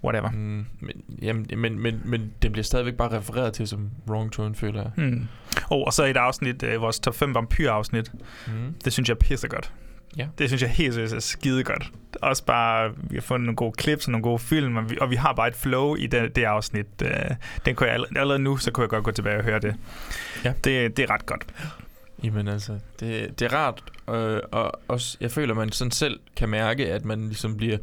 Whatever. 0.05 0.31
Mm, 0.31 0.67
men, 0.81 1.03
jamen, 1.23 1.47
men, 1.57 1.79
men, 1.79 2.01
men 2.05 2.33
den 2.43 2.53
bliver 2.53 2.65
stadigvæk 2.65 2.95
bare 2.95 3.17
refereret 3.19 3.53
til 3.53 3.67
som 3.69 3.91
Wrong 4.09 4.33
Turn, 4.33 4.55
føler 4.55 4.83
jeg. 4.83 4.91
Hmm. 4.97 5.29
Oh, 5.71 5.83
og 5.87 5.93
så 5.93 6.05
et 6.05 6.17
afsnit, 6.17 6.63
øh, 6.63 6.81
vores 6.81 7.01
top 7.01 7.15
5 7.15 7.35
vampyrafsnit. 7.35 8.13
Mm. 8.47 8.75
Det 8.85 8.93
synes 8.93 9.09
jeg 9.09 9.15
er 9.15 9.19
pissegodt. 9.19 9.73
Ja. 10.17 10.27
Det 10.39 10.49
synes 10.49 10.63
jeg 10.63 10.71
helt 10.71 10.95
seriøst 10.95 11.15
er 11.15 11.21
skide 11.21 11.65
godt. 11.65 11.91
Også 12.23 12.45
bare, 12.45 12.91
vi 12.97 13.17
har 13.17 13.23
fundet 13.23 13.47
nogle 13.47 13.57
gode 13.57 13.83
clips 13.83 14.07
og 14.07 14.13
nogle 14.13 14.23
gode 14.23 14.39
film, 14.39 14.77
og 14.77 14.91
vi, 14.91 14.99
og 15.01 15.11
vi 15.11 15.17
har 15.17 15.33
bare 15.33 15.49
et 15.49 15.55
flow 15.55 15.95
i 15.95 16.07
det, 16.07 16.37
det 16.37 16.45
afsnit. 16.45 16.87
Øh, 17.05 17.11
Den 17.65 17.75
kunne 17.75 17.87
jeg 17.87 17.95
allerede, 17.95 18.19
allerede 18.19 18.43
nu, 18.43 18.57
så 18.57 18.71
kunne 18.71 18.83
jeg 18.83 18.91
godt 18.91 19.05
gå 19.05 19.11
tilbage 19.11 19.37
og 19.39 19.45
høre 19.45 19.59
det. 19.59 19.75
Ja. 20.45 20.53
Det, 20.65 20.97
det 20.97 21.03
er 21.03 21.11
ret 21.11 21.27
godt. 21.27 21.45
Jamen 22.25 22.49
altså, 22.49 22.73
det, 23.01 23.39
det 23.41 23.53
er 23.53 23.57
rart, 23.57 23.83
øh, 24.11 24.41
og 24.53 24.81
også, 24.89 25.17
jeg 25.21 25.31
føler, 25.31 25.55
man 25.55 25.73
sådan 25.73 25.91
selv 25.91 26.21
kan 26.37 26.49
mærke, 26.49 26.93
at 26.93 27.05
man 27.05 27.21
ligesom 27.27 27.57
bliver, 27.57 27.77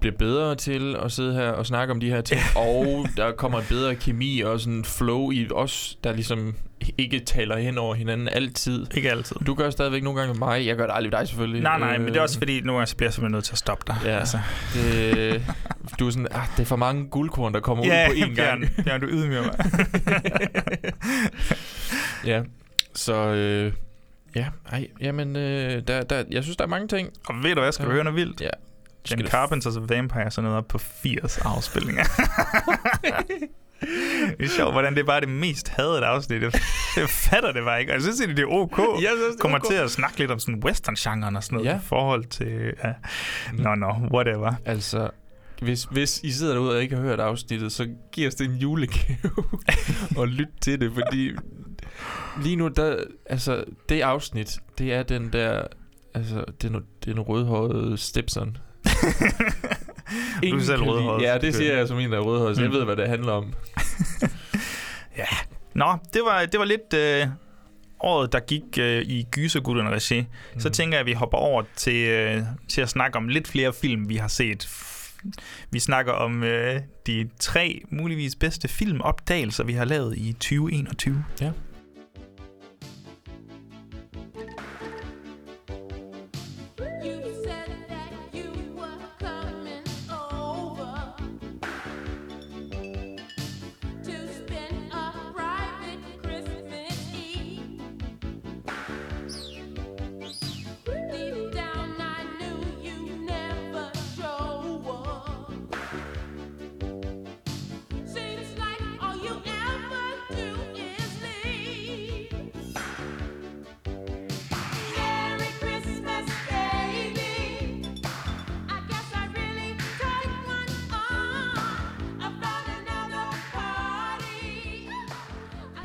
bliver 0.00 0.16
bedre 0.16 0.54
til 0.54 0.96
at 1.04 1.12
sidde 1.12 1.34
her 1.34 1.48
og 1.48 1.66
snakke 1.66 1.92
om 1.94 2.00
de 2.00 2.10
her 2.10 2.20
ting, 2.20 2.40
og 2.56 3.06
der 3.16 3.32
kommer 3.32 3.58
en 3.58 3.64
bedre 3.68 3.94
kemi 3.94 4.40
og 4.40 4.60
sådan 4.60 4.84
flow 4.84 5.30
i 5.30 5.48
os, 5.50 5.98
der 6.04 6.12
ligesom 6.12 6.54
ikke 6.98 7.18
taler 7.20 7.56
hen 7.58 7.78
over 7.78 7.94
hinanden 7.94 8.28
altid. 8.28 8.86
Ikke 8.94 9.10
altid. 9.10 9.36
Du 9.46 9.54
gør 9.54 9.70
stadigvæk 9.70 10.02
nogle 10.02 10.18
gange 10.20 10.34
med 10.34 10.38
mig, 10.38 10.66
jeg 10.66 10.76
gør 10.76 10.86
det 10.86 10.94
aldrig 10.94 11.10
med 11.12 11.18
dig 11.18 11.28
selvfølgelig. 11.28 11.62
Nej, 11.62 11.78
nej, 11.78 11.98
men 11.98 12.06
det 12.06 12.12
er 12.12 12.16
Øh, 12.16 12.22
også 12.22 12.38
fordi, 12.38 12.60
nu 12.60 12.76
er 12.76 12.78
jeg 12.80 12.88
bliver 12.96 13.08
jeg 13.08 13.14
simpelthen 13.14 13.32
nødt 13.32 13.44
til 13.44 13.52
at 13.52 13.58
stoppe 13.58 13.84
dig. 13.86 13.96
Ja, 14.04 14.18
Altså. 14.18 14.38
det, 14.74 15.42
du 15.98 16.06
er 16.06 16.10
sådan, 16.10 16.28
ah, 16.30 16.46
det 16.56 16.62
er 16.62 16.66
for 16.66 16.76
mange 16.76 17.06
guldkorn, 17.08 17.54
der 17.54 17.60
kommer 17.60 17.86
Ja, 17.86 18.08
ud 18.10 18.14
på 18.14 18.30
én 18.30 18.34
gang. 18.34 18.64
Bjørn, 18.84 19.00
du 19.00 19.06
ydmyger 19.06 19.42
mig. 19.42 19.54
ja, 22.30 22.42
så 22.94 23.14
øh, 23.14 23.72
ja, 24.36 24.46
ej, 24.72 24.86
jamen, 25.00 25.36
øh, 25.36 25.82
der, 25.86 26.02
der, 26.02 26.24
jeg 26.30 26.42
synes, 26.42 26.56
der 26.56 26.64
er 26.64 26.68
mange 26.68 26.88
ting. 26.88 27.08
Og 27.28 27.34
ved 27.42 27.54
du 27.54 27.60
hvad, 27.60 27.72
skal 27.72 27.86
du 27.86 27.90
høre 27.90 28.04
noget 28.04 28.16
vildt? 28.16 28.40
Ja. 28.40 28.48
John 29.10 29.26
Skal 29.26 29.38
Carpenter's 29.38 29.80
Vampire 29.88 30.22
er 30.24 30.30
sådan 30.30 30.44
noget 30.44 30.58
op 30.58 30.68
på 30.68 30.78
80 30.78 31.38
afspilninger. 31.38 32.04
det 34.38 34.44
er 34.44 34.48
sjovt, 34.48 34.72
hvordan 34.72 34.94
det 34.94 35.00
er 35.00 35.04
bare 35.04 35.20
det 35.20 35.28
mest 35.28 35.68
hadede 35.68 36.04
afsnit. 36.06 36.42
Jeg 36.96 37.08
fatter 37.08 37.52
det 37.52 37.64
bare 37.64 37.80
ikke. 37.80 37.92
Og 37.92 37.94
jeg 37.94 38.02
synes 38.02 38.20
egentlig, 38.20 38.36
det 38.36 38.42
er 38.42 38.46
ok. 38.56 38.78
Jeg 38.78 39.10
synes, 39.16 39.26
det 39.28 39.34
er 39.34 39.40
Kommer 39.40 39.58
ok. 39.58 39.66
til 39.66 39.74
at 39.74 39.90
snakke 39.90 40.18
lidt 40.18 40.30
om 40.30 40.38
sådan 40.38 40.62
western-genren 40.64 41.36
og 41.36 41.44
sådan 41.44 41.56
noget 41.56 41.70
Ja. 41.70 41.76
i 41.76 41.80
forhold 41.82 42.24
til... 42.24 42.72
Ja. 42.84 42.92
Nå, 43.52 43.74
nå, 43.74 43.94
whatever. 44.14 44.52
Altså, 44.64 45.10
hvis, 45.62 45.84
hvis 45.84 46.20
I 46.24 46.32
sidder 46.32 46.52
derude 46.52 46.76
og 46.76 46.82
ikke 46.82 46.96
har 46.96 47.02
hørt 47.02 47.20
afsnittet, 47.20 47.72
så 47.72 47.88
giv 48.12 48.28
os 48.28 48.34
det 48.34 48.50
en 48.50 48.56
julegave 48.56 49.44
og 50.18 50.28
lyt 50.28 50.48
til 50.60 50.80
det, 50.80 50.92
fordi 50.94 51.32
lige 52.42 52.56
nu, 52.56 52.68
der, 52.68 52.96
altså, 53.26 53.64
det 53.88 54.00
afsnit, 54.00 54.58
det 54.78 54.92
er 54.92 55.02
den 55.02 55.32
der, 55.32 55.62
altså, 56.14 56.44
den, 56.62 56.76
den 57.04 57.20
rødhårede 57.20 57.96
Stepson. 57.98 58.56
Du 60.42 60.56
er 60.56 60.60
selv 60.60 60.82
rødhåret, 60.82 61.22
Ja, 61.22 61.38
det 61.38 61.54
siger 61.54 61.76
jeg 61.76 61.88
som 61.88 61.98
en, 61.98 62.12
der 62.12 62.18
er 62.18 62.22
rødhåret, 62.22 62.56
så 62.56 62.62
jeg 62.62 62.70
Mm. 62.70 62.76
ved, 62.76 62.84
hvad 62.84 62.96
det 62.96 63.08
handler 63.08 63.32
om. 63.32 63.52
Ja. 65.16 65.24
Nå, 65.74 65.96
det 66.12 66.20
var, 66.24 66.44
det 66.46 66.60
var 66.60 66.64
lidt 66.66 66.94
øh, 66.94 67.26
året, 68.00 68.32
der 68.32 68.40
gik 68.40 68.62
øh, 68.78 69.02
i 69.02 69.26
gysergutterne 69.30 69.90
regi. 69.90 70.20
Mm. 70.20 70.60
Så 70.60 70.70
tænker 70.70 70.96
jeg, 70.96 71.00
at 71.00 71.06
vi 71.06 71.12
hopper 71.12 71.38
over 71.38 71.62
til, 71.76 72.08
øh, 72.08 72.42
til 72.68 72.80
at 72.80 72.88
snakke 72.88 73.16
om 73.18 73.28
lidt 73.28 73.48
flere 73.48 73.72
film, 73.72 74.08
vi 74.08 74.16
har 74.16 74.28
set. 74.28 74.68
Vi 75.70 75.78
snakker 75.78 76.12
om 76.12 76.42
øh, 76.42 76.80
de 77.06 77.28
tre 77.38 77.82
muligvis 77.90 78.36
bedste 78.36 78.68
filmopdagelser, 78.68 79.64
vi 79.64 79.72
har 79.72 79.84
lavet 79.84 80.16
i 80.18 80.32
2021. 80.32 81.24
Ja. 81.40 81.50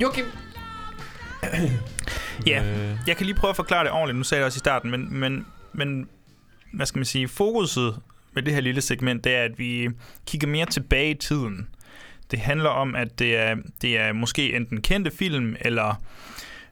Joachim. 0.02 0.26
Ja, 2.48 2.64
jeg 3.08 3.18
kan 3.18 3.26
lige 3.26 3.36
prøve 3.36 3.50
at 3.50 3.56
forklare 3.56 3.84
det 3.84 3.92
ordentligt. 3.92 4.18
Nu 4.18 4.24
sagde 4.24 4.40
jeg 4.40 4.44
det 4.44 4.46
også 4.46 4.58
i 4.58 4.60
starten, 4.60 4.92
men, 4.92 5.20
men, 5.20 5.46
men 5.74 6.10
hvad 6.74 6.86
skal 6.86 7.00
man 7.00 7.06
sige, 7.06 7.28
fokuset 7.28 8.00
med 8.34 8.44
det 8.44 8.54
her 8.54 8.62
lille 8.62 8.82
segment, 8.82 9.24
det 9.24 9.36
er, 9.36 9.44
at 9.44 9.60
vi 9.60 9.90
kigger 10.28 10.48
mere 10.48 10.66
tilbage 10.66 11.12
i 11.12 11.14
tiden. 11.14 11.68
Det 12.32 12.40
handler 12.40 12.70
om, 12.70 12.96
at 12.96 13.20
det 13.20 13.38
er, 13.38 13.56
det 13.82 13.98
er 13.98 14.14
måske 14.14 14.56
enten 14.56 14.82
kendte 14.82 15.12
film, 15.12 15.56
eller 15.62 16.02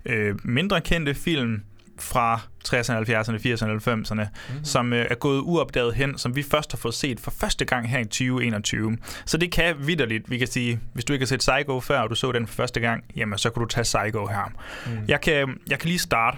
øh, 0.06 0.36
mindre 0.44 0.82
kendte 0.82 1.14
film 1.14 1.64
fra 2.00 2.42
60'erne, 2.68 2.94
70'erne, 2.94 3.38
80'erne, 3.38 3.90
90'erne, 3.90 4.14
mm-hmm. 4.14 4.66
som 4.66 4.94
øh, 4.94 5.06
er 5.10 5.16
gået 5.16 5.40
uopdaget 5.40 5.96
hen, 5.96 6.18
som 6.18 6.36
vi 6.36 6.44
først 6.44 6.72
har 6.72 6.78
fået 6.78 6.94
set 6.94 7.20
for 7.20 7.32
første 7.32 7.66
gang 7.66 7.90
her 7.90 8.00
i 8.00 8.04
2021. 8.04 8.98
Så 9.26 9.38
det 9.38 9.52
kan 9.52 9.76
vidderligt, 9.80 10.30
vi 10.30 10.38
kan 10.38 10.48
sige, 10.48 10.80
hvis 10.94 11.06
du 11.06 11.14
ikke 11.14 11.24
har 11.24 11.28
set 11.28 11.40
Psycho 11.40 11.80
før, 11.80 12.00
og 12.00 12.10
du 12.10 12.16
så 12.16 12.32
den 12.32 12.48
for 12.48 12.54
første 12.56 12.80
gang, 12.80 13.04
jamen 13.16 13.38
så 13.38 13.50
kan 13.50 13.62
du 13.62 13.68
tage 13.68 13.84
Psycho 13.84 14.28
her. 14.28 14.52
Mm. 14.86 14.92
Jeg, 15.08 15.22
kan, 15.22 15.60
jeg 15.70 15.80
kan 15.80 15.88
lige 15.88 16.00
starte. 16.00 16.38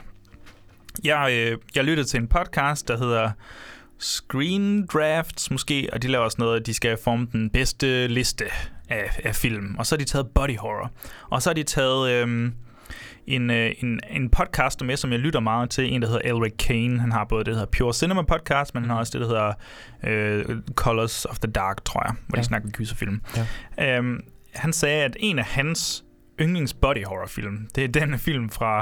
Jeg, 1.03 1.31
øh, 1.33 1.57
jeg 1.75 1.83
lyttede 1.83 2.07
til 2.07 2.19
en 2.19 2.27
podcast, 2.27 2.87
der 2.87 2.97
hedder 2.97 3.31
Screen 3.99 4.85
Drafts 4.85 5.51
måske, 5.51 5.89
og 5.93 6.03
de 6.03 6.07
laver 6.07 6.23
også 6.23 6.37
noget, 6.39 6.59
at 6.59 6.65
de 6.65 6.73
skal 6.73 6.97
forme 7.03 7.27
den 7.31 7.49
bedste 7.49 8.07
liste 8.07 8.45
af, 8.89 9.19
af 9.23 9.35
film. 9.35 9.75
Og 9.79 9.85
så 9.85 9.95
har 9.95 9.97
de 9.97 10.05
taget 10.05 10.27
body 10.35 10.57
horror. 10.57 10.91
Og 11.29 11.41
så 11.41 11.49
har 11.49 11.53
de 11.53 11.63
taget 11.63 12.11
øhm, 12.11 12.53
en, 13.27 13.49
øh, 13.49 13.71
en, 13.79 13.99
en 14.09 14.29
podcaster 14.29 14.85
med, 14.85 14.97
som 14.97 15.11
jeg 15.11 15.19
lytter 15.19 15.39
meget 15.39 15.69
til. 15.69 15.93
En, 15.93 16.01
der 16.01 16.07
hedder 16.07 16.21
Elric 16.35 16.53
Kane. 16.59 16.99
Han 16.99 17.11
har 17.11 17.23
både 17.23 17.39
det, 17.39 17.45
der 17.45 17.53
hedder 17.59 17.71
Pure 17.77 17.93
Cinema 17.93 18.21
Podcast, 18.21 18.73
men 18.73 18.83
han 18.83 18.89
har 18.89 18.97
også 18.97 19.19
det, 19.19 19.21
der 19.21 19.27
hedder 19.27 19.53
øh, 20.03 20.59
Colors 20.75 21.25
of 21.25 21.39
the 21.39 21.51
Dark, 21.51 21.85
tror 21.85 22.03
jeg, 22.07 22.15
hvor 22.27 22.37
ja. 22.37 22.41
De 22.41 22.45
snakker 22.45 22.69
gyserfilm. 22.69 23.21
Ja. 23.77 23.97
Øhm, 23.97 24.19
han 24.55 24.73
sagde, 24.73 25.03
at 25.03 25.17
en 25.19 25.39
af 25.39 25.45
hans 25.45 26.03
yndlings 26.41 26.73
body 26.73 27.05
horror 27.05 27.27
film, 27.27 27.67
det 27.75 27.83
er 27.83 27.87
den 27.87 28.19
film 28.19 28.49
fra 28.49 28.79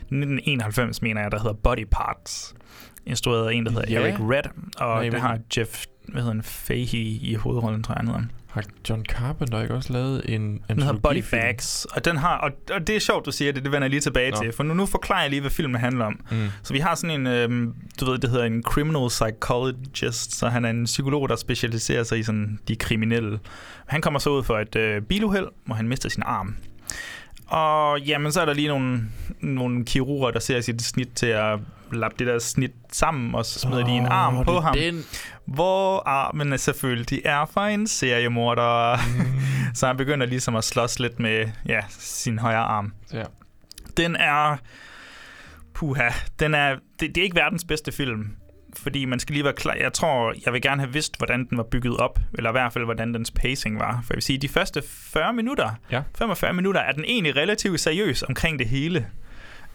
1991, 0.00 1.02
mener 1.02 1.20
jeg, 1.22 1.32
der 1.32 1.38
hedder 1.38 1.52
Body 1.54 1.86
Parts. 1.90 2.54
Instrueret 3.06 3.48
af 3.48 3.54
en, 3.54 3.66
der 3.66 3.72
hedder 3.72 3.86
Ja. 3.90 4.00
Eric 4.00 4.20
Red, 4.20 4.42
og 4.78 4.94
Nej, 5.00 5.10
men- 5.10 5.20
har 5.20 5.38
Jeff 5.56 5.84
hvad 6.08 6.22
hedder 6.22 6.34
han, 6.34 6.42
Fahey 6.42 6.98
i 7.20 7.34
hovedrollen, 7.34 7.82
tror 7.82 7.94
jeg, 7.94 7.98
han 7.98 8.06
hedder. 8.08 8.22
Har 8.54 8.64
John 8.90 9.04
Carpenter 9.04 9.62
ikke 9.62 9.74
også 9.74 9.92
lavet 9.92 10.22
en 10.28 10.60
Den 10.68 10.82
hedder 10.82 10.98
Body? 10.98 11.22
Bags, 11.30 11.84
og, 11.84 12.04
den 12.04 12.16
har, 12.16 12.38
og, 12.38 12.50
og 12.70 12.86
det 12.86 12.96
er 12.96 13.00
sjovt, 13.00 13.26
du 13.26 13.32
siger 13.32 13.52
det, 13.52 13.64
det 13.64 13.72
vender 13.72 13.84
jeg 13.84 13.90
lige 13.90 14.00
tilbage 14.00 14.30
Nå. 14.30 14.36
til, 14.36 14.52
for 14.52 14.62
nu, 14.62 14.74
nu 14.74 14.86
forklarer 14.86 15.20
jeg 15.20 15.30
lige, 15.30 15.40
hvad 15.40 15.50
filmen 15.50 15.80
handler 15.80 16.04
om. 16.04 16.20
Mm. 16.30 16.48
Så 16.62 16.72
vi 16.72 16.78
har 16.78 16.94
sådan 16.94 17.20
en, 17.20 17.26
øhm, 17.26 17.74
du 18.00 18.04
ved, 18.10 18.18
det 18.18 18.30
hedder 18.30 18.44
en 18.44 18.62
criminal 18.62 19.08
psychologist, 19.08 20.38
så 20.38 20.48
han 20.48 20.64
er 20.64 20.70
en 20.70 20.84
psykolog, 20.84 21.28
der 21.28 21.36
specialiserer 21.36 22.02
sig 22.02 22.18
i 22.18 22.22
sådan 22.22 22.58
de 22.68 22.76
kriminelle. 22.76 23.38
Han 23.86 24.00
kommer 24.00 24.20
så 24.20 24.30
ud 24.30 24.42
for 24.42 24.58
et 24.58 24.76
øh, 24.76 25.02
biluheld, 25.02 25.46
hvor 25.64 25.74
han 25.74 25.88
mister 25.88 26.08
sin 26.08 26.22
arm. 26.26 26.56
Og 27.46 28.00
jamen, 28.00 28.32
så 28.32 28.40
er 28.40 28.44
der 28.44 28.54
lige 28.54 28.68
nogle, 28.68 29.00
nogle 29.40 29.84
kirurger, 29.84 30.30
der 30.30 30.40
ser 30.40 30.60
sit 30.60 30.82
snit 30.82 31.08
til 31.14 31.26
at 31.26 31.58
lappe 31.92 32.16
det 32.18 32.26
der 32.26 32.38
snit 32.38 32.72
sammen, 32.92 33.34
og 33.34 33.46
så 33.46 33.58
smider 33.58 33.84
de 33.84 33.90
en 33.90 34.06
arm 34.06 34.44
på 34.44 34.60
ham. 34.60 34.74
Den. 34.78 35.04
Hvor 35.46 36.08
armen 36.08 36.52
er 36.52 36.56
selvfølgelig 36.56 37.22
er 37.24 37.46
fra 37.46 37.70
en 37.70 37.86
seriemorder. 37.86 38.96
Mm. 38.96 39.40
så 39.74 39.86
han 39.86 39.96
begynder 39.96 40.26
ligesom 40.26 40.56
at 40.56 40.64
slås 40.64 40.98
lidt 40.98 41.18
med 41.20 41.48
ja, 41.66 41.80
sin 41.88 42.38
højre 42.38 42.58
arm. 42.58 42.92
Ja. 43.12 43.24
Den 43.96 44.16
er... 44.16 44.56
Puha. 45.74 46.08
Den 46.38 46.54
er, 46.54 46.76
det, 47.00 47.14
det 47.14 47.16
er 47.18 47.22
ikke 47.22 47.36
verdens 47.36 47.64
bedste 47.64 47.92
film. 47.92 48.36
Fordi 48.76 49.04
man 49.04 49.18
skal 49.20 49.32
lige 49.32 49.44
være 49.44 49.52
klar. 49.52 49.74
Jeg 49.74 49.92
tror, 49.92 50.34
jeg 50.44 50.52
vil 50.52 50.62
gerne 50.62 50.82
have 50.82 50.92
vidst, 50.92 51.18
hvordan 51.18 51.46
den 51.48 51.58
var 51.58 51.64
bygget 51.64 51.96
op. 51.96 52.18
Eller 52.34 52.50
i 52.50 52.52
hvert 52.52 52.72
fald, 52.72 52.84
hvordan 52.84 53.14
dens 53.14 53.30
pacing 53.30 53.78
var. 53.78 53.92
For 54.02 54.14
jeg 54.14 54.16
vil 54.16 54.22
sige, 54.22 54.38
de 54.38 54.48
første 54.48 54.82
40 54.88 55.32
minutter, 55.32 55.70
Ja. 55.90 56.02
45 56.18 56.52
minutter, 56.52 56.80
er 56.80 56.92
den 56.92 57.04
egentlig 57.04 57.36
relativt 57.36 57.80
seriøs 57.80 58.22
omkring 58.22 58.58
det 58.58 58.68
hele. 58.68 59.06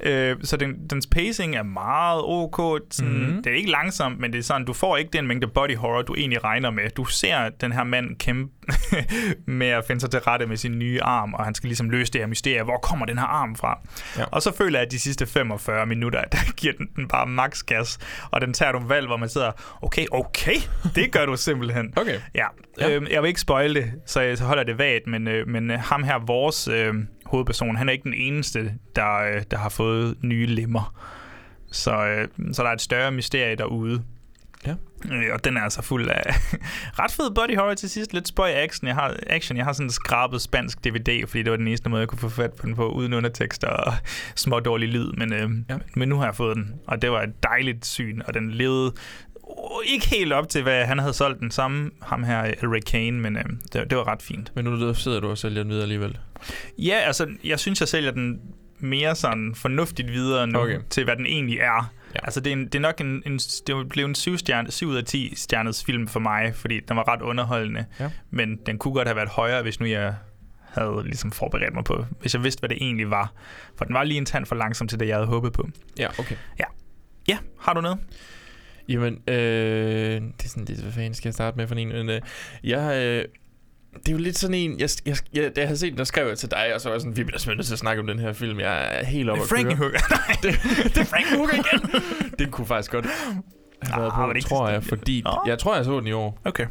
Øh, 0.04 0.36
så 0.44 0.58
den, 0.58 0.88
dens 0.90 1.08
pacing 1.08 1.56
er 1.56 1.64
meget 1.64 2.22
ok. 2.26 2.82
Sådan, 2.92 3.12
Mhm. 3.12 3.20
mm-hmm. 3.22 3.44
Det 3.44 3.52
er 3.52 3.56
ikke 3.58 3.72
langsomt, 3.72 4.20
men 4.20 4.34
det 4.34 4.40
er 4.40 4.44
sådan, 4.44 4.66
du 4.66 4.74
får 4.74 4.98
ikke 4.98 5.10
den 5.14 5.28
mængde 5.28 5.48
body 5.48 5.76
horror, 5.76 6.02
du 6.02 6.16
egentlig 6.16 6.44
regner 6.44 6.72
med. 6.72 6.90
Du 6.90 7.06
ser 7.06 7.50
den 7.50 7.72
her 7.72 7.84
mand 7.84 8.16
kæmpe 8.16 8.54
med 9.46 9.68
at 9.68 9.86
finde 9.88 10.02
sig 10.02 10.12
til 10.12 10.20
rette 10.20 10.46
med 10.46 10.58
sin 10.58 10.80
nye 10.80 11.02
arm, 11.04 11.34
og 11.34 11.46
han 11.46 11.56
skal 11.56 11.68
ligesom 11.68 11.90
løse 11.90 12.14
det 12.14 12.22
her 12.22 12.28
mysterie. 12.28 12.64
Hvor 12.64 12.78
kommer 12.78 13.06
den 13.06 13.18
her 13.18 13.26
arm 13.26 13.56
fra? 13.56 13.80
Ja. 14.18 14.24
Og 14.24 14.42
så 14.42 14.56
føler 14.56 14.80
jeg, 14.80 14.86
at 14.86 14.92
de 14.92 15.00
sidste 15.00 15.26
45 15.26 15.86
minutter, 15.86 16.22
der 16.32 16.38
giver 16.58 16.74
den, 16.78 16.88
den 16.96 17.08
bare 17.08 17.28
max 17.28 17.64
gas, 17.64 18.00
og 18.32 18.42
den 18.42 18.54
tager 18.54 18.72
nogle 18.72 18.90
valg, 18.90 19.08
hvor 19.08 19.18
man 19.18 19.30
sidder, 19.30 19.52
okay, 19.82 20.06
okay, 20.12 20.56
det 20.96 21.12
gør 21.12 21.26
du 21.26 21.36
simpelthen. 21.36 21.94
Okay. 22.00 22.20
Ja, 22.36 22.46
Ja. 22.80 22.96
Øh, 22.96 23.12
jeg 23.12 23.22
vil 23.22 23.28
ikke 23.28 23.42
spoil 23.42 23.76
det, 23.76 23.92
så 24.06 24.22
jeg 24.22 24.38
så 24.38 24.44
holder 24.44 24.64
det 24.64 24.78
vagt, 24.78 25.08
men, 25.08 25.28
øh, 25.28 25.48
men 25.48 25.72
øh, 25.72 25.80
ham 25.80 26.04
her, 26.04 26.20
vores 26.26 26.68
øh, 26.68 26.94
hovedperson, 27.30 27.76
han 27.76 27.90
er 27.90 27.94
ikke 27.94 28.04
den 28.04 28.14
eneste, 28.14 28.74
der, 28.96 29.16
øh, 29.18 29.44
der 29.52 29.58
har 29.58 29.70
fået 29.70 30.16
nye 30.24 30.46
lemmer. 30.46 30.94
Så, 31.72 31.92
øh, 32.06 32.28
så 32.54 32.64
der 32.64 32.70
er 32.70 32.74
et 32.74 32.82
større 32.82 33.12
mysterie 33.12 33.56
derude. 33.56 34.04
Ja. 34.68 34.76
Øh, 35.12 35.24
og 35.34 35.44
den 35.46 35.58
er 35.58 35.62
altså 35.62 35.82
fuld 35.82 36.10
af 36.10 36.24
ret 37.00 37.12
fed 37.12 37.32
body 37.36 37.58
horror 37.58 37.74
til 37.74 37.90
sidst. 37.90 38.14
Lidt 38.14 38.28
spøj 38.28 38.52
action. 38.52 38.88
Jeg 38.88 38.96
har, 38.96 39.16
action. 39.28 39.58
Jeg 39.58 39.66
har 39.66 39.74
sådan 39.74 39.86
en 39.88 39.92
skrabet 39.92 40.42
spansk 40.42 40.84
DVD, 40.86 41.28
fordi 41.28 41.44
det 41.44 41.52
var 41.52 41.58
den 41.58 41.68
eneste 41.68 41.90
måde, 41.90 42.00
jeg 42.00 42.08
kunne 42.08 42.20
få 42.20 42.30
fat 42.30 42.54
på 42.54 42.66
den 42.66 42.76
på, 42.76 42.90
uden 42.90 43.14
undertekster 43.14 43.68
og 43.68 43.94
små 44.36 44.60
dårlig 44.60 44.90
lyd. 44.90 45.12
Men, 45.18 45.34
øh, 45.34 45.50
Ja. 45.70 45.78
men 45.96 46.10
nu 46.10 46.18
har 46.18 46.26
jeg 46.26 46.36
fået 46.36 46.56
den, 46.56 46.74
og 46.88 47.02
det 47.02 47.12
var 47.12 47.22
et 47.24 47.44
dejligt 47.44 47.86
syn, 47.86 48.22
og 48.28 48.34
den 48.34 48.52
levede 48.52 48.94
ikke 49.86 50.08
helt 50.08 50.34
op 50.34 50.50
til, 50.50 50.64
hvad 50.64 50.86
han 50.86 51.00
havde 51.00 51.14
solgt 51.14 51.40
den 51.40 51.52
samme, 51.52 51.92
ham 52.02 52.24
her, 52.24 52.42
Ray 52.64 52.80
Kane, 52.88 53.20
men 53.20 53.38
øh, 53.38 53.44
det, 53.74 53.90
det 53.90 53.98
var 53.98 54.08
ret 54.08 54.22
fint. 54.22 54.52
Men 54.56 54.66
nu 54.66 54.88
der 54.88 54.94
sidder 54.94 55.20
du 55.20 55.30
og 55.30 55.38
sælger 55.38 55.64
den 55.64 55.70
videre 55.70 55.84
alligevel. 55.84 56.18
Ja, 56.78 56.96
altså, 56.96 57.28
jeg 57.44 57.60
synes, 57.60 57.80
jeg 57.80 57.88
sælger 57.88 58.12
den 58.12 58.42
mere 58.80 59.16
sådan 59.16 59.56
fornuftigt 59.56 60.12
videre 60.12 60.48
nu, 60.48 60.60
Okay. 60.60 60.80
til 60.90 61.04
hvad 61.04 61.16
den 61.16 61.26
egentlig 61.26 61.58
er. 61.58 61.64
Ja. 61.64 61.80
Ja. 62.16 62.20
Altså, 62.24 62.40
det 62.40 62.50
er, 62.50 62.54
en, 62.54 62.66
det 62.66 62.76
er 62.76 62.80
nok 62.80 63.02
en, 63.02 63.24
en, 63.26 63.38
det 63.38 63.90
blev 63.90 64.06
en 64.06 64.16
7, 64.16 64.38
stjerne, 64.38 64.72
7 64.72 64.88
ud 64.88 64.96
af 64.96 65.04
10 65.04 65.34
stjernes 65.36 65.84
film 65.84 66.08
for 66.08 66.20
mig, 66.20 66.56
fordi 66.56 66.80
den 66.80 66.98
var 66.98 67.08
ret 67.08 67.22
underholdende. 67.22 67.86
Ja. 68.00 68.10
Men 68.32 68.56
den 68.66 68.78
kunne 68.78 68.94
godt 68.94 69.08
have 69.08 69.16
været 69.16 69.30
højere, 69.30 69.62
hvis 69.62 69.80
nu 69.80 69.86
jeg 69.86 70.16
havde 70.70 71.04
ligesom 71.04 71.32
forberedt 71.32 71.74
mig 71.74 71.84
på, 71.84 72.06
hvis 72.22 72.34
jeg 72.34 72.44
vidste, 72.44 72.60
hvad 72.60 72.70
det 72.70 72.78
egentlig 72.82 73.10
var. 73.12 73.34
For 73.78 73.86
den 73.86 73.94
var 73.94 74.04
lige 74.04 74.18
en 74.18 74.26
tand 74.26 74.46
for 74.46 74.56
langsom 74.56 74.88
til 74.88 75.00
det, 75.00 75.08
jeg 75.08 75.16
havde 75.16 75.28
håbet 75.28 75.54
på. 75.54 75.70
Ja, 76.00 76.08
okay. 76.20 76.36
Ja, 77.28 77.38
har 77.60 77.74
du 77.74 77.82
noget? 77.82 77.98
Jamen, 78.90 79.14
øh, 79.28 79.36
det 79.36 80.46
er 80.46 80.48
sådan 80.50 80.66
lidt, 80.66 80.80
hvad 80.80 80.92
fanden 80.92 81.14
skal 81.14 81.28
jeg 81.30 81.34
starte 81.34 81.58
med 81.58 81.68
for 81.68 81.76
en? 81.76 81.88
Men, 81.88 82.10
øh, 82.10 82.22
jeg, 82.64 82.96
øh, 82.96 83.26
det 83.94 84.08
er 84.08 84.12
jo 84.12 84.18
lidt 84.18 84.38
sådan 84.38 84.54
en, 84.54 84.80
jeg, 84.80 84.90
jeg, 85.06 85.18
jeg, 85.34 85.56
da 85.56 85.62
jeg 85.62 85.68
havde 85.68 85.78
set 85.80 85.90
den, 85.92 85.98
der 85.98 86.04
skrev 86.04 86.28
jeg 86.28 86.38
til 86.38 86.52
dig, 86.52 86.76
og 86.76 86.82
så 86.82 86.90
var 86.90 86.94
jeg 86.96 87.02
sådan, 87.02 87.18
vi 87.18 87.24
bliver 87.24 87.56
nødt 87.56 87.66
til 87.66 87.74
at 87.74 87.80
snakke 87.80 88.00
om 88.00 88.08
den 88.08 88.20
her 88.20 88.34
film. 88.34 88.60
Jeg 88.60 89.00
er 89.00 89.06
helt 89.06 89.30
oppe 89.30 89.44
at 89.44 89.50
køre. 89.50 89.60
Frankenhooker. 89.60 90.00
Nej, 90.16 90.36
Det, 90.44 90.60
det 90.96 90.98
er 90.98 91.06
Frankenhooker 91.06 91.54
igen. 91.54 92.02
det 92.40 92.52
kunne 92.52 92.68
faktisk 92.68 92.92
godt 92.92 93.06
have 93.82 94.02
været 94.02 94.12
Ah, 94.14 94.28
på, 94.28 94.34
det 94.34 94.46
tror 94.46 94.70
jeg, 94.70 94.84
fordi 94.84 95.22
Nå. 95.26 95.44
jeg 95.46 95.60
tror, 95.60 95.76
jeg 95.76 95.86
så 95.86 96.00
den 96.00 96.08
i 96.08 96.12
år. 96.12 96.40
Okay. 96.46 96.66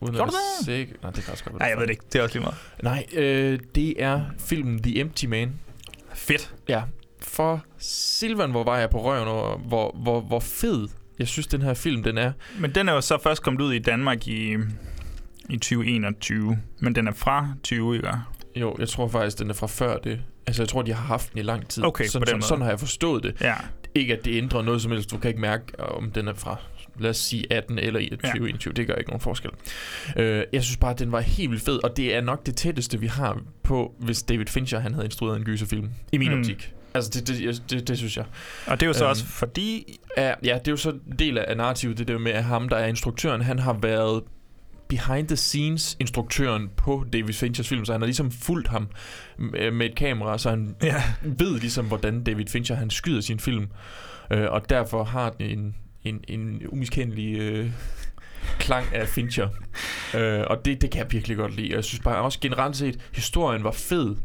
Uden 0.00 0.14
Gjorde 0.14 0.30
du 0.30 0.36
det? 0.58 0.66
sikker. 0.66 0.94
Nej, 1.02 1.10
det 1.10 1.24
kan 1.24 1.32
også 1.32 1.44
godt 1.44 1.52
være. 1.54 1.58
Nej, 1.58 1.68
jeg 1.68 1.76
ved 1.76 1.86
det 1.86 1.90
ikke. 1.90 2.04
Det 2.12 2.18
er 2.18 2.22
også 2.22 2.38
lige 2.38 2.42
meget. 2.42 2.56
Nej, 2.82 3.06
øh, 3.24 3.58
det 3.74 4.02
er 4.02 4.20
filmen 4.38 4.82
The 4.82 5.00
Empty 5.00 5.24
Man. 5.24 5.52
Fedt. 6.14 6.54
Ja, 6.68 6.82
for 7.20 7.64
Silvan, 7.78 8.50
hvor 8.50 8.64
var 8.64 8.78
jeg 8.78 8.90
på 8.90 9.02
røven 9.04 9.28
over, 9.28 9.58
hvor, 9.58 9.96
hvor, 10.02 10.20
hvor 10.20 10.40
fed 10.40 10.88
jeg 11.18 11.28
synes, 11.28 11.46
den 11.46 11.62
her 11.62 11.74
film, 11.74 12.02
den 12.02 12.18
er. 12.18 12.32
Men 12.60 12.70
den 12.74 12.88
er 12.88 12.92
jo 12.92 13.00
så 13.00 13.18
først 13.22 13.42
kommet 13.42 13.60
ud 13.60 13.72
i 13.72 13.78
Danmark 13.78 14.28
i, 14.28 14.56
i 15.50 15.56
2021. 15.56 16.58
Men 16.80 16.94
den 16.94 17.08
er 17.08 17.12
fra 17.12 17.48
20, 17.62 17.96
ikke? 17.96 18.08
Jo, 18.56 18.76
jeg 18.78 18.88
tror 18.88 19.08
faktisk, 19.08 19.38
den 19.38 19.50
er 19.50 19.54
fra 19.54 19.66
før 19.66 19.98
det. 19.98 20.20
Altså, 20.46 20.62
jeg 20.62 20.68
tror, 20.68 20.82
de 20.82 20.92
har 20.94 21.02
haft 21.02 21.32
den 21.32 21.38
i 21.38 21.42
lang 21.42 21.68
tid. 21.68 21.84
Okay, 21.84 22.04
på 22.04 22.10
sådan, 22.10 22.20
den 22.20 22.26
sådan, 22.26 22.36
måde. 22.38 22.46
sådan 22.48 22.62
har 22.62 22.68
jeg 22.70 22.80
forstået 22.80 23.22
det. 23.22 23.36
Ja. 23.40 23.54
Ikke, 23.94 24.16
at 24.16 24.24
det 24.24 24.36
ændrer 24.38 24.62
noget 24.62 24.82
som 24.82 24.92
helst. 24.92 25.10
Du 25.10 25.18
kan 25.18 25.28
ikke 25.28 25.40
mærke, 25.40 25.80
om 25.80 26.10
den 26.10 26.28
er 26.28 26.34
fra, 26.34 26.56
lad 26.98 27.10
os 27.10 27.16
sige, 27.16 27.52
18 27.52 27.78
eller 27.78 28.00
i 28.00 28.08
2021. 28.08 28.74
Det 28.74 28.86
gør 28.86 28.94
ikke 28.94 29.10
nogen 29.10 29.20
forskel. 29.20 29.50
Øh, 30.16 30.44
jeg 30.52 30.62
synes 30.64 30.76
bare, 30.76 30.90
at 30.90 30.98
den 30.98 31.12
var 31.12 31.20
helt 31.20 31.50
vildt 31.50 31.64
fed, 31.64 31.84
og 31.84 31.96
det 31.96 32.14
er 32.16 32.20
nok 32.20 32.46
det 32.46 32.56
tætteste, 32.56 33.00
vi 33.00 33.06
har 33.06 33.38
på, 33.62 33.94
hvis 33.98 34.22
David 34.22 34.46
Fincher 34.46 34.78
han 34.78 34.94
havde 34.94 35.04
instrueret 35.06 35.36
en 35.36 35.44
gyserfilm. 35.44 35.90
I 36.12 36.18
min 36.18 36.32
Mm. 36.32 36.38
optik. 36.38 36.72
Altså, 36.96 37.10
det, 37.14 37.28
det, 37.28 37.62
det, 37.70 37.88
det 37.88 37.98
synes 37.98 38.16
jeg. 38.16 38.24
Og 38.66 38.80
det 38.80 38.86
er 38.86 38.86
jo 38.86 38.92
så 38.92 39.04
Øhm, 39.04 39.10
også 39.10 39.24
fordi... 39.26 39.98
Ja, 40.16 40.34
ja, 40.44 40.54
det 40.58 40.68
er 40.68 40.72
jo 40.72 40.76
så 40.76 40.90
en 40.90 41.00
del 41.18 41.38
af 41.38 41.56
narrativet, 41.56 41.98
det 41.98 42.08
der 42.08 42.18
med, 42.18 42.32
at 42.32 42.44
ham, 42.44 42.68
der 42.68 42.76
er 42.76 42.86
instruktøren, 42.86 43.40
han 43.42 43.58
har 43.58 43.72
været 43.72 44.22
behind 44.88 45.28
the 45.28 45.36
scenes 45.36 45.96
instruktøren 46.00 46.70
på 46.76 47.04
David 47.12 47.32
Finchers 47.34 47.68
film, 47.68 47.84
så 47.84 47.92
han 47.92 48.00
har 48.00 48.06
ligesom 48.06 48.30
fulgt 48.30 48.68
ham 48.68 48.88
med 49.38 49.70
med 49.70 49.86
et 49.86 49.94
kamera, 49.94 50.38
så 50.38 50.50
han 50.50 50.76
Ja. 50.82 51.02
ved 51.22 51.60
ligesom, 51.60 51.86
hvordan 51.86 52.24
David 52.24 52.46
Fincher 52.46 52.76
han 52.76 52.90
skyder 52.90 53.20
sin 53.20 53.40
film. 53.40 53.66
Øh, 54.30 54.50
og 54.50 54.70
derfor 54.70 55.04
har 55.04 55.30
den 55.30 55.46
en, 55.58 55.74
en, 56.04 56.24
en 56.28 56.62
umiskendelig 56.68 57.38
øh, 57.38 57.70
klang 58.58 58.94
af 58.94 59.08
Fincher. 59.08 59.48
Øh, 60.14 60.40
og 60.46 60.64
det, 60.64 60.82
det 60.82 60.90
kan 60.90 61.02
jeg 61.02 61.12
virkelig 61.12 61.36
godt 61.36 61.56
lide. 61.56 61.74
Jeg 61.74 61.84
synes 61.84 62.00
bare 62.00 62.16
også 62.16 62.38
generelt 62.40 62.76
set, 62.76 62.98
historien 63.12 63.64
var 63.64 63.70
fed. 63.72 64.16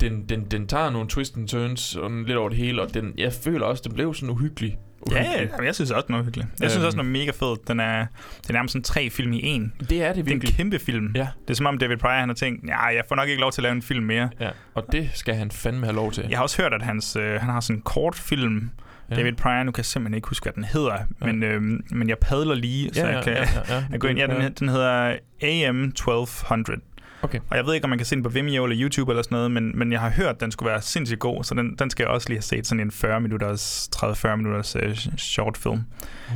Den, 0.00 0.24
den, 0.28 0.44
den 0.44 0.66
tager 0.66 0.90
nogle 0.90 1.08
twists 1.08 1.36
and 1.36 1.48
turns 1.48 1.80
sådan 1.80 2.24
lidt 2.24 2.36
over 2.36 2.48
det 2.48 2.58
hele, 2.58 2.82
og 2.82 2.94
den, 2.94 3.12
jeg 3.18 3.32
føler 3.32 3.66
også, 3.66 3.82
den 3.86 3.94
blev 3.94 4.14
sådan 4.14 4.30
uhyggelig. 4.30 4.78
Ja, 5.10 5.12
uhyggelig. 5.12 5.38
ja, 5.40 5.46
jamen, 5.52 5.66
jeg 5.66 5.74
synes 5.74 5.90
også, 5.90 6.06
den 6.06 6.14
er 6.14 6.22
hyggeligt. 6.22 6.48
Jeg 6.60 6.70
synes 6.70 6.82
Øhm. 6.82 6.86
også, 6.86 6.96
den 6.98 7.06
er 7.06 7.10
mega 7.10 7.30
fed. 7.30 7.56
Den 7.68 7.80
er, 7.80 8.06
det 8.42 8.48
er 8.48 8.52
nærmest 8.52 8.72
sådan 8.72 8.82
tre 8.82 9.10
film 9.10 9.32
i 9.32 9.40
en. 9.42 9.72
Det 9.80 9.80
er 9.80 9.86
det 9.86 9.90
Det 9.92 10.02
er 10.02 10.08
en 10.20 10.26
virkelig. 10.26 10.54
kæmpe 10.54 10.78
film. 10.78 11.12
Ja. 11.14 11.28
Det 11.42 11.50
er 11.50 11.54
som 11.54 11.66
om 11.66 11.78
David 11.78 11.96
Pryor 11.96 12.12
han 12.20 12.28
har 12.28 12.34
tænkt, 12.34 12.68
ja, 12.68 12.84
jeg 12.84 13.02
får 13.08 13.16
nok 13.16 13.28
ikke 13.28 13.40
lov 13.40 13.52
til 13.52 13.60
at 13.60 13.62
lave 13.62 13.72
en 13.72 13.82
film 13.82 14.04
mere. 14.04 14.28
Ja, 14.40 14.50
og 14.74 14.84
det 14.92 15.10
skal 15.14 15.34
han 15.34 15.50
fandme 15.50 15.86
have 15.86 15.94
lov 15.96 16.12
til. 16.12 16.26
Jeg 16.30 16.38
har 16.38 16.42
også 16.42 16.62
hørt, 16.62 16.74
at 16.74 16.82
hans, 16.82 17.16
øh, 17.16 17.40
han 17.40 17.50
har 17.50 17.60
sådan 17.60 17.76
en 17.76 17.82
kortfilm, 17.82 18.70
Ja. 19.10 19.14
ja. 19.14 19.20
David 19.20 19.32
Pryor, 19.36 19.62
nu 19.62 19.72
kan 19.72 19.78
jeg 19.80 19.84
simpelthen 19.86 20.14
ikke 20.14 20.28
huske, 20.28 20.44
hvad 20.44 20.52
den 20.52 20.64
hedder, 20.64 20.96
men, 21.20 21.42
øhm, 21.42 21.84
men 21.90 22.08
jeg 22.08 22.18
padler 22.18 22.54
lige, 22.54 22.90
så 22.94 23.00
Ja, 23.00 23.08
ja, 23.08 23.14
jeg 23.14 23.24
kan 23.24 23.32
ja, 23.32 23.38
ja, 23.68 23.74
ja. 23.74 23.84
jeg 23.92 24.00
gå 24.00 24.08
ind. 24.08 24.18
Ja, 24.18 24.26
den, 24.26 24.52
den 24.52 24.68
hedder 24.68 25.16
AM 25.42 25.84
1200. 25.84 26.80
Okay. 27.22 27.38
Og 27.50 27.56
jeg 27.56 27.66
ved 27.66 27.74
ikke, 27.74 27.84
om 27.84 27.90
man 27.90 27.98
kan 27.98 28.06
se 28.06 28.14
den 28.14 28.22
på 28.22 28.28
Vimeo 28.28 28.64
eller 28.64 28.82
YouTube 28.82 29.12
eller 29.12 29.22
sådan 29.22 29.36
noget, 29.36 29.50
men, 29.50 29.78
men 29.78 29.92
jeg 29.92 30.00
har 30.00 30.10
hørt, 30.10 30.34
at 30.34 30.40
den 30.40 30.50
skulle 30.50 30.70
være 30.70 30.82
sindssygt 30.82 31.20
god, 31.20 31.44
så 31.44 31.54
den, 31.54 31.76
den 31.78 31.90
skal 31.90 32.02
jeg 32.04 32.10
også 32.10 32.28
lige 32.28 32.36
have 32.36 32.42
set 32.42 32.66
sådan 32.66 32.80
en 32.80 32.90
40 32.90 33.20
minutters, 33.20 33.90
30-40 33.96 34.36
minutters 34.36 34.76
uh, 34.76 34.82
short 35.16 35.56
film. 35.56 35.80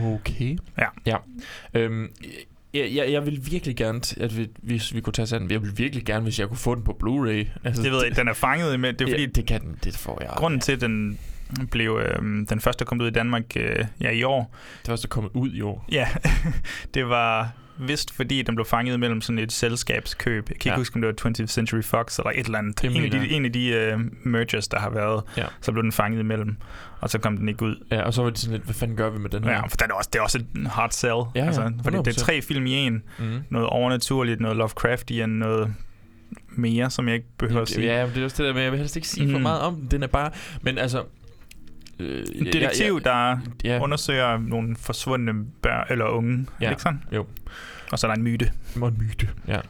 Okay. 0.05 0.59
Ja. 0.79 0.87
Ja. 1.07 1.17
Øhm, 1.75 2.09
jeg, 2.75 2.91
jeg, 2.95 3.13
jeg 3.13 3.27
vil 3.27 3.41
virkelig 3.51 3.77
gerne, 3.77 4.01
at 4.21 4.37
vi, 4.37 4.49
hvis 4.63 4.95
vi 4.95 5.01
kunne 5.01 5.13
tage 5.13 5.27
sådan, 5.27 5.51
jeg 5.51 5.63
vil 5.63 5.79
virkelig 5.79 6.05
gerne, 6.05 6.23
hvis 6.23 6.39
jeg 6.41 6.49
kunne 6.49 6.57
få 6.57 6.75
den 6.75 6.85
på 6.85 6.99
Blu-ray. 7.03 7.49
Altså, 7.65 7.83
Det 7.83 7.93
ved 7.93 8.05
jeg, 8.07 8.17
den 8.17 8.29
er 8.29 8.35
fanget 8.35 8.81
med, 8.81 8.93
det 8.93 9.01
er 9.01 9.11
fordi, 9.11 9.23
ja, 9.23 9.29
det 9.29 9.47
kan 9.47 9.61
den, 9.61 9.79
det 9.85 9.97
får 9.97 10.19
jeg. 10.21 10.31
grunden 10.37 10.61
til, 10.61 10.73
at 10.73 10.81
den 10.81 11.19
blev 11.71 12.01
øhm, 12.07 12.47
den 12.47 12.61
første, 12.61 12.85
der 12.85 12.89
kom 12.89 13.01
ud 13.01 13.07
i 13.07 13.11
Danmark 13.11 13.57
øh, 13.57 13.85
ja, 14.01 14.11
i 14.11 14.23
år, 14.23 14.55
Det 14.83 14.89
var 14.89 14.93
også 14.93 15.09
kommet 15.09 15.31
ud 15.35 15.53
i 15.53 15.61
år. 15.61 15.85
ja, 15.93 16.09
det 16.95 17.09
var 17.09 17.53
vist 17.79 18.15
fordi, 18.17 18.43
den 18.43 18.55
blev 18.55 18.65
fanget 18.67 19.01
mellem 19.01 19.21
sådan 19.21 19.39
et 19.39 19.53
selskabskøb. 19.53 20.35
Jeg 20.35 20.45
kan 20.47 20.55
ikke 20.55 20.69
Ja. 20.71 20.77
huske, 20.77 20.95
om 20.97 21.01
det 21.03 21.25
var 21.25 21.31
20th 21.31 21.47
Century 21.47 21.83
Fox 21.83 22.19
eller 22.19 22.31
et 22.35 22.47
eller 22.47 22.59
andet. 22.59 22.83
Det 22.83 22.97
En 22.97 23.05
af 23.05 23.11
de, 23.11 23.31
en 23.31 23.45
af 23.45 23.53
de 23.53 23.69
øh, 23.69 23.99
mergers, 24.27 24.69
der 24.69 24.79
har 24.79 24.91
været, 24.91 25.23
Ja. 25.37 25.45
så 25.61 25.73
blev 25.73 25.83
den 25.83 25.93
fanget 25.93 26.21
imellem, 26.21 26.57
og 27.01 27.11
så 27.11 27.19
kom 27.19 27.37
den 27.37 27.49
ikke 27.49 27.65
ud. 27.65 27.77
Ja, 27.91 28.03
og 28.03 28.15
så 28.15 28.23
var 28.23 28.31
det 28.31 28.39
sådan 28.39 28.53
lidt, 28.53 28.65
hvad 28.65 28.75
fanden 28.75 28.97
gør 28.97 29.11
vi 29.11 29.19
med 29.19 29.31
den 29.31 29.45
her? 29.45 29.51
Ja, 29.53 29.63
for 29.67 29.77
den 29.77 29.91
er 29.91 29.95
også, 29.95 30.11
det 30.13 30.19
er 30.19 30.23
også 30.23 30.39
et 30.39 30.67
hard 30.67 30.91
sell. 30.91 31.13
Ja, 31.13 31.41
ja, 31.41 31.47
altså, 31.47 31.73
fordi 31.83 31.97
det 31.97 32.09
100%. 32.09 32.21
er 32.21 32.25
tre 32.25 32.43
film 32.43 32.67
i 32.67 32.73
en. 32.73 33.03
Mm. 33.19 33.39
Noget 33.51 33.69
overnaturligt, 33.69 34.41
noget 34.41 34.57
Lovecraftian, 34.57 35.29
noget 35.29 35.75
mere, 36.51 36.91
som 36.91 37.07
jeg 37.09 37.15
ikke 37.15 37.27
behøver 37.39 37.63
at 37.63 37.69
sige. 37.69 37.87
Ja, 37.87 38.07
men 38.07 38.15
det 38.15 38.21
er 38.21 38.25
også 38.25 38.43
det 38.43 38.49
der 38.49 38.55
med, 38.55 38.63
jeg 38.63 38.73
vil 38.73 38.79
helst 38.81 38.97
ikke 38.97 39.09
sige 39.09 39.27
mm. 39.27 39.31
for 39.33 39.39
Mhm. 39.39 39.43
meget 39.43 39.61
om 39.61 39.75
den. 39.77 39.87
Den 39.91 40.03
er 40.03 40.07
bare, 40.07 40.31
men 40.63 40.79
altså... 40.79 41.03
Øh, 42.01 42.27
En 42.35 42.47
detektiv, 42.47 43.01
der 43.01 43.37
ja, 43.65 43.81
undersøger 43.83 44.39
nogle 44.39 44.77
forsvundne 44.77 45.33
børn 45.63 45.87
eller 45.91 46.05
unge. 46.05 46.47
Ja. 46.61 46.65
Ja. 46.65 46.71
Ikke 46.71 46.83
sådan? 46.83 47.03
Jo. 47.13 47.27
Og 47.93 47.99
så 47.99 48.07
er 48.07 48.11
der 48.11 48.17
en 48.17 48.23
myte. 48.23 48.51
Det 48.75 48.83
en 48.83 48.97
myte. 49.09 49.29
Ja. 49.49 49.61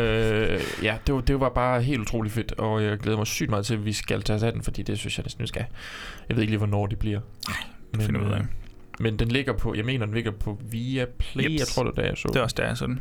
Øh, 0.00 0.60
ja, 0.82 0.96
det 1.06 1.14
var, 1.14 1.20
det 1.20 1.40
var 1.40 1.48
bare 1.48 1.82
helt 1.82 2.00
utroligt 2.00 2.34
fedt, 2.34 2.52
og 2.52 2.84
jeg 2.84 2.98
glæder 2.98 3.18
mig 3.18 3.26
sygt 3.26 3.50
meget 3.50 3.66
til, 3.66 3.74
at 3.74 3.84
vi 3.84 3.92
skal 3.92 4.22
tage 4.22 4.36
os 4.36 4.42
af 4.42 4.52
den, 4.52 4.62
fordi 4.62 4.82
det 4.82 4.98
synes 4.98 5.18
jeg 5.18 5.24
næsten, 5.24 5.42
vi 5.42 5.46
skal. 5.46 5.64
Jeg 6.28 6.36
ved 6.36 6.42
ikke 6.42 6.50
lige, 6.50 6.58
hvornår 6.58 6.86
det 6.86 6.98
bliver. 6.98 7.20
Nej, 7.48 8.04
finder 8.06 8.20
vi 8.20 8.26
ud 8.26 8.32
af. 8.32 8.38
øh, 8.38 8.44
Men 9.00 9.18
den 9.18 9.28
ligger 9.28 9.52
på, 9.52 9.74
jeg 9.74 9.84
mener, 9.84 10.06
den 10.06 10.14
ligger 10.14 10.30
på 10.30 10.60
Via 10.70 11.04
Play, 11.18 11.44
Jeps. 11.44 11.58
jeg 11.60 11.66
tror, 11.68 11.82
det 11.84 11.96
var 11.96 12.02
da, 12.02 12.08
jeg 12.08 12.16
så. 12.16 12.28
Det 12.28 12.36
er 12.36 12.40
også 12.42 12.56
der, 12.58 12.74
sådan. 12.74 13.00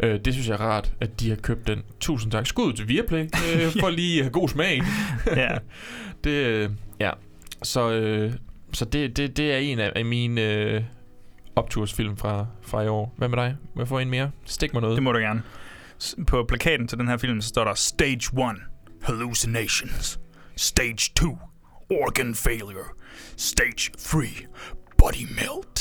Øh, 0.00 0.20
det 0.24 0.32
synes 0.34 0.48
jeg 0.48 0.54
er 0.54 0.60
rart, 0.60 0.92
at 1.00 1.20
de 1.20 1.28
har 1.28 1.36
købt 1.36 1.66
den. 1.66 1.82
Tusind 2.00 2.32
tak. 2.32 2.46
Skud 2.46 2.72
til 2.72 2.88
Viaplay, 2.88 3.22
øh, 3.24 3.72
for 3.80 3.90
lige 3.90 4.18
at 4.18 4.24
have 4.24 4.32
god 4.32 4.48
smag. 4.48 4.82
ja. 5.36 5.48
det, 6.24 6.30
øh, 6.30 6.70
ja. 7.00 7.10
Så, 7.64 7.90
øh, 7.92 8.32
så 8.72 8.84
det, 8.84 9.16
det, 9.16 9.36
det 9.36 9.52
er 9.52 9.58
en 9.58 9.78
af, 9.78 9.92
af 9.96 10.04
mine 10.04 10.40
øh, 10.40 10.82
optursfilm 11.56 12.16
fra, 12.16 12.46
fra 12.62 12.82
i 12.82 12.88
år. 12.88 13.14
Hvad 13.16 13.28
med 13.28 13.38
dig? 13.38 13.56
Må 13.74 13.80
jeg 13.80 13.88
få 13.88 13.98
en 13.98 14.10
mere? 14.10 14.30
Stik 14.44 14.72
mig 14.72 14.82
noget. 14.82 14.96
Det 14.96 15.02
må 15.02 15.12
du 15.12 15.18
gerne. 15.18 15.42
På 16.26 16.44
plakaten 16.48 16.88
til 16.88 16.98
den 16.98 17.08
her 17.08 17.16
film, 17.16 17.40
så 17.40 17.48
står 17.48 17.64
der 17.64 17.74
Stage 17.74 18.16
1, 18.16 18.56
Hallucinations. 19.02 20.20
Stage 20.56 21.12
2, 21.16 21.38
organ 21.90 22.34
failure. 22.34 22.84
Stage 23.36 23.90
3, 23.98 24.18
body 24.98 25.26
melt. 25.28 25.78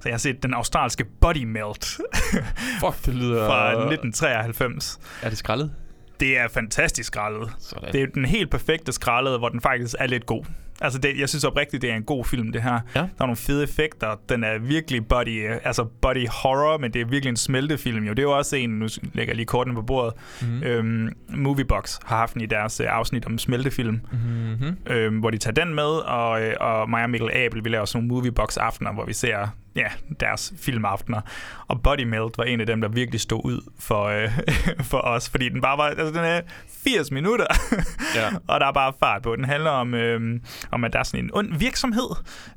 Så 0.00 0.08
jeg 0.08 0.12
har 0.12 0.18
set 0.18 0.42
den 0.42 0.54
australske 0.54 1.04
body 1.20 1.44
melt 1.44 1.84
Fuck, 2.80 3.06
det 3.06 3.14
lyder... 3.14 3.46
fra 3.46 3.68
1993. 3.68 4.98
Er 5.22 5.28
det 5.28 5.38
skrællet? 5.38 5.74
Det 6.20 6.38
er 6.38 6.48
fantastisk 6.48 7.06
skrællet. 7.06 7.52
Sådan. 7.60 7.92
Det 7.92 8.02
er 8.02 8.06
den 8.06 8.24
helt 8.24 8.50
perfekte 8.50 8.92
skrællet, 8.92 9.38
hvor 9.38 9.48
den 9.48 9.60
faktisk 9.60 9.94
er 9.98 10.06
lidt 10.06 10.26
god. 10.26 10.44
Altså, 10.82 10.98
det, 10.98 11.18
jeg 11.18 11.28
synes 11.28 11.44
oprigtigt, 11.44 11.82
det 11.82 11.90
er 11.90 11.94
en 11.94 12.02
god 12.02 12.24
film, 12.24 12.52
det 12.52 12.62
her. 12.62 12.72
Ja. 12.94 13.00
Der 13.00 13.06
er 13.18 13.26
nogle 13.26 13.36
fede 13.36 13.62
effekter. 13.62 14.20
Den 14.28 14.44
er 14.44 14.58
virkelig 14.58 15.06
body, 15.06 15.50
altså 15.64 15.84
body 15.84 16.28
horror, 16.28 16.78
men 16.78 16.92
det 16.92 17.00
er 17.00 17.06
virkelig 17.06 17.30
en 17.30 17.36
smeltefilm. 17.36 18.04
Jo. 18.04 18.10
Det 18.10 18.18
er 18.18 18.22
jo 18.22 18.36
også 18.36 18.56
en, 18.56 18.70
nu 18.70 18.88
lægger 19.14 19.30
jeg 19.30 19.36
lige 19.36 19.46
kortene 19.46 19.74
på 19.74 19.82
bordet. 19.82 20.14
Mhm. 20.42 20.50
Mm-hmm. 20.50 20.62
Øhm, 20.66 21.12
Moviebox 21.28 21.98
har 22.04 22.16
haft 22.16 22.34
den 22.34 22.42
i 22.42 22.46
deres 22.46 22.80
øh, 22.80 22.86
afsnit 22.90 23.26
om 23.26 23.38
smeltefilm, 23.38 24.00
Mhm. 24.12 24.76
øhm, 24.86 25.18
hvor 25.18 25.30
de 25.30 25.38
tager 25.38 25.54
den 25.64 25.74
med, 25.74 25.84
og, 25.84 26.42
øh, 26.42 26.54
og 26.60 26.90
mig 26.90 27.02
og 27.04 27.10
Mikkel 27.10 27.30
Abel, 27.34 27.64
vi 27.64 27.68
laver 27.68 27.84
sådan 27.84 28.06
nogle 28.06 28.20
Moviebox-aftener, 28.20 28.92
hvor 28.92 29.04
vi 29.04 29.12
ser 29.12 29.48
ja, 29.76 29.86
deres 30.20 30.52
filmaftener. 30.56 31.20
Og 31.68 31.82
Body 31.82 32.04
Melt 32.04 32.38
var 32.38 32.44
en 32.44 32.60
af 32.60 32.66
dem, 32.66 32.80
der 32.80 32.88
virkelig 32.88 33.20
stod 33.20 33.40
ud 33.44 33.70
for, 33.78 34.04
øh, 34.04 34.30
for 34.90 34.98
os, 34.98 35.28
fordi 35.28 35.48
den 35.48 35.60
bare 35.60 35.78
var, 35.78 35.84
altså 35.84 36.06
den 36.06 36.24
er 36.24 36.40
80 36.84 37.10
minutter, 37.10 37.46
Ja. 38.16 38.28
og 38.46 38.60
der 38.60 38.66
er 38.66 38.72
bare 38.72 38.92
fart 39.00 39.22
på. 39.22 39.36
Den 39.36 39.44
handler 39.44 39.70
om, 39.70 39.94
øh, 39.94 40.40
om 40.70 40.84
at 40.84 40.92
der 40.92 40.98
er 40.98 41.02
sådan 41.02 41.24
en 41.24 41.30
ond 41.34 41.58
virksomhed, 41.58 42.08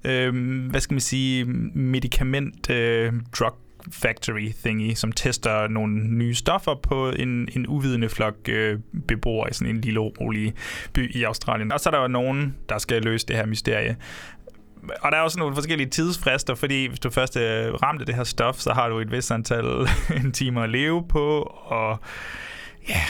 øh, 0.04 0.66
hvad 0.70 0.82
skal 0.82 0.94
man 0.94 1.02
sige, 1.02 1.46
medicament, 1.76 2.70
øh, 2.70 3.14
drug 3.40 3.56
factory 3.92 4.52
thingy, 4.64 4.94
som 4.94 5.12
tester 5.12 5.68
nogle 5.68 6.08
nye 6.08 6.36
stoffer 6.36 6.76
på 6.84 7.10
en, 7.10 7.50
en 7.56 7.68
uvidende 7.68 8.10
flok 8.10 8.36
øh, 8.50 8.80
beboere 9.08 9.50
i 9.50 9.54
sådan 9.54 9.76
en 9.76 9.82
lille 9.82 10.00
rolig 10.00 10.54
by 10.94 11.16
i 11.16 11.24
Australien. 11.24 11.72
Og 11.72 11.80
så 11.80 11.90
er 11.90 11.92
der 11.92 12.02
jo 12.02 12.08
nogen, 12.08 12.56
der 12.70 12.78
skal 12.78 13.02
løse 13.02 13.28
det 13.28 13.36
her 13.36 13.46
mysterie. 13.46 13.96
Og 15.02 15.12
der 15.12 15.18
er 15.18 15.22
også 15.22 15.40
nogle 15.40 15.56
forskellige 15.56 15.90
tidsfrister, 15.90 16.56
fordi 16.56 16.86
hvis 16.88 17.00
du 17.00 17.10
først 17.10 17.38
er 17.38 17.72
ramt 17.84 18.02
af 18.02 18.06
det 18.06 18.16
her 18.16 18.24
stof, 18.24 18.56
så 18.56 18.74
har 18.74 18.90
du 18.90 19.00
et 19.00 19.12
vist 19.12 19.32
antal 19.32 19.88
timer 20.34 20.64
at 20.64 20.70
leve 20.70 21.08
på, 21.08 21.40
og 21.66 22.00
ja, 22.90 23.02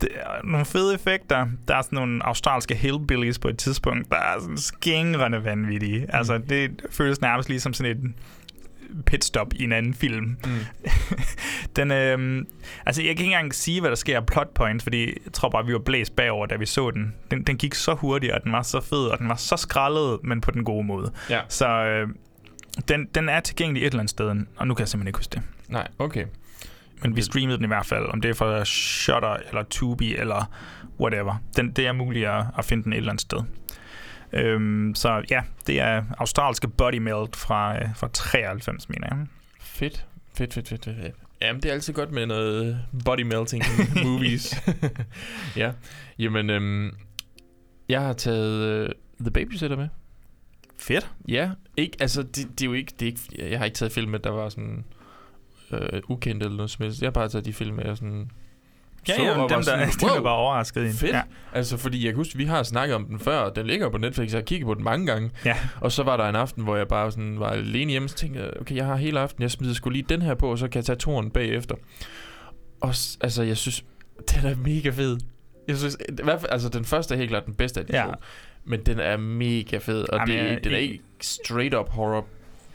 det 0.00 0.08
er 0.14 0.44
nogle 0.44 0.66
fede 0.66 0.94
effekter. 0.94 1.46
Der 1.68 1.76
er 1.76 1.82
sådan 1.82 1.96
nogle 1.96 2.26
australske 2.26 2.74
hillbillies 2.74 3.38
på 3.38 3.48
et 3.48 3.58
tidspunkt, 3.58 4.10
der 4.10 4.16
er 4.16 4.40
sådan 4.40 4.58
skængrende 4.58 5.44
vanvittige. 5.44 6.06
Altså, 6.08 6.38
det 6.38 6.82
føles 6.90 7.20
nærmest 7.20 7.48
ligesom 7.48 7.72
sådan 7.72 7.96
et 7.96 8.14
pitstop 9.06 9.54
i 9.54 9.64
en 9.64 9.72
anden 9.72 9.94
film. 9.94 10.24
Mm. 10.24 10.50
Den, 11.76 11.90
øhm, 11.90 12.46
altså, 12.86 13.02
jeg 13.02 13.16
kan 13.16 13.24
ikke 13.26 13.34
engang 13.34 13.54
sige, 13.54 13.80
hvad 13.80 13.90
der 13.90 13.96
sker 13.96 14.16
af 14.16 14.26
plot 14.26 14.54
points, 14.54 14.82
fordi 14.82 15.06
jeg 15.06 15.32
tror 15.32 15.48
bare, 15.48 15.66
vi 15.66 15.72
var 15.72 15.78
blæst 15.78 16.16
bagover, 16.16 16.46
da 16.46 16.56
vi 16.56 16.66
så 16.66 16.90
den. 16.90 17.14
Den, 17.30 17.42
den 17.42 17.56
gik 17.56 17.74
så 17.74 17.94
hurtigt, 17.94 18.32
og 18.32 18.44
den 18.44 18.52
var 18.52 18.62
så 18.62 18.80
fed, 18.80 19.06
og 19.06 19.18
den 19.18 19.28
var 19.28 19.36
så 19.36 19.56
skrællet, 19.56 20.18
men 20.22 20.40
på 20.40 20.50
den 20.50 20.64
gode 20.64 20.86
måde. 20.86 21.12
Ja. 21.30 21.40
Så 21.48 21.68
øh, 21.68 22.08
den, 22.88 23.06
den 23.14 23.28
er 23.28 23.40
tilgængelig 23.40 23.80
et 23.80 23.86
eller 23.86 23.98
andet 23.98 24.10
sted, 24.10 24.36
og 24.56 24.66
nu 24.66 24.74
kan 24.74 24.80
jeg 24.80 24.88
simpelthen 24.88 25.08
ikke 25.08 25.18
huske 25.18 25.34
det. 25.34 25.42
Nej, 25.68 25.88
okay. 25.98 26.24
Men 27.02 27.16
vi 27.16 27.22
streamede 27.22 27.56
den 27.56 27.64
i 27.64 27.68
hvert 27.68 27.86
fald, 27.86 28.06
om 28.06 28.20
det 28.20 28.28
er 28.28 28.34
fra 28.34 28.64
Shutter 28.64 29.36
eller 29.48 29.62
Tubi 29.62 30.16
eller 30.16 30.50
whatever. 31.00 31.42
Den, 31.56 31.70
det 31.70 31.86
er 31.86 31.92
muligt 31.92 32.28
at, 32.28 32.44
at 32.58 32.64
finde 32.64 32.84
den 32.84 32.92
et 32.92 32.96
eller 32.96 33.10
andet 33.10 33.20
sted. 33.20 33.38
Øhm, 34.32 34.94
så 34.94 35.22
ja, 35.30 35.42
det 35.66 35.80
er 35.80 36.04
australske 36.18 36.68
Body 36.68 36.98
Melt 36.98 37.36
fra, 37.36 37.76
øh, 37.76 37.96
fra 37.96 38.08
93, 38.12 38.88
mener 38.88 39.08
jeg. 39.10 39.26
Fedt. 39.60 40.06
Fedt, 40.34 40.54
fedt, 40.54 40.68
fedt, 40.68 40.84
fedt. 40.84 40.96
fedt. 40.96 41.14
Jamen, 41.42 41.62
det 41.62 41.68
er 41.68 41.72
altid 41.72 41.92
godt 41.94 42.12
med 42.12 42.26
noget 42.26 42.84
body 43.04 43.20
melting 43.20 43.62
movies. 44.04 44.54
ja. 45.56 45.72
Jamen, 46.18 46.50
øhm, 46.50 46.96
jeg 47.88 48.00
har 48.00 48.12
taget 48.12 48.60
øh, 48.64 48.88
The 49.20 49.30
Babysitter 49.30 49.76
med. 49.76 49.88
Fedt. 50.78 51.10
Ja, 51.28 51.50
ikke, 51.76 51.96
altså, 52.00 52.22
det, 52.22 52.36
det 52.36 52.62
er 52.62 52.66
jo 52.66 52.72
ikke, 52.72 52.92
det 53.00 53.02
er 53.02 53.06
ikke, 53.06 53.50
jeg 53.50 53.58
har 53.58 53.64
ikke 53.64 53.74
taget 53.74 53.92
film 53.92 54.10
med, 54.10 54.18
der 54.18 54.30
var 54.30 54.48
sådan 54.48 54.84
øh, 55.70 56.02
ukendt 56.08 56.42
eller 56.42 56.56
noget 56.56 56.70
som 56.70 56.82
helst. 56.82 57.02
Jeg 57.02 57.06
har 57.06 57.12
bare 57.12 57.28
taget 57.28 57.44
de 57.44 57.52
film 57.52 57.76
med, 57.76 57.84
jeg 57.84 57.96
sådan 57.96 58.30
Ja, 59.08 59.16
så 59.16 59.22
ja, 59.22 59.30
og 59.30 59.34
dem, 59.34 59.40
var 59.40 59.48
der, 59.48 59.62
sådan, 59.62 59.88
dem, 60.00 60.08
der 60.14 60.20
var 60.20 60.30
overrasket 60.30 60.84
i. 60.94 60.96
Fedt. 60.96 61.12
Ja. 61.12 61.22
Altså, 61.52 61.76
fordi 61.76 62.04
jeg 62.04 62.12
kan 62.12 62.16
huske, 62.16 62.36
vi 62.38 62.44
har 62.44 62.62
snakket 62.62 62.94
om 62.96 63.04
den 63.04 63.18
før, 63.20 63.38
og 63.38 63.56
den 63.56 63.66
ligger 63.66 63.88
på 63.90 63.98
Netflix, 63.98 64.30
jeg 64.32 64.38
har 64.38 64.42
kigget 64.44 64.66
på 64.66 64.74
den 64.74 64.84
mange 64.84 65.06
gange. 65.06 65.30
Ja. 65.44 65.56
Og 65.80 65.92
så 65.92 66.02
var 66.02 66.16
der 66.16 66.24
en 66.28 66.36
aften, 66.36 66.64
hvor 66.64 66.76
jeg 66.76 66.88
bare 66.88 67.10
sådan 67.12 67.40
var 67.40 67.48
alene 67.50 67.90
hjemme, 67.90 68.08
så 68.08 68.14
tænkte 68.14 68.60
okay, 68.60 68.76
jeg 68.76 68.86
har 68.86 68.96
hele 68.96 69.20
aften, 69.20 69.42
jeg 69.42 69.50
smider 69.50 69.74
sgu 69.74 69.90
lige 69.90 70.04
den 70.08 70.22
her 70.22 70.34
på, 70.34 70.50
og 70.50 70.58
så 70.58 70.68
kan 70.68 70.76
jeg 70.78 70.84
tage 70.84 70.96
toren 70.96 71.30
bagefter. 71.30 71.74
Og 72.80 72.88
altså, 73.20 73.42
jeg 73.42 73.56
synes, 73.56 73.84
den 74.34 74.46
er 74.50 74.56
mega 74.56 74.90
fed. 74.90 75.18
Jeg 75.68 75.76
synes, 75.76 75.96
i 76.08 76.12
hvert 76.22 76.40
fald, 76.40 76.52
altså 76.52 76.68
den 76.68 76.84
første 76.84 77.14
er 77.14 77.18
helt 77.18 77.30
klart 77.30 77.46
den 77.46 77.54
bedste 77.54 77.80
af 77.80 77.86
de 77.86 77.96
Ja. 77.96 78.04
to. 78.06 78.10
Men 78.64 78.80
den 78.86 78.98
er 79.00 79.16
mega 79.16 79.78
fed, 79.78 80.08
og 80.08 80.18
Jamen, 80.28 80.44
det, 80.44 80.50
jeg- 80.50 80.64
den 80.64 80.72
er 80.72 80.76
ikke 80.76 81.00
straight 81.20 81.74
up 81.74 81.88
horror. 81.88 82.26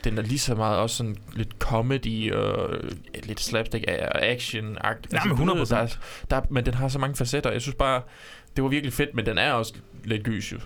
Den 0.06 0.18
er 0.18 0.22
lige 0.22 0.40
så 0.40 0.56
meget 0.56 0.78
også 0.78 0.96
sådan 0.96 1.16
lidt 1.34 1.50
comedy 1.60 2.34
og 2.34 2.74
øh, 2.76 2.92
lidt 3.24 3.40
slapstick 3.42 3.86
og 3.88 4.26
action 4.26 4.78
-agt. 4.78 5.02
Ja, 5.14 5.24
men 5.26 5.50
100%. 5.50 5.70
Der 5.70 5.78
er, 5.78 5.88
der, 6.30 6.38
er- 6.38 6.42
men 6.50 6.66
den 6.66 6.74
har 6.74 6.88
så 6.88 7.00
mange 7.00 7.16
facetter. 7.16 7.52
Jeg 7.52 7.62
synes 7.62 7.76
bare, 7.76 8.02
det 8.56 8.64
var 8.64 8.70
virkelig 8.70 8.94
fedt, 8.94 9.16
men 9.16 9.26
den 9.26 9.38
er 9.38 9.52
også 9.52 9.74
lidt 10.04 10.24
gys 10.24 10.52
jo. 10.52 10.58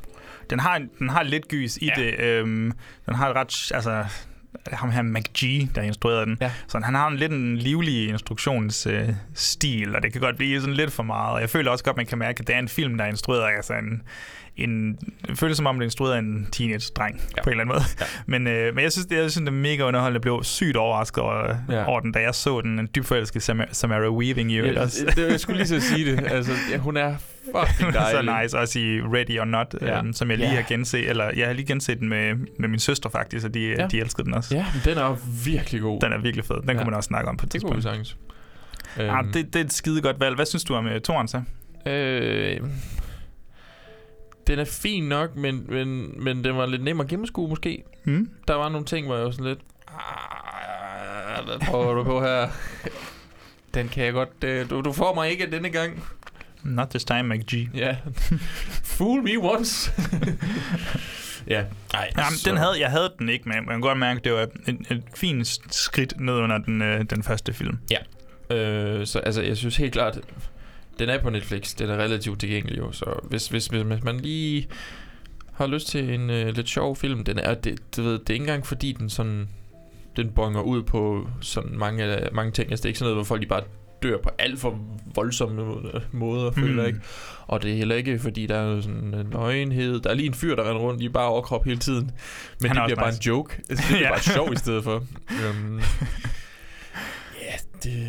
Den 0.50 0.60
har, 0.60 0.82
den 1.00 1.10
har 1.10 1.24
lidt 1.24 1.48
gys 1.48 1.78
i 1.78 1.86
Ja. 1.98 2.02
det. 2.02 2.20
Øhm, 2.20 2.72
den 3.06 3.16
har 3.16 3.30
et 3.30 3.36
ret... 3.36 3.72
Altså, 3.76 4.06
ham 4.72 4.92
her 4.92 5.02
McG, 5.02 5.76
der 5.76 5.82
instruerede 5.82 6.26
den. 6.26 6.38
Ja. 6.42 6.52
Så 6.68 6.80
han 6.84 6.96
har 6.96 7.08
en 7.08 7.18
lidt 7.18 7.32
en 7.32 7.58
livlig 7.58 8.10
instruktionsstil, 8.10 9.88
øh, 9.90 9.96
og 9.96 10.04
det 10.04 10.12
kan 10.12 10.22
godt 10.22 10.38
blive 10.38 10.60
sådan 10.62 10.76
lidt 10.76 10.92
for 10.92 11.04
meget. 11.04 11.34
Og 11.34 11.42
jeg 11.42 11.50
føler 11.50 11.72
også 11.72 11.84
godt, 11.84 11.98
man 11.98 12.06
kan 12.06 12.18
mærke, 12.18 12.40
at 12.42 12.48
det 12.48 12.56
er 12.56 12.60
en 12.60 12.68
film, 12.68 12.98
der 12.98 13.04
er 13.06 13.10
instrueret 13.10 13.42
af 13.42 13.56
altså 13.56 13.74
en, 13.74 14.02
en 14.64 14.98
det 15.28 15.38
føles 15.40 15.58
som 15.58 15.66
om, 15.66 15.76
det 15.76 15.82
er 15.82 15.86
instrueret 15.88 16.14
af 16.14 16.20
en 16.20 16.48
teenage-dreng 16.52 17.22
ja. 17.38 17.44
på 17.44 17.50
en 17.50 17.60
eller 17.60 17.62
anden 17.64 17.76
måde. 17.76 17.84
Ja. 18.00 18.06
Men, 18.40 18.48
øh, 18.48 18.76
men 18.76 18.84
jeg 18.84 18.92
synes, 18.92 19.06
det, 19.06 19.16
jeg 19.16 19.32
synes, 19.32 19.46
det 19.50 19.56
er 19.56 19.62
mega 19.62 19.84
underholdende. 19.84 20.16
Jeg 20.18 20.22
blev 20.22 20.44
sygt 20.44 20.76
overrasket 20.78 21.24
over, 21.24 21.56
Ja. 21.70 21.86
over 21.86 22.00
den, 22.00 22.12
da 22.12 22.20
jeg 22.20 22.36
så 22.36 22.62
den. 22.62 22.80
En 22.80 22.90
dybt 22.96 23.08
forelsket 23.08 23.44
Samara, 23.44 23.68
Samara 23.72 24.10
Weaving 24.10 24.52
i 24.52 24.56
øvrigt 24.58 24.76
Ja, 24.76 24.82
også. 24.82 25.06
det, 25.16 25.32
jeg 25.32 25.40
skulle 25.40 25.64
lige 25.64 25.76
at 25.76 25.82
sige 25.84 26.12
det. 26.12 26.20
Altså, 26.32 26.52
ja, 26.72 26.78
hun 26.78 26.98
er 26.98 27.16
fucking 27.46 27.94
så 27.94 28.00
dejlig. 28.00 28.42
nice 28.44 28.58
også 28.60 28.80
i 28.80 29.02
Ready 29.02 29.40
or 29.40 29.46
Not, 29.46 29.76
Ja. 29.82 29.98
øhm, 30.00 30.14
som 30.14 30.30
jeg 30.30 30.38
lige 30.38 30.50
Ja. 30.50 30.56
har 30.56 30.62
genset, 30.68 31.10
eller 31.10 31.32
jeg 31.38 31.46
har 31.48 31.54
lige 31.54 31.66
genset 31.66 32.00
den 32.00 32.10
med, 32.10 32.34
med 32.60 32.70
min 32.70 32.80
søster 32.80 33.10
faktisk, 33.10 33.46
og 33.46 33.54
de, 33.54 33.60
Ja. 33.68 33.88
de 33.88 34.00
elskede 34.00 34.26
den 34.26 34.34
også. 34.34 34.56
Ja, 34.56 34.66
den 34.86 34.98
er 34.98 35.18
virkelig 35.46 35.82
god. 35.82 36.00
Den 36.02 36.12
er 36.14 36.18
virkelig 36.18 36.46
fed. 36.46 36.56
Den 36.62 36.70
Ja. 36.70 36.74
kunne 36.76 36.86
man 36.86 36.94
også 36.94 37.08
snakke 37.08 37.30
om 37.30 37.38
på 37.38 37.46
et 37.46 37.54
det 37.54 37.62
kunne 37.62 37.76
vi 37.76 37.82
tidspunkt. 37.82 38.08
sagtens. 38.08 38.18
Ja, 38.98 39.18
Øhm, 39.20 39.32
det, 39.32 39.54
det 39.54 39.56
er 39.62 39.64
et 39.66 39.74
skide 39.74 40.02
godt 40.02 40.20
valg. 40.20 40.36
Hvad 40.36 40.46
synes 40.46 40.64
du 40.64 40.76
om 40.76 40.86
uh, 40.86 40.92
toren 41.04 41.28
så? 41.28 41.42
Øh, 41.88 42.60
den 44.50 44.60
er 44.60 44.66
fin 44.66 45.04
nok, 45.04 45.36
men, 45.36 45.66
men, 45.70 46.14
men 46.24 46.44
den 46.44 46.58
var 46.58 46.66
lidt 46.66 46.84
nem 46.84 47.00
at 47.00 47.08
gennemskue 47.08 47.50
måske. 47.50 47.84
Hmm? 48.04 48.30
Der 48.48 48.54
var 48.54 48.70
nogle 48.70 48.86
ting, 48.86 49.06
hvor 49.06 49.16
jeg 49.16 49.26
var 49.26 49.32
sådan 49.32 49.46
lidt... 49.46 49.60
"Ah, 49.88 51.46
Hvad 51.46 51.60
prøver 51.60 51.94
du 51.94 52.04
på 52.04 52.22
her? 52.22 52.48
Den 53.74 53.90
kan 53.90 54.04
jeg 54.06 54.14
godt... 54.14 54.44
øh, 54.44 54.70
Du, 54.70 54.82
du 54.82 54.92
får 54.94 55.16
mig 55.16 55.32
ikke 55.32 55.52
denne 55.52 55.70
gang. 55.70 56.04
Not 56.64 56.88
this 56.90 57.04
time, 57.06 57.24
McG. 57.24 57.70
Ja. 57.76 57.96
Fool 58.98 59.24
me 59.24 59.38
once. 59.38 59.92
ja. 61.48 61.64
Ej, 61.94 62.10
Jamen, 62.18 62.38
den 62.46 62.58
havde, 62.58 62.80
jeg 62.80 62.90
havde 62.92 63.14
den 63.20 63.30
ikke, 63.30 63.50
men 63.50 63.58
man 63.58 63.68
kan 63.68 63.82
godt 63.82 63.98
mærke, 63.98 64.18
at 64.18 64.24
det 64.24 64.34
var 64.34 64.40
et, 64.40 64.52
et 64.92 65.04
fint 65.16 65.60
skridt 65.72 66.20
ned 66.20 66.34
under 66.34 66.58
den, 66.58 66.82
øh, 66.82 67.06
den 67.10 67.24
første 67.24 67.54
film. 67.54 67.78
Øh, 68.52 69.08
så 69.08 69.20
altså, 69.20 69.42
jeg 69.42 69.58
synes 69.58 69.78
helt 69.78 69.94
klart, 69.94 70.20
den 71.00 71.10
er 71.10 71.18
på 71.22 71.30
Netflix. 71.30 71.76
Den 71.76 71.90
er 71.90 71.98
relativt 71.98 72.40
tilgængelig 72.40 72.78
jo. 72.78 72.92
Så 72.92 73.06
hvis, 73.24 73.48
hvis, 73.48 73.68
hvis, 73.68 73.82
hvis 73.82 74.04
man 74.04 74.20
lige 74.20 74.68
har 75.54 75.68
lyst 75.68 75.88
til 75.88 76.14
en 76.14 76.30
øh, 76.30 76.56
lidt 76.56 76.70
sjov 76.70 76.96
film, 76.96 77.24
den 77.24 77.40
er, 77.40 77.54
det, 77.54 77.80
du 77.98 78.02
ved, 78.04 78.20
det 78.20 78.30
er 78.30 78.34
ikke 78.34 78.44
engang 78.44 78.66
fordi 78.66 78.92
den 78.92 79.10
sådan, 79.10 79.50
den 80.16 80.32
bonger 80.32 80.62
ud 80.62 80.84
på 80.84 81.28
sådan 81.42 81.78
mange, 81.78 82.28
mange 82.32 82.52
ting. 82.52 82.70
Altså, 82.72 82.82
det 82.84 82.86
er 82.86 82.90
ikke 82.90 83.00
sådan 83.00 83.06
noget, 83.14 83.18
hvor 83.18 83.24
folk 83.36 83.42
de 83.42 83.48
bare 83.48 83.62
dør 84.04 84.18
på 84.18 84.30
alt 84.40 84.60
for 84.60 84.80
voldsomme 85.16 85.76
måder, 86.12 86.52
føler 86.52 86.84
jeg 86.84 86.88
ikke. 86.88 87.00
Og 87.48 87.64
det 87.64 87.72
er 87.72 87.76
heller 87.76 87.96
ikke, 87.96 88.20
fordi 88.20 88.46
der 88.46 88.56
er 88.58 88.82
sådan 88.82 89.14
en 89.14 89.28
nøgenhed. 89.32 90.00
Der 90.00 90.10
er 90.10 90.14
lige 90.14 90.28
en 90.28 90.34
fyr, 90.34 90.56
der 90.56 90.64
render 90.70 90.82
rundt 90.82 91.02
i 91.02 91.10
bare 91.10 91.28
overkrop 91.28 91.66
hele 91.66 91.78
tiden. 91.80 92.12
Men 92.62 92.68
Han 92.70 92.76
det 92.76 92.82
er 92.82 92.86
bliver 92.86 93.00
bare 93.00 93.10
nice. 93.12 93.20
en 93.30 93.36
joke. 93.36 93.56
Altså, 93.70 93.86
det 93.88 93.96
bliver 93.96 94.08
Ja. 94.08 94.12
bare 94.12 94.22
sjov 94.22 94.54
i 94.54 94.56
stedet 94.56 94.84
for. 94.84 94.96
Um, 95.50 95.82
ja, 97.42 97.54
det, 97.84 98.08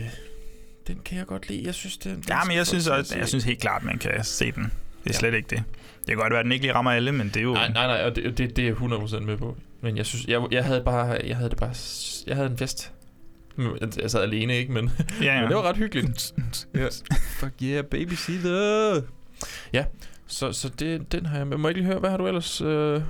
den 0.88 0.98
kan 1.04 1.18
jeg 1.18 1.26
godt 1.26 1.48
lide. 1.48 1.62
Jeg 1.64 1.74
synes, 1.74 1.96
det, 1.96 2.04
den 2.16 2.24
Ja, 2.28 2.44
men 2.44 2.56
jeg 2.56 2.66
synes, 2.66 2.86
også, 2.86 3.18
jeg 3.18 3.28
synes 3.28 3.44
helt 3.44 3.60
klart, 3.60 3.84
man 3.84 3.98
kan 3.98 4.24
se 4.24 4.52
den. 4.52 4.62
Det 4.64 4.70
er 4.70 4.70
Ja. 5.06 5.12
slet 5.12 5.34
ikke 5.34 5.48
det. 5.50 5.62
Det 5.98 6.06
kan 6.06 6.16
godt 6.16 6.30
være, 6.30 6.40
at 6.40 6.44
den 6.44 6.52
ikke 6.52 6.64
lige 6.64 6.74
rammer 6.74 6.90
alle, 6.90 7.12
men 7.12 7.28
det 7.28 7.36
er 7.36 7.42
jo... 7.42 7.52
Nej, 7.52 7.68
nej, 7.72 7.86
nej, 7.86 8.04
og 8.04 8.16
det, 8.16 8.38
det, 8.38 8.56
det 8.56 8.62
er 8.64 8.66
jeg 8.68 8.76
100% 8.76 9.20
med 9.20 9.36
på. 9.36 9.56
Men 9.80 9.96
jeg 9.96 10.06
synes, 10.06 10.24
jeg, 10.26 10.42
jeg 10.50 10.64
havde 10.64 10.82
bare, 10.84 11.18
jeg 11.26 11.36
havde 11.36 11.50
det 11.50 11.58
bare, 11.58 11.74
jeg 12.26 12.36
havde 12.36 12.50
en 12.50 12.58
fest. 12.58 12.92
Jeg, 14.02 14.10
sad 14.10 14.22
alene, 14.22 14.56
ikke? 14.56 14.72
Men, 14.72 14.90
Ja, 15.22 15.24
ja. 15.34 15.40
men 15.40 15.48
det 15.48 15.56
var 15.56 15.62
ret 15.62 15.76
hyggeligt. 15.76 16.34
ja. 16.74 16.86
Fuck 17.40 17.52
yeah, 17.62 17.84
babysitter. 17.84 19.02
Ja, 19.72 19.84
så, 20.26 20.52
så 20.52 20.68
det, 20.68 21.12
den 21.12 21.26
har 21.26 21.36
jeg 21.38 21.46
med. 21.46 21.56
Må 21.56 21.68
jeg 21.68 21.74
lige 21.74 21.86
høre, 21.86 21.98
hvad 21.98 22.10
har 22.10 22.16
du 22.16 22.26
ellers... 22.26 22.60
Øh... 22.60 23.02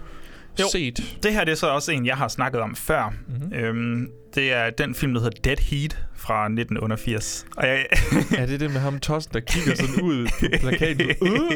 Jo. 0.60 0.64
set. 0.72 1.18
Det 1.22 1.32
her 1.32 1.44
det 1.44 1.52
er 1.52 1.56
så 1.56 1.66
også 1.66 1.92
en, 1.92 2.06
jeg 2.06 2.16
har 2.16 2.28
snakket 2.28 2.60
om 2.60 2.76
før. 2.76 3.12
Mhm. 3.28 3.36
Mm-hmm. 3.38 3.52
Øhm, 3.54 4.10
det 4.34 4.52
er 4.52 4.70
den 4.70 4.94
film, 4.94 5.14
der 5.14 5.20
hedder 5.20 5.40
Dead 5.44 5.56
Heat 5.56 5.98
fra 6.16 6.44
1988. 6.44 7.46
Og 7.56 7.66
jeg, 7.66 7.86
Er 8.38 8.46
det 8.46 8.60
det 8.60 8.70
med 8.70 8.80
ham 8.80 9.00
tossen, 9.00 9.32
der 9.34 9.40
kigger 9.40 9.74
sådan 9.74 10.00
ud 10.02 10.26
på 10.40 10.46
plakaten? 10.60 11.10
Uh! 11.20 11.50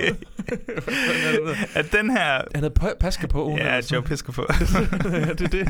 at 1.81 1.93
den 1.93 2.11
her... 2.11 2.33
Han 2.55 2.63
havde 2.63 2.73
pa- 2.81 2.99
paske 3.01 3.29
på. 3.29 3.57
Ja. 3.59 3.81
Joe 3.93 4.03
Pisco 4.03 4.33
på. 4.33 4.47
ja, 5.05 5.33
det 5.33 5.41
er 5.41 5.49
det. 5.49 5.69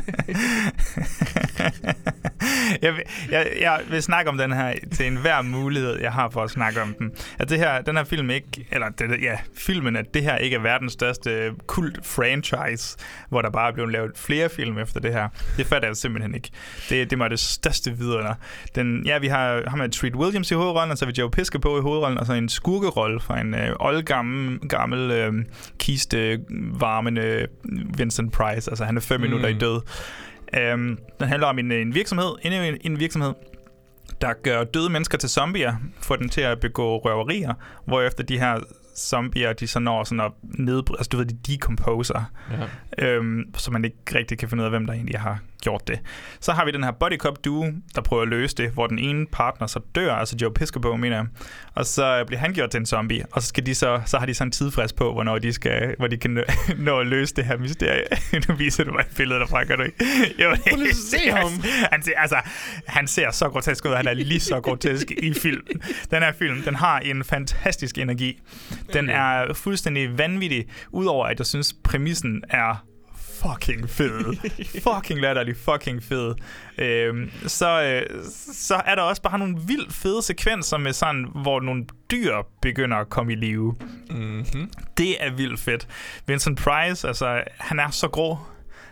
jeg, 2.81 2.93
vil, 2.93 3.03
jeg, 3.31 3.51
jeg 3.61 3.81
vil 3.89 4.03
snakke 4.03 4.29
om 4.31 4.37
den 4.37 4.53
her 4.53 4.73
til 4.91 5.07
enhver 5.07 5.41
mulighed, 5.41 5.99
jeg 6.01 6.11
har 6.11 6.29
for 6.29 6.43
at 6.43 6.49
snakke 6.49 6.81
om 6.81 6.93
den. 6.99 7.11
At 7.39 7.49
det 7.49 7.57
her, 7.59 7.81
den 7.81 7.97
her 7.97 8.03
film 8.03 8.29
ikke, 8.29 8.67
eller 8.71 8.89
det, 8.89 9.21
ja, 9.21 9.37
filmen, 9.57 9.95
at 9.95 10.13
det 10.13 10.23
her 10.23 10.37
ikke 10.37 10.55
er 10.55 10.61
verdens 10.61 10.93
største 10.93 11.51
kult 11.67 12.05
franchise, 12.05 12.97
hvor 13.29 13.41
der 13.41 13.49
bare 13.49 13.69
er 13.69 13.73
blevet 13.73 13.91
lavet 13.91 14.11
flere 14.15 14.49
film 14.49 14.77
efter 14.77 14.99
det 14.99 15.13
her. 15.13 15.27
Det 15.57 15.65
fatter 15.65 15.87
jeg 15.87 15.97
simpelthen 15.97 16.35
ikke. 16.35 16.49
Det, 16.89 16.94
det 17.03 17.19
var 17.19 17.27
det 17.27 17.39
største 17.39 17.97
videre. 17.97 18.35
Den, 18.75 19.03
ja, 19.05 19.17
vi 19.19 19.27
har 19.27 19.63
ham 19.69 19.79
med 19.79 19.89
Treat 19.89 20.15
Williams 20.15 20.51
i 20.51 20.53
hovedrollen, 20.53 20.91
og 20.91 20.97
så 20.97 21.05
har 21.05 21.11
vi 21.11 21.15
Joe 21.21 21.31
Pisco 21.31 21.59
på 21.59 21.77
i 21.77 21.81
hovedrollen, 21.81 22.17
og 22.17 22.25
så 22.25 22.33
en 22.33 22.49
skurkerolle 22.49 23.19
fra 23.19 23.39
en 23.41 23.53
øh, 23.55 23.75
oldgammel 23.79 24.59
gammel, 24.69 25.11
øh, 25.11 25.33
kiste 25.79 26.39
varmende 26.79 27.47
Vincent 27.97 28.33
Price. 28.33 28.71
Altså 28.71 28.85
han 28.85 28.97
er 28.97 29.01
fem 29.01 29.19
Mm. 29.19 29.23
mm. 29.27 29.29
minutter 29.29 29.49
i 29.49 29.59
død. 29.59 29.81
Um, 30.73 30.99
den 31.19 31.27
handler 31.27 31.47
om 31.47 31.59
en, 31.59 31.71
en 31.71 31.95
virksomhed, 31.95 32.29
endnu 32.41 32.61
en, 32.61 32.77
en 32.81 32.99
virksomhed, 32.99 33.33
der 34.21 34.33
gør 34.43 34.63
døde 34.63 34.89
mennesker 34.89 35.17
til 35.17 35.29
zombier, 35.29 35.75
får 36.01 36.15
dem 36.15 36.29
til 36.29 36.41
at 36.41 36.59
begå 36.59 36.97
røverier, 36.97 37.53
hvorefter 37.85 38.23
de 38.23 38.39
her 38.39 38.59
zombier, 38.97 39.53
de 39.53 39.67
så 39.67 39.79
når 39.79 40.03
sådan 40.03 40.19
at 40.19 40.31
nedbryde, 40.43 40.99
altså 40.99 41.09
du 41.11 41.17
ved, 41.17 41.25
de 41.25 41.53
decomposer, 41.53 42.31
Ja. 42.99 43.05
øhm, 43.07 43.43
så 43.55 43.71
man 43.71 43.85
ikke 43.85 43.97
rigtig 44.15 44.37
kan 44.37 44.49
finde 44.49 44.61
ud 44.61 44.65
af, 44.65 44.71
hvem 44.71 44.85
der 44.85 44.93
egentlig 44.93 45.19
har 45.19 45.39
gjort 45.65 45.87
det. 45.87 45.99
Så 46.39 46.51
har 46.51 46.65
vi 46.65 46.71
den 46.71 46.83
her 46.83 46.91
body 46.91 47.17
cop 47.17 47.45
duo, 47.45 47.65
der 47.95 48.01
prøver 48.01 48.23
at 48.23 48.27
løse 48.29 48.55
det, 48.55 48.69
hvor 48.69 48.87
den 48.87 48.99
ene 48.99 49.25
partner 49.31 49.67
så 49.67 49.79
dør, 49.95 50.13
altså 50.13 50.35
Joe 50.41 50.53
Piscopo, 50.53 50.95
mener 50.97 51.15
jeg, 51.17 51.25
og 51.75 51.85
så 51.85 52.23
bliver 52.27 52.39
han 52.39 52.53
gjort 52.53 52.69
til 52.69 52.79
en 52.79 52.85
zombie, 52.85 53.25
og 53.31 53.41
så, 53.41 53.47
skal 53.47 53.65
de 53.65 53.75
så, 53.75 54.01
så 54.05 54.17
har 54.17 54.25
de 54.25 54.33
så 54.33 54.43
en 54.43 54.51
tidsfrist 54.51 54.95
på, 54.95 55.13
hvornår 55.13 55.37
de, 55.37 55.53
skal, 55.53 55.95
hvor 55.97 56.07
de 56.07 56.17
kan 56.17 56.43
nå, 56.77 56.99
at 57.01 57.07
løse 57.07 57.35
det 57.35 57.45
her 57.45 57.57
mysterie. 57.57 58.03
nu 58.49 58.55
viser 58.55 58.83
du 58.83 58.91
mig 58.91 58.99
et 58.99 59.15
billede 59.17 59.39
derfra, 59.39 59.63
gør 59.63 59.75
du 59.75 59.83
ikke? 59.83 60.05
Jo, 60.43 60.51
det 60.51 60.61
Prøv 60.69 60.79
lige 60.79 60.95
se 60.95 61.29
ham. 61.31 61.51
han 61.91 62.03
ser, 62.03 62.17
altså, 62.17 62.37
han 62.87 63.07
ser 63.07 63.31
så 63.31 63.49
grotesk 63.49 63.85
ud, 63.85 63.91
og 63.91 63.97
han 63.97 64.07
er 64.07 64.13
lige 64.13 64.39
så 64.39 64.61
grotesk 64.61 65.11
i 65.11 65.33
film. 65.33 65.61
Den 66.11 66.23
her 66.23 66.31
film, 66.31 66.61
den 66.61 66.75
har 66.75 66.99
en 66.99 67.23
fantastisk 67.23 67.97
energi. 67.97 68.39
Den 68.93 69.09
er 69.09 69.53
fuldstændig 69.53 70.17
vanvittig, 70.17 70.65
udover 70.91 71.25
at 71.25 71.39
jeg 71.39 71.45
synes, 71.45 71.75
præmissen 71.83 72.43
er 72.49 72.85
fucking 73.51 73.89
fed. 73.89 74.35
fucking 74.81 75.21
latterlig, 75.21 75.57
fucking 75.57 76.03
fed. 76.03 76.35
Øhm, 76.77 77.31
så, 77.47 77.83
øh, 77.83 78.23
så 78.53 78.81
er 78.85 78.95
der 78.95 79.01
også 79.01 79.21
bare 79.21 79.39
nogle 79.39 79.57
vildt 79.67 79.93
fede 79.93 80.21
sekvenser 80.21 80.77
med 80.77 80.93
sådan, 80.93 81.27
hvor 81.41 81.59
nogle 81.59 81.85
dyr 82.11 82.35
begynder 82.61 82.97
at 82.97 83.09
komme 83.09 83.33
i 83.33 83.35
live. 83.35 83.75
Mm-hmm. 84.09 84.69
Det 84.97 85.25
er 85.25 85.31
vildt 85.31 85.59
fedt. 85.59 85.87
Vincent 86.27 86.59
Price, 86.59 87.07
altså, 87.07 87.43
han 87.57 87.79
er 87.79 87.89
så 87.89 88.07
grå. 88.07 88.37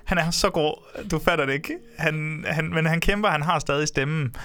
Han 0.04 0.18
er 0.18 0.32
så 0.32 0.50
grå. 0.50 0.84
Du 1.12 1.20
fatter 1.20 1.46
det 1.46 1.54
ikke. 1.54 1.78
Han, 1.98 2.46
han, 2.48 2.70
men 2.74 2.86
han 2.86 3.00
kæmper, 3.00 3.30
han 3.30 3.42
har 3.42 3.60
stadig 3.60 3.88
stemmen. 3.88 4.36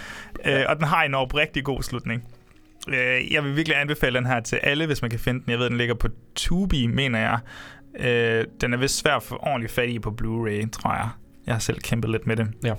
Øh, 0.45 0.65
og 0.69 0.77
den 0.77 0.85
har 0.85 1.03
en 1.03 1.15
oprigtig 1.15 1.65
god 1.65 1.83
slutning. 1.83 2.25
Øh, 2.89 3.33
jeg 3.33 3.45
vil 3.45 3.57
virkelig 3.57 3.81
anbefale 3.81 4.19
den 4.19 4.27
her 4.27 4.41
til 4.41 4.57
alle, 4.63 4.87
hvis 4.87 5.03
man 5.03 5.11
kan 5.11 5.21
finde 5.21 5.41
den. 5.41 5.51
Jeg 5.51 5.59
ved, 5.59 5.71
den 5.71 5.79
ligger 5.79 5.95
på 5.95 6.09
Tubi, 6.35 6.87
mener 6.87 7.19
jeg. 7.19 7.39
Øh, 7.99 8.45
den 8.61 8.73
er 8.73 8.77
vist 8.77 8.99
svær 8.99 9.17
at 9.17 9.23
få 9.23 9.37
ordentligt 9.37 9.73
fat 9.73 9.89
i 9.89 9.99
på 9.99 10.11
Blu-ray, 10.23 10.71
tror 10.71 10.95
jeg. 10.95 11.09
Jeg 11.47 11.55
har 11.55 11.61
selv 11.61 11.81
kæmpet 11.81 12.11
lidt 12.11 12.27
med 12.27 12.37
det. 12.37 12.49
Ja. 12.65 12.75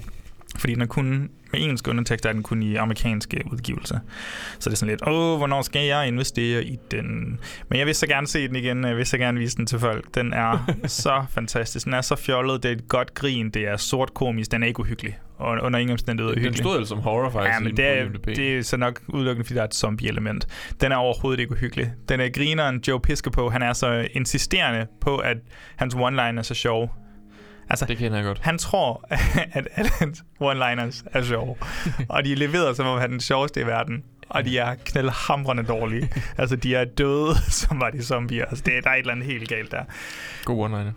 Fordi 0.58 0.74
den 0.74 0.82
er 0.82 0.86
kun, 0.86 1.30
med 1.52 1.62
engelsk 1.62 1.88
undertekst 1.88 2.26
er 2.26 2.34
den 2.34 2.44
kun 2.44 2.64
i 2.64 2.76
amerikanske 2.76 3.44
udgivelser. 3.52 4.00
Så 4.60 4.70
det 4.70 4.76
er 4.76 4.78
sådan 4.78 4.90
lidt, 4.92 5.08
åh, 5.08 5.38
hvornår 5.38 5.62
skal 5.62 5.86
jeg 5.86 6.08
investere 6.08 6.64
i 6.64 6.80
den? 6.92 7.40
Men 7.70 7.80
jeg 7.80 7.88
vil 7.88 7.96
så 7.96 8.08
gerne 8.08 8.28
se 8.28 8.48
den 8.48 8.56
igen. 8.56 8.84
Jeg 8.84 8.98
vil 8.98 9.06
så 9.06 9.18
gerne 9.18 9.40
vise 9.40 9.58
den 9.58 9.66
til 9.66 9.80
folk. 9.80 10.16
Den 10.16 10.34
er 10.34 10.74
så 10.88 11.26
fantastisk. 11.30 11.86
Den 11.86 11.94
er 11.94 12.02
så 12.02 12.16
fjollet. 12.16 12.64
Det 12.64 12.72
er 12.72 12.76
et 12.76 12.88
godt 12.88 13.14
grin. 13.14 13.50
Det 13.50 13.68
er 13.68 13.78
sort 13.78 14.14
komisk. 14.14 14.52
Den 14.52 14.64
er 14.64 14.68
ikke 14.68 14.80
uhyggelig. 14.80 15.18
Og 15.40 15.58
under 15.62 15.80
ingen 15.80 15.92
omstændighed 15.92 16.32
Den 16.34 16.40
uhyggelig. 16.40 16.64
stod 16.64 16.78
altså 16.78 16.90
som 16.90 17.00
horror, 17.00 17.30
faktisk. 17.30 17.54
Ja, 17.54 17.60
men 17.60 17.78
det 17.78 18.22
på 18.24 18.30
er, 18.30 18.34
det 18.36 18.58
er 18.58 18.62
så 18.64 18.78
nok 18.78 19.02
udelukkende, 19.08 19.46
fordi 19.46 19.56
der 19.56 19.62
er 19.62 19.66
et 19.68 19.76
zombie-element. 19.76 20.48
Den 20.82 20.92
er 20.92 20.96
overhovedet 20.96 21.40
ikke 21.40 21.52
uhyggelig. 21.52 21.92
Den 22.10 22.20
er 22.20 22.30
grineren. 22.30 22.84
Joe 22.88 23.00
Piscopo, 23.00 23.50
han 23.50 23.62
er 23.62 23.74
så 23.74 24.08
insisterende 24.14 24.88
på, 25.02 25.18
at 25.18 25.38
hans 25.76 25.96
one-line 25.96 26.38
er 26.38 26.42
så 26.42 26.54
sjov. 26.54 26.96
Altså, 27.70 27.86
Det 27.86 27.98
kender 27.98 28.18
jeg 28.18 28.26
godt. 28.26 28.40
han 28.40 28.58
tror, 28.58 29.06
at 29.58 29.68
alle 29.76 29.92
one-liners 30.42 31.04
er 31.14 31.24
sjove. 31.24 31.56
og 32.10 32.26
de 32.26 32.32
er 32.32 32.36
leveret 32.38 32.76
som 32.76 32.86
om 32.86 33.00
han 33.00 33.04
er 33.10 33.12
den 33.14 33.20
sjoveste 33.20 33.62
i 33.62 33.66
verden. 33.66 34.04
Og 34.30 34.46
de 34.46 34.58
er 34.58 34.76
knaldhamrende 34.86 35.64
dårlige. 35.64 36.10
altså, 36.38 36.56
de 36.56 36.76
er 36.76 36.86
døde, 36.86 37.36
som 37.50 37.80
var 37.80 37.90
de 37.90 38.04
zombier. 38.04 38.46
Altså, 38.46 38.64
det, 38.66 38.84
der 38.84 38.90
er 38.90 38.94
et 38.94 39.00
eller 39.00 39.12
andet 39.14 39.26
helt 39.26 39.50
galt 39.50 39.72
der. 39.72 39.84
God 40.46 40.70
one-liner. 40.70 40.92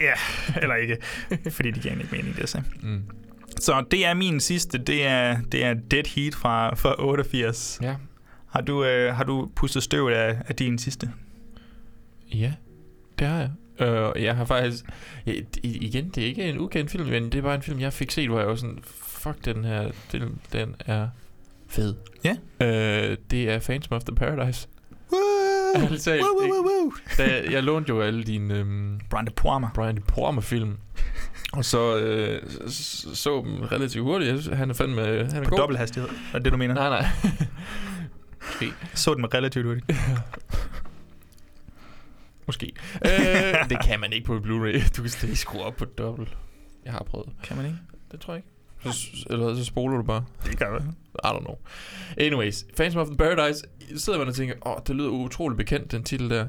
Ja, 0.00 0.12
eller 0.62 0.74
ikke. 0.74 0.96
Fordi 1.50 1.70
de 1.70 1.80
giver 1.80 1.94
ikke 1.94 2.08
mening, 2.12 2.36
det 2.36 2.48
sagde. 2.48 2.66
Mm. 2.82 3.02
Så 3.62 3.84
det 3.90 4.06
er 4.06 4.14
min 4.14 4.40
sidste. 4.40 4.78
Det 4.78 5.06
er, 5.06 5.36
det 5.52 5.64
er 5.64 5.74
Dead 5.74 6.04
Heat 6.14 6.34
fra, 6.34 6.74
fra 6.74 6.94
88. 6.98 7.78
Ja. 7.82 7.94
Har 8.50 8.60
du, 8.60 8.84
øh, 8.84 9.14
har 9.14 9.24
du 9.24 9.50
pustet 9.56 9.82
støvet 9.82 10.12
af, 10.12 10.36
af 10.48 10.54
din 10.54 10.78
sidste? 10.78 11.10
Ja, 12.34 12.52
det 13.18 13.26
har 13.26 13.38
jeg. 13.38 13.50
Øh, 13.88 14.22
jeg 14.24 14.36
har 14.36 14.44
faktisk... 14.44 14.84
I- 15.26 15.44
igen, 15.62 16.08
det 16.08 16.22
er 16.22 16.26
ikke 16.26 16.42
en 16.44 16.58
ukendt 16.58 16.90
film, 16.90 17.06
men 17.06 17.24
det 17.24 17.34
er 17.34 17.42
bare 17.42 17.54
en 17.54 17.62
film, 17.62 17.80
jeg 17.80 17.92
fik 17.92 18.10
set, 18.10 18.28
hvor 18.28 18.38
jeg 18.38 18.48
var 18.48 18.54
sådan... 18.54 18.78
Fuck, 18.96 19.44
den 19.44 19.64
her 19.64 19.90
film, 20.08 20.38
den 20.52 20.74
er 20.86 21.08
fed. 21.68 21.94
Ja. 22.24 22.36
Øh, 22.60 23.16
det 23.30 23.50
er 23.50 23.58
Phantom 23.58 23.96
of 23.96 24.02
the 24.04 24.14
Paradise. 24.14 24.68
Woo! 25.12 25.88
Talt, 25.98 26.22
Woo, 26.22 26.48
woo, 26.48 26.62
woo, 26.62 26.82
woo. 26.82 26.92
Da, 27.18 27.42
jeg 27.50 27.62
lånte 27.62 27.88
jo 27.88 28.00
alle 28.00 28.22
dine 28.24 28.54
øhm, 28.54 29.00
Brian 29.10 29.26
De 29.26 29.30
Palma. 29.30 29.68
Brian 29.74 29.96
De 29.96 30.00
Palma-film. 30.00 30.76
Og 31.52 31.64
så 31.64 31.96
øh, 31.98 32.42
s- 32.70 33.06
så 33.18 33.42
dem 33.46 33.60
relativt 33.62 34.02
hurtigt. 34.04 34.54
Han 34.54 34.70
er 34.70 34.74
fandme... 34.74 35.02
Han 35.06 35.36
er 35.36 35.42
På 35.44 35.50
god. 35.50 35.58
dobbelt 35.58 35.78
hastighed. 35.78 36.08
Er 36.10 36.38
det 36.38 36.44
det, 36.44 36.52
du 36.52 36.56
mener? 36.56 36.74
Nej, 36.74 36.88
nej. 36.88 37.06
Måske. 38.46 38.72
Så 38.94 39.14
den 39.14 39.20
med 39.20 39.34
relativt 39.34 39.66
hurtigt. 39.66 39.86
Måske. 42.46 42.72
øh, 43.04 43.10
det 43.70 43.78
kan 43.84 44.00
man 44.00 44.12
ikke 44.12 44.26
på 44.26 44.38
Blu-ray. 44.38 44.88
Du 44.96 45.02
kan 45.02 45.10
slet 45.10 45.28
ikke 45.28 45.40
skrue 45.40 45.62
op 45.62 45.76
på 45.76 45.84
dobbelt. 45.84 46.36
Jeg 46.84 46.92
har 46.92 47.04
prøvet. 47.10 47.28
Kan 47.44 47.56
man 47.56 47.66
ikke? 47.66 47.78
Det 48.12 48.20
tror 48.20 48.34
jeg 48.34 48.38
ikke. 48.38 48.48
Så, 48.98 49.06
eller 49.30 49.54
så 49.54 49.64
spoler 49.64 49.96
du 49.96 50.02
bare. 50.02 50.24
Det 50.46 50.58
gør 50.58 50.78
det. 50.78 50.84
I 51.14 51.26
don't 51.26 51.40
know. 51.40 51.54
Anyways, 52.18 52.64
Phantom 52.76 53.00
of 53.00 53.06
the 53.06 53.16
Paradise, 53.16 53.64
sidder 53.96 54.18
man 54.18 54.28
og 54.28 54.34
tænker, 54.34 54.54
åh, 54.66 54.72
oh, 54.72 54.78
det 54.86 54.96
lyder 54.96 55.08
utroligt 55.08 55.56
bekendt, 55.58 55.92
den 55.92 56.04
titel 56.04 56.30
der. 56.30 56.46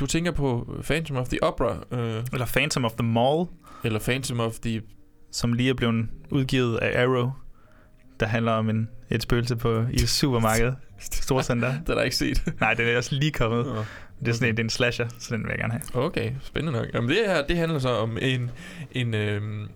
Du 0.00 0.06
tænker 0.06 0.30
på 0.32 0.74
Phantom 0.84 1.16
of 1.16 1.28
the 1.28 1.42
Opera, 1.42 1.76
øh, 1.90 2.24
Eller 2.32 2.46
Phantom 2.46 2.84
of 2.84 2.92
the 2.92 3.06
Mall, 3.06 3.44
eller 3.84 3.98
Phantom 3.98 4.40
of 4.40 4.58
the... 4.58 4.82
som 5.32 5.52
lige 5.52 5.70
er 5.70 5.74
blevet 5.74 6.08
udgivet 6.30 6.76
af 6.76 7.02
Arrow, 7.02 7.30
der 8.20 8.26
handler 8.26 8.52
om 8.52 8.70
en, 8.70 8.88
et 9.10 9.22
spøgelse 9.22 9.56
på, 9.56 9.84
i 9.92 9.94
et 9.94 10.08
supermarked. 10.08 10.72
Storcenter. 11.00 11.72
Den 11.72 11.82
har 11.86 11.94
jeg 11.94 12.04
ikke 12.04 12.16
set. 12.16 12.42
Nej, 12.60 12.74
den 12.74 12.88
er 12.88 12.96
også 12.96 13.14
lige 13.14 13.32
kommet. 13.32 13.66
Nå. 13.66 13.84
Det 14.20 14.28
er 14.28 14.32
sådan 14.32 14.48
en, 14.48 14.56
det 14.56 14.62
er 14.62 14.64
en 14.64 14.70
slasher, 14.70 15.08
så 15.18 15.34
den 15.34 15.42
vil 15.42 15.50
jeg 15.50 15.58
gerne 15.58 15.72
have. 15.72 16.04
Okay, 16.06 16.32
spændende 16.42 16.78
nok. 16.78 16.86
Jamen 16.94 17.10
det 17.10 17.16
her, 17.26 17.46
det 17.46 17.56
handler 17.56 17.78
så 17.78 17.88
om 17.88 18.18
en, 18.20 18.50
en 18.92 19.14
øhm, 19.14 19.68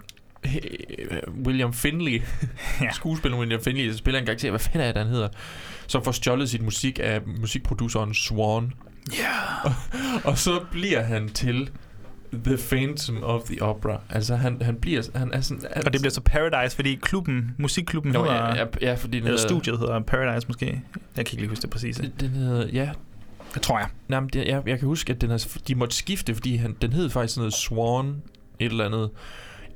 William 1.47 1.73
Finley, 1.73 2.23
Ja. 2.81 2.91
skuespiller 2.93 3.39
William 3.39 3.61
Finley, 3.61 3.89
der 3.89 3.97
spiller 3.97 4.21
en 4.21 4.27
karakter, 4.27 4.51
hvad 4.51 4.61
fanden 4.61 4.81
er 4.81 4.93
det, 4.93 5.03
han 5.03 5.07
hedder, 5.07 5.29
som 5.87 6.05
får 6.05 6.13
stjålet 6.13 6.51
sit 6.51 6.63
musik 6.63 7.01
af 7.03 7.21
musikproduceren 7.27 8.15
Swan. 8.15 8.73
Ja. 9.19 9.61
Og, 9.65 9.73
og 10.31 10.39
så 10.39 10.65
bliver 10.71 11.03
han 11.03 11.29
til 11.29 11.71
The 12.45 12.57
Phantom 12.71 13.23
of 13.23 13.43
the 13.43 13.63
Opera. 13.63 14.01
Altså 14.11 14.37
han, 14.37 14.63
han 14.63 14.77
bliver, 14.77 15.03
han 15.15 15.33
er 15.33 15.41
sådan... 15.41 15.63
Han, 15.75 15.87
Og 15.87 15.93
det 15.93 16.01
bliver 16.01 16.11
så 16.13 16.21
Paradise, 16.21 16.77
fordi 16.77 16.95
klubben, 16.95 17.55
musikklubben 17.59 18.13
Nå, 18.13 18.23
hedder... 18.25 18.37
ja, 18.37 18.55
ja, 18.55 18.65
ja, 18.81 18.95
fordi 18.95 19.19
den 19.19 19.27
eller 19.27 19.39
hedder- 19.39 19.49
studiet 19.49 19.79
hedder 19.79 20.01
Paradise 20.01 20.47
måske. 20.49 20.67
Jeg 20.67 20.81
kan 21.17 21.21
ikke 21.21 21.35
lige 21.37 21.49
huske 21.49 21.63
det 21.63 21.71
præcis. 21.71 22.01
Den 22.21 22.31
hedder, 22.31 22.67
ja, 22.73 22.91
Det 23.55 23.63
tror 23.63 23.79
jeg. 23.79 23.89
Nej, 24.09 24.21
men 24.21 24.29
det, 24.33 24.47
jeg, 24.49 24.63
jeg 24.67 24.79
kan 24.79 24.89
huske, 24.89 25.13
at 25.13 25.21
den 25.21 25.31
har, 25.31 25.49
de 25.69 25.75
måtte 25.75 25.97
skifte, 25.97 26.35
fordi 26.35 26.57
han, 26.57 26.77
den 26.83 26.93
hed 26.93 27.11
faktisk 27.11 27.35
sådan 27.35 27.41
noget 27.43 27.55
Swan, 27.55 28.07
et 28.59 28.71
eller 28.71 28.85
andet. 28.87 29.11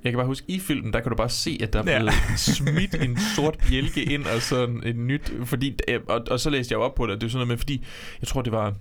Jeg 0.04 0.12
kan 0.12 0.18
bare 0.18 0.26
huske, 0.26 0.44
i 0.48 0.58
filmen, 0.60 0.92
der 0.92 1.00
kan 1.00 1.10
du 1.10 1.16
bare 1.16 1.28
se, 1.28 1.58
at 1.62 1.72
der 1.72 1.82
er 1.82 1.90
Ja. 1.92 1.98
blevet 1.98 2.14
smidt 2.36 2.94
en 3.02 3.18
sort 3.36 3.56
bjælke 3.68 4.02
ind, 4.04 4.24
og 4.24 4.42
sådan 4.42 4.82
et 4.84 4.96
nyt, 4.96 5.32
fordi, 5.44 5.76
og, 6.08 6.20
og 6.30 6.40
så 6.40 6.50
læste 6.50 6.72
jeg 6.72 6.78
op 6.80 6.94
på 6.94 7.06
det, 7.06 7.20
det 7.20 7.26
er 7.26 7.30
sådan 7.30 7.36
noget 7.38 7.48
med, 7.48 7.56
fordi, 7.56 7.84
jeg 8.20 8.28
tror, 8.28 8.42
det 8.42 8.52
var, 8.52 8.74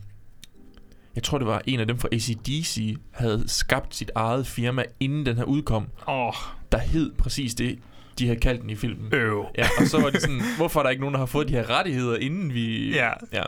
jeg 1.16 1.24
tror, 1.24 1.38
det 1.38 1.48
var 1.48 1.62
en 1.66 1.80
af 1.80 1.88
dem 1.88 1.98
fra 1.98 2.08
ACDC, 2.12 2.98
havde 3.12 3.44
skabt 3.48 3.96
sit 3.96 4.12
eget 4.16 4.48
firma, 4.48 4.84
inden 5.00 5.26
den 5.26 5.36
her 5.36 5.44
udkom, 5.44 5.88
oh, 6.08 6.34
der 6.72 6.78
hed 6.78 7.12
præcis 7.18 7.56
det, 7.56 7.80
de 8.20 8.28
havde 8.28 8.40
kaldt 8.40 8.62
den 8.62 8.70
i 8.70 8.76
filmen. 8.76 9.14
øv. 9.14 9.46
Ja, 9.58 9.68
og 9.80 9.88
så 9.88 10.02
var 10.02 10.10
det 10.10 10.22
sådan, 10.22 10.42
hvorfor 10.58 10.80
er 10.80 10.84
der 10.84 10.90
ikke 10.90 11.02
nogen, 11.02 11.14
der 11.14 11.20
har 11.20 11.26
fået 11.26 11.48
de 11.48 11.54
her 11.54 11.70
rettigheder, 11.70 12.16
inden 12.18 12.54
vi... 12.54 12.96
Ja. 12.96 13.12
Ja. 13.34 13.44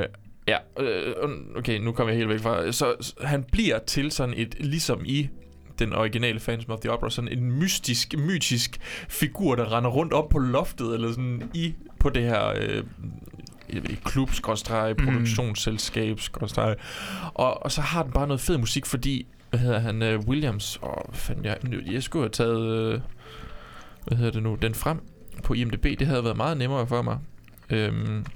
Øh, 0.00 0.06
ja, 0.48 0.56
øh, 0.80 1.14
okay, 1.56 1.78
nu 1.78 1.92
kommer 1.92 2.12
jeg 2.12 2.18
helt 2.18 2.28
væk 2.28 2.40
fra... 2.40 2.72
Så, 2.72 2.94
så 3.00 3.14
han 3.24 3.44
bliver 3.52 3.78
til 3.78 4.10
sådan 4.10 4.34
et, 4.36 4.54
ligesom 4.60 5.00
i 5.04 5.28
den 5.78 5.92
originale 5.92 6.38
Phantom 6.38 6.74
of 6.74 6.80
the 6.80 6.90
Opera, 6.90 7.10
sådan 7.10 7.38
en 7.38 7.52
mystisk, 7.52 8.14
mytisk 8.18 8.78
figur, 9.08 9.54
der 9.54 9.76
render 9.76 9.90
rundt 9.90 10.12
op 10.12 10.28
på 10.28 10.38
loftet, 10.38 10.94
eller 10.94 11.10
sådan 11.10 11.50
i, 11.54 11.74
på 12.00 12.08
det 12.08 12.22
her 12.22 12.46
øh, 12.56 12.84
klub, 14.04 14.30
skråstreg, 14.32 14.94
Mm. 14.98 15.04
produktionsselskab, 15.04 16.20
skråstreg. 16.20 16.76
Og, 17.34 17.62
og 17.62 17.72
så 17.72 17.80
har 17.80 18.02
den 18.02 18.12
bare 18.12 18.26
noget 18.26 18.40
fed 18.40 18.58
musik, 18.58 18.86
fordi, 18.86 19.26
hvad 19.50 19.60
hedder 19.60 19.78
han, 19.78 20.02
øh, 20.02 20.18
Williams, 20.20 20.78
og 20.82 21.04
hvad 21.08 21.18
fanden, 21.18 21.44
jeg, 21.44 21.56
jeg 21.92 22.02
skulle 22.02 22.22
have 22.22 22.30
taget, 22.30 22.94
øh, 22.94 23.00
hvad 24.06 24.18
hedder 24.18 24.32
det 24.32 24.42
nu, 24.42 24.54
den 24.54 24.74
frem 24.74 25.00
på 25.44 25.54
IMDb, 25.54 25.84
det 25.98 26.06
havde 26.06 26.24
været 26.24 26.36
meget 26.36 26.56
nemmere 26.56 26.86
for 26.86 27.02
mig. 27.02 27.18
Øhm, 27.70 28.26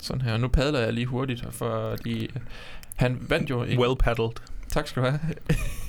sådan 0.00 0.20
her, 0.22 0.36
nu 0.36 0.48
padler 0.48 0.80
jeg 0.80 0.92
lige 0.92 1.06
hurtigt, 1.06 1.44
fordi 1.50 2.30
han 2.96 3.18
vandt 3.28 3.50
jo 3.50 3.62
en... 3.62 3.78
Well 3.78 3.96
paddled. 3.98 4.30
Tak 4.68 4.88
skal 4.88 5.02
du 5.02 5.08
have. 5.08 5.20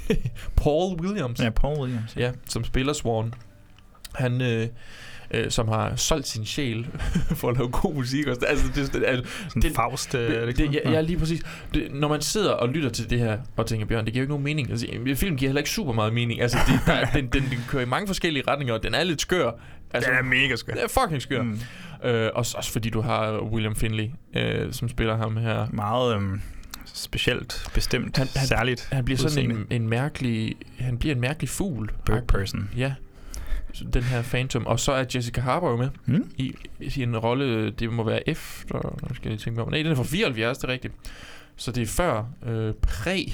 Paul 0.63 1.01
Williams. 1.01 1.39
Ja, 1.39 1.49
Paul 1.49 1.79
Williams. 1.79 2.15
Ja, 2.15 2.31
som 2.45 2.63
spiller 2.63 2.93
Swan. 2.93 3.33
Han, 4.15 4.41
øh, 4.41 4.67
øh, 5.31 5.51
som 5.51 5.67
har 5.67 5.95
solgt 5.95 6.27
sin 6.27 6.45
sjæl 6.45 6.87
for 7.39 7.49
at 7.49 7.57
lave 7.57 7.69
god 7.69 7.93
musik. 7.93 8.27
Også. 8.27 8.41
Altså, 8.47 8.65
det, 8.75 8.93
det, 8.93 9.03
altså, 9.07 9.33
Sådan 9.47 9.61
det- 9.61 9.75
Faust, 9.75 10.15
øh, 10.15 10.31
er 10.31 10.45
det 10.45 10.57
det, 10.57 10.69
det, 10.69 10.75
ja, 10.85 10.91
ja, 10.91 11.01
lige 11.01 11.19
præcis. 11.19 11.41
Det, 11.73 11.87
når 11.93 12.07
man 12.07 12.21
sidder 12.21 12.51
og 12.51 12.69
lytter 12.69 12.89
til 12.89 13.09
det 13.09 13.19
her, 13.19 13.37
og 13.57 13.65
tænker, 13.65 13.85
Bjørn, 13.85 14.05
det 14.05 14.13
giver 14.13 14.21
jo 14.21 14.23
ikke 14.23 14.31
nogen 14.31 14.43
mening. 14.43 14.69
Altså, 14.71 14.87
en 14.89 15.15
film 15.15 15.37
giver 15.37 15.49
heller 15.49 15.59
ikke 15.59 15.69
super 15.69 15.93
meget 15.93 16.13
mening. 16.13 16.41
Altså, 16.41 16.57
det, 16.67 16.79
der, 16.85 17.05
den, 17.05 17.27
den, 17.27 17.43
den 17.43 17.59
kører 17.67 17.83
i 17.83 17.85
mange 17.85 18.07
forskellige 18.07 18.43
retninger, 18.47 18.73
og 18.73 18.83
den 18.83 18.93
er 18.93 19.03
lidt 19.03 19.21
skør. 19.21 19.51
Altså, 19.93 20.09
Den 20.09 20.19
er 20.19 20.23
mega 20.23 20.55
skør. 20.55 20.73
Den 20.73 20.81
er 20.83 20.87
fucking 21.01 21.21
skør. 21.21 21.41
Mm. 21.41 21.59
Øh, 22.03 22.29
også, 22.35 22.57
også 22.57 22.71
fordi 22.71 22.89
du 22.89 23.01
har 23.01 23.39
William 23.41 23.75
Finley, 23.75 24.07
øh, 24.35 24.73
som 24.73 24.89
spiller 24.89 25.17
ham 25.17 25.37
her. 25.37 25.67
Meget 25.71 26.15
øhm, 26.15 26.41
specielt, 26.85 27.63
bestemt, 27.73 28.17
Han- 28.17 28.27
han- 28.35 28.47
særligt. 28.47 28.87
Han 28.91 29.05
bliver 29.05 29.17
sådan 29.17 29.51
en, 29.51 29.65
en 29.69 29.89
mærkelig... 29.89 30.55
Han 30.79 30.97
bliver 30.97 31.15
en 31.15 31.21
mærkelig 31.21 31.49
fugl. 31.49 31.91
Bird 32.05 32.27
person. 32.27 32.69
Ja. 32.77 32.93
Den 33.93 34.03
her 34.03 34.21
Phantom. 34.21 34.67
Og 34.67 34.79
så 34.79 34.91
er 34.91 35.05
Jessica 35.15 35.41
Harbour 35.41 35.69
jo 35.69 35.77
med. 35.77 35.89
Hmm? 36.05 36.31
I, 36.37 36.55
I 36.79 37.03
en 37.03 37.17
rolle, 37.17 37.71
det 37.71 37.93
må 37.93 38.03
være 38.03 38.29
efter... 38.29 38.97
Nu 39.09 39.15
skal 39.15 39.29
jeg 39.29 39.39
tænke 39.39 39.57
mig 39.57 39.65
om. 39.65 39.71
Nej, 39.71 39.83
den 39.83 39.91
er 39.91 39.95
fra 39.95 40.03
74, 40.03 40.57
det 40.57 40.63
er 40.63 40.73
rigtigt. 40.73 40.93
Så 41.55 41.71
det 41.71 41.83
er 41.83 41.87
før 41.87 42.25
øh, 42.45 42.73
præ 42.81 43.25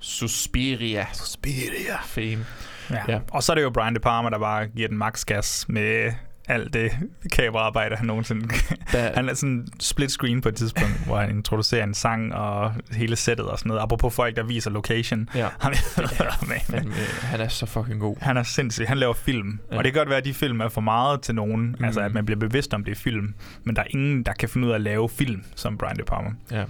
Suspiria. 0.00 1.06
Suspiria. 1.12 1.96
Fame. 2.04 2.46
Ja. 2.90 2.94
Ja. 2.94 3.02
ja. 3.08 3.20
Og 3.30 3.42
så 3.42 3.52
er 3.52 3.54
det 3.54 3.62
jo 3.62 3.70
Brian 3.70 3.94
De 3.94 4.00
Palma, 4.00 4.30
der 4.30 4.38
bare 4.38 4.66
giver 4.66 4.88
den 4.88 4.98
max 4.98 5.24
gas 5.24 5.68
med 5.68 6.12
alt 6.48 6.74
det 6.74 6.92
kameraarbejde, 7.32 7.96
han 7.96 8.06
nogensinde... 8.06 8.48
Der- 8.92 9.12
han 9.16 9.28
er 9.28 9.34
sådan 9.34 9.66
split 9.80 10.10
screen 10.10 10.40
på 10.40 10.48
et 10.48 10.54
tidspunkt, 10.54 11.06
hvor 11.06 11.16
han 11.20 11.30
introducerer 11.30 11.84
en 11.84 11.94
sang 11.94 12.34
og 12.34 12.72
hele 12.92 13.16
sættet 13.16 13.46
og 13.46 13.58
sådan 13.58 13.68
noget. 13.68 13.82
Apropos 13.82 14.14
folk, 14.14 14.36
der 14.36 14.42
viser 14.42 14.70
location. 14.70 15.28
Ja. 15.34 15.48
Han, 15.60 15.74
Fandme, 15.74 16.92
han 17.22 17.40
er 17.40 17.48
så 17.48 17.66
fucking 17.66 18.00
god. 18.00 18.16
han 18.20 18.36
er 18.36 18.42
sindssyg. 18.42 18.84
Han 18.88 18.98
laver 18.98 19.14
film. 19.14 19.58
Ja. 19.72 19.76
Og 19.78 19.84
det 19.84 19.92
kan 19.92 20.00
godt 20.00 20.08
være, 20.08 20.18
at 20.18 20.24
de 20.24 20.34
film 20.34 20.60
er 20.60 20.68
for 20.68 20.80
meget 20.80 21.20
til 21.22 21.34
nogen. 21.34 21.76
Mm. 21.78 21.84
Altså, 21.84 22.00
at 22.00 22.14
man 22.14 22.24
bliver 22.26 22.38
bevidst 22.38 22.74
om 22.74 22.84
det 22.84 22.90
er 22.92 22.96
film. 22.96 23.34
Men 23.64 23.76
der 23.76 23.82
er 23.82 23.86
ingen, 23.90 24.22
der 24.22 24.32
kan 24.32 24.48
finde 24.48 24.66
ud 24.66 24.72
af 24.72 24.76
at 24.76 24.80
lave 24.80 25.08
film 25.08 25.44
som 25.54 25.78
Brian 25.78 25.96
De 25.96 26.02
Palma. 26.02 26.30
Ja. 26.50 26.64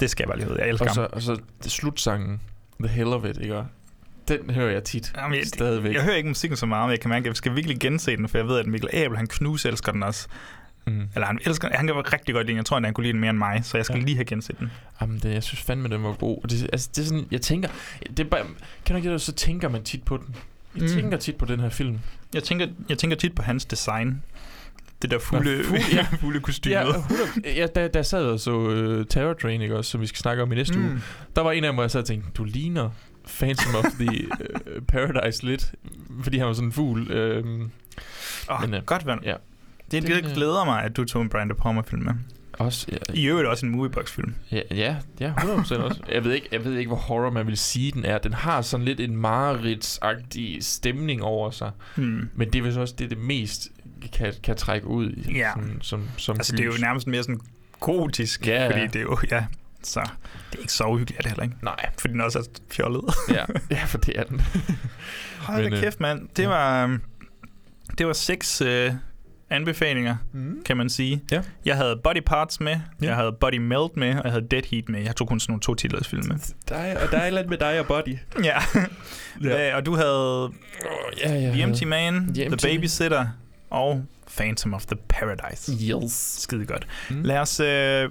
Det 0.00 0.10
skal 0.10 0.22
jeg 0.22 0.28
bare 0.28 0.38
lige 0.38 0.48
vide. 0.48 0.60
Jeg 0.60 0.68
elsker 0.68 0.88
Og 0.88 0.94
så, 0.94 1.00
ham. 1.00 1.10
og 1.12 1.22
så 1.22 1.36
slutsangen. 1.62 2.40
The 2.80 2.88
Hell 2.88 3.08
of 3.08 3.24
It, 3.24 3.38
ikke? 3.40 3.62
Den 4.28 4.50
hører 4.50 4.70
jeg 4.72 4.84
tit. 4.84 5.12
Jamen, 5.16 5.38
jeg, 5.38 5.46
Stadigvæk. 5.46 5.94
Jeg 5.94 6.02
hører 6.02 6.16
ikke 6.16 6.28
musikken 6.28 6.56
så 6.56 6.66
meget, 6.66 6.86
men 6.86 6.90
jeg 6.90 7.00
kan 7.00 7.08
mærke, 7.08 7.22
at 7.22 7.26
jeg 7.26 7.36
skal 7.36 7.54
virkelig 7.56 7.78
gense 7.80 8.16
den, 8.16 8.28
for 8.28 8.38
jeg 8.38 8.48
ved, 8.48 8.58
at 8.58 8.66
Mikkel 8.66 8.90
Abel, 8.92 9.16
han 9.16 9.26
knus 9.26 9.64
elsker 9.64 9.92
den 9.92 10.02
også. 10.02 10.26
Mm. 10.86 11.02
Eller 11.14 11.26
han 11.26 11.38
elsker 11.46 11.68
han 11.74 11.86
kan 11.86 11.96
rigtig 12.12 12.34
godt 12.34 12.46
lide 12.46 12.52
den. 12.52 12.56
Jeg 12.56 12.64
tror, 12.66 12.76
at 12.76 12.84
han 12.84 12.94
kunne 12.94 13.04
lide 13.04 13.12
den 13.12 13.20
mere 13.20 13.30
end 13.30 13.38
mig, 13.38 13.60
så 13.64 13.76
jeg 13.78 13.84
skal 13.84 13.98
Ja. 13.98 14.04
lige 14.04 14.14
have 14.16 14.24
genset 14.24 14.58
den. 14.58 14.70
Jamen, 15.00 15.18
det, 15.18 15.32
jeg 15.34 15.42
synes 15.42 15.60
fandme, 15.62 15.88
den 15.88 16.02
var 16.02 16.12
god. 16.12 16.40
Og 16.44 16.50
det, 16.50 16.70
altså, 16.72 16.88
det 16.96 17.02
er 17.02 17.06
sådan, 17.06 17.26
jeg 17.30 17.40
tænker... 17.40 17.68
Det 18.10 18.20
er 18.20 18.24
bare, 18.24 18.40
kan 18.84 18.94
du 18.94 18.96
ikke 18.96 19.12
det, 19.12 19.20
så 19.20 19.32
tænker 19.32 19.68
man 19.68 19.82
tit 19.82 20.02
på 20.02 20.16
den. 20.16 20.36
Jeg 20.76 20.82
Mm. 20.82 20.88
tænker 20.88 21.16
tit 21.16 21.36
på 21.36 21.44
den 21.46 21.60
her 21.60 21.68
film. 21.68 21.98
Jeg 22.34 22.42
tænker, 22.42 22.66
jeg 22.88 22.98
tænker 22.98 23.16
tit 23.16 23.34
på 23.34 23.42
hans 23.42 23.64
design. 23.64 24.22
Det 25.02 25.10
der 25.10 25.18
fugle, 25.18 25.56
Nå, 25.58 25.62
fugl, 25.64 25.80
ja. 25.92 26.06
fugle 26.20 26.40
kostyme. 26.40 26.74
Ja, 26.74 26.88
100, 26.88 27.28
ja 27.56 27.66
der, 27.74 27.88
der 27.88 28.02
sad 28.02 28.30
jeg 28.30 28.40
så 28.40 28.52
uh, 28.56 29.06
Terror 29.06 29.32
Train, 29.32 29.60
ikke 29.62 29.76
også, 29.76 29.90
som 29.90 30.00
vi 30.00 30.06
skal 30.06 30.18
snakke 30.18 30.42
om 30.42 30.52
i 30.52 30.54
næste 30.54 30.78
mm. 30.78 30.84
uge. 30.84 31.00
Der 31.36 31.42
var 31.42 31.52
en 31.52 31.64
af 31.64 31.74
hvor 31.74 31.82
jeg 31.82 31.90
sad 31.90 32.00
og 32.00 32.06
tænkte, 32.06 32.30
du 32.34 32.44
ligner 32.44 32.90
Phantom 33.28 33.74
of 33.74 33.84
the 34.00 34.26
uh, 34.26 34.82
Paradise 34.88 35.46
lidt, 35.46 35.74
fordi 36.22 36.38
han 36.38 36.46
var 36.46 36.52
sådan 36.52 36.68
en 36.68 36.72
fugl. 36.72 37.10
Øhm, 37.12 37.70
Oh, 38.50 38.60
Men, 38.60 38.74
øh, 38.74 38.82
godt, 38.84 39.06
ven. 39.06 39.18
ja. 39.24 39.34
Det, 39.90 40.02
Den, 40.02 40.12
det 40.12 40.24
øh, 40.24 40.34
glæder 40.34 40.64
mig, 40.64 40.82
at 40.82 40.96
du 40.96 41.04
tog 41.04 41.22
en 41.22 41.28
Brian 41.28 41.48
De 41.48 41.54
Palma-film 41.54 42.02
med. 42.02 42.12
også, 42.52 42.86
ja, 42.92 42.96
I 43.14 43.26
øvrigt 43.26 43.48
også 43.48 43.66
en 43.66 43.72
moviebox-film. 43.72 44.34
ja, 44.52 44.60
ja, 44.70 44.96
ja, 45.20 45.32
100% 45.32 45.76
også. 45.76 46.00
Jeg 46.12 46.24
ved, 46.24 46.32
ikke, 46.32 46.48
jeg 46.52 46.64
ved 46.64 46.76
ikke, 46.76 46.88
hvor 46.88 46.96
horror 46.96 47.30
man 47.30 47.46
vil 47.46 47.56
sige, 47.58 47.92
den 47.92 48.04
er. 48.04 48.18
Den 48.18 48.32
har 48.32 48.62
sådan 48.62 48.84
lidt 48.86 49.00
en 49.00 49.16
mareridsagtig 49.16 50.58
stemning 50.64 51.22
over 51.22 51.50
sig. 51.50 51.70
Hmm. 51.96 52.28
Men 52.34 52.52
det 52.52 52.58
er 52.58 52.62
vist 52.62 52.78
også 52.78 52.94
det, 52.98 53.10
det 53.10 53.18
mest 53.18 53.68
kan, 54.12 54.32
kan 54.42 54.56
trække 54.56 54.86
ud 54.86 55.10
i, 55.10 55.32
Ja. 55.36 55.50
sådan, 55.54 55.78
som, 55.82 56.08
som 56.16 56.36
Altså, 56.36 56.52
det 56.52 56.60
er 56.60 56.64
jo 56.64 56.72
gys. 56.72 56.80
nærmest 56.80 57.06
mere 57.06 57.22
sådan 57.22 57.40
gotisk, 57.80 58.46
Ja, 58.46 58.62
ja. 58.64 58.66
fordi 58.70 58.86
det 58.86 58.96
er 58.96 59.00
jo, 59.02 59.18
ja, 59.30 59.44
så 59.88 60.00
det 60.50 60.56
er 60.58 60.60
ikke 60.60 60.72
så 60.72 60.84
uhyggeligt 60.84 61.18
er 61.18 61.22
det 61.22 61.30
heller 61.30 61.42
ikke. 61.44 61.56
Nej, 61.62 61.90
Fordi 61.98 62.12
den 62.12 62.20
også 62.20 62.38
er 62.38 62.42
fjollet. 62.72 63.04
ja, 63.30 63.44
ja, 63.76 63.84
for 63.84 63.98
det 63.98 64.18
er 64.18 64.24
den. 64.24 64.40
Hold 65.46 65.62
Men, 65.62 65.72
da 65.72 65.76
øh, 65.78 65.82
kæft, 65.84 66.00
mand. 66.00 66.28
Det 66.36 66.42
ja. 66.42 66.48
var, 66.48 66.84
øhm, 66.84 67.00
det 67.98 68.06
var 68.06 68.12
seks 68.12 68.60
øh, 68.60 68.92
anbefalinger, 69.50 70.16
Mm. 70.32 70.62
kan 70.64 70.76
man 70.76 70.88
sige. 70.88 71.22
Ja. 71.30 71.42
Jeg 71.64 71.76
havde 71.76 72.00
Body 72.04 72.20
Parts 72.26 72.60
med, 72.60 72.72
Ja. 72.72 73.06
jeg 73.06 73.16
havde 73.16 73.32
Body 73.40 73.58
Melt 73.58 73.96
med, 73.96 74.08
og 74.18 74.24
jeg 74.24 74.32
havde 74.32 74.46
Dead 74.50 74.62
Heat 74.70 74.88
med. 74.88 75.02
Jeg 75.02 75.16
tog 75.16 75.28
kun 75.28 75.40
sådan 75.40 75.52
nogle 75.52 75.60
to 75.60 75.74
titles 75.74 76.08
film 76.08 76.26
med. 76.28 76.36
Dig, 76.68 76.96
og 77.02 77.10
der 77.10 77.16
er 77.18 77.22
et 77.22 77.26
eller 77.26 77.40
andet 77.40 77.50
med 77.50 77.58
dig 77.58 77.80
og 77.80 77.86
Body. 77.86 78.16
Ja. 78.44 78.58
ja. 79.44 79.76
og 79.76 79.86
du 79.86 79.96
havde 79.96 80.50
Ja, 81.24 81.34
ja. 81.34 81.50
The 81.50 81.62
Empty 81.62 81.84
Man, 81.84 82.34
The 82.34 82.44
The. 82.44 82.56
Babysitter 82.62 83.26
og 83.70 84.04
Phantom 84.38 84.74
of 84.74 84.86
the 84.86 84.96
Paradise. 85.08 85.72
Yes. 85.72 86.12
Skide 86.42 86.66
godt. 86.66 86.86
Mm. 87.10 87.16
Mm. 87.16 87.22
Lad, 87.22 87.38
os, 87.38 87.60
øh, 87.60 87.66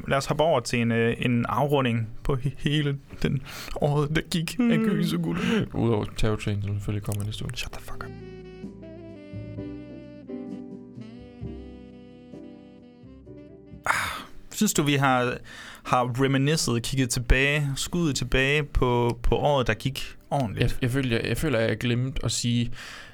lad 0.09 0.17
os 0.17 0.25
hoppe 0.25 0.43
over 0.43 0.59
til 0.59 0.79
en, 0.81 0.91
øh, 0.91 1.15
en 1.19 1.45
afrunding 1.49 2.07
på 2.23 2.33
he- 2.33 2.55
hele 2.57 2.97
den 3.23 3.41
året, 3.81 4.15
der 4.15 4.21
gik 4.31 4.55
af 4.59 4.77
Gøs 4.77 5.13
og 5.13 5.21
Guld. 5.21 5.37
Udover 5.73 6.05
Terror 6.17 6.35
Train, 6.35 6.61
som 6.61 6.73
selvfølgelig 6.73 7.03
kommer 7.03 7.23
næste 7.25 7.43
uge. 7.45 7.51
Shut 7.55 7.71
the 7.71 7.81
fuck 7.81 8.03
up. 8.03 8.11
Ah, 13.85 13.93
Synes 14.51 14.73
du, 14.73 14.83
vi 14.83 14.93
har, 14.95 15.37
har 15.83 16.23
reminiscet, 16.23 16.83
kigget 16.83 17.09
tilbage, 17.09 17.69
skuddet 17.75 18.15
tilbage 18.15 18.63
på, 18.63 19.19
på 19.23 19.35
året, 19.35 19.67
der 19.67 19.73
gik 19.73 20.15
ordentligt? 20.29 20.63
Jeg, 20.63 20.81
jeg, 20.81 20.91
føler, 20.91 21.17
jeg, 21.17 21.25
jeg 21.27 21.37
føler, 21.37 21.59
at 21.59 21.69
jeg 21.69 21.77
glemte 21.77 22.25
at 22.25 22.31
sige, 22.31 22.71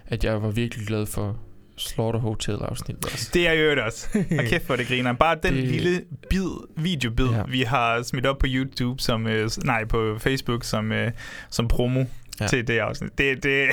at 0.07 0.23
jeg 0.23 0.41
var 0.41 0.49
virkelig 0.51 0.87
glad 0.87 1.05
for 1.05 1.37
Slaughter 1.77 2.19
Hotel-afsnittet. 2.19 3.05
Altså. 3.05 3.29
Det 3.33 3.47
er 3.47 3.53
jo 3.53 3.69
det 3.69 3.79
også. 3.79 4.07
Og 4.39 4.45
kæft 4.45 4.65
for 4.67 4.75
det 4.75 4.87
griner. 4.87 5.13
Bare 5.13 5.37
den 5.43 5.53
Det- 5.53 5.63
lille 5.63 6.01
bid, 6.29 6.47
videobid, 6.77 7.25
Ja. 7.29 7.43
vi 7.47 7.61
har 7.61 8.01
smidt 8.03 8.25
op 8.25 8.37
på 8.37 8.45
YouTube, 8.49 9.01
som, 9.01 9.27
øh, 9.27 9.49
nej, 9.65 9.85
på 9.85 10.17
Facebook, 10.19 10.63
som, 10.63 10.91
øh, 10.91 11.11
som 11.49 11.67
promo 11.67 12.05
Ja. 12.39 12.47
til 12.47 12.67
det 12.67 12.79
afsnit. 12.79 13.17
Det, 13.17 13.35
det, 13.43 13.69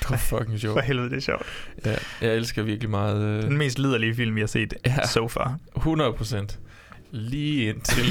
Det 0.00 0.10
var 0.10 0.16
fucking 0.16 0.60
sjovt. 0.60 0.74
for 0.74 0.80
helvede, 0.80 1.10
det 1.10 1.16
er 1.16 1.20
sjovt. 1.20 1.46
Ja, 1.86 1.94
jeg 2.20 2.34
elsker 2.36 2.62
virkelig 2.62 2.90
meget... 2.90 3.22
Øh, 3.22 3.42
Den 3.42 3.56
mest 3.58 3.78
liderlige 3.78 4.14
film, 4.14 4.34
vi 4.34 4.40
har 4.40 4.46
set 4.46 4.74
Ja. 4.86 4.94
ja. 4.98 5.06
so 5.06 5.28
far. 5.28 5.58
100 5.76 6.12
procent. 6.12 6.58
Lige 7.10 7.68
indtil 7.68 8.04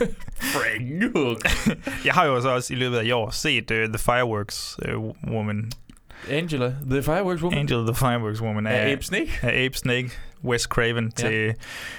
Frank 0.54 1.12
Hook. 1.16 1.48
Jeg 2.04 2.14
har 2.14 2.24
jo 2.26 2.40
så 2.40 2.48
også 2.48 2.74
i 2.74 2.76
løbet 2.76 2.96
af 2.96 3.04
i 3.04 3.10
år 3.10 3.30
set 3.30 3.70
uh, 3.70 3.76
The 3.76 3.98
Fireworks 3.98 4.76
uh, 4.94 5.14
Woman. 5.32 5.70
Angela, 6.30 6.74
The 6.90 7.02
Fireworks 7.02 7.42
Woman. 7.42 7.58
Angel 7.58 7.86
the 7.86 7.94
Fireworks 7.94 8.40
Woman 8.42 8.66
Af 8.66 8.92
Abe 8.92 9.02
Snake. 9.04 9.30
af 9.42 9.64
Abe 9.64 9.76
Snake, 9.76 10.10
Wes 10.44 10.62
Craven, 10.62 11.12
Ja. 11.18 11.28
til, 11.28 11.54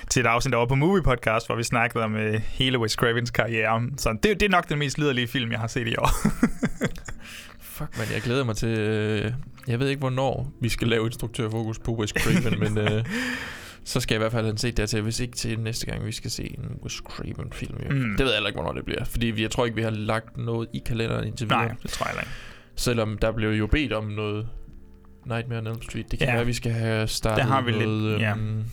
til 0.10 0.20
et 0.20 0.26
afsnit 0.26 0.54
over 0.56 0.66
på 0.66 0.76
Movie 0.76 1.04
Podcast, 1.04 1.46
hvor 1.48 1.56
vi 1.56 1.64
snakkede 1.64 2.04
om 2.04 2.16
uh, 2.16 2.34
hele 2.34 2.80
Wes 2.80 2.92
Cravens 2.92 3.32
karriere. 3.32 3.84
Så 3.98 4.18
det, 4.24 4.40
det 4.40 4.46
er 4.46 4.50
nok 4.50 4.70
den 4.70 4.80
mest 4.80 4.98
liderlige 4.98 5.28
film, 5.28 5.52
jeg 5.52 5.60
har 5.60 5.68
set 5.68 5.88
i 5.88 5.96
år. 5.98 6.10
Fuck, 7.62 7.98
man, 7.98 8.08
jeg 8.14 8.22
glæder 8.22 8.44
mig 8.44 8.56
til... 8.56 8.70
Øh, 8.70 9.32
jeg 9.68 9.80
ved 9.80 9.90
ikke, 9.90 10.00
hvornår 10.00 10.52
vi 10.62 10.70
skal 10.70 10.88
lave 10.88 11.06
instruktørfokus 11.06 11.80
på 11.80 11.92
Wes 11.96 12.10
Craven, 12.10 12.60
men 12.60 12.78
øh, 12.78 13.06
så 13.84 14.00
skal 14.00 14.16
jeg 14.16 14.20
i 14.20 14.24
hvert 14.24 14.32
fald 14.32 14.46
have 14.46 14.58
set 14.58 14.78
dertil, 14.78 15.02
hvis 15.02 15.20
ikke 15.20 15.38
til 15.38 15.60
næste 15.60 15.86
gang, 15.86 16.06
vi 16.06 16.12
skal 16.12 16.32
se 16.32 16.44
en 16.44 16.78
Wes 16.84 16.94
Craven-film. 16.94 17.76
Mm. 17.90 18.10
Det 18.18 18.20
ved 18.20 18.26
jeg 18.26 18.34
heller 18.36 18.48
ikke, 18.50 18.58
hvornår 18.62 18.74
det 18.74 18.86
bliver, 18.86 19.04
fordi 19.06 19.42
jeg 19.42 19.52
tror 19.52 19.66
ikke, 19.66 19.76
vi 19.76 19.82
har 19.84 19.90
lagt 19.90 20.38
noget 20.38 20.70
i 20.74 20.82
kalenderen 20.86 21.28
indtil 21.28 21.46
videre. 21.50 21.66
Nej, 21.66 21.76
det 21.84 21.92
tror 21.92 22.06
jeg 22.08 22.16
ikke. 22.20 22.30
Selvom 22.76 23.18
der 23.18 23.32
blev 23.32 23.50
jo 23.50 23.68
bedt 23.68 23.94
om 23.94 24.04
noget 24.06 24.48
Nightmare 25.26 25.60
on 25.60 25.68
Elm 25.68 25.82
Street. 25.82 26.12
Det 26.12 26.20
kan 26.20 26.28
Ja. 26.28 26.34
være, 26.36 26.46
vi 26.46 26.54
skal 26.54 26.72
have 26.72 27.08
startet 27.08 27.44
Der 27.44 27.50
har 27.52 27.62
vi 27.62 27.72
lidt, 27.72 27.90
noget... 27.90 28.20
ja. 28.20 28.32
øhm, 28.36 28.64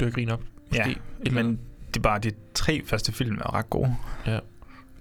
Dør 0.00 0.10
grin 0.10 0.30
op. 0.30 0.40
Måske. 0.68 0.82
Ja, 0.84 0.90
Et 0.90 0.98
eller 1.20 1.32
men 1.34 1.46
andet. 1.46 1.58
det 1.88 1.96
er 1.96 2.00
bare 2.02 2.18
de 2.18 2.30
tre 2.54 2.82
første 2.84 3.12
film 3.12 3.36
er 3.38 3.54
ret 3.54 3.70
gode. 3.70 3.96
Ja. 4.26 4.38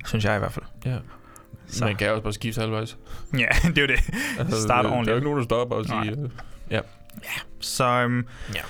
Synes 0.06 0.26
jeg 0.26 0.36
i 0.36 0.40
hvert 0.40 0.52
fald. 0.52 0.66
Ja. 0.86 0.98
Så. 1.68 1.86
Man 1.86 1.96
kan 1.96 2.12
også 2.12 2.24
bare 2.24 2.34
skifte 2.34 2.62
halvvejs. 2.62 2.98
Ja, 3.34 3.46
det 3.70 3.78
er 3.78 3.82
jo 3.82 3.88
det. 3.88 4.00
Start 4.00 4.48
der, 4.50 4.68
der 4.68 4.74
er 4.76 4.84
jo 4.84 4.90
ordentligt. 4.90 5.16
ikke 5.16 5.24
nogen, 5.26 5.38
der 5.40 5.44
stopper 5.46 5.76
og 5.76 5.86
siger... 5.86 6.04
Nej. 6.04 6.24
øh, 6.24 6.30
Ja. 6.72 6.80
Så 7.64 7.86
øhm, 7.86 8.26
Ja. 8.56 8.62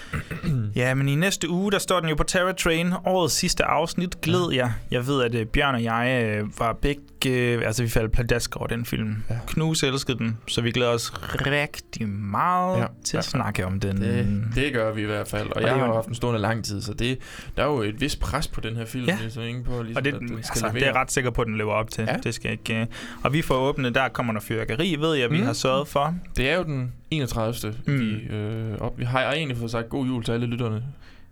ja, 0.82 0.94
men 0.94 1.10
i 1.10 1.16
næste 1.16 1.50
uge, 1.50 1.72
der 1.72 1.80
står 1.80 2.00
den 2.00 2.10
jo 2.10 2.16
på 2.16 2.24
Terror 2.24 2.52
Train. 2.52 2.94
Årets 3.06 3.34
sidste 3.34 3.64
afsnit, 3.66 4.22
glæd 4.22 4.52
jer. 4.54 4.70
Jeg 4.92 5.08
ved, 5.08 5.24
at 5.24 5.36
øh, 5.36 5.46
Bjørn 5.46 5.76
og 5.76 5.84
jeg 5.84 6.24
øh, 6.42 6.60
var 6.60 6.74
begge... 6.74 7.02
Øh, 7.28 7.62
altså, 7.66 7.84
vi 7.84 7.90
faldt 7.90 8.12
pladask 8.12 8.56
over 8.56 8.68
den 8.68 8.86
film. 8.86 9.16
Ja. 9.30 9.36
Knus 9.48 9.84
elskede 9.84 10.18
den, 10.18 10.38
så 10.48 10.62
vi 10.62 10.72
glæder 10.72 10.92
os 10.92 11.14
rigtig 11.36 12.10
meget 12.10 12.78
ja. 12.80 12.86
Til 13.04 13.18
at 13.18 13.24
Ja. 13.26 13.30
snakke 13.30 13.66
om 13.66 13.80
den. 13.80 13.98
Det, 14.02 14.44
det 14.56 14.74
gør 14.74 14.94
vi 14.94 15.02
i 15.02 15.06
hvert 15.06 15.28
fald. 15.28 15.48
Og, 15.50 15.56
Og 15.56 15.62
jeg 15.62 15.74
har 15.74 15.86
jo- 15.88 15.94
haft 15.94 16.08
en 16.08 16.16
stående 16.16 16.40
lang 16.42 16.66
tid, 16.66 16.82
så 16.82 16.94
det, 16.94 17.18
der 17.58 17.64
er 17.64 17.68
jo 17.68 17.82
et 17.82 18.02
vist 18.02 18.20
pres 18.20 18.48
på 18.48 18.62
den 18.62 18.76
her 18.76 18.86
film. 18.86 19.06
Ja. 19.06 19.18
Ligesom, 19.22 19.44
ikke 19.44 19.64
på, 19.64 19.82
ligesom, 19.82 19.96
Og 19.98 20.06
det, 20.06 20.14
at 20.14 20.20
den 20.20 20.28
skal 20.28 20.38
altså, 20.38 20.70
det 20.74 20.82
er 20.82 20.86
jeg 20.88 20.96
ret 20.96 21.12
sikker 21.12 21.30
på, 21.32 21.42
at 21.42 21.48
den 21.48 21.58
lever 21.58 21.74
op 21.74 21.90
til. 21.90 22.04
Ja. 22.08 22.16
Det 22.24 22.34
skal 22.34 22.52
ikke... 22.52 22.80
øh. 22.82 22.86
Og 23.24 23.34
vi 23.34 23.42
får 23.42 23.56
åbne, 23.56 23.90
der 23.90 24.08
kommer 24.10 24.34
der 24.34 24.40
fyrkeri, 24.40 24.96
ved 25.00 25.14
jeg, 25.16 25.32
vi 25.32 25.38
Mm. 25.40 25.46
har 25.46 25.54
sørget 25.54 25.88
for. 25.88 26.16
Det 26.38 26.50
er 26.50 26.56
jo 26.58 26.64
den 26.64 26.92
31. 27.12 27.74
Mm. 27.88 27.94
Mm. 27.94 28.00
Vi, 28.00 28.36
øh, 28.36 28.74
op. 28.84 29.00
Vi 29.00 29.04
har 29.06 29.32
egentlig 29.34 29.58
fået 29.58 29.72
sagt 29.72 29.90
god 29.90 30.06
jul 30.08 30.24
til 30.24 30.32
alle 30.32 30.46
lytterne. 30.46 30.84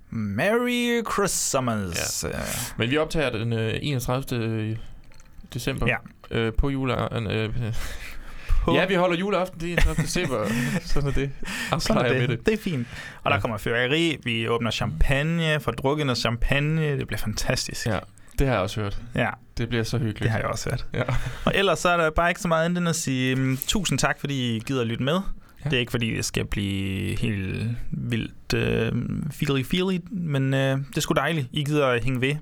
Merry 0.09 1.01
Christmas. 1.13 2.25
Ja. 2.33 2.39
Men 2.77 2.89
vi 2.89 2.97
optager 2.97 3.29
den 3.29 3.53
øh, 3.53 3.73
31. 3.81 4.77
december 5.53 5.87
Ja. 5.87 5.95
øh, 6.31 6.53
på 6.53 6.69
juleaften. 6.69 7.27
Øh, 7.27 7.49
På- 8.65 8.73
ja, 8.75 8.85
vi 8.85 8.93
holder 8.93 9.17
juleaften 9.17 9.59
den 9.59 9.69
31. 9.69 10.03
december. 10.05 10.45
Sådan 10.85 11.09
er 11.09 11.13
det. 11.13 11.31
Sådan 11.43 11.57
Afklarer 11.71 12.03
er 12.03 12.09
det. 12.09 12.29
med 12.29 12.37
det. 12.37 12.45
det 12.45 12.53
er 12.53 12.57
fint. 12.57 12.87
Og 13.23 13.31
der 13.31 13.35
Ja. 13.37 13.41
kommer 13.41 13.57
fyrkeri, 13.57 14.17
vi 14.23 14.47
åbner 14.49 14.71
champagne, 14.71 15.59
får 15.59 15.71
drukket 15.71 16.05
noget 16.05 16.17
champagne. 16.17 16.97
Det 16.97 17.07
bliver 17.07 17.19
fantastisk. 17.19 17.87
Ja, 17.87 17.99
det 18.39 18.47
har 18.47 18.53
jeg 18.53 18.61
også 18.63 18.81
hørt. 18.81 18.97
ja 19.15 19.29
Det 19.57 19.69
bliver 19.69 19.83
så 19.83 19.97
hyggeligt. 19.97 20.19
det 20.23 20.29
har 20.31 20.37
jeg 20.39 20.47
også 20.47 20.69
hørt. 20.69 20.85
Ja. 20.93 21.03
Og 21.45 21.51
ellers 21.55 21.79
så 21.79 21.89
er 21.89 21.97
der 21.97 22.09
bare 22.09 22.29
ikke 22.29 22.41
så 22.41 22.47
meget 22.47 22.65
andet 22.65 22.77
end 22.77 22.89
at 22.89 22.95
sige 22.95 23.35
um, 23.35 23.57
tusind 23.67 23.99
tak, 23.99 24.19
fordi 24.19 24.55
I 24.55 24.59
gider 24.59 24.81
at 24.81 24.87
lytte 24.87 25.03
med. 25.03 25.19
Ja. 25.65 25.69
Det 25.69 25.75
er 25.75 25.79
ikke, 25.79 25.91
fordi 25.91 26.15
det 26.15 26.25
skal 26.25 26.45
blive 26.45 27.17
helt 27.19 27.65
vildt 27.91 28.53
uh, 28.53 28.99
feely 29.31 29.63
feely, 29.63 29.97
men 30.11 30.43
uh, 30.53 30.59
det 30.59 30.97
er 30.97 31.01
sgu 31.01 31.13
dejligt. 31.13 31.47
I 31.51 31.63
gider 31.63 31.87
at 31.87 32.03
hænge 32.03 32.21
ved. 32.21 32.35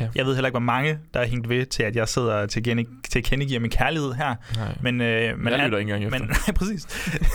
Ja. 0.00 0.08
Jeg 0.14 0.26
ved 0.26 0.34
heller 0.34 0.48
ikke, 0.48 0.52
hvor 0.54 0.60
mange, 0.60 0.98
der 1.14 1.20
er 1.20 1.26
hængt 1.26 1.48
ved 1.48 1.66
til, 1.66 1.82
at 1.82 1.96
jeg 1.96 2.08
sidder 2.08 2.46
til, 2.46 2.86
at 3.16 3.24
kendegive 3.24 3.60
min 3.60 3.70
kærlighed 3.70 4.12
her. 4.12 4.34
Nej. 4.56 4.74
Men, 4.82 5.00
øh, 5.00 5.38
Men 5.38 5.46
jeg 5.52 5.54
at- 5.60 5.64
lytter 5.66 5.78
ikke 5.78 5.92
engang 5.94 6.04
efter. 6.04 6.18
men, 6.18 6.28
nej, 6.46 6.54
præcis. 6.54 6.86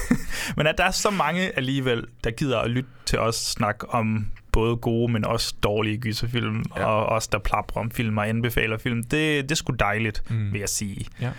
men 0.57 0.67
at 0.67 0.75
der 0.77 0.83
er 0.83 0.91
så 0.91 1.09
mange 1.09 1.57
alligevel, 1.57 2.03
der 2.23 2.31
gider 2.31 2.59
at 2.59 2.69
lytte 2.71 2.89
til 3.05 3.19
os 3.19 3.35
snakke 3.35 3.89
om 3.89 4.27
både 4.51 4.75
gode, 4.75 5.11
men 5.13 5.25
også 5.25 5.55
dårlige 5.63 5.97
gyserfilm, 5.97 6.63
ja. 6.77 6.85
Og 6.85 7.05
os, 7.05 7.27
der 7.27 7.39
plapper 7.39 7.79
om 7.79 7.91
film 7.91 8.17
og 8.17 8.29
anbefaler 8.29 8.77
film, 8.77 9.03
det, 9.03 9.43
det 9.43 9.51
er 9.51 9.55
sgu 9.55 9.73
dejligt. 9.79 10.23
Mm. 10.31 10.51
vil 10.53 10.59
jeg 10.59 10.69
sige. 10.69 11.05
Ja. 11.21 11.29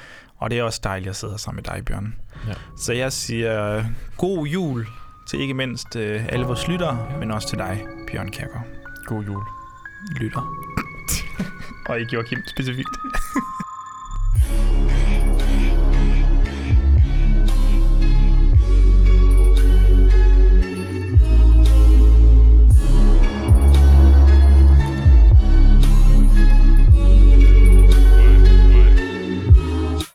Og 0.41 0.51
det 0.51 0.59
er 0.59 0.63
også 0.63 0.81
dejligt 0.85 1.11
at 1.11 1.17
sidde 1.17 1.33
her 1.33 1.39
sammen 1.39 1.63
med 1.67 1.75
dig, 1.75 1.85
Bjørn. 1.85 2.15
Ja. 2.49 2.53
Så 2.77 2.93
jeg 2.93 3.13
siger 3.13 3.77
øh, 3.77 3.85
god 4.17 4.47
jul 4.47 4.87
til 5.29 5.41
ikke 5.41 5.55
mindst 5.55 5.97
øh, 5.97 6.27
alle 6.29 6.47
vores 6.47 6.69
lyttere, 6.69 7.07
ja. 7.11 7.17
men 7.17 7.31
også 7.31 7.49
til 7.49 7.59
dig, 7.59 7.87
Bjørn 8.13 8.31
Kærgaard. 8.31 8.67
God 9.07 9.25
jul. 9.25 9.43
Lytter. 10.21 10.55
Og 11.89 12.01
ikke 12.01 12.15
Joachim 12.15 12.39
specifikt. 12.47 12.89